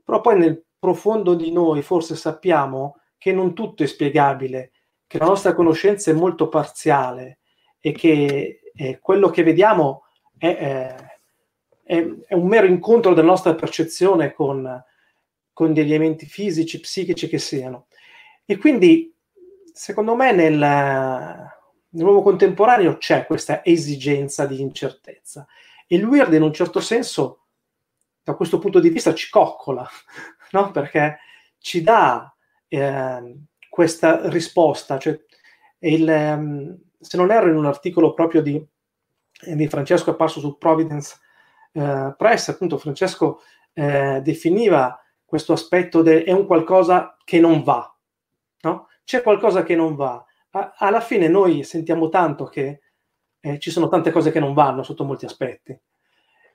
Però 0.03 0.21
poi 0.21 0.37
nel 0.37 0.63
profondo 0.77 1.33
di 1.33 1.51
noi 1.51 1.81
forse 1.81 2.15
sappiamo 2.15 2.97
che 3.17 3.33
non 3.33 3.55
tutto 3.55 3.81
è 3.81 3.87
spiegabile, 3.87 4.69
che 5.15 5.23
la 5.23 5.29
nostra 5.29 5.53
conoscenza 5.53 6.11
è 6.11 6.13
molto 6.13 6.49
parziale 6.49 7.39
e 7.79 7.93
che 7.93 8.59
eh, 8.75 8.99
quello 8.99 9.29
che 9.29 9.43
vediamo 9.43 10.03
è, 10.37 10.95
è, 11.85 12.05
è, 12.27 12.33
un 12.33 12.47
mero 12.47 12.65
incontro 12.65 13.13
della 13.13 13.27
nostra 13.27 13.55
percezione 13.55 14.33
con, 14.33 14.83
con 15.53 15.73
degli 15.73 15.93
elementi 15.93 16.25
fisici, 16.25 16.81
psichici 16.81 17.29
che 17.29 17.37
siano. 17.37 17.87
E 18.43 18.57
quindi, 18.57 19.15
secondo 19.71 20.15
me, 20.15 20.33
nel, 20.33 20.57
nel 20.57 22.03
nuovo 22.03 22.21
contemporaneo 22.21 22.97
c'è 22.97 23.25
questa 23.25 23.63
esigenza 23.63 24.45
di 24.45 24.59
incertezza 24.59 25.47
e 25.87 25.95
il 25.95 26.03
weird 26.03 26.33
in 26.33 26.41
un 26.41 26.51
certo 26.53 26.81
senso 26.81 27.45
da 28.21 28.33
questo 28.33 28.59
punto 28.59 28.81
di 28.81 28.89
vista 28.89 29.13
ci 29.13 29.29
coccola, 29.29 29.87
no? 30.51 30.71
perché 30.71 31.19
ci 31.59 31.81
dà 31.81 32.35
eh, 32.67 33.35
questa 33.75 34.29
risposta. 34.29 34.97
Cioè, 34.97 35.19
il, 35.79 36.07
um, 36.07 36.79
se 36.97 37.17
non 37.17 37.29
erro 37.31 37.49
in 37.49 37.57
un 37.57 37.65
articolo 37.65 38.13
proprio 38.13 38.41
di, 38.41 38.65
di 39.41 39.67
Francesco 39.67 40.11
apparso 40.11 40.39
su 40.39 40.57
Providence 40.57 41.17
eh, 41.73 42.13
Press, 42.17 42.47
appunto 42.47 42.77
Francesco 42.77 43.41
eh, 43.73 44.21
definiva 44.23 44.97
questo 45.25 45.51
aspetto 45.51 46.01
de, 46.01 46.23
è 46.23 46.31
un 46.31 46.45
qualcosa 46.45 47.17
che 47.25 47.39
non 47.39 47.63
va, 47.63 47.93
no? 48.61 48.87
c'è 49.03 49.21
qualcosa 49.21 49.63
che 49.63 49.75
non 49.75 49.95
va 49.95 50.25
alla 50.77 51.01
fine 51.01 51.27
noi 51.27 51.63
sentiamo 51.63 52.09
tanto 52.09 52.45
che 52.45 52.81
eh, 53.41 53.59
ci 53.59 53.71
sono 53.71 53.89
tante 53.89 54.11
cose 54.11 54.31
che 54.31 54.39
non 54.39 54.53
vanno 54.53 54.83
sotto 54.83 55.03
molti 55.03 55.25
aspetti. 55.25 55.77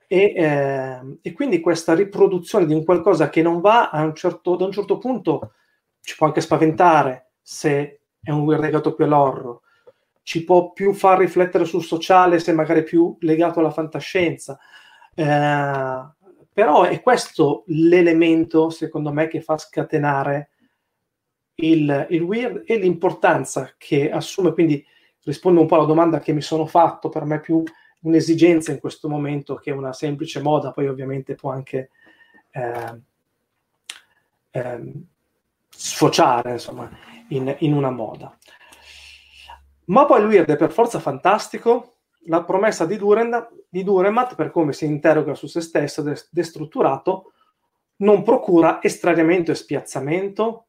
E, 0.07 0.33
eh, 0.35 1.17
e, 1.21 1.31
quindi 1.31 1.61
questa 1.61 1.93
riproduzione 1.93 2.65
di 2.65 2.73
un 2.73 2.83
qualcosa 2.83 3.29
che 3.29 3.41
non 3.41 3.61
va 3.61 3.89
a 3.89 4.03
un 4.03 4.13
certo, 4.13 4.55
da 4.57 4.65
un 4.65 4.71
certo 4.71 4.97
punto 4.97 5.53
ci 6.01 6.15
può 6.15 6.27
anche 6.27 6.41
spaventare 6.41 7.31
se 7.41 8.01
è 8.21 8.31
un 8.31 8.47
legato 8.47 8.93
più 8.93 9.05
all'horror, 9.05 9.59
ci 10.23 10.43
può 10.43 10.71
più 10.71 10.93
far 10.93 11.19
riflettere 11.19 11.65
sul 11.65 11.83
sociale 11.83 12.39
se 12.39 12.53
magari 12.53 12.83
più 12.83 13.15
legato 13.21 13.59
alla 13.59 13.71
fantascienza. 13.71 14.59
Eh, 15.13 16.09
però 16.53 16.83
è 16.83 17.01
questo 17.01 17.63
l'elemento, 17.67 18.69
secondo 18.69 19.11
me, 19.11 19.27
che 19.27 19.41
fa 19.41 19.57
scatenare 19.57 20.49
il, 21.55 22.07
il 22.09 22.21
weird 22.21 22.63
e 22.65 22.77
l'importanza 22.77 23.73
che 23.77 24.11
assume, 24.11 24.53
quindi 24.53 24.85
rispondo 25.23 25.61
un 25.61 25.67
po' 25.67 25.75
alla 25.75 25.85
domanda 25.85 26.19
che 26.19 26.33
mi 26.33 26.41
sono 26.41 26.65
fatto, 26.65 27.09
per 27.09 27.25
me 27.25 27.39
più 27.39 27.63
un'esigenza 28.01 28.71
in 28.71 28.79
questo 28.79 29.07
momento 29.07 29.55
che 29.55 29.71
una 29.71 29.93
semplice 29.93 30.41
moda, 30.41 30.71
poi 30.71 30.87
ovviamente 30.87 31.35
può 31.35 31.51
anche 31.51 31.91
eh, 32.51 33.01
eh, 34.51 34.93
sfociare 35.83 36.51
insomma, 36.51 36.89
in, 37.29 37.55
in, 37.59 37.73
una 37.73 37.89
moda. 37.89 38.37
Ma 39.85 40.05
poi 40.05 40.23
weird 40.23 40.49
è 40.49 40.55
per 40.55 40.71
forza 40.71 40.99
fantastico, 40.99 41.95
la 42.25 42.43
promessa 42.43 42.85
di, 42.85 42.97
Duren, 42.97 43.47
di 43.67 43.83
Duremat, 43.83 44.35
per 44.35 44.51
come 44.51 44.73
si 44.73 44.85
interroga 44.85 45.33
su 45.33 45.47
se 45.47 45.61
stesso, 45.61 46.03
destrutturato, 46.29 47.31
non 47.97 48.21
procura 48.21 48.81
estraniamento 48.81 49.51
e 49.51 49.55
spiazzamento, 49.55 50.67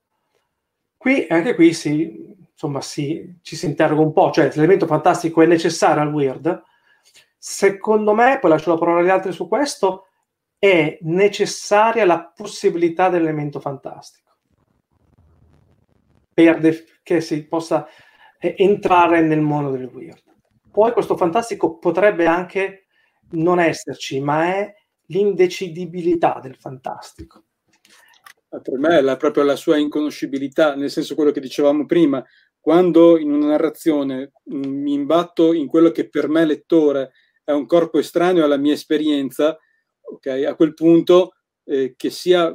Qui, 1.02 1.26
anche 1.30 1.56
qui 1.56 1.72
si, 1.72 2.32
insomma, 2.52 2.80
si, 2.80 3.40
ci 3.42 3.56
si 3.56 3.66
interroga 3.66 4.02
un 4.02 4.12
po', 4.12 4.30
cioè 4.30 4.52
l'elemento 4.54 4.86
fantastico 4.86 5.42
è 5.42 5.46
necessario 5.46 6.00
al 6.00 6.12
weird. 6.12 6.62
Secondo 7.36 8.14
me, 8.14 8.38
poi 8.40 8.50
lascio 8.50 8.70
la 8.70 8.78
parola 8.78 9.00
agli 9.00 9.08
altri 9.08 9.32
su 9.32 9.48
questo, 9.48 10.06
è 10.60 10.96
necessaria 11.00 12.04
la 12.04 12.22
possibilità 12.22 13.08
dell'elemento 13.08 13.58
fantastico 13.58 14.21
def- 16.34 17.00
che 17.02 17.20
si 17.20 17.46
possa 17.46 17.86
eh, 18.38 18.54
entrare 18.58 19.20
nel 19.20 19.40
mondo 19.40 19.70
del 19.70 19.90
weird. 19.92 20.22
Poi 20.70 20.92
questo 20.92 21.16
fantastico 21.16 21.78
potrebbe 21.78 22.26
anche 22.26 22.86
non 23.32 23.60
esserci, 23.60 24.20
ma 24.20 24.54
è 24.54 24.74
l'indecidibilità 25.06 26.38
del 26.42 26.56
fantastico 26.56 27.44
per 28.60 28.78
me 28.78 28.98
è 28.98 29.00
la, 29.00 29.16
proprio 29.16 29.44
la 29.44 29.56
sua 29.56 29.78
inconoscibilità, 29.78 30.74
nel 30.74 30.90
senso 30.90 31.14
quello 31.14 31.30
che 31.30 31.40
dicevamo 31.40 31.86
prima, 31.86 32.24
quando 32.60 33.18
in 33.18 33.32
una 33.32 33.46
narrazione 33.46 34.32
mh, 34.44 34.56
mm, 34.56 34.82
mi 34.82 34.92
imbatto 34.92 35.52
in 35.52 35.66
quello 35.66 35.90
che 35.90 36.08
per 36.08 36.28
me 36.28 36.44
lettore 36.44 37.12
è 37.44 37.52
un 37.52 37.66
corpo 37.66 37.98
estraneo 37.98 38.44
alla 38.44 38.56
mia 38.56 38.74
esperienza, 38.74 39.58
okay, 40.00 40.44
a 40.44 40.54
quel 40.54 40.74
punto 40.74 41.36
eh, 41.64 41.94
che 41.96 42.10
sia 42.10 42.54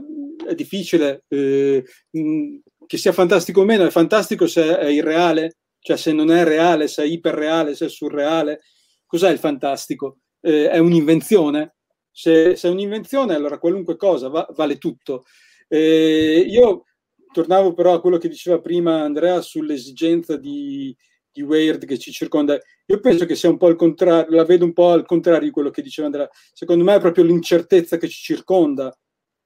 difficile, 0.56 1.24
eh, 1.28 1.84
mh, 2.12 2.20
mm, 2.20 2.56
che 2.88 2.98
sia 2.98 3.12
fantastico 3.12 3.62
o 3.62 3.66
meno, 3.66 3.86
è 3.86 3.92
fantastico 3.92 4.48
se 4.48 4.80
è 4.80 4.88
irreale, 4.88 5.58
cioè 5.80 5.98
se 5.98 6.12
non 6.14 6.32
è 6.32 6.44
reale, 6.44 6.88
se 6.88 7.04
è 7.04 7.06
iperreale, 7.06 7.76
se 7.76 7.86
è 7.86 7.90
surreale. 7.90 8.62
Cos'è 9.06 9.30
il 9.30 9.38
fantastico? 9.38 10.20
Eh, 10.42 10.70
è 10.70 10.80
un'invenzione? 10.80 11.76
Se, 12.12 12.56
se, 12.56 12.68
è 12.68 12.72
un'invenzione, 12.72 13.36
allora 13.36 13.60
qualunque 13.60 13.96
cosa 13.96 14.30
va, 14.30 14.48
vale 14.56 14.78
tutto. 14.78 15.26
Eh, 15.68 16.46
io 16.48 16.86
tornavo 17.32 17.74
però 17.74 17.94
a 17.94 18.02
quello 18.02 18.18
che 18.18 18.30
diceva 18.30 18.60
prima 18.60 19.02
Andrea 19.04 19.42
sull'esigenza 19.42 20.38
di, 20.38 20.96
di 21.32 21.42
Weird 21.42 21.86
che 21.86 22.00
ci 22.00 22.12
circonda. 22.12 22.58
Io 22.86 23.00
penso 23.00 23.26
che 23.26 23.36
sia 23.36 23.50
un 23.50 23.58
po' 23.58 23.68
il 23.68 23.76
contrario, 23.76 24.36
la 24.36 24.46
vedo 24.46 24.66
un 24.66 24.74
po' 24.74 24.92
al 24.92 25.06
contrario 25.06 25.48
di 25.48 25.54
quello 25.54 25.70
che 25.70 25.82
diceva 25.82 26.08
Andrea. 26.08 26.30
Secondo 26.54 26.84
me 26.84 26.96
è 26.96 27.00
proprio 27.00 27.26
l'incertezza 27.26 27.98
che 27.98 28.08
ci 28.08 28.22
circonda 28.22 28.98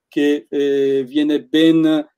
che 0.07 0.45
eh, 0.49 1.05
viene 1.07 1.43
ben 1.43 2.10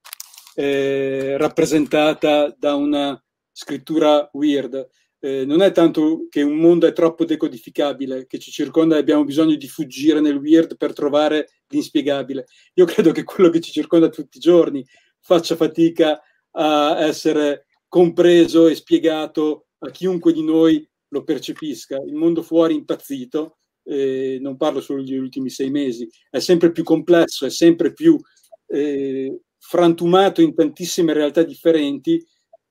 eh, 0.55 1.37
rappresentata 1.37 2.55
da 2.57 2.75
una 2.75 3.21
scrittura 3.51 4.29
weird. 4.33 4.87
eh, 5.19 5.45
non 5.45 5.61
è 5.61 5.71
tanto 5.71 6.27
che 6.29 6.41
un 6.41 6.57
mondo 6.57 6.85
è 6.85 6.91
troppo 6.91 7.23
decodificabile, 7.23 8.27
che 8.27 8.39
ci 8.39 8.51
circonda 8.51 8.95
e 8.95 8.99
abbiamo 8.99 9.23
bisogno 9.23 9.55
di 9.55 9.67
fuggire 9.69 10.19
nel 10.19 10.35
weird 10.35 10.75
per 10.75 10.91
trovare 10.91 11.47
l'inspiegabile. 11.67 12.45
Io 12.73 12.85
credo 12.85 13.11
che 13.11 13.23
quello 13.23 13.49
che 13.49 13.61
ci 13.61 13.71
circonda 13.71 14.09
tutti 14.09 14.37
i 14.37 14.41
giorni 14.41 14.85
faccia 15.19 15.55
fatica 15.55 16.21
a 16.51 17.05
essere 17.05 17.67
compreso 17.87 18.67
e 18.67 18.75
spiegato 18.75 19.67
a 19.79 19.91
chiunque 19.91 20.33
di 20.33 20.43
noi 20.43 20.85
lo 21.07 21.23
percepisca. 21.23 21.97
Il 22.05 22.15
mondo 22.15 22.41
fuori 22.41 22.75
impazzito, 22.75 23.59
eh, 23.85 24.39
non 24.41 24.57
parlo 24.57 24.81
solo 24.81 25.03
degli 25.03 25.15
ultimi 25.15 25.49
sei 25.49 25.69
mesi, 25.69 26.09
è 26.29 26.39
sempre 26.39 26.71
più 26.71 26.83
complesso, 26.83 27.45
è 27.45 27.49
sempre 27.49 27.93
più 27.93 28.19
eh, 28.67 29.39
frantumato 29.65 30.41
in 30.41 30.53
tantissime 30.53 31.13
realtà 31.13 31.41
differenti 31.41 32.23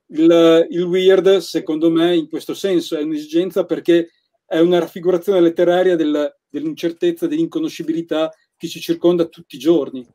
il, 0.08 0.66
il 0.68 0.82
weird, 0.82 1.38
secondo 1.38 1.90
me, 1.90 2.14
in 2.14 2.28
questo 2.28 2.52
senso 2.52 2.96
è 2.96 3.02
un'esigenza 3.02 3.64
perché 3.64 4.10
è 4.44 4.58
una 4.58 4.78
raffigurazione 4.78 5.40
letteraria 5.40 5.96
del, 5.96 6.36
dell'incertezza, 6.48 7.26
dell'inconoscibilità 7.26 8.30
che 8.56 8.68
ci 8.68 8.80
circonda 8.80 9.24
tutti 9.24 9.56
i 9.56 9.58
giorni. 9.58 10.06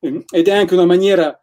Ehm, 0.00 0.24
ed 0.28 0.48
è 0.48 0.52
anche 0.52 0.74
una 0.74 0.84
maniera 0.84 1.40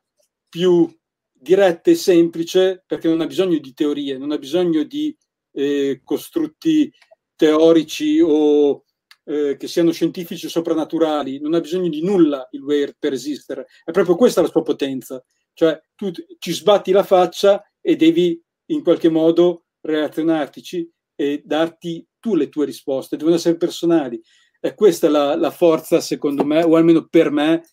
più 0.49 0.93
diretta 1.31 1.89
e 1.89 1.95
semplice 1.95 2.83
perché 2.85 3.07
non 3.07 3.21
ha 3.21 3.27
bisogno 3.27 3.57
di 3.57 3.73
teorie, 3.73 4.17
non 4.17 4.31
ha 4.31 4.37
bisogno 4.37 4.83
di 4.83 5.15
eh, 5.53 6.01
costrutti 6.03 6.91
teorici 7.35 8.19
o 8.19 8.83
eh, 9.31 9.55
che 9.55 9.67
siano 9.67 9.91
scientifici 9.91 10.45
o 10.45 10.49
soprannaturali, 10.49 11.39
non 11.39 11.53
ha 11.53 11.61
bisogno 11.61 11.87
di 11.87 12.03
nulla 12.03 12.45
il 12.51 12.61
weird 12.61 12.97
per 12.99 13.13
esistere. 13.13 13.67
È 13.81 13.91
proprio 13.91 14.15
questa 14.15 14.41
la 14.41 14.49
sua 14.49 14.61
potenza. 14.61 15.23
Cioè 15.53 15.81
tu 15.95 16.11
ci 16.37 16.51
sbatti 16.51 16.91
la 16.91 17.03
faccia 17.03 17.63
e 17.79 17.95
devi 17.95 18.41
in 18.71 18.83
qualche 18.83 19.09
modo 19.09 19.67
relazionartici 19.79 20.89
e 21.15 21.41
darti 21.45 22.05
tu 22.19 22.35
le 22.35 22.49
tue 22.49 22.65
risposte, 22.65 23.15
devono 23.15 23.37
essere 23.37 23.55
personali. 23.55 24.21
E 24.59 24.75
questa 24.75 25.07
è 25.07 25.09
la, 25.09 25.35
la 25.35 25.49
forza, 25.51 26.01
secondo 26.01 26.43
me, 26.43 26.63
o 26.63 26.75
almeno 26.75 27.07
per 27.07 27.31
me, 27.31 27.63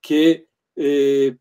che 0.00 0.48
eh, 0.74 1.38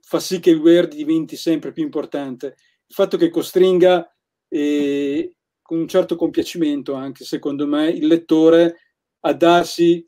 fa 0.00 0.18
sì 0.18 0.40
che 0.40 0.50
il 0.50 0.58
Word 0.58 0.94
diventi 0.94 1.36
sempre 1.36 1.72
più 1.72 1.84
importante. 1.84 2.56
Il 2.86 2.94
fatto 2.94 3.16
che 3.16 3.30
costringa 3.30 4.12
eh, 4.48 5.36
con 5.62 5.78
un 5.78 5.88
certo 5.88 6.16
compiacimento, 6.16 6.94
anche 6.94 7.24
secondo 7.24 7.66
me, 7.66 7.88
il 7.88 8.06
lettore 8.06 8.85
a 9.26 9.32
darsi 9.32 10.04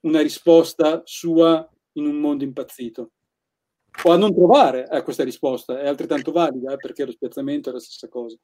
una 0.00 0.20
risposta 0.20 1.02
sua 1.04 1.68
in 1.92 2.06
un 2.06 2.16
mondo 2.16 2.44
impazzito 2.44 3.12
o 4.02 4.10
a 4.10 4.16
non 4.16 4.34
trovare 4.34 4.88
eh, 4.88 5.02
questa 5.02 5.22
risposta, 5.22 5.80
è 5.80 5.86
altrettanto 5.86 6.32
valida 6.32 6.72
eh, 6.72 6.76
perché 6.76 7.04
lo 7.04 7.12
spiazzamento 7.12 7.70
è 7.70 7.72
la 7.72 7.78
stessa 7.78 8.08
cosa. 8.08 8.36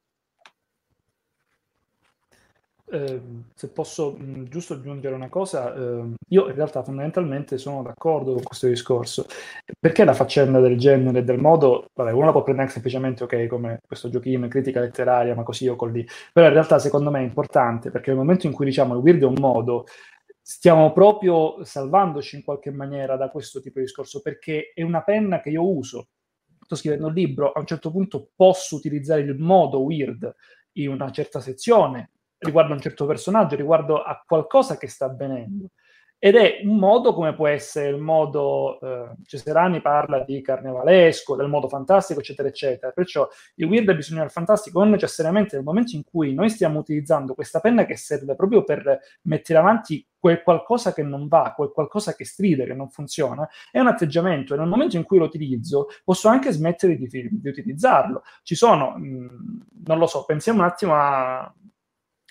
Eh, 2.92 3.20
se 3.54 3.68
posso 3.70 4.16
mh, 4.18 4.48
giusto 4.48 4.74
aggiungere 4.74 5.14
una 5.14 5.28
cosa, 5.28 5.72
eh, 5.72 6.14
io 6.28 6.48
in 6.48 6.54
realtà 6.56 6.82
fondamentalmente 6.82 7.56
sono 7.56 7.82
d'accordo 7.84 8.32
con 8.32 8.42
questo 8.42 8.66
discorso, 8.66 9.26
perché 9.78 10.04
la 10.04 10.12
faccenda 10.12 10.58
del 10.58 10.76
genere, 10.76 11.22
del 11.22 11.38
modo, 11.38 11.86
vabbè, 11.94 12.10
uno 12.10 12.26
la 12.26 12.32
può 12.32 12.42
prendere 12.42 12.68
semplicemente 12.68 13.22
ok 13.22 13.46
come 13.46 13.78
questo 13.86 14.08
giochino, 14.08 14.48
critica 14.48 14.80
letteraria, 14.80 15.36
ma 15.36 15.44
così 15.44 15.68
o 15.68 15.76
così, 15.76 16.04
però 16.32 16.48
in 16.48 16.52
realtà 16.52 16.80
secondo 16.80 17.12
me 17.12 17.20
è 17.20 17.22
importante 17.22 17.92
perché 17.92 18.10
nel 18.10 18.18
momento 18.18 18.48
in 18.48 18.52
cui 18.52 18.64
diciamo 18.64 18.94
il 18.94 19.00
weird 19.00 19.22
è 19.22 19.26
un 19.26 19.38
modo, 19.38 19.84
stiamo 20.42 20.92
proprio 20.92 21.64
salvandoci 21.64 22.34
in 22.34 22.42
qualche 22.42 22.72
maniera 22.72 23.16
da 23.16 23.30
questo 23.30 23.60
tipo 23.60 23.78
di 23.78 23.84
discorso, 23.84 24.20
perché 24.20 24.72
è 24.74 24.82
una 24.82 25.02
penna 25.04 25.40
che 25.40 25.50
io 25.50 25.64
uso. 25.64 26.08
Sto 26.60 26.74
scrivendo 26.74 27.06
un 27.06 27.14
libro, 27.14 27.52
a 27.52 27.60
un 27.60 27.66
certo 27.66 27.92
punto 27.92 28.30
posso 28.34 28.74
utilizzare 28.74 29.20
il 29.20 29.36
modo 29.36 29.80
weird 29.80 30.32
in 30.72 30.88
una 30.88 31.10
certa 31.10 31.40
sezione, 31.40 32.10
riguardo 32.40 32.72
a 32.72 32.74
un 32.74 32.80
certo 32.80 33.06
personaggio, 33.06 33.56
riguardo 33.56 34.02
a 34.02 34.22
qualcosa 34.26 34.76
che 34.76 34.88
sta 34.88 35.06
avvenendo. 35.06 35.70
Ed 36.22 36.36
è 36.36 36.60
un 36.64 36.76
modo 36.76 37.14
come 37.14 37.34
può 37.34 37.46
essere 37.46 37.88
il 37.88 37.96
modo, 37.96 38.78
eh, 38.82 39.16
Cesarani 39.24 39.80
parla 39.80 40.22
di 40.22 40.42
carnevalesco, 40.42 41.34
del 41.34 41.48
modo 41.48 41.66
fantastico, 41.66 42.20
eccetera, 42.20 42.46
eccetera. 42.46 42.92
Perciò 42.92 43.26
il 43.54 43.64
weird 43.64 43.88
ha 43.88 43.94
bisogno 43.94 44.20
del 44.20 44.30
fantastico 44.30 44.80
non 44.80 44.90
necessariamente 44.90 45.56
nel 45.56 45.64
momento 45.64 45.96
in 45.96 46.04
cui 46.04 46.34
noi 46.34 46.50
stiamo 46.50 46.78
utilizzando 46.78 47.32
questa 47.32 47.60
penna 47.60 47.86
che 47.86 47.96
serve 47.96 48.34
proprio 48.36 48.64
per 48.64 49.00
mettere 49.22 49.58
avanti 49.60 50.06
quel 50.18 50.42
qualcosa 50.42 50.92
che 50.92 51.02
non 51.02 51.26
va, 51.26 51.54
quel 51.56 51.70
qualcosa 51.70 52.14
che 52.14 52.26
stride, 52.26 52.66
che 52.66 52.74
non 52.74 52.90
funziona, 52.90 53.48
è 53.70 53.80
un 53.80 53.86
atteggiamento 53.86 54.52
e 54.52 54.58
nel 54.58 54.68
momento 54.68 54.98
in 54.98 55.04
cui 55.04 55.16
lo 55.16 55.24
utilizzo 55.24 55.86
posso 56.04 56.28
anche 56.28 56.52
smettere 56.52 56.96
di, 56.96 57.08
di 57.08 57.48
utilizzarlo. 57.48 58.24
Ci 58.42 58.56
sono, 58.56 58.90
mh, 58.90 59.62
non 59.86 59.96
lo 59.96 60.06
so, 60.06 60.26
pensiamo 60.26 60.58
un 60.58 60.66
attimo 60.66 60.94
a 60.94 61.50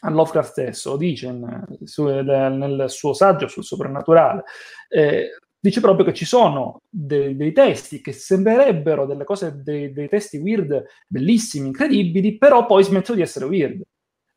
Lovecraft 0.02 0.50
stesso, 0.50 0.98
dice 0.98 1.28
in, 1.28 1.66
su, 1.84 2.06
nel 2.06 2.86
suo 2.88 3.14
saggio 3.14 3.48
sul 3.48 3.64
soprannaturale, 3.64 4.44
eh, 4.88 5.38
dice 5.60 5.82
proprio 5.82 6.06
che 6.06 6.14
ci 6.14 6.26
sono 6.26 6.82
dei, 6.90 7.36
dei, 7.36 7.52
testi 7.52 8.02
che 8.02 8.14
sembrerebbero 8.14 9.06
delle 9.06 9.26
cose, 9.26 9.62
dei, 9.62 9.92
dei, 9.92 10.08
testi 10.08 10.38
weird 10.38 10.86
bellissimi, 11.08 11.68
incredibili, 11.68 12.38
però 12.38 12.66
poi 12.66 12.84
smettono 12.84 13.18
di 13.18 13.24
essere 13.24 13.46
weird. 13.46 13.82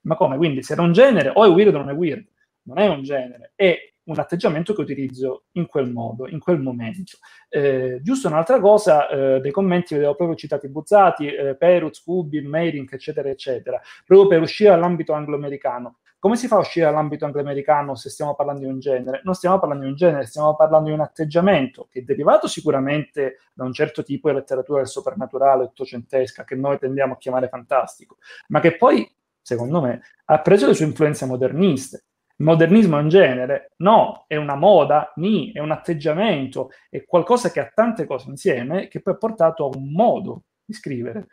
Ma 0.03 0.17
come? 0.17 0.37
Quindi 0.37 0.63
se 0.63 0.73
era 0.73 0.83
un 0.83 0.93
genere, 0.93 1.31
o 1.33 1.45
è 1.45 1.49
weird 1.49 1.75
o 1.75 1.79
non 1.79 1.91
è 1.91 1.95
weird. 1.95 2.27
Non 2.65 2.79
è 2.79 2.89
un 2.89 3.03
genere, 3.03 3.53
è 3.57 3.92
un 4.05 4.19
atteggiamento 4.19 4.75
che 4.75 4.81
utilizzo 4.81 5.45
in 5.53 5.67
quel 5.67 5.91
modo, 5.91 6.29
in 6.29 6.41
quel 6.41 6.61
momento. 6.61 7.19
Eh, 7.49 8.01
giusto 8.03 8.29
un'altra 8.29 8.59
cosa, 8.61 9.09
eh, 9.09 9.41
dei 9.41 9.53
commenti 9.53 9.95
vedevo 9.95 10.15
proprio 10.15 10.37
citati 10.37 10.69
Buzzati, 10.69 11.27
eh, 11.27 11.57
Peruz, 11.57 12.03
Kubin, 12.03 12.49
Meirink, 12.49 12.93
eccetera, 12.93 13.29
eccetera, 13.29 13.81
proprio 14.05 14.29
per 14.29 14.41
uscire 14.41 14.71
dall'ambito 14.71 15.13
anglo-americano. 15.13 15.99
Come 16.19 16.37
si 16.37 16.47
fa 16.47 16.55
a 16.57 16.61
uscire 16.61 16.87
dall'ambito 16.87 17.25
anglo-americano 17.25 17.97
se 17.97 18.09
stiamo 18.09 18.37
parlando 18.37 18.61
di 18.61 18.67
un 18.67 18.79
genere? 18.79 19.23
Non 19.25 19.35
stiamo 19.35 19.59
parlando 19.59 19.85
di 19.85 19.91
un 19.91 19.97
genere, 19.97 20.25
stiamo 20.25 20.55
parlando 20.55 20.89
di 20.89 20.95
un 20.95 21.01
atteggiamento 21.01 21.89
che 21.91 22.01
è 22.01 22.03
derivato 22.03 22.47
sicuramente 22.47 23.39
da 23.53 23.65
un 23.65 23.73
certo 23.73 24.05
tipo 24.05 24.29
di 24.29 24.37
letteratura 24.37 24.79
del 24.79 24.89
soprannaturale, 24.89 25.65
ottocentesca, 25.65 26.45
che 26.45 26.55
noi 26.55 26.79
tendiamo 26.79 27.15
a 27.15 27.17
chiamare 27.17 27.49
fantastico, 27.49 28.19
ma 28.49 28.61
che 28.61 28.77
poi, 28.77 29.13
secondo 29.41 29.81
me, 29.81 30.01
ha 30.27 30.41
preso 30.41 30.69
le 30.69 30.75
sue 30.75 30.85
influenze 30.85 31.27
moderniste 31.27 32.05
modernismo 32.39 32.99
è 32.99 33.03
un 33.03 33.09
genere? 33.09 33.73
No, 33.79 34.25
è 34.27 34.37
una 34.37 34.57
moda, 34.57 35.13
ni, 35.17 35.53
è 35.53 35.59
un 35.61 35.71
atteggiamento, 35.71 36.71
è 36.89 37.05
qualcosa 37.05 37.51
che 37.51 37.61
ha 37.61 37.71
tante 37.73 38.07
cose 38.07 38.29
insieme 38.31 38.89
che 38.89 39.01
poi 39.01 39.15
ha 39.15 39.19
portato 39.19 39.65
a 39.65 39.77
un 39.77 39.93
modo 39.93 40.45
di 40.65 40.75
scrivere. 40.75 41.29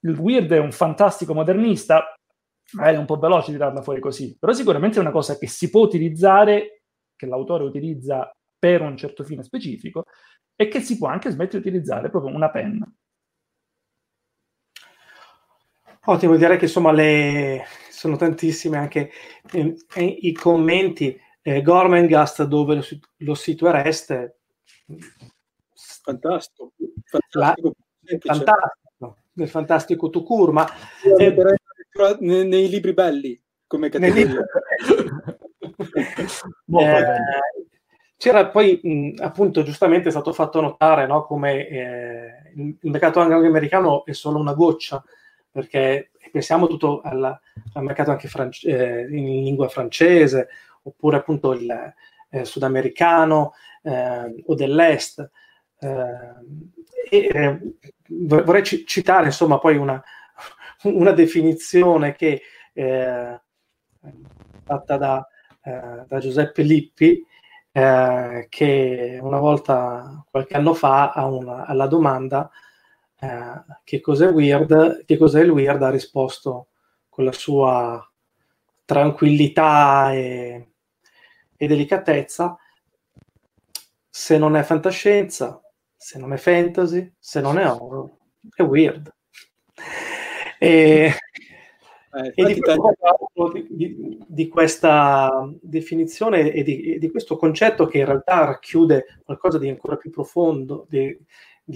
Il 0.00 0.16
weird 0.18 0.52
è 0.52 0.58
un 0.58 0.72
fantastico 0.72 1.34
modernista, 1.34 2.14
magari 2.72 2.96
è 2.96 2.98
un 2.98 3.06
po' 3.06 3.18
veloce 3.18 3.52
tirarla 3.52 3.82
fuori 3.82 4.00
così, 4.00 4.36
però 4.38 4.52
sicuramente 4.52 4.98
è 4.98 5.00
una 5.00 5.10
cosa 5.10 5.36
che 5.36 5.46
si 5.46 5.70
può 5.70 5.82
utilizzare, 5.82 6.82
che 7.16 7.26
l'autore 7.26 7.64
utilizza 7.64 8.30
per 8.58 8.82
un 8.82 8.96
certo 8.96 9.24
fine 9.24 9.42
specifico 9.42 10.04
e 10.54 10.68
che 10.68 10.80
si 10.80 10.98
può 10.98 11.08
anche 11.08 11.30
smettere 11.30 11.62
di 11.62 11.68
utilizzare 11.68 12.10
proprio 12.10 12.34
una 12.34 12.50
penna. 12.50 12.90
Ottimo, 16.10 16.36
direi 16.36 16.56
che 16.56 16.64
insomma 16.64 16.90
le... 16.90 17.64
sono 17.90 18.16
tantissime 18.16 18.78
anche 18.78 19.10
eh, 19.52 19.76
i 20.04 20.32
commenti. 20.32 21.20
Eh, 21.42 21.60
Gormengast 21.60 22.44
dove 22.44 22.76
lo, 22.76 22.82
lo 23.18 23.34
situereste? 23.34 24.38
Fantastico, 26.02 26.72
fantastico, 27.04 27.74
La... 28.02 28.18
fantastico, 28.20 29.16
nel 29.34 29.48
fantastico 29.50 30.08
Tucur, 30.08 30.52
ma 30.52 30.66
eh, 31.18 31.34
nei, 32.20 32.48
nei, 32.48 32.68
libri 32.70 32.94
belli 32.94 33.38
come 33.66 33.90
categoria. 33.90 34.40
eh, 36.80 37.04
c'era 38.16 38.48
poi 38.48 38.80
mh, 38.82 39.22
appunto 39.22 39.62
giustamente 39.62 40.08
è 40.08 40.10
stato 40.10 40.32
fatto 40.32 40.62
notare 40.62 41.06
no, 41.06 41.26
come 41.26 41.68
eh, 41.68 42.52
il 42.56 42.90
mercato 42.90 43.20
anglo-americano 43.20 44.06
è 44.06 44.12
solo 44.12 44.38
una 44.38 44.54
goccia 44.54 45.04
perché 45.50 46.10
pensiamo 46.30 46.66
tutto 46.66 47.00
alla, 47.02 47.38
al 47.74 47.82
mercato 47.84 48.10
anche 48.10 48.28
france- 48.28 48.68
eh, 48.68 49.02
in 49.16 49.44
lingua 49.44 49.68
francese, 49.68 50.48
oppure 50.82 51.16
appunto 51.18 51.52
il 51.52 51.94
eh, 52.30 52.44
sudamericano 52.44 53.54
eh, 53.82 54.42
o 54.46 54.54
dell'est. 54.54 55.30
Eh, 55.80 55.88
e, 57.10 57.28
eh, 57.32 57.58
vorrei 58.08 58.62
c- 58.62 58.84
citare 58.84 59.26
insomma 59.26 59.58
poi 59.58 59.76
una, 59.76 60.02
una 60.84 61.12
definizione 61.12 62.14
che 62.14 62.42
eh, 62.72 63.40
fatta 64.64 64.96
da, 64.96 65.26
da 66.06 66.18
Giuseppe 66.18 66.62
Lippi, 66.62 67.24
che 68.48 69.18
una 69.20 69.38
volta, 69.38 70.24
qualche 70.30 70.54
anno 70.54 70.74
fa, 70.74 71.12
una, 71.16 71.64
alla 71.66 71.86
domanda 71.86 72.50
eh, 73.20 73.64
che 73.84 74.00
cos'è 74.00 74.28
weird, 74.28 75.04
che 75.04 75.16
cos'è 75.16 75.42
il 75.42 75.50
weird, 75.50 75.82
ha 75.82 75.90
risposto 75.90 76.68
con 77.08 77.24
la 77.24 77.32
sua 77.32 78.06
tranquillità 78.84 80.12
e, 80.12 80.68
e 81.56 81.66
delicatezza. 81.66 82.56
Se 84.08 84.38
non 84.38 84.56
è 84.56 84.62
fantascienza, 84.62 85.60
se 85.96 86.18
non 86.18 86.32
è 86.32 86.36
fantasy, 86.36 87.12
se 87.18 87.40
non 87.40 87.58
è 87.58 87.68
horror, 87.70 88.10
è 88.54 88.62
weird. 88.62 89.12
E, 90.58 91.14
Eh, 92.10 92.32
e 92.34 92.54
di, 92.54 92.60
questo, 92.60 93.52
di, 93.68 94.18
di, 94.26 94.48
questa 94.48 95.46
definizione 95.60 96.52
e 96.52 96.62
di, 96.62 96.98
di, 96.98 97.10
questo 97.10 97.36
concetto 97.36 97.86
che 97.86 97.98
in 97.98 98.06
realtà 98.06 98.46
racchiude 98.46 99.20
qualcosa 99.24 99.58
di 99.58 99.68
ancora 99.68 99.96
più 99.96 100.10
profondo 100.10 100.86
di, 100.88 101.18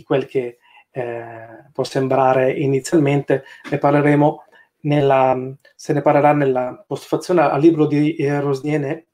quel 0.03 0.25
che 0.27 0.59
eh, 0.93 1.65
può 1.73 1.85
sembrare 1.85 2.53
inizialmente, 2.53 3.45
ne 3.71 3.79
parleremo 3.79 4.45
nella, 4.83 5.37
se 5.75 5.93
ne 5.93 6.03
parlerà 6.03 6.33
nella 6.33 6.85
postfazione 6.87 7.41
al 7.41 7.61
libro 7.61 7.87
di 7.87 8.17
Rosniene, 8.29 9.07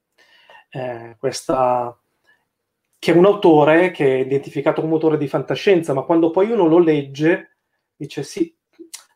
eh, 0.70 1.16
questa, 1.18 1.96
che 2.98 3.12
è 3.12 3.16
un 3.16 3.24
autore 3.24 3.90
che 3.90 4.04
è 4.04 4.18
identificato 4.20 4.80
come 4.80 4.94
autore 4.94 5.16
di 5.18 5.28
fantascienza, 5.28 5.94
ma 5.94 6.02
quando 6.02 6.30
poi 6.30 6.50
uno 6.50 6.66
lo 6.66 6.78
legge 6.78 7.56
dice 7.96 8.22
sì, 8.22 8.54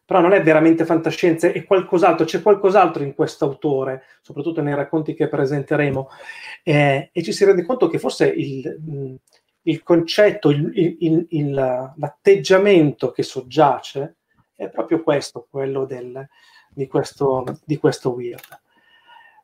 però 0.05 0.21
non 0.21 0.33
è 0.33 0.43
veramente 0.43 0.85
fantascienza, 0.85 1.49
è 1.49 1.65
qualcos'altro, 1.65 2.25
c'è 2.27 2.43
qualcos'altro 2.43 3.03
in 3.03 3.15
questo 3.15 3.45
autore, 3.45 4.05
soprattutto 4.21 4.61
nei 4.61 4.75
racconti 4.75 5.15
che 5.15 5.29
presenteremo, 5.29 6.09
eh, 6.63 7.11
e 7.13 7.23
ci 7.23 7.33
si 7.33 7.45
rende 7.45 7.65
conto 7.65 7.89
che 7.89 7.99
forse 7.99 8.27
il, 8.27 9.21
il 9.63 9.83
concetto, 9.83 10.51
il, 10.51 10.71
il, 11.01 11.27
il, 11.31 11.53
l'atteggiamento 11.53 13.13
che 13.13 13.23
soggiace 13.23 14.17
è 14.55 14.69
proprio 14.69 15.03
questo, 15.03 15.47
quello 15.49 15.85
del, 15.85 16.27
di, 16.71 16.87
questo, 16.87 17.45
di 17.65 17.77
questo 17.77 18.11
weird. 18.11 18.61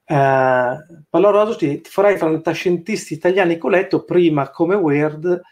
Uh, 0.05 1.05
allora 1.11 1.55
ti 1.55 1.83
farai 1.85 2.17
fantascientisti 2.17 3.13
italiani 3.13 3.59
che 3.59 3.67
ho 3.67 3.69
letto 3.69 4.05
prima 4.05 4.49
come 4.49 4.75
weird 4.75 5.43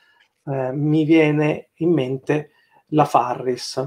uh, 0.44 0.72
mi 0.72 1.05
viene 1.05 1.68
in 1.74 1.93
mente 1.93 2.52
la 2.88 3.05
Farris 3.05 3.86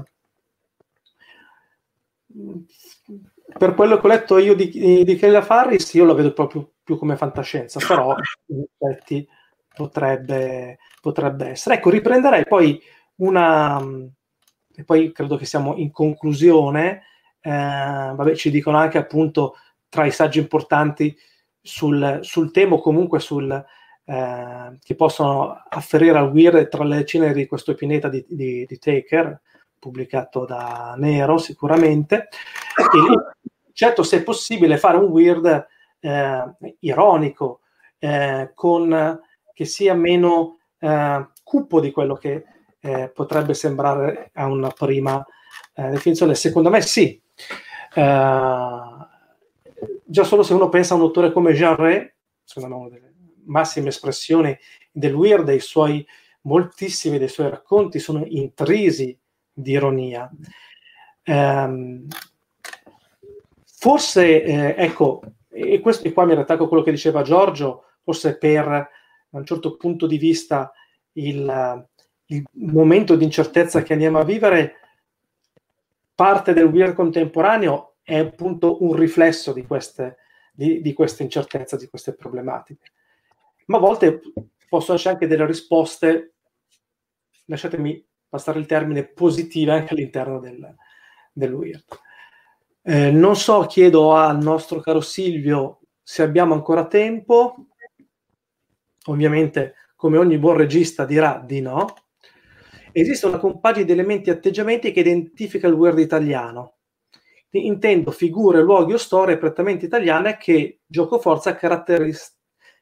per 3.58 3.74
quello 3.74 3.98
che 3.98 4.06
ho 4.06 4.08
letto 4.08 4.38
io 4.38 4.54
di, 4.54 4.68
di, 4.68 5.04
di 5.04 5.16
Keila 5.16 5.42
Farris, 5.42 5.92
io 5.94 6.04
lo 6.04 6.14
vedo 6.14 6.32
proprio 6.32 6.70
più 6.82 6.96
come 6.96 7.16
fantascienza, 7.16 7.80
però 7.86 8.14
in 8.46 8.64
effetti 8.78 9.26
potrebbe, 9.74 10.78
potrebbe 11.00 11.48
essere. 11.48 11.76
Ecco, 11.76 11.90
riprenderei 11.90 12.44
poi 12.46 12.80
una, 13.16 13.80
e 14.74 14.84
poi 14.84 15.12
credo 15.12 15.36
che 15.36 15.44
siamo 15.44 15.76
in 15.76 15.90
conclusione, 15.90 17.02
eh, 17.40 17.50
vabbè, 17.50 18.34
ci 18.34 18.50
dicono 18.50 18.78
anche 18.78 18.98
appunto 18.98 19.56
tra 19.88 20.04
i 20.06 20.10
saggi 20.10 20.38
importanti 20.38 21.16
sul, 21.60 22.20
sul 22.22 22.50
tema 22.50 22.74
o 22.74 22.80
comunque 22.80 23.20
sul, 23.20 23.50
eh, 24.04 24.78
che 24.82 24.94
possono 24.94 25.62
afferire 25.68 26.18
al 26.18 26.30
weird 26.30 26.68
tra 26.68 26.84
le 26.84 27.04
ceneri 27.04 27.34
di 27.34 27.46
questo 27.46 27.74
pianeta 27.74 28.08
di, 28.08 28.24
di, 28.28 28.64
di 28.66 28.78
Taker, 28.78 29.40
pubblicato 29.78 30.44
da 30.44 30.94
Nero 30.96 31.38
sicuramente. 31.38 32.28
E, 32.76 33.70
certo, 33.72 34.02
se 34.02 34.18
è 34.18 34.22
possibile 34.22 34.78
fare 34.78 34.96
un 34.96 35.10
weird 35.10 35.66
eh, 36.00 36.44
ironico, 36.80 37.60
eh, 37.98 38.52
con, 38.54 39.20
che 39.60 39.66
sia 39.66 39.92
meno 39.92 40.60
eh, 40.78 41.28
cupo 41.42 41.80
di 41.80 41.90
quello 41.90 42.14
che 42.14 42.44
eh, 42.80 43.10
potrebbe 43.10 43.52
sembrare 43.52 44.30
a 44.32 44.46
una 44.46 44.70
prima 44.70 45.22
eh, 45.74 45.90
definizione. 45.90 46.34
Secondo 46.34 46.70
me 46.70 46.80
sì. 46.80 47.20
Eh, 47.94 48.80
già 50.02 50.24
solo 50.24 50.42
se 50.42 50.54
uno 50.54 50.70
pensa 50.70 50.94
a 50.94 50.96
un 50.96 51.02
autore 51.02 51.30
come 51.30 51.54
Ray, 51.54 52.10
secondo 52.42 52.74
me 52.74 52.80
una 52.80 52.88
delle 52.88 53.14
massime 53.44 53.88
espressioni 53.88 54.58
del 54.90 55.12
weird, 55.12 55.50
i 55.50 55.60
suoi 55.60 56.06
moltissimi 56.42 57.18
dei 57.18 57.28
suoi 57.28 57.50
racconti 57.50 57.98
sono 57.98 58.24
intrisi 58.24 59.14
di 59.52 59.72
ironia. 59.72 60.30
Um, 61.26 62.06
forse, 63.66 64.42
eh, 64.42 64.74
ecco, 64.78 65.20
e 65.50 65.80
questo 65.80 66.08
e 66.08 66.14
qua 66.14 66.24
mi 66.24 66.32
riattacco 66.32 66.64
a 66.64 66.68
quello 66.68 66.82
che 66.82 66.92
diceva 66.92 67.20
Giorgio, 67.20 67.84
forse 68.02 68.38
per 68.38 68.98
da 69.30 69.38
un 69.38 69.46
certo 69.46 69.76
punto 69.76 70.06
di 70.06 70.18
vista 70.18 70.72
il, 71.12 71.88
il 72.26 72.44
momento 72.52 73.16
di 73.16 73.24
incertezza 73.24 73.82
che 73.82 73.92
andiamo 73.92 74.18
a 74.18 74.24
vivere, 74.24 74.74
parte 76.14 76.52
del 76.52 76.64
weird 76.64 76.94
contemporaneo 76.94 77.94
è 78.02 78.18
appunto 78.18 78.82
un 78.82 78.94
riflesso 78.94 79.52
di 79.52 79.64
queste, 79.64 80.16
di, 80.52 80.82
di 80.82 80.92
queste 80.92 81.22
incertezze, 81.22 81.76
di 81.76 81.88
queste 81.88 82.14
problematiche. 82.14 82.92
Ma 83.66 83.78
a 83.78 83.80
volte 83.80 84.20
possono 84.68 84.98
essere 84.98 85.14
anche 85.14 85.26
delle 85.26 85.46
risposte, 85.46 86.34
lasciatemi 87.46 88.04
passare 88.28 88.58
il 88.58 88.66
termine, 88.66 89.06
positive 89.06 89.72
anche 89.72 89.94
all'interno 89.94 90.38
del, 90.40 90.74
del 91.32 91.52
weird. 91.52 91.84
Eh, 92.82 93.10
non 93.10 93.36
so, 93.36 93.66
chiedo 93.66 94.14
al 94.14 94.38
nostro 94.38 94.80
caro 94.80 95.00
Silvio 95.00 95.80
se 96.02 96.22
abbiamo 96.22 96.54
ancora 96.54 96.86
tempo. 96.86 97.66
Ovviamente, 99.06 99.74
come 99.96 100.18
ogni 100.18 100.38
buon 100.38 100.56
regista, 100.56 101.04
dirà 101.04 101.42
di 101.44 101.60
no. 101.60 101.94
Esiste 102.92 103.26
una 103.26 103.38
compagine 103.38 103.84
di 103.84 103.92
elementi 103.92 104.30
e 104.30 104.32
atteggiamenti 104.32 104.92
che 104.92 105.00
identifica 105.00 105.66
il 105.66 105.74
weird 105.74 105.98
italiano. 105.98 106.76
Intendo 107.50 108.10
figure, 108.10 108.62
luoghi 108.62 108.92
o 108.92 108.96
storie 108.96 109.38
prettamente 109.38 109.86
italiane 109.86 110.36
che, 110.36 110.80
gioco 110.86 111.18
forza, 111.18 111.54
caratteris- 111.54 112.36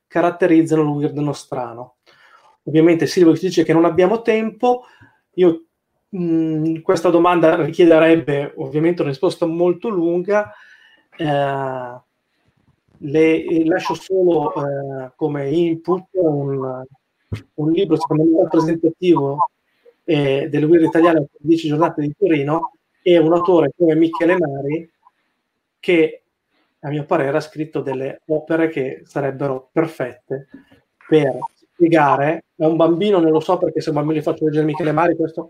caratterizzano 0.07 0.83
il 0.83 0.89
weird 0.89 1.17
nostrano. 1.19 1.97
Ovviamente 2.65 3.07
Silvio 3.07 3.37
ci 3.37 3.47
dice 3.47 3.65
che 3.65 3.73
non 3.73 3.85
abbiamo 3.85 4.21
tempo, 4.23 4.85
io 5.35 5.65
mh, 6.09 6.19
mm, 6.21 6.81
questa 6.81 7.11
domanda 7.11 7.63
richiederebbe 7.63 8.55
ovviamente 8.57 9.03
una 9.03 9.11
risposta 9.11 9.47
molto 9.47 9.89
lunga. 9.89 10.53
Eh, 11.17 12.01
le, 12.99 13.65
lascio 13.65 13.95
solo 13.95 14.53
eh, 14.55 15.13
come 15.17 15.51
input 15.51 16.05
un, 16.13 16.85
un, 17.55 17.71
libro 17.71 17.97
secondo 17.97 18.25
me 18.25 18.43
rappresentativo 18.43 19.51
eh, 20.05 20.49
del 20.51 20.65
Weird 20.65 20.85
Italiano 20.85 21.29
10 21.39 21.69
giornate 21.69 22.03
di 22.03 22.15
Torino 22.19 22.73
e 23.03 23.19
un 23.19 23.33
autore 23.33 23.73
come 23.77 23.95
Michele 23.95 24.37
Mari 24.39 24.91
che 25.79 26.23
a 26.81 26.89
mio 26.91 27.05
parere 27.05 27.37
ha 27.37 27.41
scritto 27.41 27.81
delle 27.81 28.23
opere 28.27 28.69
che 28.69 29.03
sarebbero 29.05 29.69
perfette 29.73 30.49
per 31.09 31.39
spiegare 31.57 32.45
a 32.59 32.67
un 32.67 32.77
bambino, 32.77 33.19
non 33.19 33.31
lo 33.31 33.41
so 33.41 33.57
perché 33.59 33.81
se 33.81 33.91
un 33.91 33.97
bambino 33.97 34.19
gli 34.19 34.23
faccio 34.23 34.45
leggere 34.45 34.65
Michele 34.65 34.93
Mari, 34.93 35.17
questo 35.17 35.49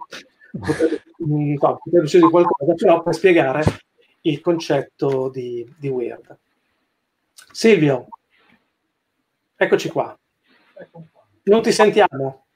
potrebbe, 0.58 1.02
mm, 1.26 1.54
no, 1.60 1.80
potrebbe 1.82 2.06
di 2.06 2.20
qualcosa, 2.20 2.74
però 2.74 3.02
per 3.02 3.14
spiegare 3.14 3.62
il 4.22 4.40
concetto 4.40 5.28
di, 5.28 5.66
di 5.78 5.88
weird. 5.88 6.36
Silvio, 7.52 8.08
eccoci 9.56 9.88
qua. 9.88 10.16
Non 11.44 11.62
ti 11.62 11.72
sentiamo. 11.72 12.46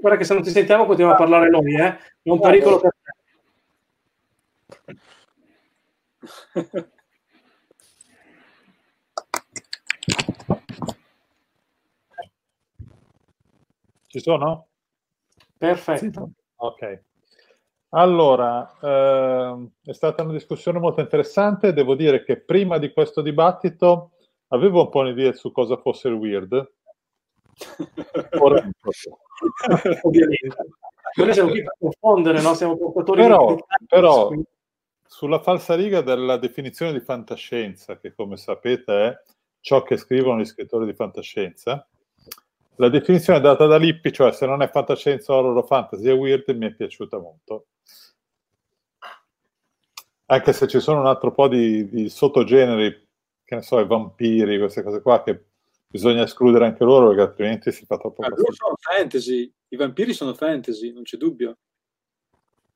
Guarda 0.00 0.18
che 0.18 0.24
se 0.24 0.34
non 0.34 0.42
ti 0.42 0.50
sentiamo 0.50 0.84
continuiamo 0.84 1.16
a 1.16 1.22
parlare 1.22 1.48
noi, 1.48 1.74
eh? 1.74 1.96
È 2.22 2.30
un 2.30 2.40
pericolo 2.40 2.80
per 2.80 2.94
te. 3.02 3.14
Ci 14.06 14.20
sono? 14.20 14.68
Perfetto. 15.58 16.30
Ok. 16.56 17.02
Allora, 17.90 18.78
eh, 18.80 19.68
è 19.84 19.92
stata 19.92 20.22
una 20.22 20.32
discussione 20.32 20.78
molto 20.78 21.00
interessante. 21.00 21.72
Devo 21.72 21.94
dire 21.94 22.22
che 22.24 22.38
prima 22.38 22.78
di 22.78 22.92
questo 22.92 23.22
dibattito 23.22 24.12
avevo 24.48 24.82
un 24.82 24.88
po' 24.88 25.00
un'idea 25.00 25.32
su 25.32 25.52
cosa 25.52 25.76
fosse 25.76 26.08
il 26.08 26.14
weird. 26.14 26.72
Ora 28.40 28.68
Ovviamente. 30.02 30.56
Noi 31.16 31.32
siamo 31.32 31.50
qui 31.50 31.62
per 31.62 31.76
confondere, 31.78 32.42
no? 32.42 32.54
Siamo 32.54 32.76
portatori 32.76 33.22
però, 33.22 33.54
di 33.54 33.62
però 33.86 34.30
sulla 35.06 35.40
falsariga 35.40 36.02
della 36.02 36.36
definizione 36.36 36.92
di 36.92 37.00
fantascienza, 37.00 37.98
che 37.98 38.14
come 38.14 38.36
sapete 38.36 38.92
è 38.92 39.22
ciò 39.60 39.82
che 39.82 39.96
scrivono 39.96 40.40
gli 40.40 40.44
scrittori 40.44 40.84
di 40.84 40.94
fantascienza, 40.94 41.88
la 42.76 42.88
definizione 42.90 43.40
data 43.40 43.66
da 43.66 43.78
Lippi, 43.78 44.12
cioè 44.12 44.32
se 44.32 44.44
non 44.44 44.60
è 44.60 44.68
fantascienza, 44.68 45.32
horror 45.32 45.56
o 45.56 45.62
fantasy 45.62 46.06
è 46.08 46.14
weird, 46.14 46.48
mi 46.50 46.66
è 46.66 46.74
piaciuta 46.74 47.18
molto. 47.18 47.68
Anche 50.26 50.52
se 50.52 50.66
ci 50.66 50.80
sono 50.80 51.00
un 51.00 51.06
altro 51.06 51.32
po' 51.32 51.48
di, 51.48 51.88
di 51.88 52.08
sottogeneri, 52.10 53.05
che 53.46 53.54
ne 53.54 53.62
so, 53.62 53.78
i 53.78 53.86
vampiri, 53.86 54.58
queste 54.58 54.82
cose 54.82 55.00
qua, 55.00 55.22
che 55.22 55.40
bisogna 55.86 56.24
escludere 56.24 56.66
anche 56.66 56.82
loro, 56.82 57.06
perché 57.06 57.22
altrimenti 57.22 57.72
si 57.72 57.86
fa 57.86 57.96
troppo... 57.96 58.22
Ma 58.22 58.28
loro 58.28 58.52
sono 58.52 58.74
fantasy, 58.76 59.50
i 59.68 59.76
vampiri 59.76 60.12
sono 60.12 60.34
fantasy, 60.34 60.92
non 60.92 61.04
c'è 61.04 61.16
dubbio. 61.16 61.56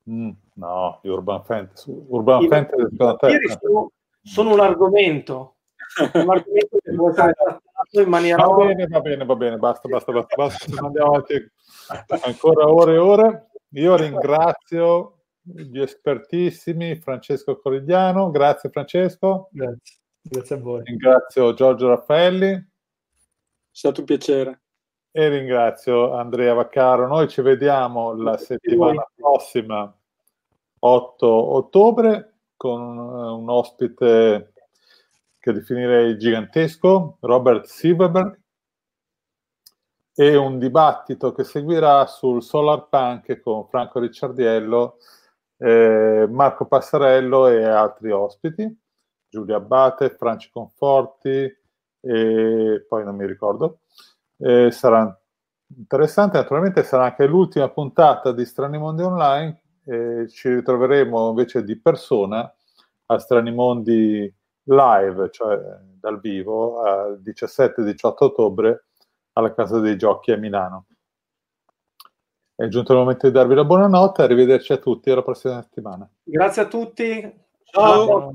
Mm, 0.08 0.30
no, 0.54 1.00
gli 1.02 1.08
urban 1.08 1.42
fantasy. 1.42 1.92
Urban 1.92 2.44
I 2.44 2.48
fantasy 2.48 3.58
sono, 3.60 3.90
sono 4.22 4.52
un 4.52 4.60
argomento, 4.60 5.56
un 6.14 6.30
argomento 6.30 6.78
che 6.80 6.94
può 6.94 7.10
essere 7.10 7.34
trattato 7.34 8.00
in 8.00 8.08
maniera... 8.08 8.44
Va 8.44 8.64
bene, 8.64 8.86
va 8.86 9.00
bene, 9.00 9.24
va 9.24 9.34
bene, 9.34 9.56
basta, 9.56 9.88
basta, 9.88 10.12
basta, 10.12 10.36
basta. 10.36 10.84
andiamo 10.86 11.14
avanti 11.14 11.50
ancora 12.22 12.72
ore 12.72 12.94
e 12.94 12.98
ore. 12.98 13.50
Io 13.70 13.96
ringrazio 13.96 15.16
gli 15.42 15.80
espertissimi 15.80 16.94
Francesco 16.94 17.58
Corigliano. 17.58 18.30
Grazie 18.30 18.70
Francesco. 18.70 19.48
Grazie, 19.50 19.99
grazie 20.22 20.56
a 20.56 20.58
voi. 20.58 20.82
Ringrazio 20.84 21.54
Giorgio 21.54 21.88
Raffaelli. 21.88 22.50
È 22.50 22.64
stato 23.70 24.00
un 24.00 24.06
piacere. 24.06 24.60
E 25.12 25.28
ringrazio 25.28 26.12
Andrea 26.12 26.54
Vaccaro. 26.54 27.06
Noi 27.06 27.28
ci 27.28 27.40
vediamo 27.40 28.14
la 28.14 28.36
settimana 28.36 29.04
prossima, 29.14 29.92
8 30.78 31.26
ottobre, 31.26 32.34
con 32.56 32.80
un 32.80 33.48
ospite 33.48 34.52
che 35.40 35.52
definirei 35.52 36.18
gigantesco, 36.18 37.16
Robert 37.20 37.64
Silverberg, 37.64 38.38
e 40.14 40.36
un 40.36 40.58
dibattito 40.58 41.32
che 41.32 41.44
seguirà 41.44 42.06
sul 42.06 42.42
Solar 42.42 42.88
Punk 42.88 43.40
con 43.40 43.66
Franco 43.66 43.98
Ricciardiello, 44.00 44.98
eh, 45.56 46.26
Marco 46.28 46.66
Passarello 46.66 47.48
e 47.48 47.64
altri 47.64 48.10
ospiti, 48.10 48.78
Giulia 49.30 49.56
Abate, 49.56 50.10
Franci 50.10 50.50
Conforti 50.50 51.56
e 52.00 52.84
poi 52.88 53.04
non 53.04 53.14
mi 53.14 53.26
ricordo. 53.26 53.80
Eh, 54.36 54.70
sarà 54.70 55.18
interessante, 55.76 56.38
naturalmente 56.38 56.82
sarà 56.82 57.04
anche 57.04 57.26
l'ultima 57.26 57.70
puntata 57.70 58.32
di 58.32 58.44
Strani 58.44 58.78
Mondi 58.78 59.02
Online 59.02 59.62
e 59.84 60.28
ci 60.28 60.48
ritroveremo 60.48 61.28
invece 61.30 61.62
di 61.62 61.78
persona 61.80 62.52
a 63.06 63.18
Strani 63.18 63.52
Mondi 63.52 64.34
live, 64.64 65.30
cioè 65.30 65.58
dal 65.98 66.20
vivo, 66.20 66.82
il 67.08 67.22
17-18 67.24 68.14
ottobre 68.18 68.86
alla 69.32 69.52
Casa 69.54 69.78
dei 69.78 69.96
Giochi 69.96 70.32
a 70.32 70.36
Milano. 70.36 70.86
È 72.54 72.68
giunto 72.68 72.92
il 72.92 72.98
momento 72.98 73.26
di 73.26 73.32
darvi 73.32 73.54
la 73.54 73.64
buonanotte, 73.64 74.22
arrivederci 74.22 74.72
a 74.72 74.76
tutti, 74.76 75.10
alla 75.10 75.22
prossima 75.22 75.62
settimana. 75.62 76.08
Grazie 76.22 76.62
a 76.62 76.66
tutti. 76.66 77.34
Ciao. 77.64 78.06
Ciao. 78.06 78.34